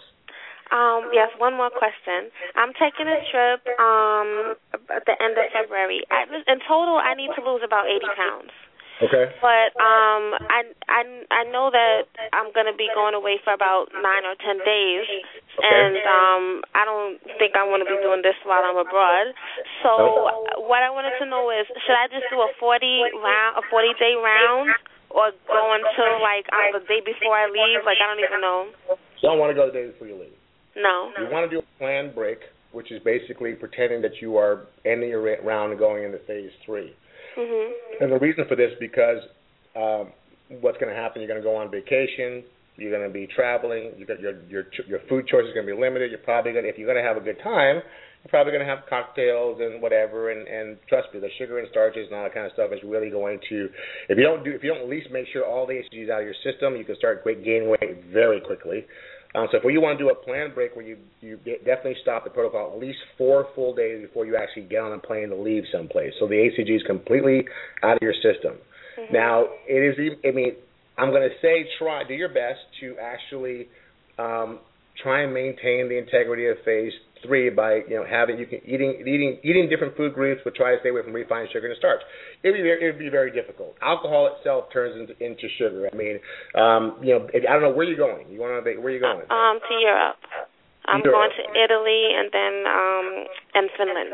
Um, 0.69 1.09
yes, 1.13 1.33
one 1.41 1.57
more 1.57 1.73
question. 1.73 2.29
I'm 2.53 2.77
taking 2.77 3.09
a 3.09 3.17
trip 3.33 3.65
um 3.81 4.53
at 4.93 5.01
the 5.09 5.17
end 5.17 5.33
of 5.33 5.49
February. 5.49 6.05
I, 6.13 6.29
in 6.29 6.61
total, 6.69 7.01
I 7.01 7.17
need 7.17 7.33
to 7.33 7.41
lose 7.41 7.65
about 7.65 7.89
80 7.89 8.05
pounds. 8.13 8.53
Okay. 8.99 9.31
But 9.39 9.71
um, 9.79 10.35
I 10.51 10.67
I 10.91 11.01
I 11.31 11.41
know 11.47 11.71
that 11.71 12.11
I'm 12.35 12.51
gonna 12.51 12.75
be 12.75 12.91
going 12.91 13.15
away 13.15 13.39
for 13.39 13.55
about 13.55 13.95
nine 13.95 14.27
or 14.27 14.35
ten 14.43 14.59
days, 14.59 15.07
okay. 15.55 15.63
and 15.63 15.95
um, 16.03 16.43
I 16.75 16.83
don't 16.83 17.15
think 17.39 17.55
I 17.55 17.63
want 17.63 17.79
to 17.79 17.87
be 17.87 17.95
doing 18.03 18.19
this 18.19 18.35
while 18.43 18.59
I'm 18.59 18.75
abroad. 18.75 19.31
So 19.87 19.91
okay. 19.95 20.67
what 20.67 20.83
I 20.83 20.91
wanted 20.91 21.15
to 21.23 21.25
know 21.31 21.47
is, 21.47 21.63
should 21.87 21.95
I 21.95 22.11
just 22.11 22.27
do 22.27 22.43
a 22.43 22.51
40 22.59 23.23
round, 23.23 23.51
a 23.55 23.63
40 23.71 23.95
day 24.03 24.19
round, 24.19 24.75
or 25.15 25.31
go 25.47 25.63
until 25.79 26.19
like 26.19 26.51
on 26.51 26.75
the 26.75 26.83
day 26.83 26.99
before 26.99 27.39
I 27.39 27.47
leave? 27.47 27.87
Like 27.87 28.03
I 28.03 28.05
don't 28.11 28.19
even 28.19 28.43
know. 28.43 28.67
You 29.23 29.31
don't 29.31 29.39
want 29.39 29.51
to 29.51 29.55
go 29.55 29.71
the 29.71 29.75
day 29.79 29.87
before 29.95 30.11
you 30.11 30.19
leave. 30.19 30.35
No. 30.75 31.15
You 31.15 31.31
want 31.31 31.47
to 31.47 31.51
do 31.55 31.63
a 31.63 31.67
planned 31.79 32.11
break, 32.11 32.43
which 32.75 32.91
is 32.91 32.99
basically 33.07 33.55
pretending 33.55 34.03
that 34.03 34.19
you 34.19 34.35
are 34.35 34.67
ending 34.83 35.07
your 35.07 35.23
round 35.39 35.71
and 35.71 35.79
going 35.79 36.03
into 36.03 36.19
phase 36.27 36.51
three. 36.67 36.91
Mm-hmm. 37.37 38.03
And 38.03 38.11
the 38.11 38.19
reason 38.19 38.45
for 38.47 38.55
this 38.55 38.71
because 38.79 39.21
um, 39.75 40.11
what's 40.61 40.77
going 40.77 40.93
to 40.93 40.99
happen? 40.99 41.21
You're 41.21 41.29
going 41.29 41.41
to 41.41 41.45
go 41.45 41.55
on 41.55 41.69
vacation. 41.69 42.43
You're 42.77 42.95
going 42.95 43.07
to 43.07 43.13
be 43.13 43.27
traveling. 43.27 43.91
You 43.97 44.05
got 44.05 44.19
your 44.19 44.39
your 44.47 44.65
your 44.87 44.99
food 45.09 45.27
choices 45.27 45.51
are 45.51 45.53
going 45.53 45.67
to 45.67 45.75
be 45.75 45.79
limited. 45.79 46.11
You're 46.11 46.23
probably 46.23 46.53
going 46.53 46.63
to, 46.63 46.69
if 46.69 46.77
you're 46.77 46.87
going 46.87 47.01
to 47.01 47.07
have 47.07 47.17
a 47.17 47.23
good 47.23 47.37
time, 47.43 47.83
you're 48.23 48.31
probably 48.31 48.51
going 48.51 48.65
to 48.65 48.71
have 48.71 48.87
cocktails 48.89 49.59
and 49.59 49.81
whatever. 49.81 50.31
And 50.31 50.47
and 50.47 50.77
trust 50.87 51.09
me, 51.13 51.19
the 51.19 51.29
sugar 51.37 51.59
and 51.59 51.67
starches 51.69 52.07
and 52.07 52.15
all 52.15 52.23
that 52.23 52.33
kind 52.33 52.45
of 52.45 52.53
stuff 52.53 52.71
is 52.71 52.79
really 52.83 53.09
going 53.09 53.39
to. 53.49 53.67
If 54.07 54.17
you 54.17 54.23
don't 54.23 54.43
do, 54.43 54.51
if 54.51 54.63
you 54.63 54.71
don't 54.71 54.81
at 54.81 54.89
least 54.89 55.11
make 55.11 55.27
sure 55.31 55.45
all 55.45 55.67
the 55.67 55.83
HCGs 55.91 56.09
out 56.09 56.21
of 56.21 56.27
your 56.27 56.39
system, 56.43 56.75
you 56.75 56.85
can 56.85 56.95
start 56.95 57.23
gaining 57.25 57.69
weight 57.69 58.05
very 58.11 58.39
quickly. 58.39 58.85
Um, 59.35 59.47
so 59.51 59.57
if 59.57 59.63
you 59.63 59.79
want 59.79 59.99
to 59.99 60.03
do 60.03 60.09
a 60.09 60.15
planned 60.15 60.55
break 60.55 60.75
where 60.75 60.85
you 60.85 60.97
you 61.21 61.37
definitely 61.37 61.97
stop 62.01 62.23
the 62.23 62.31
protocol 62.31 62.71
at 62.73 62.79
least 62.79 62.97
four 63.17 63.47
full 63.53 63.75
days 63.75 64.01
before 64.01 64.25
you 64.25 64.35
actually 64.35 64.63
get 64.63 64.81
on 64.81 64.91
a 64.93 64.97
plane 64.97 65.29
to 65.29 65.35
leave 65.35 65.63
someplace. 65.71 66.13
So 66.19 66.27
the 66.27 66.35
HCG 66.35 66.75
is 66.75 66.83
completely 66.83 67.45
out 67.83 67.97
of 67.97 68.01
your 68.01 68.13
system. 68.13 68.57
Mm-hmm. 68.97 69.13
Now 69.13 69.45
it 69.67 69.99
is. 69.99 70.17
I 70.25 70.31
mean, 70.31 70.53
I'm 70.97 71.11
going 71.11 71.29
to 71.29 71.35
say 71.41 71.67
try 71.77 72.03
do 72.07 72.15
your 72.15 72.29
best 72.29 72.59
to 72.81 72.95
actually 72.99 73.67
um, 74.17 74.59
try 75.01 75.21
and 75.21 75.33
maintain 75.33 75.89
the 75.89 75.97
integrity 75.97 76.47
of 76.47 76.57
phase 76.65 76.93
three 77.25 77.49
by 77.49 77.81
you 77.87 77.95
know 77.95 78.05
having 78.07 78.37
you 78.37 78.45
can 78.45 78.59
eating 78.65 79.01
eating 79.01 79.39
eating 79.43 79.69
different 79.69 79.95
food 79.95 80.13
groups, 80.13 80.41
but 80.43 80.55
try 80.55 80.73
to 80.73 80.79
stay 80.79 80.89
away 80.89 81.03
from 81.03 81.13
refined 81.13 81.49
sugar 81.51 81.67
and 81.67 81.77
starch. 81.77 82.01
It'd 82.43 82.55
be 82.55 82.63
very, 82.63 82.79
it'd 82.83 82.99
be 82.99 83.09
very 83.09 83.31
difficult. 83.31 83.75
Alcohol 83.81 84.35
itself 84.37 84.71
turns 84.71 84.95
into, 84.95 85.13
into 85.23 85.47
sugar. 85.57 85.89
I 85.91 85.95
mean, 85.95 86.19
um, 86.55 86.97
you 87.01 87.17
know, 87.17 87.27
I 87.33 87.53
don't 87.53 87.61
know 87.61 87.75
where 87.75 87.85
you're 87.85 87.99
going. 87.99 88.29
You 88.29 88.39
want 88.39 88.63
to 88.63 88.77
where 88.79 88.87
are 88.87 88.95
you 88.95 89.01
going? 89.01 89.25
Um, 89.29 89.59
to 89.59 89.73
Europe. 89.79 90.21
I'm 90.87 91.01
Europe. 91.03 91.17
going 91.17 91.33
to 91.37 91.43
Italy 91.53 92.01
and 92.17 92.27
then 92.31 92.53
um 92.65 93.07
and 93.53 93.65
Finland. 93.77 94.09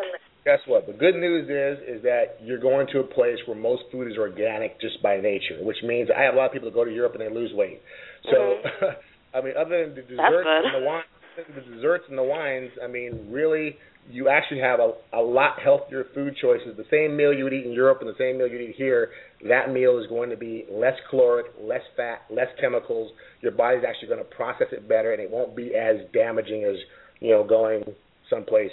Guess 0.46 0.62
what? 0.68 0.86
The 0.86 0.94
good 0.94 1.16
news 1.16 1.50
is 1.50 1.82
is 1.98 2.04
that 2.04 2.38
you're 2.42 2.62
going 2.62 2.88
to 2.94 3.00
a 3.00 3.08
place 3.08 3.38
where 3.48 3.58
most 3.58 3.84
food 3.92 4.12
is 4.12 4.18
organic 4.18 4.80
just 4.80 5.02
by 5.02 5.18
nature, 5.18 5.58
which 5.62 5.82
means 5.84 6.10
I 6.12 6.22
have 6.22 6.36
a 6.36 6.38
lot 6.38 6.48
of 6.48 6.54
people 6.54 6.70
that 6.70 6.76
go 6.76 6.86
to 6.86 6.94
Europe 6.94 7.16
and 7.18 7.22
they 7.22 7.34
lose 7.34 7.52
weight. 7.54 7.82
So, 8.30 8.62
mm-hmm. 8.62 8.86
I 9.36 9.42
mean, 9.42 9.54
other 9.58 9.84
than 9.84 9.96
the 9.96 10.02
desserts 10.02 10.48
and 10.48 10.84
the 10.84 10.86
wine, 10.86 11.04
the 11.36 11.76
desserts 11.76 12.06
and 12.10 12.18
the 12.18 12.24
wines, 12.24 12.72
I 12.84 12.88
mean, 12.88 13.28
really, 13.30 13.78
you 14.10 14.30
actually 14.30 14.62
have 14.62 14.80
a, 14.80 14.94
a 15.14 15.22
lot 15.22 15.60
healthier 15.60 16.06
food 16.14 16.36
choices. 16.42 16.78
The 16.78 16.86
same 16.92 17.18
meal 17.18 17.34
you 17.34 17.44
would 17.44 17.54
eat 17.54 17.66
in 17.66 17.72
Europe 17.72 18.00
and 18.02 18.10
the 18.10 18.18
same 18.18 18.38
meal 18.38 18.48
you 18.48 18.58
would 18.58 18.70
eat 18.70 18.76
here, 18.78 19.10
that 19.48 19.72
meal 19.72 20.00
is 20.00 20.08
going 20.08 20.30
to 20.30 20.38
be 20.38 20.66
less 20.72 20.96
caloric, 21.10 21.48
less 21.62 21.82
fat, 21.98 22.22
less 22.30 22.48
chemicals. 22.60 23.12
Your 23.42 23.52
body's 23.52 23.84
actually 23.88 24.08
going 24.08 24.24
to 24.24 24.36
process 24.36 24.68
it 24.72 24.88
better, 24.88 25.12
and 25.14 25.22
it 25.22 25.30
won't 25.30 25.56
be 25.56 25.76
as 25.76 25.98
damaging 26.14 26.64
as 26.64 26.76
you 27.20 27.32
know 27.32 27.44
going 27.44 27.84
someplace 28.30 28.72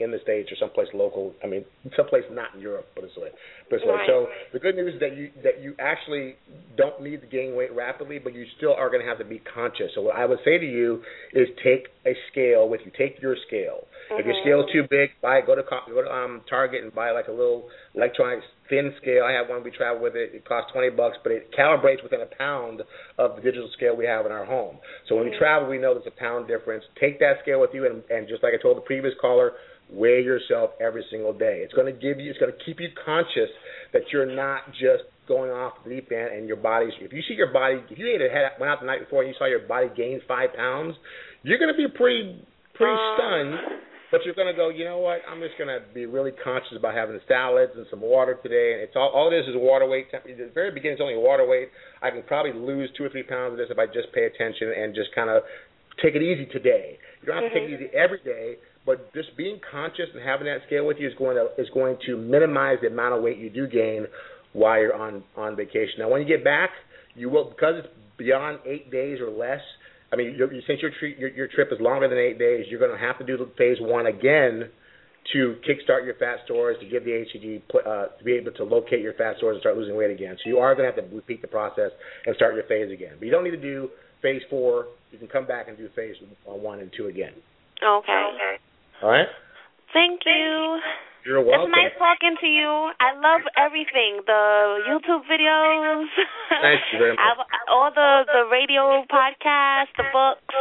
in 0.00 0.10
the 0.10 0.18
states 0.22 0.50
or 0.50 0.56
someplace 0.58 0.88
local. 0.92 1.34
I 1.42 1.46
mean, 1.46 1.64
someplace 1.96 2.24
not 2.30 2.54
in 2.54 2.60
Europe, 2.60 2.86
but 2.94 3.02
this 3.02 3.12
way. 3.16 3.28
But 3.70 3.76
this 3.80 3.86
way. 3.86 3.96
So 4.06 4.26
the 4.52 4.58
good 4.58 4.74
news 4.74 4.94
is 4.94 5.00
that 5.00 5.16
you 5.16 5.30
that 5.42 5.62
you 5.62 5.74
actually 5.78 6.34
don't 6.76 7.00
need 7.00 7.20
to 7.20 7.26
gain 7.26 7.54
weight 7.54 7.72
rapidly, 7.74 8.18
but 8.18 8.34
you 8.34 8.44
still 8.56 8.74
are 8.74 8.90
going 8.90 9.02
to 9.02 9.08
have 9.08 9.18
to 9.18 9.24
be 9.24 9.40
conscious. 9.54 9.90
So 9.94 10.02
what 10.02 10.16
I 10.16 10.26
would 10.26 10.40
say 10.44 10.58
to 10.58 10.66
you 10.66 11.02
is 11.32 11.48
take 11.62 11.88
a 12.06 12.14
scale 12.30 12.68
with 12.68 12.80
you. 12.84 12.90
Take 12.98 13.22
your 13.22 13.36
scale. 13.46 13.86
Mm-hmm. 14.10 14.20
If 14.20 14.26
your 14.26 14.34
scale 14.42 14.60
is 14.60 14.66
too 14.72 14.82
big, 14.90 15.10
buy 15.22 15.40
go 15.40 15.54
to 15.54 15.62
go 15.62 16.02
to 16.02 16.10
um, 16.10 16.42
Target 16.50 16.82
and 16.82 16.94
buy 16.94 17.12
like 17.12 17.28
a 17.28 17.32
little 17.32 17.68
electronic 17.94 18.40
thin 18.68 18.92
scale. 19.00 19.24
I 19.24 19.32
have 19.32 19.48
one. 19.48 19.62
We 19.62 19.70
travel 19.70 20.02
with 20.02 20.16
it. 20.16 20.34
It 20.34 20.44
costs 20.44 20.72
twenty 20.72 20.90
bucks, 20.90 21.16
but 21.22 21.32
it 21.32 21.50
calibrates 21.56 22.02
within 22.02 22.20
a 22.20 22.36
pound 22.38 22.82
of 23.18 23.36
the 23.36 23.42
digital 23.42 23.68
scale 23.76 23.96
we 23.96 24.06
have 24.06 24.26
in 24.26 24.32
our 24.32 24.44
home. 24.44 24.78
So 25.08 25.14
when 25.14 25.24
we 25.24 25.30
mm-hmm. 25.30 25.38
travel, 25.38 25.68
we 25.68 25.78
know 25.78 25.94
there's 25.94 26.06
a 26.06 26.18
pound 26.18 26.48
difference. 26.48 26.84
Take 27.00 27.18
that 27.20 27.34
scale 27.42 27.60
with 27.60 27.70
you, 27.72 27.86
and, 27.86 28.02
and 28.10 28.28
just 28.28 28.42
like 28.42 28.52
I 28.58 28.62
told 28.62 28.76
the 28.76 28.82
previous 28.82 29.14
caller, 29.20 29.52
weigh 29.90 30.22
yourself 30.22 30.70
every 30.80 31.04
single 31.10 31.32
day. 31.32 31.60
It's 31.62 31.74
going 31.74 31.92
to 31.92 31.98
give 31.98 32.18
you, 32.18 32.30
it's 32.30 32.38
going 32.38 32.52
to 32.52 32.64
keep 32.64 32.80
you 32.80 32.88
conscious 33.04 33.50
that 33.92 34.02
you're 34.12 34.26
not 34.26 34.72
just 34.72 35.04
going 35.28 35.50
off 35.50 35.74
the 35.84 35.90
deep 35.90 36.10
end 36.12 36.36
and 36.36 36.48
your 36.48 36.56
body's. 36.56 36.92
If 37.00 37.12
you 37.12 37.22
see 37.28 37.34
your 37.34 37.52
body, 37.52 37.80
if 37.90 37.98
you 37.98 38.06
ate 38.08 38.20
a 38.20 38.32
head 38.32 38.52
went 38.58 38.70
out 38.70 38.80
the 38.80 38.86
night 38.86 39.00
before 39.00 39.22
and 39.22 39.28
you 39.28 39.36
saw 39.38 39.46
your 39.46 39.66
body 39.66 39.88
gain 39.96 40.20
five 40.26 40.50
pounds, 40.56 40.96
you're 41.42 41.58
going 41.58 41.72
to 41.72 41.76
be 41.76 41.86
pretty 41.88 42.44
pretty 42.74 42.92
uh. 42.92 43.16
stunned. 43.16 43.54
But 44.10 44.20
you're 44.24 44.34
going 44.34 44.52
to 44.52 44.56
go, 44.56 44.68
you 44.68 44.84
know 44.84 44.98
what? 44.98 45.20
I'm 45.28 45.40
just 45.40 45.58
going 45.58 45.68
to 45.68 45.82
be 45.92 46.06
really 46.06 46.30
conscious 46.30 46.76
about 46.76 46.94
having 46.94 47.18
salads 47.26 47.72
and 47.74 47.86
some 47.90 48.00
water 48.00 48.38
today. 48.42 48.74
And 48.74 48.82
it's 48.82 48.94
all 48.94 49.10
all 49.10 49.32
it 49.32 49.36
is 49.36 49.48
is 49.48 49.54
water 49.56 49.88
weight. 49.88 50.06
At 50.12 50.24
the 50.24 50.50
very 50.54 50.70
beginning, 50.70 51.00
it's 51.00 51.02
only 51.02 51.16
water 51.16 51.46
weight. 51.46 51.68
I 52.02 52.10
can 52.10 52.22
probably 52.22 52.52
lose 52.52 52.90
two 52.96 53.04
or 53.04 53.10
three 53.10 53.24
pounds 53.24 53.52
of 53.52 53.58
this 53.58 53.68
if 53.70 53.78
I 53.78 53.86
just 53.86 54.12
pay 54.14 54.26
attention 54.26 54.72
and 54.76 54.94
just 54.94 55.14
kind 55.14 55.30
of 55.30 55.42
take 56.02 56.14
it 56.14 56.22
easy 56.22 56.46
today. 56.46 56.98
You 57.22 57.26
don't 57.26 57.42
have 57.42 57.52
to 57.52 57.58
mm-hmm. 57.58 57.70
take 57.70 57.80
it 57.80 57.90
easy 57.90 57.96
every 57.96 58.22
day, 58.24 58.56
but 58.86 59.12
just 59.14 59.36
being 59.36 59.60
conscious 59.70 60.06
and 60.14 60.22
having 60.22 60.46
that 60.46 60.60
scale 60.66 60.86
with 60.86 60.98
you 60.98 61.08
is 61.08 61.14
going 61.18 61.36
to 61.36 61.48
is 61.60 61.68
going 61.72 61.96
to 62.06 62.16
minimize 62.16 62.78
the 62.82 62.88
amount 62.88 63.14
of 63.14 63.22
weight 63.22 63.38
you 63.38 63.50
do 63.50 63.66
gain 63.66 64.06
while 64.52 64.80
you're 64.80 64.94
on 64.94 65.22
on 65.36 65.56
vacation. 65.56 65.98
Now, 65.98 66.10
when 66.10 66.20
you 66.20 66.28
get 66.28 66.44
back, 66.44 66.70
you 67.14 67.30
will 67.30 67.50
because 67.50 67.82
it's 67.84 67.88
beyond 68.16 68.58
eight 68.66 68.90
days 68.90 69.20
or 69.20 69.30
less. 69.30 69.60
I 70.14 70.16
mean, 70.16 70.36
you're, 70.38 70.48
since 70.66 70.80
your, 70.80 70.92
tri- 71.00 71.18
your 71.18 71.30
your 71.30 71.48
trip 71.48 71.70
is 71.72 71.80
longer 71.80 72.08
than 72.08 72.18
eight 72.18 72.38
days, 72.38 72.66
you're 72.70 72.78
going 72.78 72.96
to 72.96 73.04
have 73.04 73.18
to 73.18 73.26
do 73.26 73.36
phase 73.58 73.78
one 73.80 74.06
again 74.06 74.70
to 75.32 75.56
kickstart 75.66 76.04
your 76.04 76.14
fat 76.14 76.38
stores, 76.44 76.76
to 76.80 76.86
give 76.86 77.04
the 77.04 77.10
HCG, 77.10 77.62
uh, 77.74 78.16
to 78.16 78.24
be 78.24 78.32
able 78.32 78.52
to 78.52 78.62
locate 78.62 79.00
your 79.00 79.14
fat 79.14 79.36
stores 79.38 79.56
and 79.56 79.60
start 79.60 79.76
losing 79.76 79.96
weight 79.96 80.12
again. 80.12 80.36
So 80.44 80.48
you 80.48 80.58
are 80.58 80.74
going 80.74 80.88
to 80.88 80.94
have 80.94 81.10
to 81.10 81.16
repeat 81.16 81.42
the 81.42 81.48
process 81.48 81.90
and 82.26 82.36
start 82.36 82.54
your 82.54 82.64
phase 82.64 82.92
again. 82.92 83.14
But 83.18 83.24
you 83.24 83.32
don't 83.32 83.42
need 83.42 83.56
to 83.58 83.60
do 83.60 83.88
phase 84.22 84.42
four. 84.48 84.86
You 85.10 85.18
can 85.18 85.26
come 85.26 85.46
back 85.46 85.66
and 85.66 85.76
do 85.76 85.88
phase 85.96 86.14
one 86.44 86.78
and 86.78 86.92
two 86.96 87.06
again. 87.06 87.32
Okay. 87.82 88.56
All 89.02 89.10
right. 89.10 89.26
Thank 89.92 90.20
you. 90.26 90.78
You're 91.24 91.40
welcome. 91.40 91.72
It's 91.72 91.96
nice 91.96 91.96
talking 91.96 92.36
to 92.36 92.48
you. 92.48 92.68
I 93.00 93.16
love 93.16 93.48
everything. 93.56 94.20
The 94.28 94.44
YouTube 94.84 95.24
videos. 95.24 96.04
Thank 96.52 96.84
you 96.92 97.00
very 97.00 97.16
much. 97.16 97.48
all 97.72 97.88
the 97.88 98.28
the 98.28 98.44
radio 98.52 99.08
podcasts, 99.08 99.96
the 99.96 100.04
books. 100.12 100.52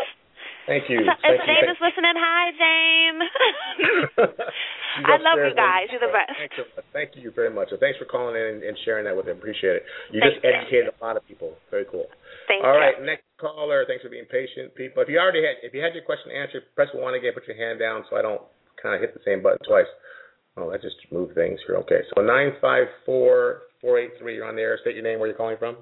Thank 0.63 0.87
you. 0.87 1.03
If 1.03 1.19
Thank 1.19 1.43
Jane 1.43 1.67
is 1.67 1.75
listening, 1.83 2.15
hi 2.15 2.55
Jane. 2.55 3.19
I 5.11 5.19
love 5.19 5.43
you 5.43 5.51
guys. 5.51 5.91
You're 5.91 5.99
the 5.99 6.15
best. 6.15 6.31
Thank 6.39 6.55
you, 6.55 6.65
thank 6.95 7.09
you 7.19 7.29
very 7.35 7.51
much. 7.51 7.67
So 7.67 7.75
thanks 7.75 7.99
for 7.99 8.07
calling 8.07 8.39
in 8.39 8.63
and, 8.63 8.77
sharing 8.87 9.03
that 9.03 9.19
with 9.19 9.27
them. 9.27 9.43
Appreciate 9.43 9.83
it. 9.83 9.85
You 10.15 10.23
thank 10.23 10.39
just 10.39 10.47
you. 10.47 10.47
educated 10.47 10.95
a 10.95 10.99
lot 11.03 11.19
of 11.19 11.27
people. 11.27 11.59
Very 11.75 11.83
cool. 11.91 12.07
Thank 12.47 12.63
All 12.63 12.71
you. 12.71 12.79
right, 12.79 12.95
next 13.03 13.27
caller. 13.35 13.83
Thanks 13.83 14.07
for 14.07 14.07
being 14.07 14.31
patient, 14.31 14.71
people. 14.79 15.03
If 15.03 15.11
you 15.11 15.19
already 15.19 15.43
had, 15.43 15.59
if 15.59 15.75
you 15.75 15.83
had 15.83 15.91
your 15.91 16.07
question 16.07 16.31
answered, 16.31 16.63
press 16.71 16.87
one 16.95 17.19
again. 17.19 17.35
Put 17.35 17.51
your 17.51 17.59
hand 17.59 17.83
down 17.83 18.07
so 18.07 18.15
I 18.15 18.23
don't 18.23 18.47
kind 18.79 18.95
of 18.95 19.03
hit 19.03 19.11
the 19.11 19.23
same 19.27 19.43
button 19.43 19.59
twice. 19.67 19.91
Oh, 20.55 20.71
that 20.71 20.81
just 20.81 20.95
moved 21.11 21.33
things 21.33 21.59
here. 21.65 21.77
Okay, 21.77 22.01
so 22.13 22.21
nine 22.21 22.51
five 22.61 22.85
four 23.05 23.63
four 23.81 23.99
eight 23.99 24.11
three. 24.19 24.35
You're 24.35 24.47
on 24.47 24.55
the 24.55 24.61
air. 24.61 24.77
State 24.81 24.95
your 24.95 25.03
name. 25.03 25.19
Where 25.19 25.27
you're 25.27 25.37
calling 25.37 25.57
from. 25.57 25.77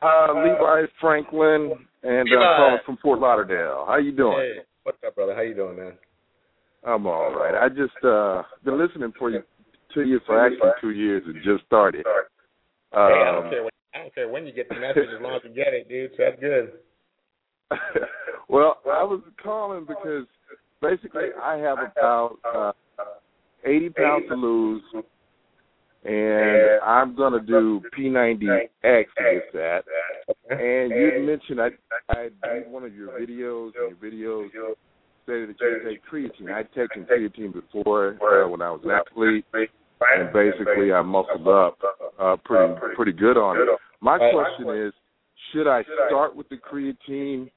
Uh, 0.00 0.32
Levi 0.34 0.86
Franklin, 1.00 1.72
and 2.02 2.28
Levi. 2.28 2.42
I'm 2.42 2.56
calling 2.56 2.78
from 2.86 2.98
Fort 3.02 3.18
Lauderdale. 3.18 3.84
How 3.86 3.98
you 3.98 4.12
doing? 4.12 4.38
Hey, 4.38 4.62
what's 4.84 4.98
up, 5.06 5.14
brother? 5.14 5.34
How 5.34 5.42
you 5.42 5.54
doing, 5.54 5.76
man? 5.76 5.92
I'm 6.84 7.06
all 7.06 7.34
right. 7.34 7.54
I 7.54 7.68
just 7.68 8.04
uh 8.04 8.42
been 8.64 8.78
listening 8.78 9.12
for 9.18 9.30
you 9.30 9.42
to 9.94 10.02
you 10.02 10.20
for 10.26 10.44
actually 10.44 10.70
two 10.80 10.90
years 10.90 11.22
and 11.26 11.36
just 11.42 11.64
started. 11.66 12.04
Um, 12.92 13.08
hey, 13.08 13.22
I 13.22 13.32
don't 13.32 13.44
um, 13.44 13.50
care. 13.50 13.62
When, 13.62 13.72
I 13.94 13.98
don't 13.98 14.14
care 14.14 14.28
when 14.28 14.46
you 14.46 14.52
get 14.52 14.68
the 14.68 14.76
message 14.76 15.08
as 15.14 15.22
long 15.22 15.34
as 15.36 15.42
you 15.44 15.50
get 15.50 15.74
it, 15.74 15.88
dude. 15.88 16.10
So 16.16 16.24
that's 16.24 16.40
good. 16.40 16.72
well, 18.48 18.78
I 18.86 19.02
was 19.02 19.20
calling 19.42 19.86
because 19.86 20.26
basically 20.80 21.28
I 21.42 21.56
have 21.56 21.78
about 21.78 22.38
uh, 22.44 22.72
80 23.64 23.90
pounds 23.90 24.24
to 24.28 24.34
lose, 24.34 24.82
and 26.04 26.80
I'm 26.84 27.14
gonna 27.14 27.40
do 27.40 27.80
P90X 27.96 28.68
with 28.82 29.52
that. 29.54 29.82
And 30.50 30.90
you 30.90 31.26
mentioned 31.26 31.60
I 31.60 31.68
I 32.10 32.28
did 32.52 32.70
one 32.70 32.84
of 32.84 32.94
your 32.94 33.08
videos, 33.18 33.72
and 33.78 33.96
your 34.00 34.10
videos 34.10 34.48
say 35.26 35.46
that 35.46 35.54
you 35.60 35.80
take 35.88 36.00
creatine. 36.10 36.52
I'd 36.52 36.72
taken 36.72 37.04
creatine 37.04 37.52
before 37.52 38.16
uh, 38.20 38.48
when 38.48 38.62
I 38.62 38.70
was 38.70 38.80
an 38.84 38.90
athlete, 38.90 39.44
and 39.54 40.32
basically 40.32 40.92
I 40.92 41.02
muscled 41.02 41.46
up 41.46 41.78
uh, 42.20 42.36
pretty 42.44 42.74
pretty 42.96 43.12
good 43.12 43.36
on 43.36 43.56
it. 43.56 43.68
My 44.00 44.18
question 44.18 44.86
is, 44.86 44.92
should 45.52 45.68
I 45.68 45.84
start 46.08 46.34
with 46.34 46.48
the 46.48 46.56
creatine 46.56 47.50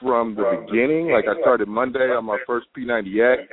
from 0.00 0.36
the 0.36 0.64
beginning, 0.66 1.10
like 1.10 1.24
I 1.28 1.40
started 1.40 1.66
Monday 1.66 2.10
on 2.16 2.24
my 2.24 2.38
first 2.46 2.68
P90X, 2.76 3.46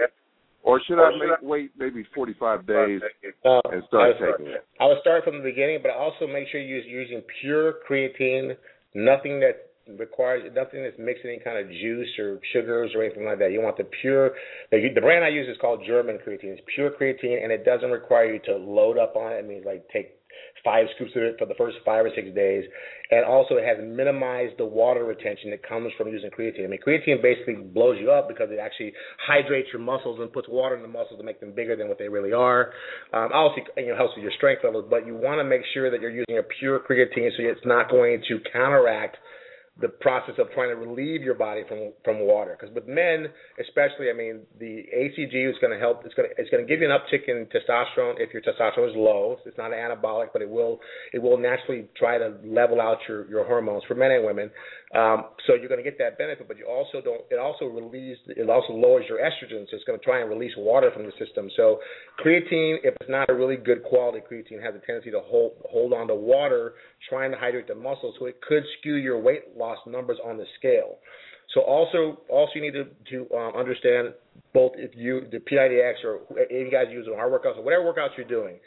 or 0.66 0.82
should 0.86 0.97
I 0.97 1.11
make 1.11 1.41
wait 1.41 1.72
maybe 1.78 2.03
45 2.16 2.66
days 2.66 3.01
oh, 3.45 3.61
and 3.72 3.84
start 3.88 4.16
taking 4.20 4.51
it? 4.51 4.66
I 4.80 4.86
would 4.88 4.97
start 5.01 5.24
from 5.24 5.38
the 5.38 5.43
beginning, 5.43 5.80
but 5.82 5.91
also 5.91 6.26
make 6.26 6.47
sure 6.51 6.59
you're 6.59 6.80
using 6.80 7.22
pure 7.41 7.76
creatine, 7.88 8.57
nothing 8.95 9.39
that 9.41 9.70
requires 9.99 10.41
nothing 10.55 10.82
that's 10.82 10.97
mixing 10.97 11.30
any 11.30 11.39
kind 11.39 11.59
of 11.59 11.70
juice 11.70 12.09
or 12.18 12.39
sugars 12.51 12.91
or 12.95 13.03
anything 13.03 13.26
like 13.26 13.38
that. 13.38 13.51
You 13.51 13.61
want 13.61 13.78
the 13.78 13.88
pure. 14.01 14.32
The, 14.72 14.89
the 14.93 15.01
brand 15.01 15.24
I 15.24 15.30
use 15.30 15.47
is 15.47 15.57
called 15.61 15.82
German 15.86 16.18
creatine. 16.18 16.57
It's 16.57 16.61
pure 16.74 16.89
creatine, 16.89 17.43
and 17.43 17.51
it 17.51 17.63
doesn't 17.63 17.91
require 17.91 18.34
you 18.34 18.39
to 18.45 18.57
load 18.57 18.97
up 18.97 19.16
on 19.16 19.34
it. 19.34 19.38
I 19.38 19.41
mean, 19.43 19.63
like 19.63 19.86
take 19.93 20.18
five 20.63 20.87
scoops 20.95 21.11
of 21.15 21.23
it 21.23 21.35
for 21.37 21.45
the 21.45 21.53
first 21.55 21.77
five 21.85 22.05
or 22.05 22.11
six 22.15 22.33
days, 22.33 22.63
and 23.11 23.25
also 23.25 23.55
it 23.55 23.65
has 23.65 23.77
minimized 23.83 24.57
the 24.57 24.65
water 24.65 25.03
retention 25.03 25.51
that 25.51 25.67
comes 25.67 25.91
from 25.97 26.07
using 26.07 26.29
creatine. 26.29 26.65
I 26.65 26.67
mean, 26.67 26.79
creatine 26.85 27.21
basically 27.21 27.55
blows 27.55 27.97
you 27.99 28.11
up 28.11 28.27
because 28.27 28.49
it 28.51 28.59
actually 28.59 28.93
hydrates 29.25 29.69
your 29.71 29.81
muscles 29.81 30.19
and 30.19 30.31
puts 30.31 30.47
water 30.49 30.75
in 30.75 30.81
the 30.81 30.87
muscles 30.87 31.19
to 31.19 31.25
make 31.25 31.39
them 31.39 31.53
bigger 31.53 31.75
than 31.75 31.87
what 31.87 31.99
they 31.99 32.09
really 32.09 32.33
are. 32.33 32.73
Um, 33.13 33.29
also, 33.33 33.61
you 33.77 33.87
know, 33.87 33.95
helps 33.95 34.15
with 34.15 34.23
your 34.23 34.33
strength 34.37 34.63
levels, 34.63 34.85
but 34.89 35.05
you 35.05 35.15
want 35.15 35.39
to 35.39 35.43
make 35.43 35.61
sure 35.73 35.91
that 35.91 36.01
you're 36.01 36.09
using 36.09 36.39
a 36.39 36.43
pure 36.59 36.79
creatine 36.79 37.29
so 37.37 37.43
it's 37.43 37.65
not 37.65 37.89
going 37.89 38.21
to 38.27 38.39
counteract 38.51 39.17
the 39.82 39.89
process 39.89 40.36
of 40.38 40.49
trying 40.51 40.69
to 40.69 40.76
relieve 40.76 41.21
your 41.21 41.36
body 41.36 41.63
from 41.67 41.91
from 42.03 42.19
water. 42.19 42.55
Because 42.57 42.73
with 42.73 42.88
men, 42.88 43.28
especially, 43.59 44.09
I 44.09 44.13
mean, 44.13 44.41
the 44.57 44.86
HCG 44.95 45.49
is 45.49 45.55
going 45.59 45.73
to 45.73 45.80
help. 45.80 46.05
It's 46.05 46.13
going 46.13 46.30
to 46.30 46.41
it's 46.41 46.49
going 46.49 46.65
to 46.65 46.69
give 46.69 46.82
you 46.82 46.89
an 46.89 46.97
uptick 46.97 47.28
in 47.28 47.45
testosterone 47.47 48.15
if 48.17 48.34
your 48.34 48.41
testosterone 48.41 48.89
is 48.89 48.95
low. 48.95 49.38
It's 49.45 49.57
not 49.57 49.73
an 49.73 49.80
anabolic, 49.80 50.28
but 50.32 50.41
it 50.41 50.49
will 50.49 50.80
it 51.13 51.21
will 51.21 51.38
naturally 51.38 51.88
try 51.97 52.17
to 52.17 52.36
level 52.45 52.80
out 52.80 52.99
your 53.07 53.30
your 53.30 53.45
hormones 53.45 53.84
for 53.88 53.95
men 53.95 54.11
and 54.11 54.26
women. 54.26 54.49
Um, 54.95 55.25
so 55.45 55.55
you're 55.55 55.67
going 55.67 55.83
to 55.83 55.89
get 55.89 55.97
that 55.99 56.17
benefit, 56.17 56.47
but 56.47 56.57
you 56.57 56.65
also 56.65 57.01
don't. 57.03 57.21
It 57.29 57.37
also 57.37 57.65
relieves. 57.65 58.19
It 58.27 58.49
also 58.49 58.71
lowers 58.71 59.03
your 59.09 59.19
estrogen, 59.19 59.67
so 59.69 59.75
it's 59.75 59.83
going 59.83 59.99
to 59.99 60.05
try 60.05 60.21
and 60.21 60.29
release 60.29 60.53
water 60.57 60.89
from 60.93 61.03
the 61.03 61.11
system. 61.19 61.49
So 61.57 61.79
creatine, 62.23 62.77
if 62.83 62.95
it's 63.01 63.09
not 63.09 63.29
a 63.29 63.33
really 63.33 63.57
good 63.57 63.83
quality 63.83 64.19
creatine, 64.19 64.63
has 64.63 64.73
a 64.73 64.79
tendency 64.85 65.11
to 65.11 65.19
hold 65.19 65.53
hold 65.69 65.91
on 65.91 66.07
to 66.07 66.15
water, 66.15 66.75
trying 67.09 67.31
to 67.31 67.37
hydrate 67.37 67.67
the 67.67 67.75
muscles, 67.75 68.15
so 68.19 68.25
it 68.25 68.39
could 68.47 68.63
skew 68.79 68.95
your 68.95 69.19
weight 69.19 69.57
loss 69.57 69.79
numbers 69.85 70.17
on 70.23 70.37
the 70.37 70.45
scale. 70.57 70.99
So 71.53 71.61
also, 71.61 72.21
also 72.29 72.51
you 72.55 72.61
need 72.61 72.73
to, 72.73 72.85
to 73.11 73.35
um, 73.35 73.55
understand 73.55 74.13
both 74.53 74.73
if 74.77 74.91
you 74.95 75.27
the 75.31 75.39
P90X 75.39 75.93
or 76.05 76.19
you 76.49 76.71
guys 76.71 76.85
use 76.89 77.07
our 77.13 77.29
workouts 77.29 77.57
or 77.57 77.63
whatever 77.63 77.83
workouts 77.83 78.17
you're 78.17 78.27
doing, 78.27 78.59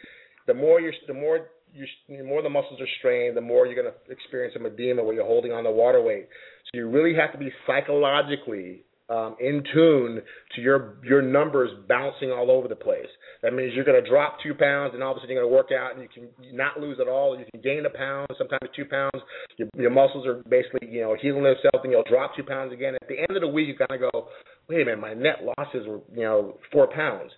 the 0.47 0.55
more 0.55 0.81
you're 0.81 0.93
the 1.07 1.14
more 1.14 1.49
you, 1.75 1.87
the 2.09 2.25
more 2.25 2.43
the 2.43 2.51
muscles 2.51 2.81
are 2.81 2.89
strained, 2.99 3.37
the 3.37 3.41
more 3.41 3.66
you're 3.66 3.81
going 3.81 3.93
to 3.93 4.12
experience 4.12 4.55
some 4.55 4.66
edema 4.66 5.03
where 5.03 5.14
you're 5.14 5.27
holding 5.27 5.53
on 5.53 5.64
the 5.64 5.71
water 5.71 6.03
weight. 6.03 6.29
So 6.64 6.79
you 6.79 6.89
really 6.89 7.14
have 7.14 7.33
to 7.33 7.39
be 7.39 7.51
psychologically 7.66 8.83
um, 9.11 9.37
in 9.41 9.62
tune 9.73 10.21
to 10.55 10.61
your 10.61 10.99
your 11.03 11.23
numbers 11.23 11.71
bouncing 11.89 12.31
all 12.31 12.51
over 12.51 12.69
the 12.69 12.77
place. 12.77 13.09
That 13.43 13.55
means 13.55 13.73
you're 13.75 13.85
going 13.85 14.03
to 14.03 14.09
drop 14.09 14.37
two 14.43 14.53
pounds, 14.55 14.93
and 14.93 15.03
all 15.03 15.12
of 15.12 15.16
a 15.16 15.21
sudden 15.21 15.35
you're 15.35 15.43
going 15.43 15.51
to 15.51 15.57
work 15.57 15.71
out, 15.73 15.95
and 15.95 16.03
you 16.03 16.09
can 16.12 16.57
not 16.57 16.79
lose 16.79 16.99
at 17.01 17.09
all. 17.09 17.39
You 17.39 17.47
can 17.51 17.62
gain 17.62 17.87
a 17.87 17.97
pound, 17.97 18.29
sometimes 18.37 18.69
two 18.77 18.85
pounds. 18.85 19.23
Your, 19.57 19.69
your 19.77 19.91
muscles 19.91 20.27
are 20.27 20.43
basically 20.49 20.89
you 20.89 21.01
know 21.01 21.16
healing 21.21 21.45
themselves, 21.45 21.81
and 21.83 21.93
you'll 21.93 22.05
drop 22.09 22.37
two 22.37 22.45
pounds 22.45 22.73
again. 22.73 22.95
At 23.01 23.09
the 23.09 23.19
end 23.19 23.35
of 23.35 23.41
the 23.41 23.49
week, 23.49 23.69
you 23.69 23.77
kind 23.77 24.03
of 24.03 24.12
go, 24.12 24.29
wait 24.69 24.83
a 24.83 24.85
minute, 24.85 25.01
my 25.01 25.14
net 25.14 25.41
losses 25.43 25.87
were 25.87 26.01
you 26.12 26.25
know 26.25 26.59
four 26.71 26.89
pounds. 26.93 27.33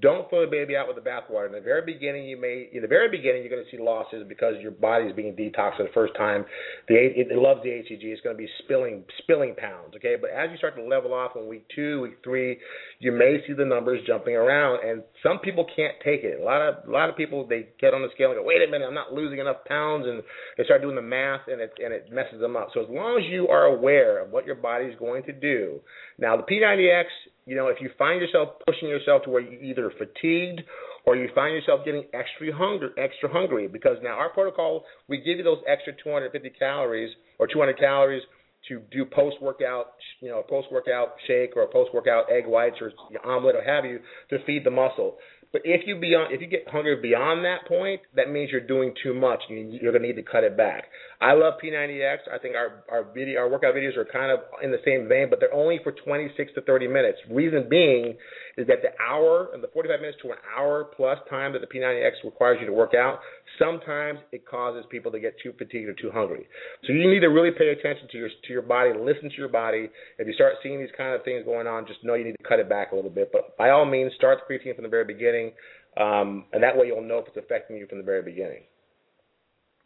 Don't 0.00 0.28
throw 0.28 0.44
the 0.44 0.50
baby 0.50 0.76
out 0.76 0.88
with 0.88 0.96
the 0.96 1.08
bathwater. 1.08 1.46
In 1.46 1.52
the 1.52 1.60
very 1.60 1.80
beginning, 1.80 2.24
you 2.24 2.38
may 2.38 2.68
in 2.72 2.82
the 2.82 2.88
very 2.88 3.08
beginning 3.08 3.42
you're 3.42 3.50
going 3.50 3.64
to 3.64 3.70
see 3.70 3.82
losses 3.82 4.24
because 4.28 4.54
your 4.60 4.72
body 4.72 5.06
is 5.06 5.16
being 5.16 5.34
detoxed 5.34 5.78
for 5.78 5.84
the 5.84 5.94
first 5.94 6.14
time. 6.16 6.44
The 6.88 6.94
it, 6.94 7.28
it 7.30 7.38
loves 7.38 7.62
the 7.62 7.70
HCG. 7.70 8.02
It's 8.02 8.20
going 8.20 8.36
to 8.36 8.38
be 8.38 8.48
spilling 8.64 9.04
spilling 9.18 9.54
pounds. 9.54 9.94
Okay, 9.96 10.16
but 10.20 10.30
as 10.30 10.50
you 10.50 10.58
start 10.58 10.76
to 10.76 10.82
level 10.82 11.14
off 11.14 11.32
in 11.36 11.48
week 11.48 11.64
two, 11.74 12.02
week 12.02 12.18
three, 12.22 12.58
you 12.98 13.10
may 13.10 13.38
see 13.46 13.54
the 13.54 13.64
numbers 13.64 14.00
jumping 14.06 14.34
around, 14.34 14.86
and 14.86 15.02
some 15.22 15.38
people 15.38 15.64
can't 15.74 15.94
take 16.04 16.24
it. 16.24 16.40
A 16.40 16.44
lot 16.44 16.60
of 16.60 16.86
a 16.86 16.90
lot 16.90 17.08
of 17.08 17.16
people 17.16 17.46
they 17.46 17.68
get 17.80 17.94
on 17.94 18.02
the 18.02 18.08
scale 18.14 18.32
and 18.32 18.38
go, 18.38 18.44
wait 18.44 18.60
a 18.66 18.70
minute, 18.70 18.86
I'm 18.86 18.94
not 18.94 19.14
losing 19.14 19.38
enough 19.38 19.64
pounds, 19.66 20.06
and 20.06 20.22
they 20.58 20.64
start 20.64 20.82
doing 20.82 20.96
the 20.96 21.02
math, 21.02 21.48
and 21.48 21.60
it 21.60 21.72
and 21.82 21.94
it 21.94 22.12
messes 22.12 22.40
them 22.40 22.56
up. 22.56 22.68
So 22.74 22.82
as 22.82 22.88
long 22.90 23.18
as 23.18 23.24
you 23.30 23.48
are 23.48 23.64
aware 23.64 24.22
of 24.22 24.30
what 24.30 24.44
your 24.44 24.56
body 24.56 24.86
is 24.86 24.98
going 24.98 25.22
to 25.24 25.32
do, 25.32 25.80
now 26.18 26.36
the 26.36 26.42
P90X 26.42 27.04
you 27.46 27.54
know, 27.54 27.68
if 27.68 27.76
you 27.80 27.90
find 27.96 28.20
yourself 28.20 28.50
pushing 28.66 28.88
yourself 28.88 29.22
to 29.22 29.30
where 29.30 29.40
you're 29.40 29.62
either 29.62 29.92
fatigued 29.96 30.62
or 31.06 31.16
you 31.16 31.28
find 31.34 31.54
yourself 31.54 31.84
getting 31.84 32.04
extra 32.12 32.52
hungry, 32.52 32.90
extra 32.98 33.32
hungry, 33.32 33.68
because 33.68 33.96
now 34.02 34.18
our 34.18 34.30
protocol, 34.30 34.84
we 35.08 35.18
give 35.18 35.38
you 35.38 35.44
those 35.44 35.62
extra 35.68 35.92
250 36.02 36.50
calories 36.58 37.14
or 37.38 37.46
200 37.46 37.78
calories 37.78 38.22
to 38.68 38.82
do 38.90 39.04
post 39.04 39.36
workout, 39.40 39.92
you 40.20 40.28
know, 40.28 40.42
post 40.42 40.66
workout 40.72 41.14
shake 41.28 41.56
or 41.56 41.66
post 41.68 41.94
workout 41.94 42.24
egg 42.32 42.44
whites 42.46 42.76
or 42.80 42.90
omelet 43.24 43.54
or 43.54 43.62
have 43.62 43.84
you 43.84 44.00
to 44.30 44.44
feed 44.44 44.64
the 44.64 44.70
muscle. 44.70 45.16
But 45.56 45.64
if 45.64 45.86
you 45.86 45.96
beyond, 45.96 46.34
if 46.34 46.42
you 46.42 46.46
get 46.48 46.68
hungry 46.68 47.00
beyond 47.00 47.42
that 47.46 47.66
point, 47.66 48.02
that 48.14 48.28
means 48.28 48.50
you're 48.52 48.60
doing 48.60 48.92
too 49.02 49.14
much. 49.14 49.40
You're 49.48 49.90
gonna 49.90 50.06
need 50.06 50.16
to 50.16 50.22
cut 50.22 50.44
it 50.44 50.54
back. 50.54 50.84
I 51.18 51.32
love 51.32 51.54
P90X. 51.64 52.28
I 52.30 52.36
think 52.36 52.54
our 52.54 52.84
our 52.90 53.04
video, 53.04 53.40
our 53.40 53.48
workout 53.48 53.74
videos 53.74 53.96
are 53.96 54.04
kind 54.04 54.30
of 54.30 54.40
in 54.62 54.70
the 54.70 54.80
same 54.84 55.08
vein, 55.08 55.28
but 55.30 55.40
they're 55.40 55.54
only 55.54 55.80
for 55.82 55.92
26 55.92 56.52
to 56.56 56.60
30 56.60 56.88
minutes. 56.88 57.16
Reason 57.30 57.66
being 57.70 58.18
is 58.58 58.66
that 58.66 58.82
the 58.82 58.90
hour 59.02 59.48
and 59.54 59.62
the 59.64 59.68
45 59.68 59.98
minutes 59.98 60.18
to 60.24 60.32
an 60.32 60.36
hour 60.54 60.84
plus 60.94 61.16
time 61.30 61.54
that 61.54 61.62
the 61.62 61.66
P90X 61.66 62.22
requires 62.22 62.58
you 62.60 62.66
to 62.66 62.74
work 62.74 62.92
out, 62.92 63.20
sometimes 63.58 64.18
it 64.32 64.46
causes 64.46 64.84
people 64.90 65.10
to 65.12 65.20
get 65.20 65.34
too 65.42 65.52
fatigued 65.56 65.88
or 65.88 65.94
too 65.94 66.10
hungry. 66.12 66.46
So 66.84 66.92
you 66.92 67.10
need 67.10 67.20
to 67.20 67.28
really 67.28 67.50
pay 67.50 67.68
attention 67.70 68.08
to 68.12 68.18
your 68.18 68.28
to 68.28 68.52
your 68.52 68.62
body, 68.62 68.90
listen 68.98 69.30
to 69.30 69.36
your 69.36 69.48
body. 69.48 69.88
If 70.18 70.26
you 70.26 70.34
start 70.34 70.54
seeing 70.62 70.80
these 70.80 70.94
kind 70.96 71.14
of 71.14 71.24
things 71.24 71.44
going 71.44 71.66
on, 71.66 71.86
just 71.86 72.04
know 72.04 72.14
you 72.14 72.24
need 72.24 72.36
to 72.36 72.48
cut 72.48 72.58
it 72.58 72.68
back 72.68 72.92
a 72.92 72.96
little 72.96 73.10
bit. 73.10 73.30
But 73.32 73.56
by 73.56 73.70
all 73.70 73.84
means, 73.84 74.12
start 74.16 74.38
the 74.46 74.54
creatine 74.54 74.74
from 74.74 74.84
the 74.84 74.90
very 74.90 75.04
beginning, 75.04 75.52
um, 75.96 76.44
and 76.52 76.62
that 76.62 76.76
way 76.76 76.86
you'll 76.86 77.02
know 77.02 77.18
if 77.18 77.28
it's 77.28 77.36
affecting 77.36 77.76
you 77.76 77.86
from 77.86 77.98
the 77.98 78.04
very 78.04 78.22
beginning. 78.22 78.62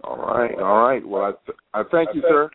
All 0.02 0.16
right, 0.16 0.54
all 0.58 0.82
right. 0.88 1.06
Well, 1.06 1.22
I, 1.22 1.32
th- 1.44 1.58
I 1.74 1.82
thank 1.90 2.14
you, 2.14 2.22
sir. 2.26 2.50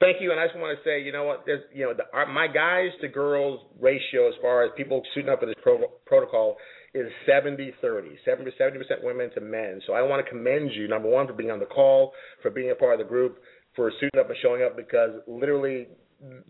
Thank 0.00 0.20
you, 0.20 0.30
and 0.30 0.38
I 0.38 0.46
just 0.46 0.58
want 0.58 0.78
to 0.78 0.84
say, 0.84 1.02
you 1.02 1.10
know 1.10 1.24
what? 1.24 1.42
There's, 1.44 1.62
you 1.74 1.84
know, 1.84 1.92
the, 1.92 2.04
our, 2.12 2.26
my 2.26 2.46
guys 2.46 2.90
to 3.00 3.08
girls 3.08 3.60
ratio 3.80 4.28
as 4.28 4.34
far 4.40 4.64
as 4.64 4.70
people 4.76 5.02
suiting 5.14 5.30
up 5.30 5.40
for 5.40 5.46
this 5.46 5.56
pro- 5.60 5.90
protocol 6.06 6.56
is 6.98 7.12
70 7.26 7.74
30, 7.80 8.18
70 8.24 8.50
percent 8.50 9.02
women 9.02 9.30
to 9.34 9.40
men. 9.40 9.80
So 9.86 9.92
I 9.92 10.02
want 10.02 10.24
to 10.24 10.30
commend 10.30 10.70
you, 10.74 10.88
number 10.88 11.08
one, 11.08 11.26
for 11.26 11.32
being 11.32 11.50
on 11.50 11.60
the 11.60 11.66
call, 11.66 12.12
for 12.42 12.50
being 12.50 12.70
a 12.70 12.74
part 12.74 13.00
of 13.00 13.06
the 13.06 13.08
group, 13.08 13.38
for 13.76 13.90
suiting 14.00 14.20
up 14.20 14.28
and 14.28 14.38
showing 14.42 14.62
up, 14.62 14.76
because 14.76 15.10
literally 15.26 15.88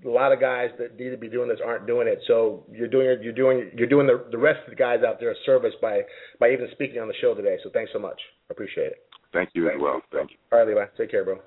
a 0.05 0.09
lot 0.09 0.33
of 0.33 0.41
guys 0.41 0.71
that 0.79 0.99
need 0.99 1.11
to 1.11 1.19
be 1.19 1.29
doing 1.29 1.49
this 1.49 1.59
aren't 1.65 1.87
doing 1.87 2.09
it. 2.09 2.21
So 2.27 2.65
you're 2.73 2.89
doing 2.89 3.19
you're 3.23 3.35
doing 3.35 3.71
you're 3.77 3.89
doing 3.89 4.07
the 4.07 4.25
the 4.31 4.39
rest 4.39 4.61
of 4.65 4.71
the 4.71 4.77
guys 4.77 5.01
out 5.07 5.21
there 5.21 5.31
a 5.31 5.35
service 5.45 5.75
by 5.83 6.01
by 6.41 6.51
even 6.51 6.69
speaking 6.73 7.01
on 7.01 7.09
the 7.09 7.15
show 7.21 7.35
today. 7.35 7.59
So 7.63 7.71
thanks 7.73 7.91
so 7.93 7.99
much. 7.99 8.21
I 8.51 8.53
appreciate 8.53 8.93
it. 8.93 8.99
Thank 9.33 9.51
you 9.55 9.69
as 9.69 9.75
well. 9.79 10.01
Thank 10.13 10.31
you. 10.31 10.37
All 10.51 10.59
right, 10.59 10.69
Levi. 10.69 10.85
Take 10.97 11.11
care, 11.11 11.25
bro. 11.25 11.39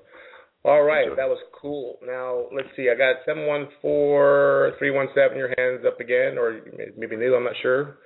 All 0.64 0.84
right, 0.84 1.08
that 1.16 1.26
was 1.28 1.38
cool. 1.60 1.98
Now 2.06 2.46
let's 2.54 2.68
see. 2.76 2.88
I 2.88 2.96
got 2.96 3.16
seven 3.26 3.46
one 3.46 3.66
four 3.80 4.72
three 4.78 4.92
one 4.92 5.08
seven. 5.14 5.36
Your 5.36 5.52
hands 5.58 5.84
up 5.84 5.98
again, 5.98 6.38
or 6.38 6.60
maybe 6.96 7.16
new. 7.16 7.34
I'm 7.34 7.42
not 7.42 7.54
sure. 7.62 7.98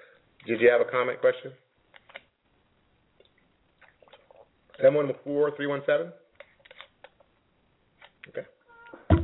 Did 0.46 0.60
you 0.60 0.70
have 0.70 0.80
a 0.80 0.90
comment, 0.90 1.20
question? 1.20 1.52
Seven 4.76 4.94
one 4.94 5.10
four 5.24 5.56
three 5.56 5.66
one 5.66 5.82
seven. 5.86 6.12
Okay. 8.28 8.46
All 9.10 9.16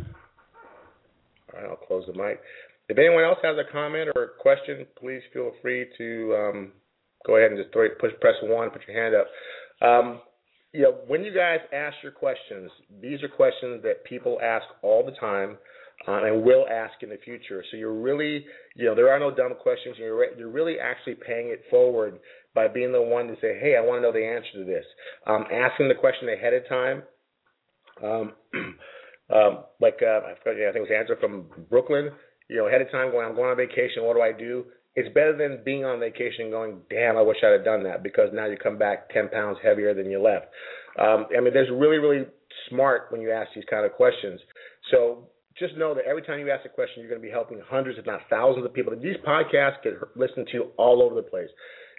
right, 1.54 1.68
I'll 1.68 1.76
close 1.76 2.04
the 2.06 2.14
mic. 2.14 2.40
If 2.88 2.98
anyone 2.98 3.22
else 3.24 3.38
has 3.42 3.56
a 3.56 3.70
comment 3.70 4.10
or 4.16 4.24
a 4.24 4.28
question, 4.40 4.86
please 4.98 5.22
feel 5.32 5.52
free 5.62 5.86
to 5.98 6.34
um, 6.34 6.72
go 7.26 7.36
ahead 7.36 7.52
and 7.52 7.60
just 7.60 7.72
throw, 7.72 7.88
push 8.00 8.12
press 8.20 8.34
one, 8.42 8.70
put 8.70 8.82
your 8.88 9.00
hand 9.00 9.14
up. 9.14 9.26
Um, 9.86 10.20
you 10.72 10.82
know, 10.82 10.96
when 11.06 11.22
you 11.22 11.34
guys 11.34 11.58
ask 11.72 11.96
your 12.02 12.12
questions, 12.12 12.70
these 13.00 13.22
are 13.22 13.28
questions 13.28 13.82
that 13.82 14.04
people 14.04 14.40
ask 14.42 14.64
all 14.82 15.04
the 15.04 15.12
time 15.12 15.58
uh, 16.08 16.24
and 16.24 16.42
will 16.42 16.66
ask 16.70 16.94
in 17.02 17.08
the 17.08 17.18
future. 17.24 17.62
So 17.70 17.76
you're 17.76 17.94
really, 17.94 18.44
you 18.76 18.86
know, 18.86 18.94
there 18.94 19.12
are 19.12 19.18
no 19.18 19.34
dumb 19.34 19.54
questions. 19.60 19.96
You're 19.98 20.18
re- 20.18 20.34
you're 20.36 20.50
really 20.50 20.76
actually 20.78 21.14
paying 21.14 21.48
it 21.48 21.62
forward 21.70 22.18
by 22.54 22.68
being 22.68 22.92
the 22.92 23.02
one 23.02 23.28
to 23.28 23.34
say, 23.34 23.58
hey, 23.60 23.76
I 23.76 23.80
want 23.80 23.98
to 23.98 24.02
know 24.02 24.12
the 24.12 24.26
answer 24.26 24.58
to 24.58 24.64
this. 24.64 24.84
Um, 25.26 25.44
asking 25.52 25.88
the 25.88 25.94
question 25.94 26.28
ahead 26.28 26.54
of 26.54 26.68
time. 26.68 27.02
Um, 28.02 28.32
um, 29.34 29.64
like 29.80 29.98
uh, 30.02 30.20
I 30.26 30.34
think 30.44 30.58
it 30.58 30.80
was 30.80 30.90
answer 30.94 31.16
from 31.20 31.46
Brooklyn. 31.70 32.10
You 32.48 32.58
know, 32.58 32.66
ahead 32.66 32.82
of 32.82 32.90
time, 32.90 33.10
going, 33.10 33.26
I'm 33.26 33.34
going 33.34 33.50
on 33.50 33.56
vacation. 33.56 34.04
What 34.04 34.14
do 34.14 34.22
I 34.22 34.32
do? 34.32 34.64
it's 34.94 35.12
better 35.14 35.36
than 35.36 35.64
being 35.64 35.84
on 35.84 36.00
vacation 36.00 36.50
going, 36.50 36.80
damn, 36.90 37.16
I 37.16 37.22
wish 37.22 37.38
I'd 37.42 37.52
have 37.52 37.64
done 37.64 37.82
that 37.84 38.02
because 38.02 38.28
now 38.32 38.46
you 38.46 38.56
come 38.56 38.76
back 38.76 39.08
10 39.10 39.28
pounds 39.30 39.58
heavier 39.62 39.94
than 39.94 40.10
you 40.10 40.20
left. 40.20 40.46
Um, 41.00 41.26
I 41.36 41.40
mean, 41.40 41.54
there's 41.54 41.70
really, 41.70 41.96
really 41.96 42.26
smart 42.68 43.06
when 43.10 43.22
you 43.22 43.30
ask 43.32 43.50
these 43.54 43.64
kind 43.70 43.86
of 43.86 43.92
questions. 43.92 44.38
So 44.90 45.28
just 45.58 45.76
know 45.76 45.94
that 45.94 46.04
every 46.04 46.22
time 46.22 46.40
you 46.40 46.50
ask 46.50 46.64
a 46.64 46.68
question, 46.68 47.00
you're 47.02 47.08
going 47.08 47.20
to 47.20 47.26
be 47.26 47.32
helping 47.32 47.60
hundreds, 47.68 47.98
if 47.98 48.06
not 48.06 48.20
thousands 48.30 48.64
of 48.64 48.72
people. 48.72 48.94
These 48.94 49.16
podcasts 49.26 49.82
get 49.82 49.94
listened 50.16 50.48
to 50.52 50.70
all 50.76 51.02
over 51.02 51.14
the 51.14 51.22
place. 51.22 51.48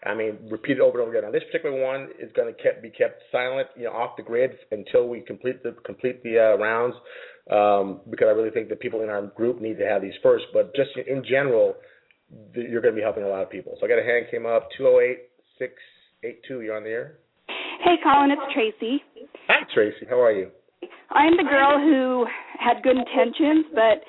I 0.06 0.14
mean, 0.14 0.38
repeated 0.50 0.82
over 0.82 1.00
and 1.00 1.08
over 1.08 1.18
again. 1.18 1.30
Now, 1.30 1.32
this 1.32 1.44
particular 1.50 1.82
one 1.82 2.10
is 2.20 2.32
going 2.36 2.54
to 2.54 2.62
kept, 2.62 2.82
be 2.82 2.90
kept 2.90 3.22
silent, 3.32 3.68
you 3.78 3.86
know, 3.86 3.92
off 3.92 4.18
the 4.18 4.24
grid 4.24 4.52
until 4.72 5.08
we 5.08 5.22
complete 5.22 5.64
the 5.64 5.76
complete 5.86 6.22
the 6.24 6.40
uh, 6.40 6.58
rounds, 6.58 6.96
um, 7.50 8.02
because 8.10 8.28
I 8.28 8.32
really 8.32 8.50
think 8.50 8.68
that 8.70 8.82
people 8.82 9.02
in 9.02 9.10
our 9.10 9.22
group 9.28 9.62
need 9.62 9.78
to 9.78 9.86
have 9.86 10.02
these 10.02 10.14
first. 10.22 10.46
But 10.52 10.76
just 10.76 10.90
in 11.08 11.24
general, 11.24 11.76
you're 12.54 12.82
going 12.82 12.94
to 12.94 13.00
be 13.00 13.04
helping 13.04 13.24
a 13.24 13.30
lot 13.30 13.44
of 13.44 13.50
people. 13.50 13.78
So 13.80 13.86
I 13.86 13.90
got 13.90 14.00
a 14.00 14.04
hand 14.04 14.26
came 14.30 14.46
up, 14.46 14.68
208 14.78 15.20
682. 15.60 16.62
You're 16.62 16.76
on 16.76 16.84
the 16.84 16.90
air. 16.90 17.20
Hey, 17.48 17.96
Colin, 18.04 18.32
it's 18.32 18.42
Tracy. 18.54 19.02
Hi, 19.48 19.64
Tracy. 19.74 20.06
How 20.10 20.22
are 20.22 20.32
you? 20.32 20.50
I'm 21.12 21.38
the 21.38 21.44
girl 21.44 21.80
who 21.80 22.26
had 22.60 22.82
good 22.84 22.98
intentions, 22.98 23.66
but 23.74 24.02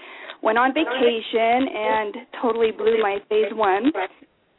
went 0.43 0.59
on 0.59 0.73
vacation 0.73 1.69
and 1.69 2.15
totally 2.41 2.71
blew 2.71 3.01
my 3.03 3.19
phase 3.29 3.53
one. 3.53 3.93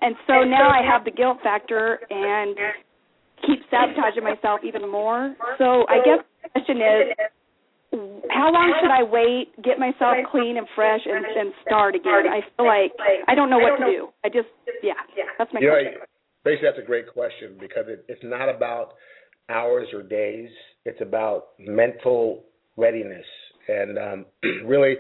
And 0.02 0.16
so 0.28 0.44
now 0.44 0.70
I 0.70 0.82
have 0.86 1.06
the 1.06 1.12
guilt 1.12 1.38
factor 1.42 2.00
and 2.10 2.58
keep 3.46 3.60
sabotaging 3.70 4.24
myself 4.24 4.62
even 4.64 4.90
more. 4.90 5.36
So 5.58 5.86
I 5.90 5.98
guess 6.04 6.26
the 6.44 6.50
question 6.50 6.78
is, 6.78 7.04
how 8.30 8.52
long 8.52 8.74
should 8.82 8.92
I 8.92 9.04
wait, 9.04 9.56
get 9.64 9.80
myself 9.80 10.18
clean 10.30 10.58
and 10.58 10.68
fresh, 10.76 11.02
and, 11.06 11.26
and 11.26 11.54
start 11.66 11.96
again? 11.96 12.28
I 12.28 12.42
feel 12.58 12.68
like 12.68 12.92
I 13.28 13.36
don't 13.36 13.50
know 13.50 13.60
what 13.60 13.78
to 13.80 13.86
do. 13.86 14.10
I 14.24 14.30
just, 14.30 14.50
yeah, 14.84 14.94
that's 15.38 15.54
my 15.54 15.62
you 15.62 15.70
question. 15.70 15.94
Know, 15.94 16.06
basically, 16.44 16.68
that's 16.70 16.84
a 16.84 16.86
great 16.86 17.08
question 17.08 17.56
because 17.60 17.86
it, 17.88 18.04
it's 18.10 18.24
not 18.24 18.50
about 18.50 18.94
hours 19.50 19.88
or 19.94 20.04
days. 20.04 20.50
It's 20.86 21.02
about 21.02 21.50
mental 21.60 22.44
readiness. 22.78 23.26
And 23.68 23.98
um, 23.98 24.26
really, 24.66 24.96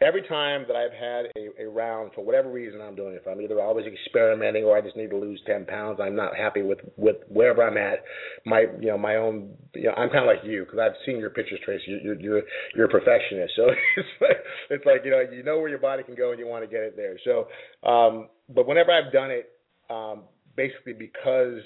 every 0.00 0.22
time 0.22 0.64
that 0.66 0.76
I've 0.76 0.92
had 0.92 1.26
a, 1.36 1.64
a 1.64 1.68
round 1.68 2.12
for 2.14 2.24
whatever 2.24 2.50
reason 2.50 2.80
I'm 2.80 2.96
doing, 2.96 3.14
if 3.14 3.26
I'm 3.26 3.40
either 3.40 3.60
always 3.60 3.86
experimenting 3.86 4.64
or 4.64 4.76
I 4.76 4.80
just 4.80 4.96
need 4.96 5.10
to 5.10 5.16
lose 5.16 5.40
ten 5.46 5.66
pounds, 5.66 6.00
I'm 6.02 6.16
not 6.16 6.36
happy 6.36 6.62
with 6.62 6.78
with 6.96 7.16
wherever 7.28 7.62
I'm 7.62 7.76
at. 7.76 8.02
My 8.46 8.66
you 8.80 8.88
know 8.88 8.98
my 8.98 9.16
own 9.16 9.50
you 9.74 9.84
know 9.84 9.92
I'm 9.92 10.08
kind 10.08 10.28
of 10.28 10.34
like 10.34 10.44
you 10.44 10.64
because 10.64 10.78
I've 10.78 10.96
seen 11.04 11.18
your 11.18 11.30
pictures, 11.30 11.60
Tracy. 11.64 12.00
You're 12.02 12.18
you're 12.18 12.42
you're 12.74 12.86
a 12.86 12.88
perfectionist, 12.88 13.52
so 13.56 13.68
it's 13.96 14.08
like 14.20 14.36
it's 14.70 14.86
like 14.86 15.02
you 15.04 15.10
know 15.10 15.20
you 15.20 15.42
know 15.42 15.58
where 15.58 15.68
your 15.68 15.78
body 15.78 16.02
can 16.02 16.14
go 16.14 16.30
and 16.30 16.38
you 16.38 16.46
want 16.46 16.64
to 16.64 16.70
get 16.70 16.82
it 16.82 16.96
there. 16.96 17.18
So, 17.24 17.48
um, 17.88 18.28
but 18.48 18.66
whenever 18.66 18.90
I've 18.90 19.12
done 19.12 19.30
it, 19.30 19.50
um, 19.90 20.22
basically 20.56 20.94
because 20.94 21.60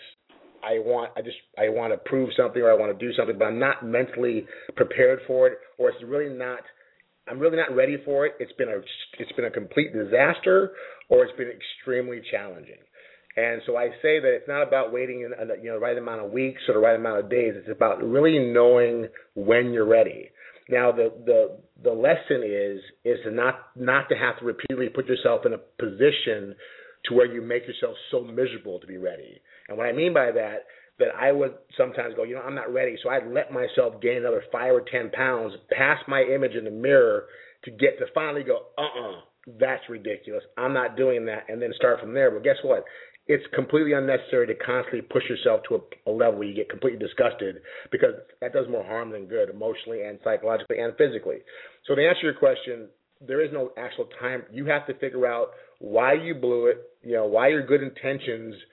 I 0.64 0.78
want 0.78 1.12
I 1.16 1.22
just 1.22 1.36
I 1.58 1.68
want 1.68 1.92
to 1.92 1.98
prove 1.98 2.30
something 2.36 2.62
or 2.62 2.70
I 2.70 2.74
want 2.74 2.98
to 2.98 3.06
do 3.06 3.12
something, 3.14 3.38
but 3.38 3.44
I'm 3.44 3.58
not 3.58 3.84
mentally 3.84 4.46
prepared 4.76 5.20
for 5.26 5.46
it, 5.48 5.58
or 5.78 5.90
it's 5.90 6.02
really 6.04 6.32
not 6.34 6.60
I'm 7.28 7.38
really 7.38 7.56
not 7.56 7.74
ready 7.74 7.96
for 8.04 8.26
it. 8.26 8.32
It's 8.40 8.52
been 8.52 8.68
a 8.68 8.78
it's 9.18 9.32
been 9.32 9.46
a 9.46 9.50
complete 9.50 9.92
disaster, 9.92 10.72
or 11.08 11.24
it's 11.24 11.36
been 11.36 11.50
extremely 11.50 12.20
challenging. 12.30 12.80
And 13.36 13.62
so 13.66 13.76
I 13.76 13.88
say 14.00 14.20
that 14.20 14.32
it's 14.32 14.48
not 14.48 14.62
about 14.62 14.92
waiting 14.92 15.22
in 15.22 15.32
you 15.62 15.70
know 15.70 15.74
the 15.74 15.80
right 15.80 15.98
amount 15.98 16.24
of 16.24 16.30
weeks 16.30 16.62
or 16.68 16.74
the 16.74 16.80
right 16.80 16.96
amount 16.96 17.18
of 17.18 17.30
days. 17.30 17.54
It's 17.56 17.68
about 17.68 18.02
really 18.02 18.38
knowing 18.38 19.08
when 19.34 19.72
you're 19.72 19.88
ready. 19.88 20.30
Now 20.68 20.92
the 20.92 21.12
the 21.24 21.58
the 21.82 21.92
lesson 21.92 22.42
is 22.44 22.80
is 23.04 23.18
to 23.24 23.30
not 23.30 23.56
not 23.74 24.08
to 24.08 24.14
have 24.14 24.38
to 24.38 24.44
repeatedly 24.44 24.88
put 24.88 25.06
yourself 25.06 25.42
in 25.46 25.52
a 25.52 25.58
position 25.58 26.54
to 27.06 27.14
where 27.14 27.26
you 27.26 27.42
make 27.42 27.66
yourself 27.66 27.96
so 28.10 28.22
miserable 28.22 28.78
to 28.80 28.86
be 28.86 28.96
ready. 28.96 29.40
And 29.68 29.78
what 29.78 29.86
I 29.86 29.92
mean 29.92 30.12
by 30.12 30.30
that 30.32 30.64
that 30.98 31.08
I 31.18 31.32
would 31.32 31.54
sometimes 31.76 32.14
go, 32.14 32.22
you 32.22 32.34
know, 32.34 32.42
I'm 32.42 32.54
not 32.54 32.72
ready. 32.72 32.96
So 33.02 33.08
I'd 33.08 33.26
let 33.26 33.52
myself 33.52 34.00
gain 34.00 34.18
another 34.18 34.44
five 34.52 34.72
or 34.72 34.82
10 34.82 35.10
pounds 35.10 35.54
past 35.76 36.04
my 36.06 36.22
image 36.22 36.54
in 36.54 36.64
the 36.64 36.70
mirror 36.70 37.24
to 37.64 37.70
get 37.70 37.98
to 37.98 38.06
finally 38.14 38.44
go, 38.44 38.66
uh 38.78 38.82
uh-uh, 38.82 39.10
uh, 39.10 39.20
that's 39.58 39.82
ridiculous. 39.88 40.44
I'm 40.56 40.72
not 40.72 40.96
doing 40.96 41.26
that. 41.26 41.46
And 41.48 41.60
then 41.60 41.72
start 41.76 42.00
from 42.00 42.14
there. 42.14 42.30
But 42.30 42.44
guess 42.44 42.56
what? 42.62 42.84
It's 43.26 43.44
completely 43.54 43.94
unnecessary 43.94 44.46
to 44.48 44.54
constantly 44.54 45.00
push 45.00 45.24
yourself 45.28 45.62
to 45.68 45.76
a, 45.76 46.10
a 46.10 46.12
level 46.12 46.40
where 46.40 46.48
you 46.48 46.54
get 46.54 46.68
completely 46.68 46.98
disgusted 46.98 47.56
because 47.90 48.14
that 48.40 48.52
does 48.52 48.66
more 48.70 48.84
harm 48.84 49.10
than 49.10 49.26
good 49.26 49.48
emotionally 49.48 50.02
and 50.02 50.18
psychologically 50.22 50.78
and 50.78 50.92
physically. 50.96 51.38
So 51.86 51.94
to 51.94 52.06
answer 52.06 52.20
your 52.22 52.34
question, 52.34 52.88
there 53.26 53.42
is 53.42 53.50
no 53.52 53.72
actual 53.78 54.08
time. 54.20 54.42
You 54.52 54.66
have 54.66 54.86
to 54.86 54.94
figure 54.94 55.26
out 55.26 55.48
why 55.78 56.12
you 56.12 56.34
blew 56.34 56.66
it, 56.66 56.78
you 57.02 57.14
know, 57.14 57.26
why 57.26 57.48
your 57.48 57.66
good 57.66 57.82
intentions– 57.82 58.54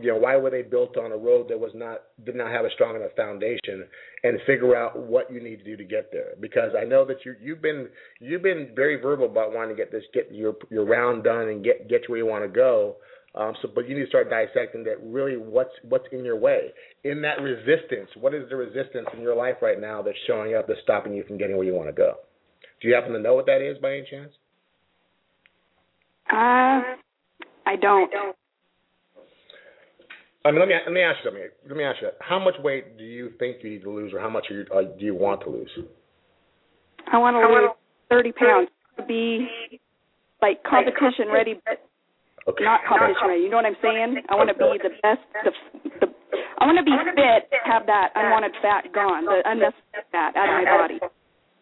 you 0.00 0.12
know, 0.12 0.16
why 0.16 0.36
were 0.36 0.50
they 0.50 0.62
built 0.62 0.96
on 0.96 1.12
a 1.12 1.16
road 1.16 1.48
that 1.48 1.58
was 1.58 1.72
not 1.74 2.02
did 2.24 2.34
not 2.34 2.50
have 2.50 2.64
a 2.64 2.70
strong 2.70 2.96
enough 2.96 3.12
foundation, 3.16 3.84
and 4.22 4.38
figure 4.46 4.76
out 4.76 4.98
what 4.98 5.32
you 5.32 5.42
need 5.42 5.56
to 5.56 5.64
do 5.64 5.76
to 5.76 5.84
get 5.84 6.10
there. 6.12 6.34
Because 6.40 6.72
I 6.80 6.84
know 6.84 7.04
that 7.06 7.24
you 7.24 7.34
you've 7.40 7.62
been 7.62 7.88
you've 8.20 8.42
been 8.42 8.70
very 8.74 9.00
verbal 9.00 9.26
about 9.26 9.52
wanting 9.52 9.76
to 9.76 9.82
get 9.82 9.92
this 9.92 10.04
get 10.12 10.32
your 10.32 10.54
your 10.70 10.84
round 10.84 11.24
done 11.24 11.48
and 11.48 11.64
get 11.64 11.88
get 11.88 12.04
to 12.04 12.12
where 12.12 12.18
you 12.18 12.26
want 12.26 12.44
to 12.44 12.48
go. 12.48 12.96
Um, 13.32 13.54
so, 13.62 13.68
but 13.72 13.88
you 13.88 13.94
need 13.94 14.02
to 14.02 14.08
start 14.08 14.28
dissecting 14.28 14.82
that. 14.84 14.96
Really, 15.02 15.36
what's 15.36 15.70
what's 15.88 16.06
in 16.10 16.24
your 16.24 16.36
way? 16.36 16.72
In 17.04 17.22
that 17.22 17.40
resistance, 17.40 18.10
what 18.18 18.34
is 18.34 18.48
the 18.48 18.56
resistance 18.56 19.06
in 19.14 19.20
your 19.20 19.36
life 19.36 19.56
right 19.62 19.80
now 19.80 20.02
that's 20.02 20.18
showing 20.26 20.54
up 20.54 20.66
that's 20.66 20.80
stopping 20.82 21.14
you 21.14 21.22
from 21.24 21.38
getting 21.38 21.56
where 21.56 21.66
you 21.66 21.74
want 21.74 21.88
to 21.88 21.92
go? 21.92 22.14
Do 22.82 22.88
you 22.88 22.94
happen 22.94 23.12
to 23.12 23.20
know 23.20 23.34
what 23.34 23.46
that 23.46 23.60
is 23.60 23.78
by 23.78 23.92
any 23.92 24.06
chance? 24.10 24.32
Uh, 26.32 26.96
I 27.66 27.76
don't. 27.80 28.10
I 28.14 28.32
mean, 30.48 30.60
let 30.60 30.68
me 30.68 30.74
let 30.86 30.92
me 30.92 31.02
ask 31.02 31.18
you 31.22 31.30
something. 31.30 31.48
Let 31.68 31.76
me 31.76 31.84
ask 31.84 32.00
you: 32.00 32.08
How 32.20 32.38
much 32.38 32.54
weight 32.64 32.96
do 32.96 33.04
you 33.04 33.32
think 33.38 33.58
you 33.62 33.70
need 33.70 33.82
to 33.82 33.90
lose, 33.90 34.12
or 34.12 34.20
how 34.20 34.30
much 34.30 34.46
you, 34.48 34.64
uh, 34.74 34.82
do 34.98 35.04
you 35.04 35.14
want 35.14 35.42
to 35.42 35.50
lose? 35.50 35.70
I 37.12 37.18
want 37.18 37.36
to 37.36 37.44
lose 37.44 37.70
thirty 38.08 38.32
pounds 38.32 38.68
to 38.96 39.04
be 39.04 39.48
like 40.40 40.62
competition 40.64 41.28
ready, 41.32 41.60
but 41.64 41.84
okay. 42.48 42.64
not 42.64 42.80
competition 42.88 43.28
ready. 43.28 43.42
You 43.42 43.50
know 43.50 43.56
what 43.56 43.66
I'm 43.66 43.76
saying? 43.82 44.22
I 44.28 44.34
want 44.34 44.48
to 44.48 44.56
be 44.56 44.80
the 44.80 44.96
best. 45.02 45.20
The, 45.44 45.52
the 46.00 46.06
I 46.60 46.66
want 46.66 46.76
to 46.76 46.84
be 46.84 46.92
fit, 47.16 47.48
have 47.64 47.86
that 47.86 48.12
unwanted 48.14 48.52
fat 48.60 48.92
gone, 48.92 49.24
the 49.24 49.40
unnecessary 49.44 50.04
fat 50.12 50.36
out 50.36 50.48
of 50.48 50.60
my 50.60 50.64
body. 50.64 51.00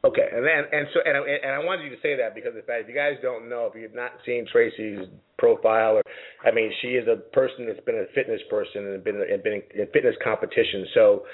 Okay, 0.05 0.29
and 0.33 0.47
then 0.47 0.63
and 0.71 0.87
so 0.95 1.01
and 1.05 1.17
I, 1.17 1.21
and 1.21 1.53
I 1.53 1.59
wanted 1.59 1.85
you 1.85 1.91
to 1.91 2.01
say 2.03 2.15
that 2.17 2.35
because 2.35 2.55
in 2.55 2.63
fact, 2.63 2.87
if 2.87 2.89
you 2.89 2.95
guys 2.95 3.15
don't 3.21 3.49
know, 3.49 3.67
if 3.67 3.75
you've 3.75 3.95
not 3.95 4.13
seen 4.25 4.47
Tracy's 4.47 5.01
profile, 5.39 5.99
or 5.99 6.03
I 6.47 6.55
mean, 6.55 6.71
she 6.81 6.95
is 6.95 7.09
a 7.09 7.17
person 7.35 7.67
that's 7.67 7.85
been 7.85 7.99
a 7.99 8.07
fitness 8.15 8.41
person 8.49 8.87
and 8.87 9.03
been 9.03 9.17
and 9.17 9.43
been 9.43 9.61
in 9.75 9.87
fitness 9.93 10.15
competition. 10.23 10.87
So 10.95 11.25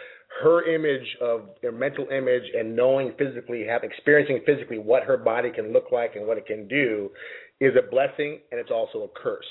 her 0.42 0.64
image 0.64 1.06
of 1.20 1.50
her 1.62 1.72
mental 1.72 2.08
image 2.08 2.44
and 2.56 2.74
knowing 2.74 3.12
physically, 3.18 3.66
have 3.68 3.84
experiencing 3.84 4.40
physically 4.46 4.78
what 4.78 5.02
her 5.02 5.18
body 5.18 5.50
can 5.50 5.72
look 5.72 5.92
like 5.92 6.16
and 6.16 6.26
what 6.26 6.38
it 6.38 6.46
can 6.46 6.66
do, 6.66 7.10
is 7.60 7.74
a 7.76 7.90
blessing 7.90 8.40
and 8.50 8.58
it's 8.58 8.70
also 8.70 9.02
a 9.04 9.08
curse 9.14 9.44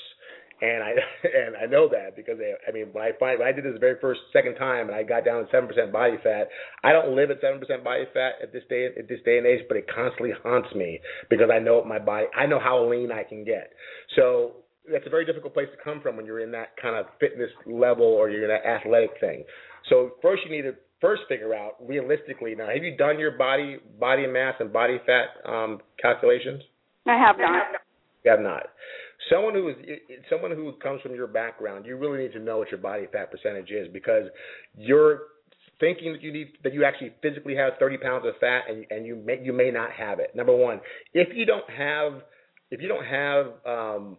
and 0.64 0.82
I 0.82 0.90
and 1.24 1.56
I 1.56 1.66
know 1.66 1.88
that 1.88 2.16
because 2.16 2.38
they, 2.38 2.54
I 2.66 2.72
mean 2.72 2.88
when 2.92 3.04
I 3.04 3.12
find 3.18 3.38
when 3.38 3.48
I 3.48 3.52
did 3.52 3.64
this 3.64 3.74
the 3.74 3.78
very 3.78 4.00
first 4.00 4.20
second 4.32 4.56
time 4.56 4.88
and 4.88 4.96
I 4.96 5.02
got 5.02 5.24
down 5.24 5.44
to 5.44 5.50
seven 5.50 5.68
percent 5.68 5.92
body 5.92 6.16
fat, 6.22 6.48
I 6.82 6.92
don't 6.92 7.14
live 7.14 7.30
at 7.30 7.40
seven 7.40 7.60
percent 7.60 7.84
body 7.84 8.04
fat 8.12 8.40
at 8.42 8.52
this 8.52 8.62
day 8.68 8.86
at 8.86 9.08
this 9.08 9.20
day 9.24 9.38
and 9.38 9.46
age, 9.46 9.64
but 9.68 9.76
it 9.76 9.86
constantly 9.92 10.32
haunts 10.42 10.74
me 10.74 11.00
because 11.28 11.48
I 11.52 11.58
know 11.58 11.84
my 11.84 11.98
body 11.98 12.26
I 12.36 12.46
know 12.46 12.58
how 12.58 12.88
lean 12.88 13.12
I 13.12 13.24
can 13.24 13.44
get. 13.44 13.72
So 14.16 14.64
that's 14.90 15.06
a 15.06 15.10
very 15.10 15.24
difficult 15.24 15.54
place 15.54 15.68
to 15.76 15.82
come 15.82 16.00
from 16.00 16.16
when 16.16 16.26
you're 16.26 16.40
in 16.40 16.52
that 16.52 16.76
kind 16.80 16.96
of 16.96 17.06
fitness 17.20 17.50
level 17.66 18.06
or 18.06 18.30
you're 18.30 18.44
in 18.44 18.48
that 18.48 18.68
athletic 18.68 19.10
thing. 19.20 19.44
So 19.88 20.12
first 20.22 20.42
you 20.44 20.50
need 20.54 20.62
to 20.62 20.74
first 21.00 21.22
figure 21.28 21.54
out 21.54 21.76
realistically 21.80 22.54
now 22.54 22.68
have 22.68 22.82
you 22.82 22.96
done 22.96 23.18
your 23.18 23.32
body 23.32 23.78
body 24.00 24.26
mass 24.26 24.54
and 24.60 24.72
body 24.72 24.98
fat 25.04 25.50
um, 25.50 25.80
calculations? 26.00 26.62
I 27.06 27.18
have 27.18 27.36
not. 27.38 27.66
You 28.24 28.30
have 28.30 28.40
not. 28.40 28.64
Someone 29.30 29.54
who 29.54 29.68
is 29.68 29.76
someone 30.30 30.50
who 30.50 30.72
comes 30.82 31.00
from 31.00 31.14
your 31.14 31.26
background, 31.26 31.86
you 31.86 31.96
really 31.96 32.18
need 32.18 32.32
to 32.32 32.40
know 32.40 32.58
what 32.58 32.70
your 32.70 32.78
body 32.78 33.06
fat 33.12 33.30
percentage 33.30 33.70
is 33.70 33.88
because 33.92 34.24
you're 34.76 35.22
thinking 35.80 36.12
that 36.12 36.22
you 36.22 36.32
need 36.32 36.48
that 36.62 36.72
you 36.72 36.84
actually 36.84 37.12
physically 37.22 37.54
have 37.56 37.74
30 37.78 37.98
pounds 37.98 38.26
of 38.26 38.34
fat 38.40 38.62
and 38.68 38.86
and 38.90 39.06
you 39.06 39.16
may 39.16 39.40
you 39.42 39.52
may 39.52 39.70
not 39.70 39.90
have 39.92 40.18
it. 40.18 40.34
Number 40.34 40.54
one, 40.54 40.80
if 41.12 41.28
you 41.34 41.46
don't 41.46 41.68
have 41.70 42.22
if 42.70 42.80
you 42.80 42.88
don't 42.88 43.04
have 43.04 43.46
um, 43.66 44.16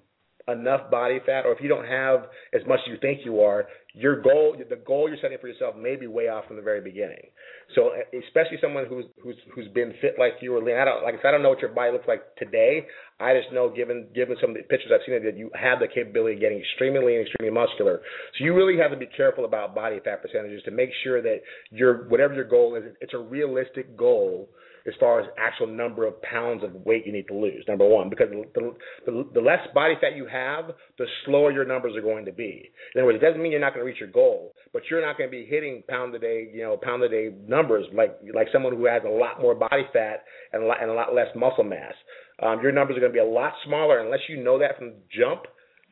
enough 0.48 0.91
body 0.91 1.20
fat, 1.26 1.46
or 1.46 1.54
if 1.54 1.62
you 1.62 1.68
don't 1.68 1.86
have 1.86 2.28
as 2.54 2.62
much 2.68 2.80
as 2.86 2.91
you 2.91 2.98
think 3.02 3.26
you 3.26 3.41
are, 3.41 3.66
your 3.93 4.22
goal, 4.22 4.56
the 4.58 4.76
goal 4.76 5.08
you're 5.08 5.18
setting 5.22 5.38
for 5.39 5.48
yourself, 5.48 5.76
may 5.76 5.96
be 5.96 6.06
way 6.06 6.28
off 6.28 6.46
from 6.48 6.58
the 6.58 6.62
very 6.62 6.82
beginning. 6.82 7.32
So, 7.74 7.89
eh, 7.89 8.20
especially 8.28 8.58
someone 8.62 8.86
who's 8.88 9.06
who's 9.24 9.36
who's 9.56 9.68
been 9.70 9.93
fit 10.02 10.16
like 10.20 10.34
you 10.41 10.56
or 10.56 10.62
lean, 10.62 10.78
I 10.78 10.86
don't 10.86 11.04
like 11.04 11.16
I 11.24 11.32
don't 11.32 11.41
know 11.41 11.50
what 11.50 11.62
your 11.62 11.72
body 11.72 11.91
looks 11.93 12.08
like 12.08 12.36
today. 12.36 12.86
I 13.20 13.34
just 13.34 13.54
know, 13.54 13.70
given 13.70 14.08
given 14.14 14.36
some 14.39 14.52
of 14.52 14.58
the 14.58 14.64
pictures 14.64 14.91
I've 14.93 15.02
seen, 15.06 15.24
that 15.24 15.38
you 15.38 15.50
have 15.56 15.80
the 15.80 15.88
capability 15.88 16.36
of 16.36 16.41
getting 16.41 16.60
extremely 16.60 17.00
lean, 17.00 17.22
extremely 17.22 17.54
muscular. 17.54 18.02
So 18.38 18.43
you 18.46 18.54
really 18.54 18.78
have 18.78 18.91
to 18.91 18.98
be 18.98 19.08
careful 19.08 19.46
about 19.46 19.74
body 19.74 20.00
fat 20.04 20.22
percentages 20.22 20.62
to 20.64 20.72
make 20.72 20.89
sure 21.04 21.22
that 21.22 21.41
your 21.72 22.08
whatever 22.10 22.34
your 22.34 22.48
goal 22.48 22.76
is, 22.76 22.84
it's 23.02 23.14
a 23.14 23.20
realistic 23.20 23.98
goal 23.98 24.50
as 24.88 24.93
far 24.99 25.19
as 25.19 25.27
actual 25.38 25.67
number 25.67 26.05
of 26.05 26.21
pounds 26.21 26.63
of 26.63 26.73
weight 26.86 27.05
you 27.05 27.11
need 27.11 27.27
to 27.27 27.33
lose. 27.33 27.63
Number 27.67 27.88
one, 27.88 28.09
because 28.09 28.27
the, 28.29 28.73
the, 29.05 29.27
the 29.33 29.41
less 29.41 29.59
body 29.73 29.95
fat 29.99 30.15
you 30.15 30.27
have, 30.27 30.71
the 30.97 31.05
slower 31.25 31.51
your 31.51 31.65
numbers 31.65 31.95
are 31.95 32.01
going 32.01 32.25
to 32.25 32.31
be. 32.31 32.69
In 32.93 33.01
other 33.01 33.05
words, 33.05 33.17
it 33.21 33.25
doesn't 33.25 33.41
mean 33.41 33.51
you're 33.51 33.61
not 33.61 33.73
going 33.73 33.86
to 33.86 33.91
reach 33.91 33.99
your 33.99 34.11
goal, 34.11 34.53
but 34.73 34.83
you're 34.89 35.05
not 35.05 35.17
going 35.17 35.29
to 35.29 35.31
be 35.31 35.45
hitting 35.45 35.83
pound 35.89 36.13
a 36.13 36.19
day, 36.19 36.49
you 36.53 36.63
know, 36.63 36.77
pound 36.77 37.03
a 37.03 37.09
day 37.09 37.33
numbers 37.47 37.86
like 37.93 38.17
like 38.33 38.47
someone 38.51 38.75
who 38.75 38.86
has 38.86 39.01
a 39.05 39.09
lot 39.09 39.41
more 39.41 39.55
body 39.55 39.83
fat 39.93 40.23
and 40.53 40.63
a 40.63 40.65
lot, 40.65 40.81
and 40.81 40.91
a 40.91 40.93
lot 40.93 41.13
less 41.15 41.27
muscle 41.36 41.63
mass. 41.63 41.93
Um, 42.41 42.59
your 42.61 42.71
numbers 42.71 42.97
are 42.97 42.99
going 42.99 43.11
to 43.11 43.17
be 43.17 43.25
a 43.25 43.25
lot 43.25 43.53
smaller 43.65 43.99
unless 43.99 44.19
you 44.27 44.43
know 44.43 44.59
that 44.59 44.77
from 44.77 44.89
the 44.89 44.95
jump. 45.17 45.43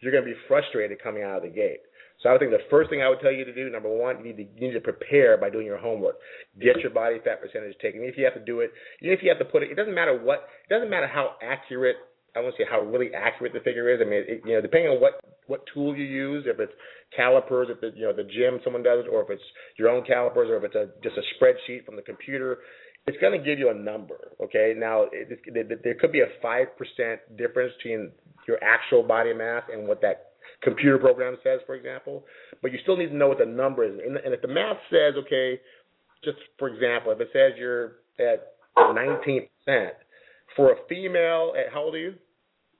You're 0.01 0.11
going 0.11 0.25
to 0.25 0.29
be 0.29 0.37
frustrated 0.49 1.01
coming 1.01 1.23
out 1.23 1.37
of 1.37 1.43
the 1.43 1.49
gate. 1.49 1.79
So 2.23 2.33
I 2.33 2.37
think 2.37 2.51
the 2.51 2.63
first 2.71 2.89
thing 2.89 3.01
I 3.03 3.09
would 3.09 3.19
tell 3.19 3.33
you 3.33 3.43
to 3.43 3.53
do, 3.53 3.69
number 3.69 3.91
one, 3.91 4.17
you 4.19 4.31
need 4.31 4.37
to 4.37 4.43
you 4.55 4.67
need 4.67 4.73
to 4.73 4.79
prepare 4.79 5.37
by 5.37 5.49
doing 5.49 5.67
your 5.67 5.77
homework. 5.77 6.15
Get 6.59 6.79
your 6.79 6.89
body 6.89 7.17
fat 7.23 7.41
percentage 7.41 7.75
taken. 7.81 8.01
If 8.01 8.17
you 8.17 8.23
have 8.23 8.33
to 8.33 8.43
do 8.43 8.61
it, 8.61 8.71
even 9.01 9.13
if 9.13 9.21
you 9.21 9.27
have 9.27 9.39
to 9.39 9.45
put 9.45 9.61
it, 9.61 9.71
it 9.71 9.75
doesn't 9.75 9.93
matter 9.93 10.17
what, 10.17 10.47
it 10.63 10.73
doesn't 10.73 10.89
matter 10.89 11.07
how 11.07 11.35
accurate. 11.43 11.97
I 12.35 12.39
won't 12.39 12.55
say 12.57 12.63
how 12.67 12.81
really 12.81 13.13
accurate 13.13 13.53
the 13.53 13.59
figure 13.59 13.93
is. 13.93 13.99
I 14.01 14.09
mean, 14.09 14.23
it, 14.25 14.41
you 14.45 14.55
know, 14.55 14.61
depending 14.61 14.89
on 14.89 15.01
what 15.01 15.19
what 15.47 15.67
tool 15.73 15.95
you 15.95 16.05
use, 16.05 16.45
if 16.47 16.59
it's 16.59 16.71
calipers, 17.15 17.67
if 17.69 17.83
it's 17.83 17.95
you 17.97 18.03
know 18.03 18.13
the 18.15 18.23
gym 18.23 18.59
someone 18.63 18.83
does 18.83 19.05
it, 19.05 19.09
or 19.11 19.21
if 19.21 19.29
it's 19.29 19.43
your 19.77 19.89
own 19.89 20.03
calipers, 20.05 20.49
or 20.49 20.57
if 20.57 20.63
it's 20.63 20.75
a 20.75 20.87
just 21.03 21.17
a 21.17 21.25
spreadsheet 21.35 21.85
from 21.85 21.97
the 21.97 22.01
computer, 22.01 22.59
it's 23.05 23.17
going 23.19 23.37
to 23.37 23.45
give 23.45 23.59
you 23.59 23.69
a 23.69 23.73
number. 23.73 24.31
Okay, 24.41 24.73
now 24.77 25.03
it, 25.11 25.27
it, 25.45 25.83
there 25.83 25.95
could 25.99 26.13
be 26.13 26.21
a 26.21 26.31
five 26.41 26.67
percent 26.77 27.19
difference 27.37 27.73
between 27.77 28.11
your 28.47 28.57
actual 28.63 29.03
body 29.03 29.33
mass 29.33 29.63
and 29.71 29.87
what 29.87 30.01
that 30.01 30.32
computer 30.63 30.97
program 30.97 31.37
says, 31.43 31.59
for 31.65 31.75
example. 31.75 32.23
But 32.61 32.71
you 32.71 32.79
still 32.83 32.97
need 32.97 33.09
to 33.09 33.15
know 33.15 33.27
what 33.27 33.39
the 33.39 33.45
number 33.45 33.83
is. 33.83 33.99
And, 34.05 34.17
and 34.17 34.33
if 34.33 34.41
the 34.41 34.47
math 34.47 34.77
says, 34.89 35.15
okay, 35.25 35.59
just 36.23 36.37
for 36.57 36.69
example, 36.69 37.11
if 37.11 37.19
it 37.19 37.29
says 37.33 37.53
you're 37.57 37.97
at 38.19 38.53
19%, 38.77 39.47
for 40.55 40.71
a 40.71 40.75
female, 40.87 41.53
at 41.57 41.73
how 41.73 41.83
old 41.83 41.95
are 41.95 41.99
you? 41.99 42.13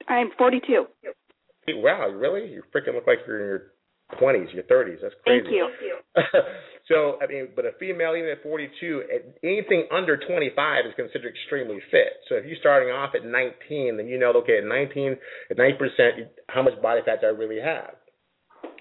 I'm 0.08 0.30
42. 0.38 0.86
Wow, 1.70 2.10
really? 2.10 2.50
You 2.50 2.64
freaking 2.76 2.94
look 2.94 3.08
like 3.08 3.20
you're 3.26 3.40
in 3.40 3.48
your 3.48 3.73
20s, 4.14 4.54
your 4.54 4.64
30s. 4.64 5.02
That's 5.02 5.16
crazy. 5.24 5.46
Thank 5.46 5.56
you. 5.56 5.98
so, 6.88 7.18
I 7.22 7.28
mean, 7.28 7.50
but 7.56 7.66
a 7.66 7.72
female, 7.80 8.16
even 8.16 8.30
at 8.30 8.44
42, 8.44 9.04
anything 9.44 9.88
under 9.92 10.18
25 10.18 10.86
is 10.86 10.94
considered 10.96 11.34
extremely 11.34 11.80
fit. 11.92 12.22
So 12.30 12.36
if 12.36 12.46
you're 12.46 12.60
starting 12.60 12.90
off 12.90 13.16
at 13.16 13.26
19, 13.26 13.98
then 13.98 14.08
you 14.08 14.20
know, 14.20 14.32
okay, 14.44 14.60
at 14.60 14.66
19, 14.66 15.18
at 15.52 15.58
90%, 15.58 15.80
how 16.50 16.62
much 16.62 16.80
body 16.82 17.02
fat 17.06 17.22
do 17.22 17.28
I 17.28 17.32
really 17.32 17.62
have 17.62 17.96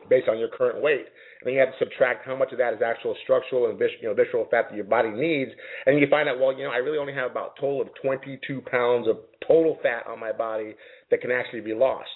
based 0.09 0.28
on 0.28 0.38
your 0.38 0.48
current 0.48 0.82
weight? 0.82 1.06
And 1.40 1.46
then 1.46 1.54
you 1.54 1.60
have 1.60 1.70
to 1.70 1.78
subtract 1.78 2.24
how 2.24 2.36
much 2.36 2.52
of 2.52 2.59
that 2.59 2.72
is 2.72 2.80
actual 2.84 3.16
structural 3.24 3.68
and 3.68 3.78
vis- 3.78 3.98
you 4.00 4.09
know, 4.09 4.14
visceral 4.14 4.46
fat 4.50 4.66
that 4.70 4.76
your 4.76 4.84
body 4.84 5.10
needs. 5.10 5.50
And 5.86 5.98
you 5.98 6.06
find 6.09 6.28
out, 6.28 6.38
well, 6.38 6.56
you 6.56 6.64
know, 6.64 6.70
I 6.70 6.76
really 6.76 6.98
only 6.98 7.14
have 7.14 7.32
about 7.32 7.54
a 7.59 7.60
total 7.60 7.82
of 7.82 7.88
22 8.02 8.62
pounds 8.70 9.09
of 9.09 9.18
total 9.46 9.78
fat 9.82 10.06
on 10.06 10.20
my 10.20 10.30
body 10.30 10.74
that 11.10 11.20
can 11.20 11.32
actually 11.32 11.60
be 11.60 11.74
lost 11.74 12.10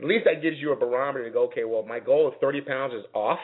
at 0.00 0.08
least 0.08 0.24
that 0.24 0.42
gives 0.42 0.56
you 0.58 0.72
a 0.72 0.76
barometer 0.76 1.24
to 1.24 1.30
go, 1.30 1.44
okay, 1.44 1.64
well, 1.64 1.84
my 1.84 2.00
goal 2.00 2.26
of 2.26 2.34
30 2.40 2.62
pounds 2.62 2.94
is 2.94 3.04
off. 3.14 3.38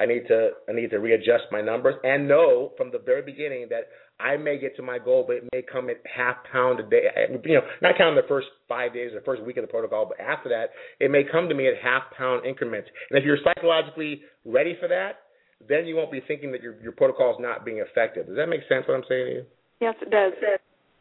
I 0.00 0.06
need 0.06 0.28
to 0.28 0.50
I 0.68 0.72
need 0.72 0.90
to 0.90 0.98
readjust 0.98 1.50
my 1.50 1.60
numbers 1.60 1.96
and 2.04 2.28
know 2.28 2.72
from 2.76 2.92
the 2.92 3.00
very 3.00 3.22
beginning 3.22 3.66
that 3.70 3.88
I 4.20 4.36
may 4.36 4.58
get 4.58 4.76
to 4.76 4.82
my 4.82 4.98
goal, 4.98 5.24
but 5.26 5.36
it 5.36 5.44
may 5.52 5.62
come 5.62 5.90
at 5.90 5.96
half 6.04 6.36
pound 6.52 6.78
a 6.78 6.84
day. 6.84 7.06
You 7.44 7.54
know, 7.54 7.66
not 7.82 7.98
counting 7.98 8.14
the 8.14 8.28
first 8.28 8.46
five 8.68 8.92
days, 8.94 9.12
or 9.12 9.20
the 9.20 9.24
first 9.24 9.42
week 9.42 9.56
of 9.56 9.62
the 9.62 9.68
protocol, 9.68 10.06
but 10.06 10.20
after 10.20 10.48
that, 10.50 10.70
it 11.00 11.10
may 11.10 11.22
come 11.24 11.48
to 11.48 11.54
me 11.54 11.66
at 11.66 11.74
half 11.82 12.02
pound 12.16 12.46
increments. 12.46 12.88
And 13.10 13.18
if 13.18 13.24
you're 13.24 13.38
psychologically 13.42 14.22
ready 14.44 14.76
for 14.80 14.88
that, 14.88 15.26
then 15.68 15.86
you 15.86 15.96
won't 15.96 16.12
be 16.12 16.20
thinking 16.26 16.52
that 16.52 16.62
your 16.62 16.80
your 16.80 16.92
protocol 16.92 17.32
is 17.32 17.38
not 17.40 17.64
being 17.64 17.78
effective. 17.78 18.26
Does 18.26 18.36
that 18.36 18.48
make 18.48 18.60
sense? 18.68 18.86
What 18.86 18.94
I'm 18.94 19.04
saying 19.08 19.26
to 19.26 19.32
you? 19.32 19.44
Yes, 19.80 19.94
it 20.00 20.10
does. 20.10 20.32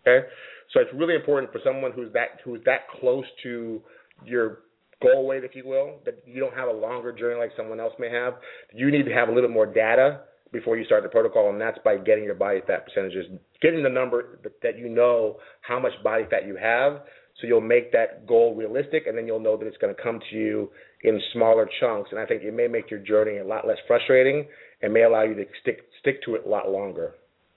Okay, 0.01 0.27
so 0.73 0.79
it's 0.79 0.93
really 0.93 1.15
important 1.15 1.51
for 1.51 1.59
someone 1.63 1.91
who's 1.91 2.11
that 2.13 2.41
who's 2.43 2.63
that 2.65 2.89
close 2.99 3.25
to 3.43 3.81
your 4.25 4.59
goal 5.01 5.27
weight, 5.27 5.43
if 5.43 5.55
you 5.55 5.65
will, 5.65 5.99
that 6.05 6.23
you 6.25 6.39
don't 6.39 6.55
have 6.55 6.67
a 6.67 6.73
longer 6.73 7.11
journey 7.11 7.39
like 7.39 7.51
someone 7.55 7.79
else 7.79 7.93
may 7.99 8.09
have. 8.09 8.35
You 8.73 8.91
need 8.91 9.03
to 9.03 9.13
have 9.13 9.29
a 9.29 9.31
little 9.31 9.49
bit 9.49 9.53
more 9.53 9.65
data 9.65 10.21
before 10.51 10.77
you 10.77 10.85
start 10.85 11.03
the 11.03 11.09
protocol, 11.09 11.49
and 11.49 11.59
that's 11.59 11.77
by 11.83 11.97
getting 11.97 12.23
your 12.23 12.35
body 12.35 12.61
fat 12.65 12.85
percentages, 12.85 13.25
getting 13.61 13.83
the 13.83 13.89
number 13.89 14.39
that 14.63 14.77
you 14.77 14.89
know 14.89 15.37
how 15.61 15.79
much 15.79 15.91
body 16.03 16.23
fat 16.29 16.47
you 16.47 16.55
have, 16.55 17.01
so 17.39 17.45
you'll 17.45 17.61
make 17.61 17.91
that 17.91 18.25
goal 18.25 18.55
realistic, 18.55 19.05
and 19.07 19.17
then 19.17 19.27
you'll 19.27 19.39
know 19.39 19.57
that 19.57 19.67
it's 19.67 19.77
going 19.77 19.93
to 19.93 20.01
come 20.01 20.19
to 20.31 20.35
you 20.35 20.69
in 21.03 21.21
smaller 21.33 21.69
chunks. 21.79 22.09
And 22.11 22.19
I 22.19 22.25
think 22.25 22.43
it 22.43 22.53
may 22.53 22.67
make 22.67 22.89
your 22.89 22.99
journey 22.99 23.37
a 23.37 23.45
lot 23.45 23.67
less 23.67 23.77
frustrating, 23.87 24.47
and 24.81 24.93
may 24.93 25.03
allow 25.03 25.23
you 25.23 25.35
to 25.35 25.45
stick 25.61 25.81
stick 25.99 26.23
to 26.23 26.35
it 26.35 26.43
a 26.45 26.49
lot 26.49 26.69
longer. 26.69 27.13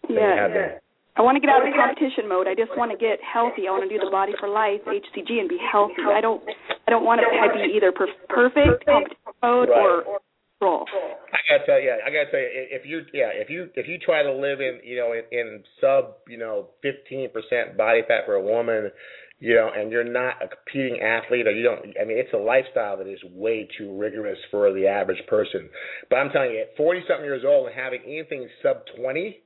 Yeah. 0.09 0.79
I 1.17 1.23
want 1.23 1.37
to 1.37 1.41
get 1.41 1.51
out 1.51 1.67
of 1.67 1.69
the 1.69 1.77
competition 1.77 2.29
mode. 2.29 2.47
I 2.47 2.55
just 2.55 2.71
want 2.79 2.91
to 2.93 2.99
get 2.99 3.19
healthy. 3.21 3.67
I 3.67 3.75
want 3.75 3.85
to 3.85 3.91
do 3.91 3.99
the 3.99 4.11
Body 4.11 4.33
for 4.39 4.49
Life 4.49 4.81
HCG 4.87 5.43
and 5.43 5.49
be 5.49 5.59
healthy. 5.59 6.07
I 6.07 6.21
don't 6.21 6.43
I 6.87 6.91
don't 6.91 7.05
want 7.05 7.21
to 7.21 7.29
be 7.29 7.75
either 7.77 7.93
per- 7.93 8.15
perfect 8.29 8.87
competition 8.87 9.35
mode 9.43 9.69
right. 9.69 10.07
or 10.07 10.21
roll. 10.61 10.87
I 11.33 11.39
gotta 11.49 11.67
tell 11.67 11.81
you, 11.81 11.91
I 11.91 12.09
gotta 12.11 12.31
tell 12.31 12.41
you, 12.41 12.51
if 12.53 12.87
you 12.87 13.03
yeah, 13.13 13.31
if 13.35 13.51
you 13.51 13.69
if 13.75 13.89
you 13.89 13.99
try 13.99 14.23
to 14.23 14.33
live 14.33 14.61
in 14.61 14.81
you 14.85 14.97
know 14.97 15.13
in, 15.13 15.25
in 15.33 15.65
sub 15.81 16.23
you 16.29 16.39
know 16.39 16.69
fifteen 16.83 17.29
percent 17.31 17.77
body 17.77 18.03
fat 18.07 18.25
for 18.25 18.35
a 18.35 18.43
woman, 18.43 18.91
you 19.41 19.55
know, 19.55 19.71
and 19.75 19.91
you're 19.91 20.05
not 20.05 20.37
a 20.43 20.49
competing 20.49 21.01
athlete 21.01 21.47
or 21.47 21.51
you 21.51 21.63
don't, 21.63 21.81
I 22.01 22.05
mean, 22.05 22.19
it's 22.19 22.33
a 22.35 22.37
lifestyle 22.37 22.99
that 22.99 23.09
is 23.09 23.19
way 23.33 23.67
too 23.77 23.99
rigorous 23.99 24.39
for 24.51 24.73
the 24.73 24.87
average 24.87 25.27
person. 25.29 25.71
But 26.11 26.17
I'm 26.17 26.31
telling 26.31 26.53
you, 26.53 26.61
at 26.61 26.77
40 26.77 27.01
something 27.09 27.25
years 27.25 27.43
old 27.47 27.69
and 27.69 27.75
having 27.75 28.03
anything 28.05 28.47
sub 28.63 28.83
20 28.97 29.41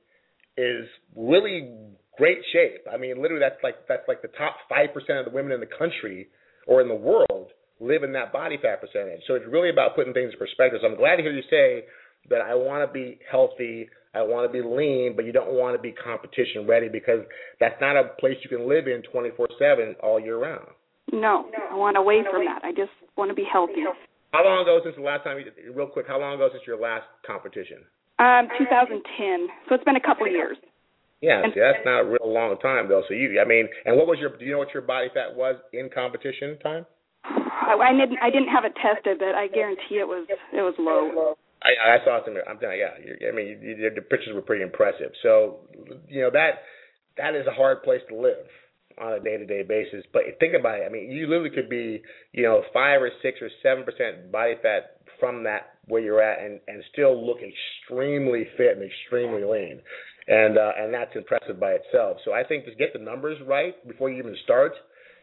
is 0.57 0.87
really 1.15 1.71
great 2.17 2.39
shape. 2.53 2.87
I 2.91 2.97
mean, 2.97 3.21
literally, 3.21 3.41
that's 3.41 3.61
like 3.63 3.75
that's 3.87 4.07
like 4.07 4.21
the 4.21 4.31
top 4.37 4.55
five 4.69 4.93
percent 4.93 5.19
of 5.19 5.25
the 5.25 5.31
women 5.31 5.51
in 5.51 5.59
the 5.59 5.69
country 5.77 6.27
or 6.67 6.81
in 6.81 6.87
the 6.87 6.95
world 6.95 7.51
live 7.79 8.03
in 8.03 8.13
that 8.13 8.31
body 8.31 8.57
fat 8.61 8.81
percentage. 8.81 9.21
So 9.27 9.35
it's 9.35 9.45
really 9.49 9.69
about 9.69 9.95
putting 9.95 10.13
things 10.13 10.31
in 10.33 10.39
perspective. 10.39 10.79
So 10.81 10.87
I'm 10.87 10.97
glad 10.97 11.17
to 11.17 11.23
hear 11.23 11.33
you 11.33 11.43
say 11.49 11.83
that 12.29 12.41
I 12.41 12.55
want 12.55 12.87
to 12.87 12.91
be 12.91 13.19
healthy, 13.29 13.89
I 14.15 14.21
want 14.23 14.49
to 14.49 14.51
be 14.51 14.65
lean, 14.65 15.13
but 15.15 15.25
you 15.25 15.33
don't 15.33 15.53
want 15.53 15.75
to 15.75 15.81
be 15.81 15.91
competition 15.91 16.65
ready 16.65 16.89
because 16.89 17.19
that's 17.59 17.75
not 17.81 17.97
a 17.97 18.15
place 18.19 18.37
you 18.43 18.49
can 18.49 18.67
live 18.67 18.87
in 18.87 19.03
24/7 19.13 19.95
all 20.01 20.19
year 20.19 20.39
round. 20.39 20.67
No, 21.11 21.45
I 21.69 21.75
want 21.75 21.97
away 21.97 22.23
from 22.29 22.45
that. 22.45 22.61
I 22.63 22.71
just 22.71 22.91
want 23.15 23.29
to 23.29 23.35
be 23.35 23.45
healthy. 23.51 23.83
How 24.31 24.43
long 24.43 24.63
ago 24.63 24.79
since 24.83 24.95
the 24.95 25.03
last 25.03 25.23
time? 25.23 25.37
You, 25.39 25.73
real 25.73 25.87
quick, 25.87 26.07
how 26.07 26.19
long 26.19 26.35
ago 26.35 26.49
since 26.51 26.63
your 26.65 26.79
last 26.79 27.05
competition? 27.25 27.85
Um, 28.17 28.47
2010. 28.57 29.47
So 29.67 29.75
it's 29.75 29.83
been 29.83 29.97
a 29.97 30.03
couple 30.03 30.25
of 30.25 30.31
years. 30.31 30.57
Yeah, 31.21 31.41
see, 31.53 31.59
that's 31.59 31.83
not 31.85 32.01
a 32.01 32.05
real 32.05 32.27
long 32.27 32.57
time 32.59 32.87
though. 32.87 33.03
So 33.07 33.13
you, 33.13 33.39
I 33.41 33.47
mean, 33.47 33.67
and 33.85 33.97
what 33.97 34.05
was 34.05 34.19
your? 34.19 34.37
Do 34.37 34.45
you 34.45 34.51
know 34.51 34.59
what 34.59 34.73
your 34.73 34.83
body 34.83 35.07
fat 35.13 35.35
was 35.35 35.55
in 35.73 35.89
competition 35.89 36.59
time? 36.59 36.85
I, 37.23 37.73
I 37.81 37.91
didn't. 37.93 38.19
I 38.21 38.29
didn't 38.29 38.49
have 38.49 38.65
it 38.65 38.73
tested, 38.77 39.17
but 39.19 39.33
I 39.33 39.47
guarantee 39.47 39.97
it 39.97 40.07
was. 40.07 40.27
It 40.29 40.61
was 40.61 40.75
low. 40.77 41.35
I, 41.63 41.97
I 41.97 42.05
saw 42.05 42.19
some. 42.23 42.35
I'm 42.47 42.59
telling 42.59 42.77
you, 42.77 43.15
yeah. 43.19 43.29
I 43.29 43.31
mean, 43.31 43.57
you, 43.61 43.89
the 43.95 44.01
pictures 44.01 44.35
were 44.35 44.41
pretty 44.41 44.63
impressive. 44.63 45.11
So, 45.23 45.65
you 46.07 46.21
know 46.21 46.29
that 46.31 46.61
that 47.17 47.33
is 47.33 47.47
a 47.47 47.55
hard 47.55 47.81
place 47.81 48.01
to 48.09 48.15
live 48.15 48.45
on 49.01 49.13
a 49.13 49.19
day-to-day 49.19 49.63
basis. 49.63 50.05
But 50.13 50.23
think 50.39 50.53
about 50.53 50.79
it. 50.79 50.83
I 50.85 50.91
mean, 50.91 51.09
you 51.09 51.27
literally 51.27 51.49
could 51.49 51.69
be, 51.69 52.01
you 52.33 52.43
know, 52.43 52.61
five 52.73 53.01
or 53.01 53.09
six 53.21 53.39
or 53.41 53.49
seven 53.63 53.83
percent 53.83 54.31
body 54.31 54.55
fat 54.61 54.94
from 55.19 55.43
that 55.43 55.77
where 55.87 56.01
you're 56.01 56.21
at, 56.21 56.43
and 56.43 56.59
and 56.67 56.83
still 56.91 57.25
look 57.25 57.37
extremely 57.37 58.47
fit 58.57 58.77
and 58.77 58.83
extremely 58.83 59.43
lean, 59.43 59.81
and 60.27 60.57
uh, 60.57 60.71
and 60.77 60.93
that's 60.93 61.15
impressive 61.15 61.59
by 61.59 61.71
itself. 61.71 62.17
So 62.25 62.33
I 62.33 62.43
think 62.43 62.65
just 62.65 62.77
get 62.77 62.93
the 62.93 62.99
numbers 62.99 63.37
right 63.47 63.75
before 63.87 64.09
you 64.09 64.17
even 64.17 64.35
start. 64.43 64.73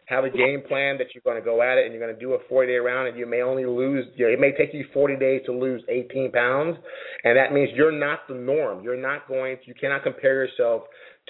Have 0.07 0.25
a 0.25 0.29
game 0.29 0.61
plan 0.67 0.97
that 0.97 1.07
you're 1.15 1.23
going 1.23 1.41
to 1.41 1.45
go 1.45 1.61
at 1.61 1.77
it, 1.77 1.85
and 1.85 1.93
you're 1.93 2.03
going 2.03 2.13
to 2.13 2.19
do 2.19 2.33
a 2.33 2.37
40 2.49 2.67
day 2.67 2.77
round, 2.77 3.07
and 3.07 3.17
you 3.17 3.25
may 3.25 3.41
only 3.41 3.65
lose. 3.65 4.05
You 4.15 4.27
know, 4.27 4.33
it 4.33 4.39
may 4.39 4.51
take 4.51 4.73
you 4.73 4.85
40 4.93 5.15
days 5.15 5.41
to 5.45 5.53
lose 5.53 5.81
18 5.87 6.31
pounds, 6.33 6.77
and 7.23 7.37
that 7.37 7.53
means 7.53 7.69
you're 7.73 7.97
not 7.97 8.27
the 8.27 8.35
norm. 8.35 8.83
You're 8.83 9.01
not 9.01 9.29
going. 9.29 9.55
To, 9.55 9.63
you 9.65 9.73
cannot 9.73 10.03
compare 10.03 10.45
yourself 10.45 10.83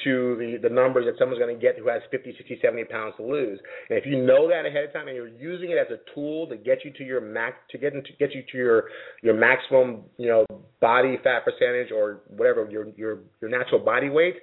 to 0.03 0.35
the, 0.39 0.67
the 0.67 0.73
numbers 0.73 1.05
that 1.05 1.13
someone's 1.19 1.39
going 1.39 1.53
to 1.53 1.61
get 1.61 1.77
who 1.77 1.87
has 1.87 2.01
50, 2.09 2.33
60, 2.35 2.59
70 2.61 2.85
pounds 2.85 3.13
to 3.17 3.23
lose. 3.23 3.59
And 3.89 3.97
if 3.97 4.05
you 4.05 4.23
know 4.23 4.49
that 4.49 4.65
ahead 4.65 4.85
of 4.85 4.93
time 4.93 5.07
and 5.07 5.15
you're 5.15 5.27
using 5.27 5.69
it 5.69 5.77
as 5.77 5.87
a 5.91 5.99
tool 6.15 6.47
to 6.47 6.57
get 6.57 6.83
you 6.83 6.91
to 6.93 7.03
your 7.03 7.21
max, 7.21 7.57
to 7.71 7.77
get 7.77 7.93
into, 7.93 8.09
get 8.19 8.33
you 8.33 8.43
to 8.51 8.57
your 8.57 8.85
your 9.21 9.35
maximum, 9.35 10.03
you 10.17 10.27
know, 10.27 10.45
body 10.81 11.17
fat 11.23 11.45
percentage 11.45 11.91
or 11.91 12.21
whatever 12.27 12.67
your 12.69 12.87
your 12.97 13.19
your 13.41 13.51
natural 13.51 13.79
body 13.79 14.09
weight, 14.09 14.37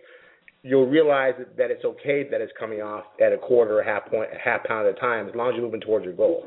you'll 0.62 0.86
realize 0.86 1.34
that, 1.38 1.56
that 1.56 1.70
it's 1.70 1.84
okay 1.84 2.28
that 2.30 2.40
it's 2.40 2.52
coming 2.58 2.80
off 2.80 3.04
at 3.20 3.32
a 3.32 3.38
quarter 3.38 3.78
or 3.78 3.82
half 3.82 4.06
point, 4.06 4.30
a 4.32 4.38
half 4.38 4.64
pound 4.64 4.86
at 4.86 4.96
a 4.96 5.00
time, 5.00 5.28
as 5.28 5.34
long 5.34 5.48
as 5.48 5.54
you're 5.56 5.64
moving 5.64 5.80
towards 5.80 6.04
your 6.04 6.14
goal. 6.14 6.44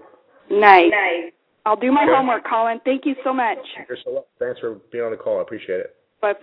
Nice. 0.50 0.92
nice. 0.92 1.32
I'll 1.66 1.80
do 1.80 1.92
my 1.92 2.06
homework, 2.06 2.44
Colin. 2.48 2.82
Thank 2.84 3.06
you 3.06 3.16
so 3.24 3.34
much. 3.34 3.58
Thanks 4.38 4.60
for 4.60 4.82
being 4.92 5.04
on 5.04 5.12
the 5.12 5.18
call. 5.18 5.40
I 5.40 5.42
appreciate 5.42 5.80
it. 5.80 5.96
Bye. 6.22 6.34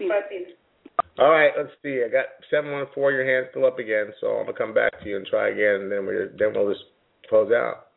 All 1.19 1.31
right, 1.31 1.53
let's 1.57 1.71
see. 1.83 2.03
I 2.05 2.09
got 2.11 2.27
seven 2.51 2.73
one 2.73 2.87
four. 2.95 3.13
Your 3.13 3.25
hand's 3.25 3.51
still 3.51 3.67
up 3.67 3.79
again, 3.79 4.07
so 4.21 4.39
I'm 4.39 4.47
gonna 4.47 4.57
come 4.57 4.73
back 4.73 5.01
to 5.03 5.09
you 5.09 5.17
and 5.17 5.27
try 5.27 5.51
again, 5.51 5.83
and 5.83 5.93
then 5.93 6.07
we 6.07 6.15
then 6.39 6.53
we'll 6.55 6.73
just 6.73 6.85
close 7.29 7.53
out. 7.53 7.89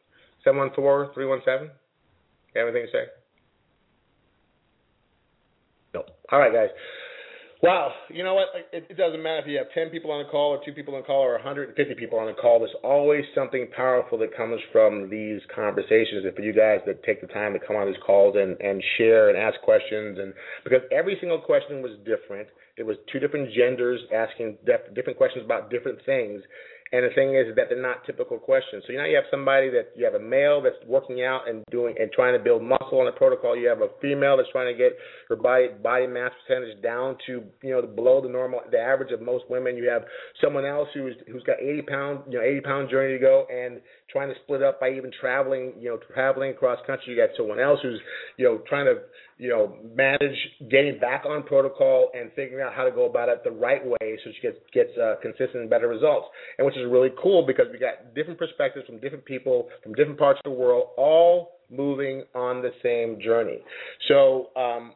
Seven 0.43 0.59
one 0.59 0.71
four 0.75 1.11
three 1.13 1.25
one 1.25 1.41
seven. 1.45 1.69
You 2.53 2.61
have 2.61 2.67
anything 2.67 2.87
to 2.87 2.91
say? 2.91 3.05
No. 5.93 6.03
All 6.31 6.39
right, 6.39 6.53
guys. 6.53 6.69
Wow, 7.63 7.93
you 8.09 8.25
know 8.25 8.33
what? 8.33 8.47
It, 8.73 8.87
it 8.89 8.97
doesn't 8.97 9.23
matter 9.23 9.39
if 9.39 9.47
you 9.47 9.57
have 9.57 9.71
10 9.73 9.87
people 9.89 10.11
on 10.11 10.21
the 10.21 10.29
call 10.29 10.51
or 10.51 10.59
two 10.65 10.73
people 10.73 10.95
on 10.95 11.01
the 11.01 11.07
call 11.07 11.23
or 11.23 11.39
150 11.39 11.95
people 11.95 12.19
on 12.19 12.27
the 12.27 12.33
call. 12.33 12.59
There's 12.59 12.75
always 12.83 13.23
something 13.33 13.69
powerful 13.73 14.17
that 14.17 14.35
comes 14.35 14.59
from 14.73 15.09
these 15.09 15.39
conversations. 15.55 16.25
And 16.25 16.35
for 16.35 16.41
you 16.41 16.51
guys 16.51 16.79
that 16.85 17.01
take 17.03 17.21
the 17.21 17.27
time 17.27 17.53
to 17.53 17.59
come 17.65 17.77
on 17.77 17.87
these 17.87 18.01
calls 18.05 18.35
and, 18.35 18.59
and 18.59 18.83
share 18.97 19.29
and 19.29 19.37
ask 19.37 19.55
questions, 19.61 20.19
and 20.19 20.33
because 20.65 20.81
every 20.91 21.15
single 21.21 21.39
question 21.39 21.81
was 21.81 21.95
different, 22.03 22.49
it 22.77 22.83
was 22.83 22.97
two 23.11 23.19
different 23.19 23.53
genders 23.53 24.01
asking 24.13 24.57
different 24.95 25.17
questions 25.17 25.45
about 25.45 25.69
different 25.69 25.99
things. 26.05 26.41
And 26.93 27.03
the 27.03 27.09
thing 27.15 27.33
is 27.33 27.55
that 27.55 27.69
they're 27.69 27.81
not 27.81 28.05
typical 28.05 28.37
questions. 28.37 28.83
So 28.85 28.93
know 28.93 29.03
you 29.03 29.15
have 29.15 29.25
somebody 29.31 29.71
that 29.71 29.89
you 29.95 30.05
have 30.05 30.13
a 30.13 30.19
male 30.19 30.61
that's 30.61 30.77
working 30.85 31.23
out 31.23 31.49
and 31.49 31.65
doing 31.71 31.95
and 31.99 32.11
trying 32.11 32.37
to 32.37 32.43
build 32.43 32.61
muscle 32.61 33.01
on 33.01 33.07
a 33.07 33.11
protocol. 33.11 33.57
You 33.57 33.67
have 33.67 33.81
a 33.81 33.89
female 33.99 34.37
that's 34.37 34.49
trying 34.51 34.71
to 34.71 34.77
get 34.77 34.93
her 35.27 35.35
body 35.35 35.69
body 35.81 36.05
mass 36.05 36.29
percentage 36.45 36.79
down 36.83 37.17
to 37.25 37.41
you 37.63 37.71
know 37.71 37.81
below 37.81 38.21
the 38.21 38.29
normal 38.29 38.61
the 38.69 38.77
average 38.77 39.11
of 39.11 39.23
most 39.23 39.45
women. 39.49 39.75
You 39.75 39.89
have 39.89 40.03
someone 40.39 40.65
else 40.65 40.87
who's 40.93 41.15
who's 41.31 41.41
got 41.41 41.59
80 41.59 41.81
pound 41.81 42.19
you 42.29 42.37
know 42.37 42.45
80 42.45 42.61
pound 42.61 42.89
journey 42.91 43.13
to 43.13 43.19
go 43.19 43.47
and 43.51 43.81
trying 44.11 44.29
to 44.29 44.35
split 44.43 44.61
up 44.61 44.79
by 44.79 44.91
even 44.91 45.09
traveling 45.19 45.73
you 45.79 45.89
know 45.89 45.97
traveling 46.13 46.51
across 46.51 46.77
country. 46.85 47.15
You 47.15 47.17
got 47.17 47.35
someone 47.35 47.59
else 47.59 47.79
who's 47.81 47.99
you 48.37 48.45
know 48.45 48.61
trying 48.69 48.85
to 48.85 49.01
you 49.43 49.49
know, 49.49 49.75
manage 49.93 50.37
getting 50.71 50.97
back 50.99 51.25
on 51.25 51.43
protocol 51.43 52.09
and 52.13 52.31
figuring 52.33 52.65
out 52.65 52.73
how 52.73 52.85
to 52.85 52.91
go 52.91 53.09
about 53.09 53.27
it 53.27 53.43
the 53.43 53.51
right 53.51 53.85
way 53.85 54.17
so 54.23 54.31
she 54.33 54.41
gets 54.41 54.57
gets 54.73 54.97
uh, 54.97 55.15
consistent 55.21 55.67
and 55.67 55.69
better 55.69 55.89
results. 55.89 56.27
And 56.57 56.65
which 56.65 56.77
is 56.77 56.85
really 56.89 57.09
cool 57.21 57.45
because 57.45 57.65
we 57.69 57.77
got 57.77 58.15
different 58.15 58.39
perspectives 58.39 58.85
from 58.85 59.01
different 59.01 59.25
people 59.25 59.67
from 59.83 59.95
different 59.95 60.17
parts 60.17 60.39
of 60.45 60.49
the 60.49 60.57
world, 60.57 60.91
all 60.95 61.59
moving 61.69 62.23
on 62.33 62.61
the 62.61 62.71
same 62.81 63.19
journey. 63.21 63.59
So, 64.07 64.51
um, 64.55 64.93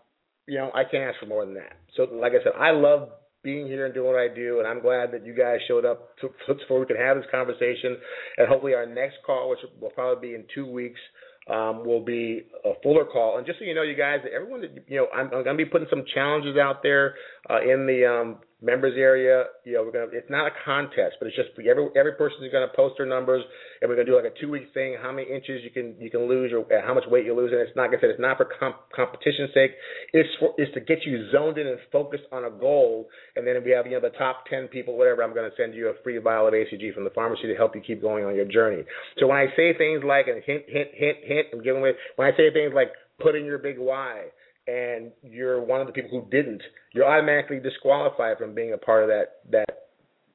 you 0.48 0.58
know, 0.58 0.72
I 0.74 0.86
can't 0.86 1.04
ask 1.04 1.20
for 1.20 1.26
more 1.26 1.44
than 1.44 1.56
that. 1.56 1.74
So, 1.98 2.08
like 2.10 2.32
I 2.32 2.42
said, 2.42 2.54
I 2.58 2.72
love 2.72 3.10
being 3.44 3.68
here 3.68 3.86
and 3.86 3.94
doing 3.94 4.08
what 4.08 4.16
I 4.16 4.34
do, 4.34 4.60
and 4.60 4.68
I'm 4.68 4.82
glad 4.82 5.12
that 5.12 5.26
you 5.26 5.36
guys 5.36 5.60
showed 5.68 5.84
up 5.84 6.18
to, 6.22 6.30
so 6.70 6.80
we 6.80 6.86
could 6.86 6.96
have 6.96 7.18
this 7.18 7.26
conversation. 7.30 7.98
And 8.38 8.48
hopefully, 8.48 8.76
our 8.76 8.86
next 8.86 9.18
call, 9.26 9.50
which 9.50 9.60
will 9.82 9.90
probably 9.90 10.30
be 10.30 10.36
in 10.36 10.46
two 10.56 10.72
weeks, 10.72 11.02
um, 11.50 11.86
will 11.86 12.04
be 12.04 12.44
a 12.66 12.72
fuller 12.84 13.06
call. 13.06 13.38
And 13.38 13.46
just 13.46 13.60
so 13.60 13.66
you 13.66 13.74
know, 13.74 13.84
you 13.84 13.96
guys, 13.96 14.20
everyone 14.34 14.62
that 14.62 14.72
you 14.88 14.98
know, 14.98 15.08
I'm, 15.14 15.26
I'm 15.28 15.44
going 15.44 15.58
to 15.58 15.66
be 15.66 15.66
putting 15.66 15.88
some 15.90 16.04
challenges 16.14 16.58
out 16.58 16.84
there 16.84 17.16
uh, 17.50 17.62
in 17.62 17.86
the 17.86 18.06
um, 18.06 18.38
members 18.62 18.94
area. 18.98 19.46
You 19.66 19.74
know, 19.74 19.84
we're 19.84 19.92
gonna. 19.92 20.12
It's 20.12 20.30
not 20.30 20.48
a 20.48 20.52
contest, 20.66 21.18
but 21.20 21.28
it's 21.28 21.36
just 21.36 21.50
every 21.60 21.88
every 21.96 22.14
person 22.14 22.44
is 22.44 22.52
gonna 22.52 22.72
post 22.76 22.96
their 22.98 23.06
numbers, 23.06 23.44
and 23.82 23.90
we're 23.90 23.96
gonna 23.96 24.10
do 24.10 24.16
like 24.16 24.26
a 24.26 24.34
two 24.42 24.50
week 24.50 24.74
thing. 24.74 24.98
How 25.02 25.12
many 25.12 25.30
inches 25.30 25.62
you 25.64 25.70
can 25.70 25.96
you 26.00 26.10
can 26.10 26.28
lose, 26.28 26.52
or 26.52 26.66
how 26.82 26.94
much 26.94 27.04
weight 27.08 27.26
you 27.26 27.36
lose, 27.36 27.52
and 27.52 27.62
it's 27.62 27.76
not. 27.76 27.90
Like 27.90 28.00
I 28.00 28.02
said, 28.02 28.10
it's 28.10 28.20
not 28.20 28.38
for 28.38 28.50
comp- 28.60 28.90
competition's 28.96 29.54
sake. 29.54 29.72
It's 30.14 30.30
for 30.40 30.54
it's 30.58 30.74
to 30.74 30.82
get 30.82 31.06
you 31.06 31.30
zoned 31.32 31.58
in 31.58 31.68
and 31.68 31.78
focused 31.92 32.26
on 32.32 32.46
a 32.46 32.52
goal. 32.52 33.08
And 33.36 33.46
then 33.46 33.56
if 33.56 33.64
we 33.64 33.72
have 33.72 33.86
you 33.86 33.94
know 33.94 34.02
the 34.02 34.18
top 34.18 34.46
ten 34.50 34.68
people, 34.68 34.98
whatever, 34.98 35.24
I'm 35.24 35.36
gonna 35.36 35.54
send 35.56 35.76
you 35.76 35.90
a 35.90 35.94
free 36.04 36.18
vial 36.18 36.48
of 36.48 36.54
HCG 36.54 36.94
from 36.94 37.04
the 37.04 37.12
pharmacy 37.12 37.48
to 37.48 37.56
help 37.56 37.76
you 37.76 37.82
keep 37.82 38.02
going 38.02 38.26
on 38.26 38.36
your 38.36 38.46
journey. 38.46 38.84
So 39.20 39.28
when 39.28 39.38
I 39.38 39.48
say 39.56 39.78
things 39.78 40.02
like 40.04 40.28
and 40.28 40.42
hint 40.44 40.64
hint 40.68 40.90
hint 40.94 41.18
hint, 41.24 41.48
I'm 41.54 41.62
giving 41.62 41.82
away. 41.82 41.94
When 42.16 42.28
I 42.28 42.36
say 42.36 42.52
things 42.52 42.74
like 42.74 42.90
put 43.22 43.36
in 43.36 43.46
your 43.46 43.58
big 43.58 43.78
why 43.78 44.26
and 44.68 45.12
you're 45.24 45.62
one 45.62 45.82
of 45.82 45.88
the 45.88 45.94
people 45.94 46.10
who 46.12 46.30
didn't, 46.30 46.62
you're 46.94 47.08
automatically 47.08 47.60
disqualified 47.60 48.38
from 48.38 48.54
being 48.54 48.74
a 48.74 48.78
part 48.78 49.04
of 49.04 49.10
that 49.10 49.40
that 49.52 49.88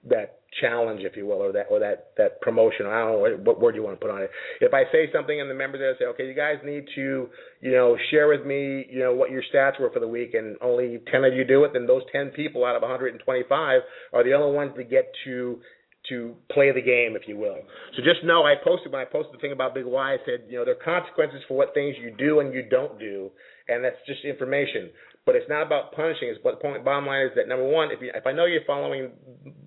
that 0.08 0.38
challenge, 0.60 1.00
if 1.02 1.16
you 1.16 1.26
will, 1.26 1.40
or 1.42 1.52
that 1.52 1.66
or 1.70 1.78
that 1.78 2.10
that 2.16 2.40
promotion. 2.40 2.86
I 2.86 3.00
don't 3.00 3.12
know 3.12 3.18
what, 3.18 3.38
what 3.40 3.60
word 3.60 3.74
you 3.74 3.82
want 3.82 3.98
to 3.98 4.04
put 4.04 4.12
on 4.12 4.22
it. 4.22 4.30
If 4.60 4.74
I 4.74 4.84
say 4.90 5.10
something 5.12 5.40
and 5.40 5.48
the 5.48 5.54
members 5.54 5.80
there 5.80 5.94
say, 5.98 6.06
okay, 6.12 6.26
you 6.26 6.34
guys 6.34 6.56
need 6.64 6.84
to, 6.94 7.28
you 7.60 7.72
know, 7.72 7.96
share 8.10 8.28
with 8.28 8.44
me, 8.44 8.86
you 8.90 8.98
know, 8.98 9.14
what 9.14 9.30
your 9.30 9.42
stats 9.54 9.80
were 9.80 9.90
for 9.90 10.00
the 10.00 10.08
week, 10.08 10.34
and 10.34 10.56
only 10.60 11.00
ten 11.10 11.24
of 11.24 11.34
you 11.34 11.44
do 11.44 11.64
it, 11.64 11.72
then 11.72 11.86
those 11.86 12.02
ten 12.10 12.30
people 12.30 12.64
out 12.64 12.76
of 12.76 12.82
125 12.82 13.80
are 14.12 14.24
the 14.24 14.32
only 14.32 14.54
ones 14.54 14.72
that 14.76 14.90
get 14.90 15.12
to 15.24 15.60
to 16.08 16.34
play 16.50 16.72
the 16.72 16.82
game, 16.82 17.14
if 17.14 17.28
you 17.28 17.36
will. 17.36 17.58
So 17.96 18.02
just 18.02 18.24
know 18.24 18.42
I 18.42 18.54
posted 18.62 18.92
when 18.92 19.00
I 19.00 19.04
posted 19.04 19.34
the 19.34 19.38
thing 19.38 19.52
about 19.52 19.74
Big 19.74 19.84
Y, 19.86 20.14
I 20.14 20.16
said, 20.26 20.46
you 20.48 20.58
know, 20.58 20.64
there 20.64 20.74
are 20.74 21.00
consequences 21.00 21.40
for 21.46 21.56
what 21.56 21.74
things 21.74 21.94
you 22.00 22.12
do 22.16 22.40
and 22.40 22.52
you 22.52 22.64
don't 22.68 22.98
do, 22.98 23.30
and 23.68 23.84
that's 23.84 23.96
just 24.06 24.24
information. 24.24 24.90
But 25.24 25.36
it's 25.36 25.48
not 25.48 25.62
about 25.62 25.92
punishing. 25.92 26.28
It's 26.28 26.40
but 26.42 26.58
the 26.58 26.62
point. 26.62 26.84
Bottom 26.84 27.06
line 27.06 27.26
is 27.26 27.32
that 27.36 27.46
number 27.48 27.66
one, 27.66 27.90
if 27.92 28.00
you, 28.02 28.10
if 28.14 28.26
I 28.26 28.32
know 28.32 28.46
you're 28.46 28.64
following 28.66 29.10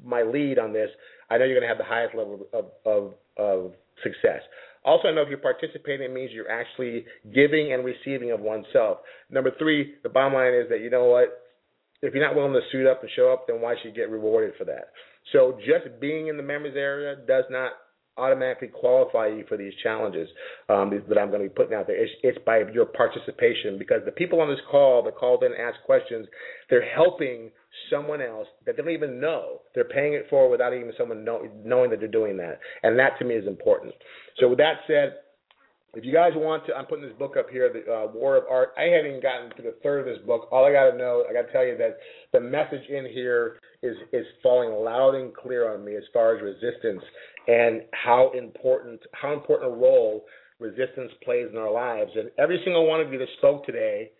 my 0.03 0.21
lead 0.21 0.59
on 0.59 0.73
this, 0.73 0.89
I 1.29 1.37
know 1.37 1.45
you're 1.45 1.59
going 1.59 1.67
to 1.67 1.73
have 1.73 1.77
the 1.77 1.87
highest 1.87 2.15
level 2.15 2.45
of, 2.53 2.65
of 2.85 3.13
of 3.37 3.71
success. 4.03 4.41
Also, 4.83 5.07
I 5.07 5.13
know 5.13 5.21
if 5.21 5.29
you're 5.29 5.39
participating, 5.39 6.05
it 6.05 6.13
means 6.13 6.31
you're 6.31 6.51
actually 6.51 7.05
giving 7.33 7.73
and 7.73 7.83
receiving 7.83 8.31
of 8.31 8.39
oneself. 8.39 8.99
Number 9.31 9.51
three, 9.57 9.95
the 10.03 10.09
bottom 10.09 10.33
line 10.33 10.53
is 10.53 10.69
that 10.69 10.81
you 10.81 10.89
know 10.89 11.05
what? 11.05 11.41
If 12.01 12.13
you're 12.13 12.25
not 12.25 12.35
willing 12.35 12.53
to 12.53 12.61
suit 12.71 12.85
up 12.85 13.01
and 13.01 13.09
show 13.15 13.31
up, 13.33 13.47
then 13.47 13.61
why 13.61 13.75
should 13.81 13.89
you 13.89 13.95
get 13.95 14.11
rewarded 14.11 14.53
for 14.57 14.65
that? 14.65 14.91
So 15.31 15.57
just 15.65 15.99
being 15.99 16.27
in 16.27 16.37
the 16.37 16.43
members 16.43 16.75
area 16.75 17.15
does 17.15 17.45
not 17.49 17.71
automatically 18.17 18.69
qualify 18.69 19.27
you 19.27 19.43
for 19.47 19.57
these 19.57 19.73
challenges 19.83 20.29
um, 20.69 20.91
that 21.09 21.17
I'm 21.17 21.29
going 21.29 21.41
to 21.41 21.49
be 21.49 21.53
putting 21.53 21.73
out 21.73 21.87
there. 21.87 22.01
It's, 22.01 22.11
it's, 22.23 22.37
by 22.45 22.61
your 22.73 22.85
participation 22.85 23.77
because 23.77 24.01
the 24.05 24.11
people 24.11 24.39
on 24.39 24.49
this 24.49 24.59
call 24.69 25.03
that 25.03 25.15
called 25.15 25.43
in 25.43 25.51
and 25.51 25.61
asked 25.61 25.83
questions, 25.85 26.27
they're 26.69 26.87
helping 26.95 27.51
someone 27.89 28.21
else 28.21 28.47
that 28.65 28.77
they 28.77 28.83
don't 28.83 28.93
even 28.93 29.19
know. 29.19 29.61
They're 29.73 29.83
paying 29.83 30.13
it 30.13 30.27
for 30.29 30.49
without 30.49 30.73
even 30.73 30.93
someone 30.97 31.25
know, 31.25 31.47
knowing 31.63 31.89
that 31.89 31.99
they're 31.99 32.07
doing 32.07 32.37
that. 32.37 32.59
And 32.83 32.97
that 32.99 33.19
to 33.19 33.25
me 33.25 33.35
is 33.35 33.47
important. 33.47 33.93
So 34.39 34.49
with 34.49 34.59
that 34.59 34.75
said, 34.87 35.15
if 35.95 36.03
you 36.03 36.13
guys 36.13 36.31
want 36.35 36.65
to, 36.67 36.75
I'm 36.75 36.85
putting 36.85 37.05
this 37.05 37.17
book 37.17 37.35
up 37.37 37.49
here, 37.49 37.71
the 37.71 37.91
uh, 37.91 38.07
War 38.13 38.35
of 38.35 38.43
Art. 38.49 38.69
I 38.77 38.83
haven't 38.83 39.11
even 39.11 39.21
gotten 39.21 39.49
to 39.55 39.61
the 39.61 39.75
third 39.81 39.99
of 39.99 40.05
this 40.05 40.25
book. 40.25 40.49
All 40.51 40.65
I 40.65 40.71
got 40.73 40.91
to 40.91 40.97
know, 40.97 41.23
I 41.29 41.33
got 41.33 41.47
to 41.47 41.51
tell 41.53 41.65
you 41.65 41.77
that 41.77 41.97
the 42.33 42.41
message 42.41 42.87
in 42.89 43.05
here 43.05 43.59
is 43.81 43.95
is 44.11 44.25
falling 44.43 44.71
loud 44.83 45.15
and 45.15 45.33
clear 45.33 45.73
on 45.73 45.85
me 45.85 45.95
as 45.95 46.03
far 46.11 46.35
as 46.35 46.41
resistance 46.41 47.01
and 47.47 47.83
how 47.93 48.31
important 48.37 48.99
how 49.13 49.33
important 49.33 49.71
a 49.71 49.75
role 49.75 50.25
resistance 50.59 51.11
plays 51.23 51.47
in 51.51 51.57
our 51.57 51.71
lives. 51.71 52.11
And 52.15 52.29
every 52.37 52.61
single 52.65 52.87
one 52.87 52.99
of 52.99 53.13
you 53.13 53.19
that 53.19 53.27
spoke 53.37 53.65
today 53.65 54.11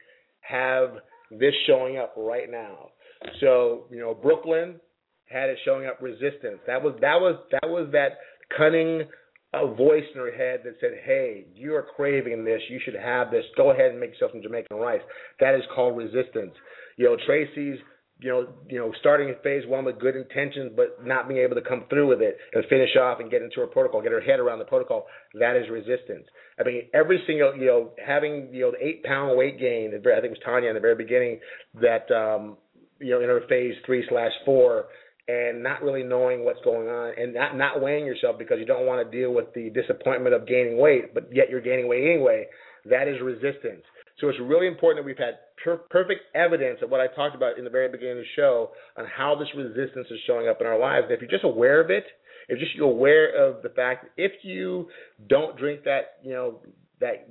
have 0.42 0.92
this 1.30 1.54
showing 1.68 1.98
up 1.98 2.14
right 2.16 2.50
now. 2.50 2.90
So 3.42 3.86
you 3.92 4.00
know, 4.00 4.14
Brooklyn 4.14 4.80
had 5.30 5.50
it 5.50 5.58
showing 5.66 5.88
up 5.88 6.02
resistance. 6.02 6.60
That 6.68 6.82
was 6.82 6.96
that 7.02 7.20
was 7.20 7.36
that 7.52 7.68
was 7.68 7.90
that 7.92 8.20
cunning 8.56 9.04
a 9.64 9.74
voice 9.74 10.06
in 10.14 10.20
her 10.20 10.32
head 10.32 10.62
that 10.64 10.76
said, 10.80 11.00
"Hey, 11.04 11.46
you 11.56 11.76
are 11.76 11.84
craving 11.84 12.44
this. 12.44 12.62
You 12.70 12.80
should 12.80 12.96
have 12.96 13.32
this. 13.32 13.46
Go 13.56 13.72
ahead 13.72 13.92
and 13.92 14.00
make 14.00 14.12
yourself 14.12 14.32
some 14.32 14.42
Jamaican 14.42 14.78
rice." 14.78 15.02
That 15.40 15.56
is 15.56 15.64
called 15.74 15.98
resistance. 15.98 16.56
You 16.98 17.06
know, 17.06 17.18
Tracy's 17.26 17.80
you 18.20 18.30
know, 18.30 18.48
you 18.70 18.80
know, 18.80 18.94
starting 19.00 19.28
in 19.28 19.36
phase 19.44 19.64
one 19.68 19.84
with 19.84 20.00
good 20.00 20.16
intentions, 20.16 20.72
but 20.76 21.06
not 21.06 21.28
being 21.28 21.42
able 21.42 21.56
to 21.56 21.62
come 21.62 21.84
through 21.90 22.08
with 22.08 22.22
it 22.22 22.38
and 22.54 22.64
finish 22.70 22.96
off 22.96 23.20
and 23.20 23.30
get 23.30 23.42
into 23.42 23.60
her 23.60 23.68
protocol, 23.68 24.02
get 24.02 24.14
her 24.14 24.22
head 24.22 24.40
around 24.40 24.60
the 24.60 24.66
protocol. 24.66 25.06
That 25.34 25.58
is 25.58 25.70
resistance. 25.70 26.26
I 26.58 26.64
mean, 26.64 26.84
every 26.94 27.22
single, 27.28 27.54
you 27.58 27.66
know, 27.66 27.92
having 28.04 28.50
you 28.54 28.62
know 28.62 28.72
the 28.72 28.86
eight 28.86 29.04
pound 29.04 29.38
weight 29.38 29.60
gain. 29.60 29.90
I 29.90 30.00
think 30.22 30.26
it 30.26 30.30
was 30.30 30.40
Tanya 30.46 30.70
in 30.70 30.76
the 30.76 30.82
very 30.82 30.96
beginning 30.96 31.40
that 31.82 32.10
um, 32.12 32.58
you 33.00 33.12
know 33.12 33.20
in 33.20 33.28
her 33.28 33.42
phase 33.50 33.76
three 33.86 34.06
slash 34.08 34.32
four 34.46 34.86
and 35.28 35.64
not 35.64 35.82
really 35.82 36.04
knowing 36.04 36.46
what's 36.46 36.62
going 36.64 36.88
on 36.88 37.14
and 37.18 37.34
not 37.34 37.58
not 37.58 37.82
weighing 37.82 38.06
yourself 38.06 38.38
because 38.38 38.58
you 38.60 38.66
don't 38.66 38.86
want 38.86 39.04
to 39.04 39.18
deal 39.18 39.34
with 39.34 39.54
the 39.54 39.70
disappointment 39.72 40.36
of 40.36 40.48
gaining 40.48 40.78
weight, 40.78 41.14
but 41.14 41.30
yet 41.34 41.50
you're 41.50 41.62
gaining 41.62 41.88
weight 41.88 42.06
anyway. 42.10 42.46
That 42.86 43.08
is 43.08 43.16
resistance. 43.22 43.84
So 44.20 44.30
it's 44.30 44.40
really 44.40 44.68
important 44.68 45.04
that 45.04 45.08
we've 45.08 45.18
had 45.18 45.40
per- 45.64 45.84
perfect 45.90 46.22
evidence 46.36 46.80
of 46.82 46.90
what 46.90 47.02
I 47.02 47.08
talked 47.08 47.36
about 47.36 47.58
in 47.58 47.64
the 47.64 47.70
very 47.70 47.90
beginning 47.90 48.20
of 48.20 48.24
the 48.24 48.36
show 48.36 48.72
on 48.98 49.06
how 49.06 49.36
this 49.36 49.50
resistance 49.56 50.08
is 50.10 50.20
showing 50.28 50.48
up 50.48 50.62
in 50.62 50.68
our 50.68 50.80
lives. 50.80 51.06
And 51.10 51.14
if 51.14 51.22
you're 51.22 51.30
just 51.30 51.44
aware 51.44 51.82
of 51.82 51.90
it, 51.90 52.06
if 52.48 52.60
just 52.60 52.76
you're 52.76 52.90
aware 52.90 53.34
of 53.36 53.64
the 53.64 53.70
fact 53.70 54.06
that 54.06 54.24
if 54.24 54.32
you 54.44 54.88
don't 55.28 55.58
drink 55.58 55.84
that, 55.86 56.18
you 56.24 56.32
know, 56.32 56.60
that 57.02 57.28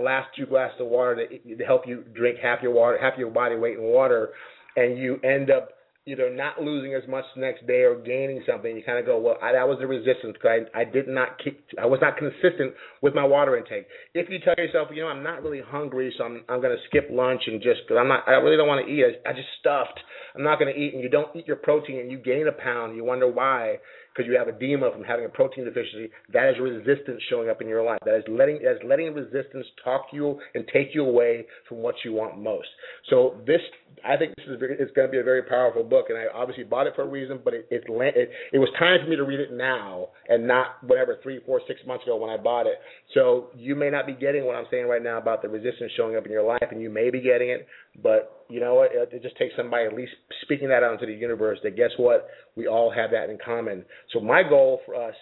last 0.00 0.28
two 0.36 0.46
glasses 0.46 0.80
of 0.80 0.86
water 0.86 1.26
to, 1.26 1.56
to 1.56 1.64
help 1.64 1.86
you 1.86 2.04
drink 2.14 2.38
half 2.42 2.62
your 2.62 2.72
water, 2.72 2.98
half 3.00 3.18
your 3.18 3.30
body 3.30 3.56
weight 3.56 3.76
in 3.76 3.84
water, 3.84 4.30
and 4.76 4.98
you 4.98 5.20
end 5.22 5.50
up 5.50 5.70
either 6.06 6.28
not 6.28 6.60
losing 6.60 6.94
as 6.94 7.02
much 7.08 7.24
the 7.34 7.40
next 7.40 7.66
day 7.66 7.80
or 7.82 7.96
gaining 7.96 8.42
something, 8.46 8.76
you 8.76 8.82
kind 8.84 8.98
of 8.98 9.06
go, 9.06 9.18
well, 9.18 9.36
I, 9.42 9.52
that 9.52 9.66
was 9.66 9.78
the 9.80 9.86
resistance 9.86 10.34
because 10.34 10.68
I, 10.74 10.80
I 10.80 10.84
did 10.84 11.08
not 11.08 11.38
keep, 11.42 11.64
I 11.80 11.86
was 11.86 11.98
not 12.02 12.18
consistent 12.18 12.74
with 13.00 13.14
my 13.14 13.24
water 13.24 13.56
intake. 13.56 13.86
If 14.12 14.28
you 14.28 14.38
tell 14.44 14.54
yourself, 14.58 14.88
you 14.92 15.02
know, 15.02 15.08
I'm 15.08 15.22
not 15.22 15.42
really 15.42 15.62
hungry, 15.66 16.12
so 16.18 16.24
I'm, 16.24 16.44
I'm 16.48 16.60
going 16.60 16.76
to 16.76 16.82
skip 16.88 17.08
lunch 17.10 17.42
and 17.46 17.62
just, 17.62 17.88
cause 17.88 17.96
I'm 17.98 18.08
not, 18.08 18.28
I 18.28 18.32
really 18.32 18.58
don't 18.58 18.68
want 18.68 18.86
to 18.86 18.92
eat. 18.92 19.02
I, 19.02 19.30
I 19.30 19.32
just 19.32 19.48
stuffed. 19.60 19.98
I'm 20.36 20.44
not 20.44 20.58
going 20.58 20.72
to 20.72 20.78
eat, 20.78 20.92
and 20.92 21.02
you 21.02 21.08
don't 21.08 21.34
eat 21.34 21.46
your 21.46 21.56
protein 21.56 22.00
and 22.00 22.10
you 22.10 22.18
gain 22.18 22.48
a 22.48 22.52
pound. 22.52 22.96
You 22.96 23.04
wonder 23.04 23.30
why 23.30 23.76
because 24.14 24.28
you 24.28 24.36
have 24.38 24.48
edema 24.48 24.90
from 24.92 25.02
having 25.02 25.24
a 25.24 25.28
protein 25.28 25.64
deficiency, 25.64 26.10
that 26.32 26.50
is 26.50 26.56
resistance 26.60 27.20
showing 27.28 27.48
up 27.48 27.60
in 27.60 27.68
your 27.68 27.84
life. 27.84 27.98
That 28.04 28.16
is 28.16 28.24
letting 28.28 28.60
that 28.62 28.72
is 28.72 28.82
letting 28.86 29.12
resistance 29.14 29.66
talk 29.82 30.06
you 30.12 30.38
and 30.54 30.64
take 30.72 30.94
you 30.94 31.04
away 31.04 31.46
from 31.68 31.78
what 31.78 31.94
you 32.04 32.12
want 32.12 32.38
most. 32.40 32.68
So 33.10 33.40
this, 33.46 33.60
I 34.04 34.16
think 34.16 34.34
this 34.36 34.46
is 34.46 34.58
it's 34.60 34.92
going 34.92 35.08
to 35.08 35.12
be 35.12 35.18
a 35.18 35.24
very 35.24 35.42
powerful 35.42 35.82
book, 35.82 36.06
and 36.08 36.18
I 36.18 36.26
obviously 36.32 36.64
bought 36.64 36.86
it 36.86 36.94
for 36.94 37.02
a 37.02 37.08
reason, 37.08 37.40
but 37.44 37.54
it 37.54 37.66
it, 37.70 37.84
it 37.88 38.30
it 38.52 38.58
was 38.58 38.68
time 38.78 38.98
for 39.02 39.10
me 39.10 39.16
to 39.16 39.24
read 39.24 39.40
it 39.40 39.52
now 39.52 40.08
and 40.28 40.46
not 40.46 40.82
whatever 40.82 41.18
three, 41.22 41.40
four, 41.44 41.60
six 41.66 41.80
months 41.86 42.04
ago 42.04 42.16
when 42.16 42.30
I 42.30 42.36
bought 42.36 42.66
it. 42.66 42.78
So 43.14 43.48
you 43.56 43.74
may 43.74 43.90
not 43.90 44.06
be 44.06 44.14
getting 44.14 44.44
what 44.44 44.56
I'm 44.56 44.66
saying 44.70 44.86
right 44.86 45.02
now 45.02 45.18
about 45.18 45.42
the 45.42 45.48
resistance 45.48 45.92
showing 45.96 46.16
up 46.16 46.24
in 46.26 46.32
your 46.32 46.46
life, 46.46 46.68
and 46.70 46.80
you 46.80 46.90
may 46.90 47.10
be 47.10 47.20
getting 47.20 47.50
it, 47.50 47.66
but 48.02 48.44
you 48.48 48.60
know 48.60 48.74
what? 48.74 48.90
It, 48.92 49.10
it 49.12 49.22
just 49.22 49.36
takes 49.36 49.54
somebody 49.56 49.86
at 49.86 49.94
least 49.94 50.12
speaking 50.42 50.68
that 50.68 50.82
out 50.82 50.92
into 50.92 51.06
the 51.06 51.12
universe 51.12 51.58
that 51.62 51.76
guess 51.76 51.90
what? 51.96 52.28
We 52.56 52.66
all 52.66 52.92
have 52.92 53.10
that 53.12 53.30
in 53.30 53.38
common. 53.44 53.84
So 54.12 54.20
my 54.20 54.42
goal 54.42 54.80
for 54.86 54.94
us 54.94 55.14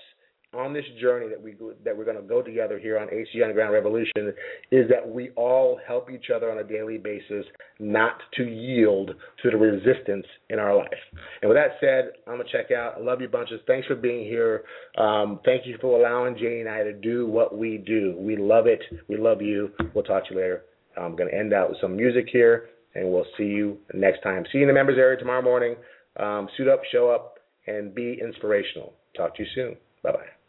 on 0.55 0.75
this 0.75 0.85
journey 1.01 1.29
that 1.29 1.41
we 1.41 1.55
that 1.83 1.97
we're 1.97 2.05
going 2.05 2.17
to 2.17 2.23
go 2.23 2.43
together 2.43 2.79
here 2.79 2.99
on 2.99 3.09
HCG 3.09 3.43
Underground 3.43 3.73
Revolution 3.73 4.35
is 4.71 4.89
that 4.91 5.07
we 5.07 5.31
all 5.31 5.81
help 5.87 6.11
each 6.11 6.27
other 6.35 6.51
on 6.51 6.59
a 6.59 6.65
daily 6.65 6.99
basis 6.99 7.47
not 7.79 8.19
to 8.37 8.45
yield 8.45 9.13
to 9.43 9.51
the 9.51 9.57
resistance 9.57 10.27
in 10.51 10.59
our 10.59 10.77
life. 10.77 10.89
And 11.41 11.49
with 11.49 11.57
that 11.57 11.77
said, 11.81 12.13
I'm 12.27 12.37
gonna 12.37 12.49
check 12.53 12.71
out. 12.71 12.97
I 12.99 13.01
love 13.01 13.21
you 13.23 13.29
bunches. 13.29 13.61
Thanks 13.67 13.87
for 13.87 13.95
being 13.95 14.25
here. 14.25 14.65
Um, 14.99 15.41
thank 15.45 15.67
you 15.67 15.79
for 15.81 15.99
allowing 15.99 16.37
Janie 16.37 16.61
and 16.61 16.69
I 16.69 16.83
to 16.83 16.93
do 16.93 17.27
what 17.27 17.57
we 17.57 17.79
do. 17.79 18.15
We 18.19 18.37
love 18.37 18.67
it. 18.67 18.81
We 19.09 19.17
love 19.17 19.41
you. 19.41 19.71
We'll 19.95 20.05
talk 20.05 20.29
to 20.29 20.35
you 20.35 20.41
later. 20.41 20.65
I'm 20.97 21.17
gonna 21.17 21.33
end 21.33 21.53
out 21.53 21.71
with 21.71 21.79
some 21.81 21.97
music 21.97 22.29
here, 22.31 22.71
and 22.95 23.11
we'll 23.11 23.27
see 23.37 23.45
you 23.45 23.79
next 23.95 24.23
time. 24.23 24.45
See 24.53 24.59
you 24.59 24.65
in 24.65 24.69
the 24.69 24.75
members 24.75 24.99
area 24.99 25.19
tomorrow 25.19 25.43
morning. 25.43 25.77
Um, 26.17 26.49
suit 26.57 26.69
up, 26.69 26.83
show 26.91 27.11
up, 27.11 27.39
and 27.67 27.95
be 27.95 28.19
inspirational. 28.21 28.95
Talk 29.17 29.37
to 29.37 29.43
you 29.43 29.49
soon. 29.55 29.77
Bye 30.03 30.13
bye. 30.13 30.42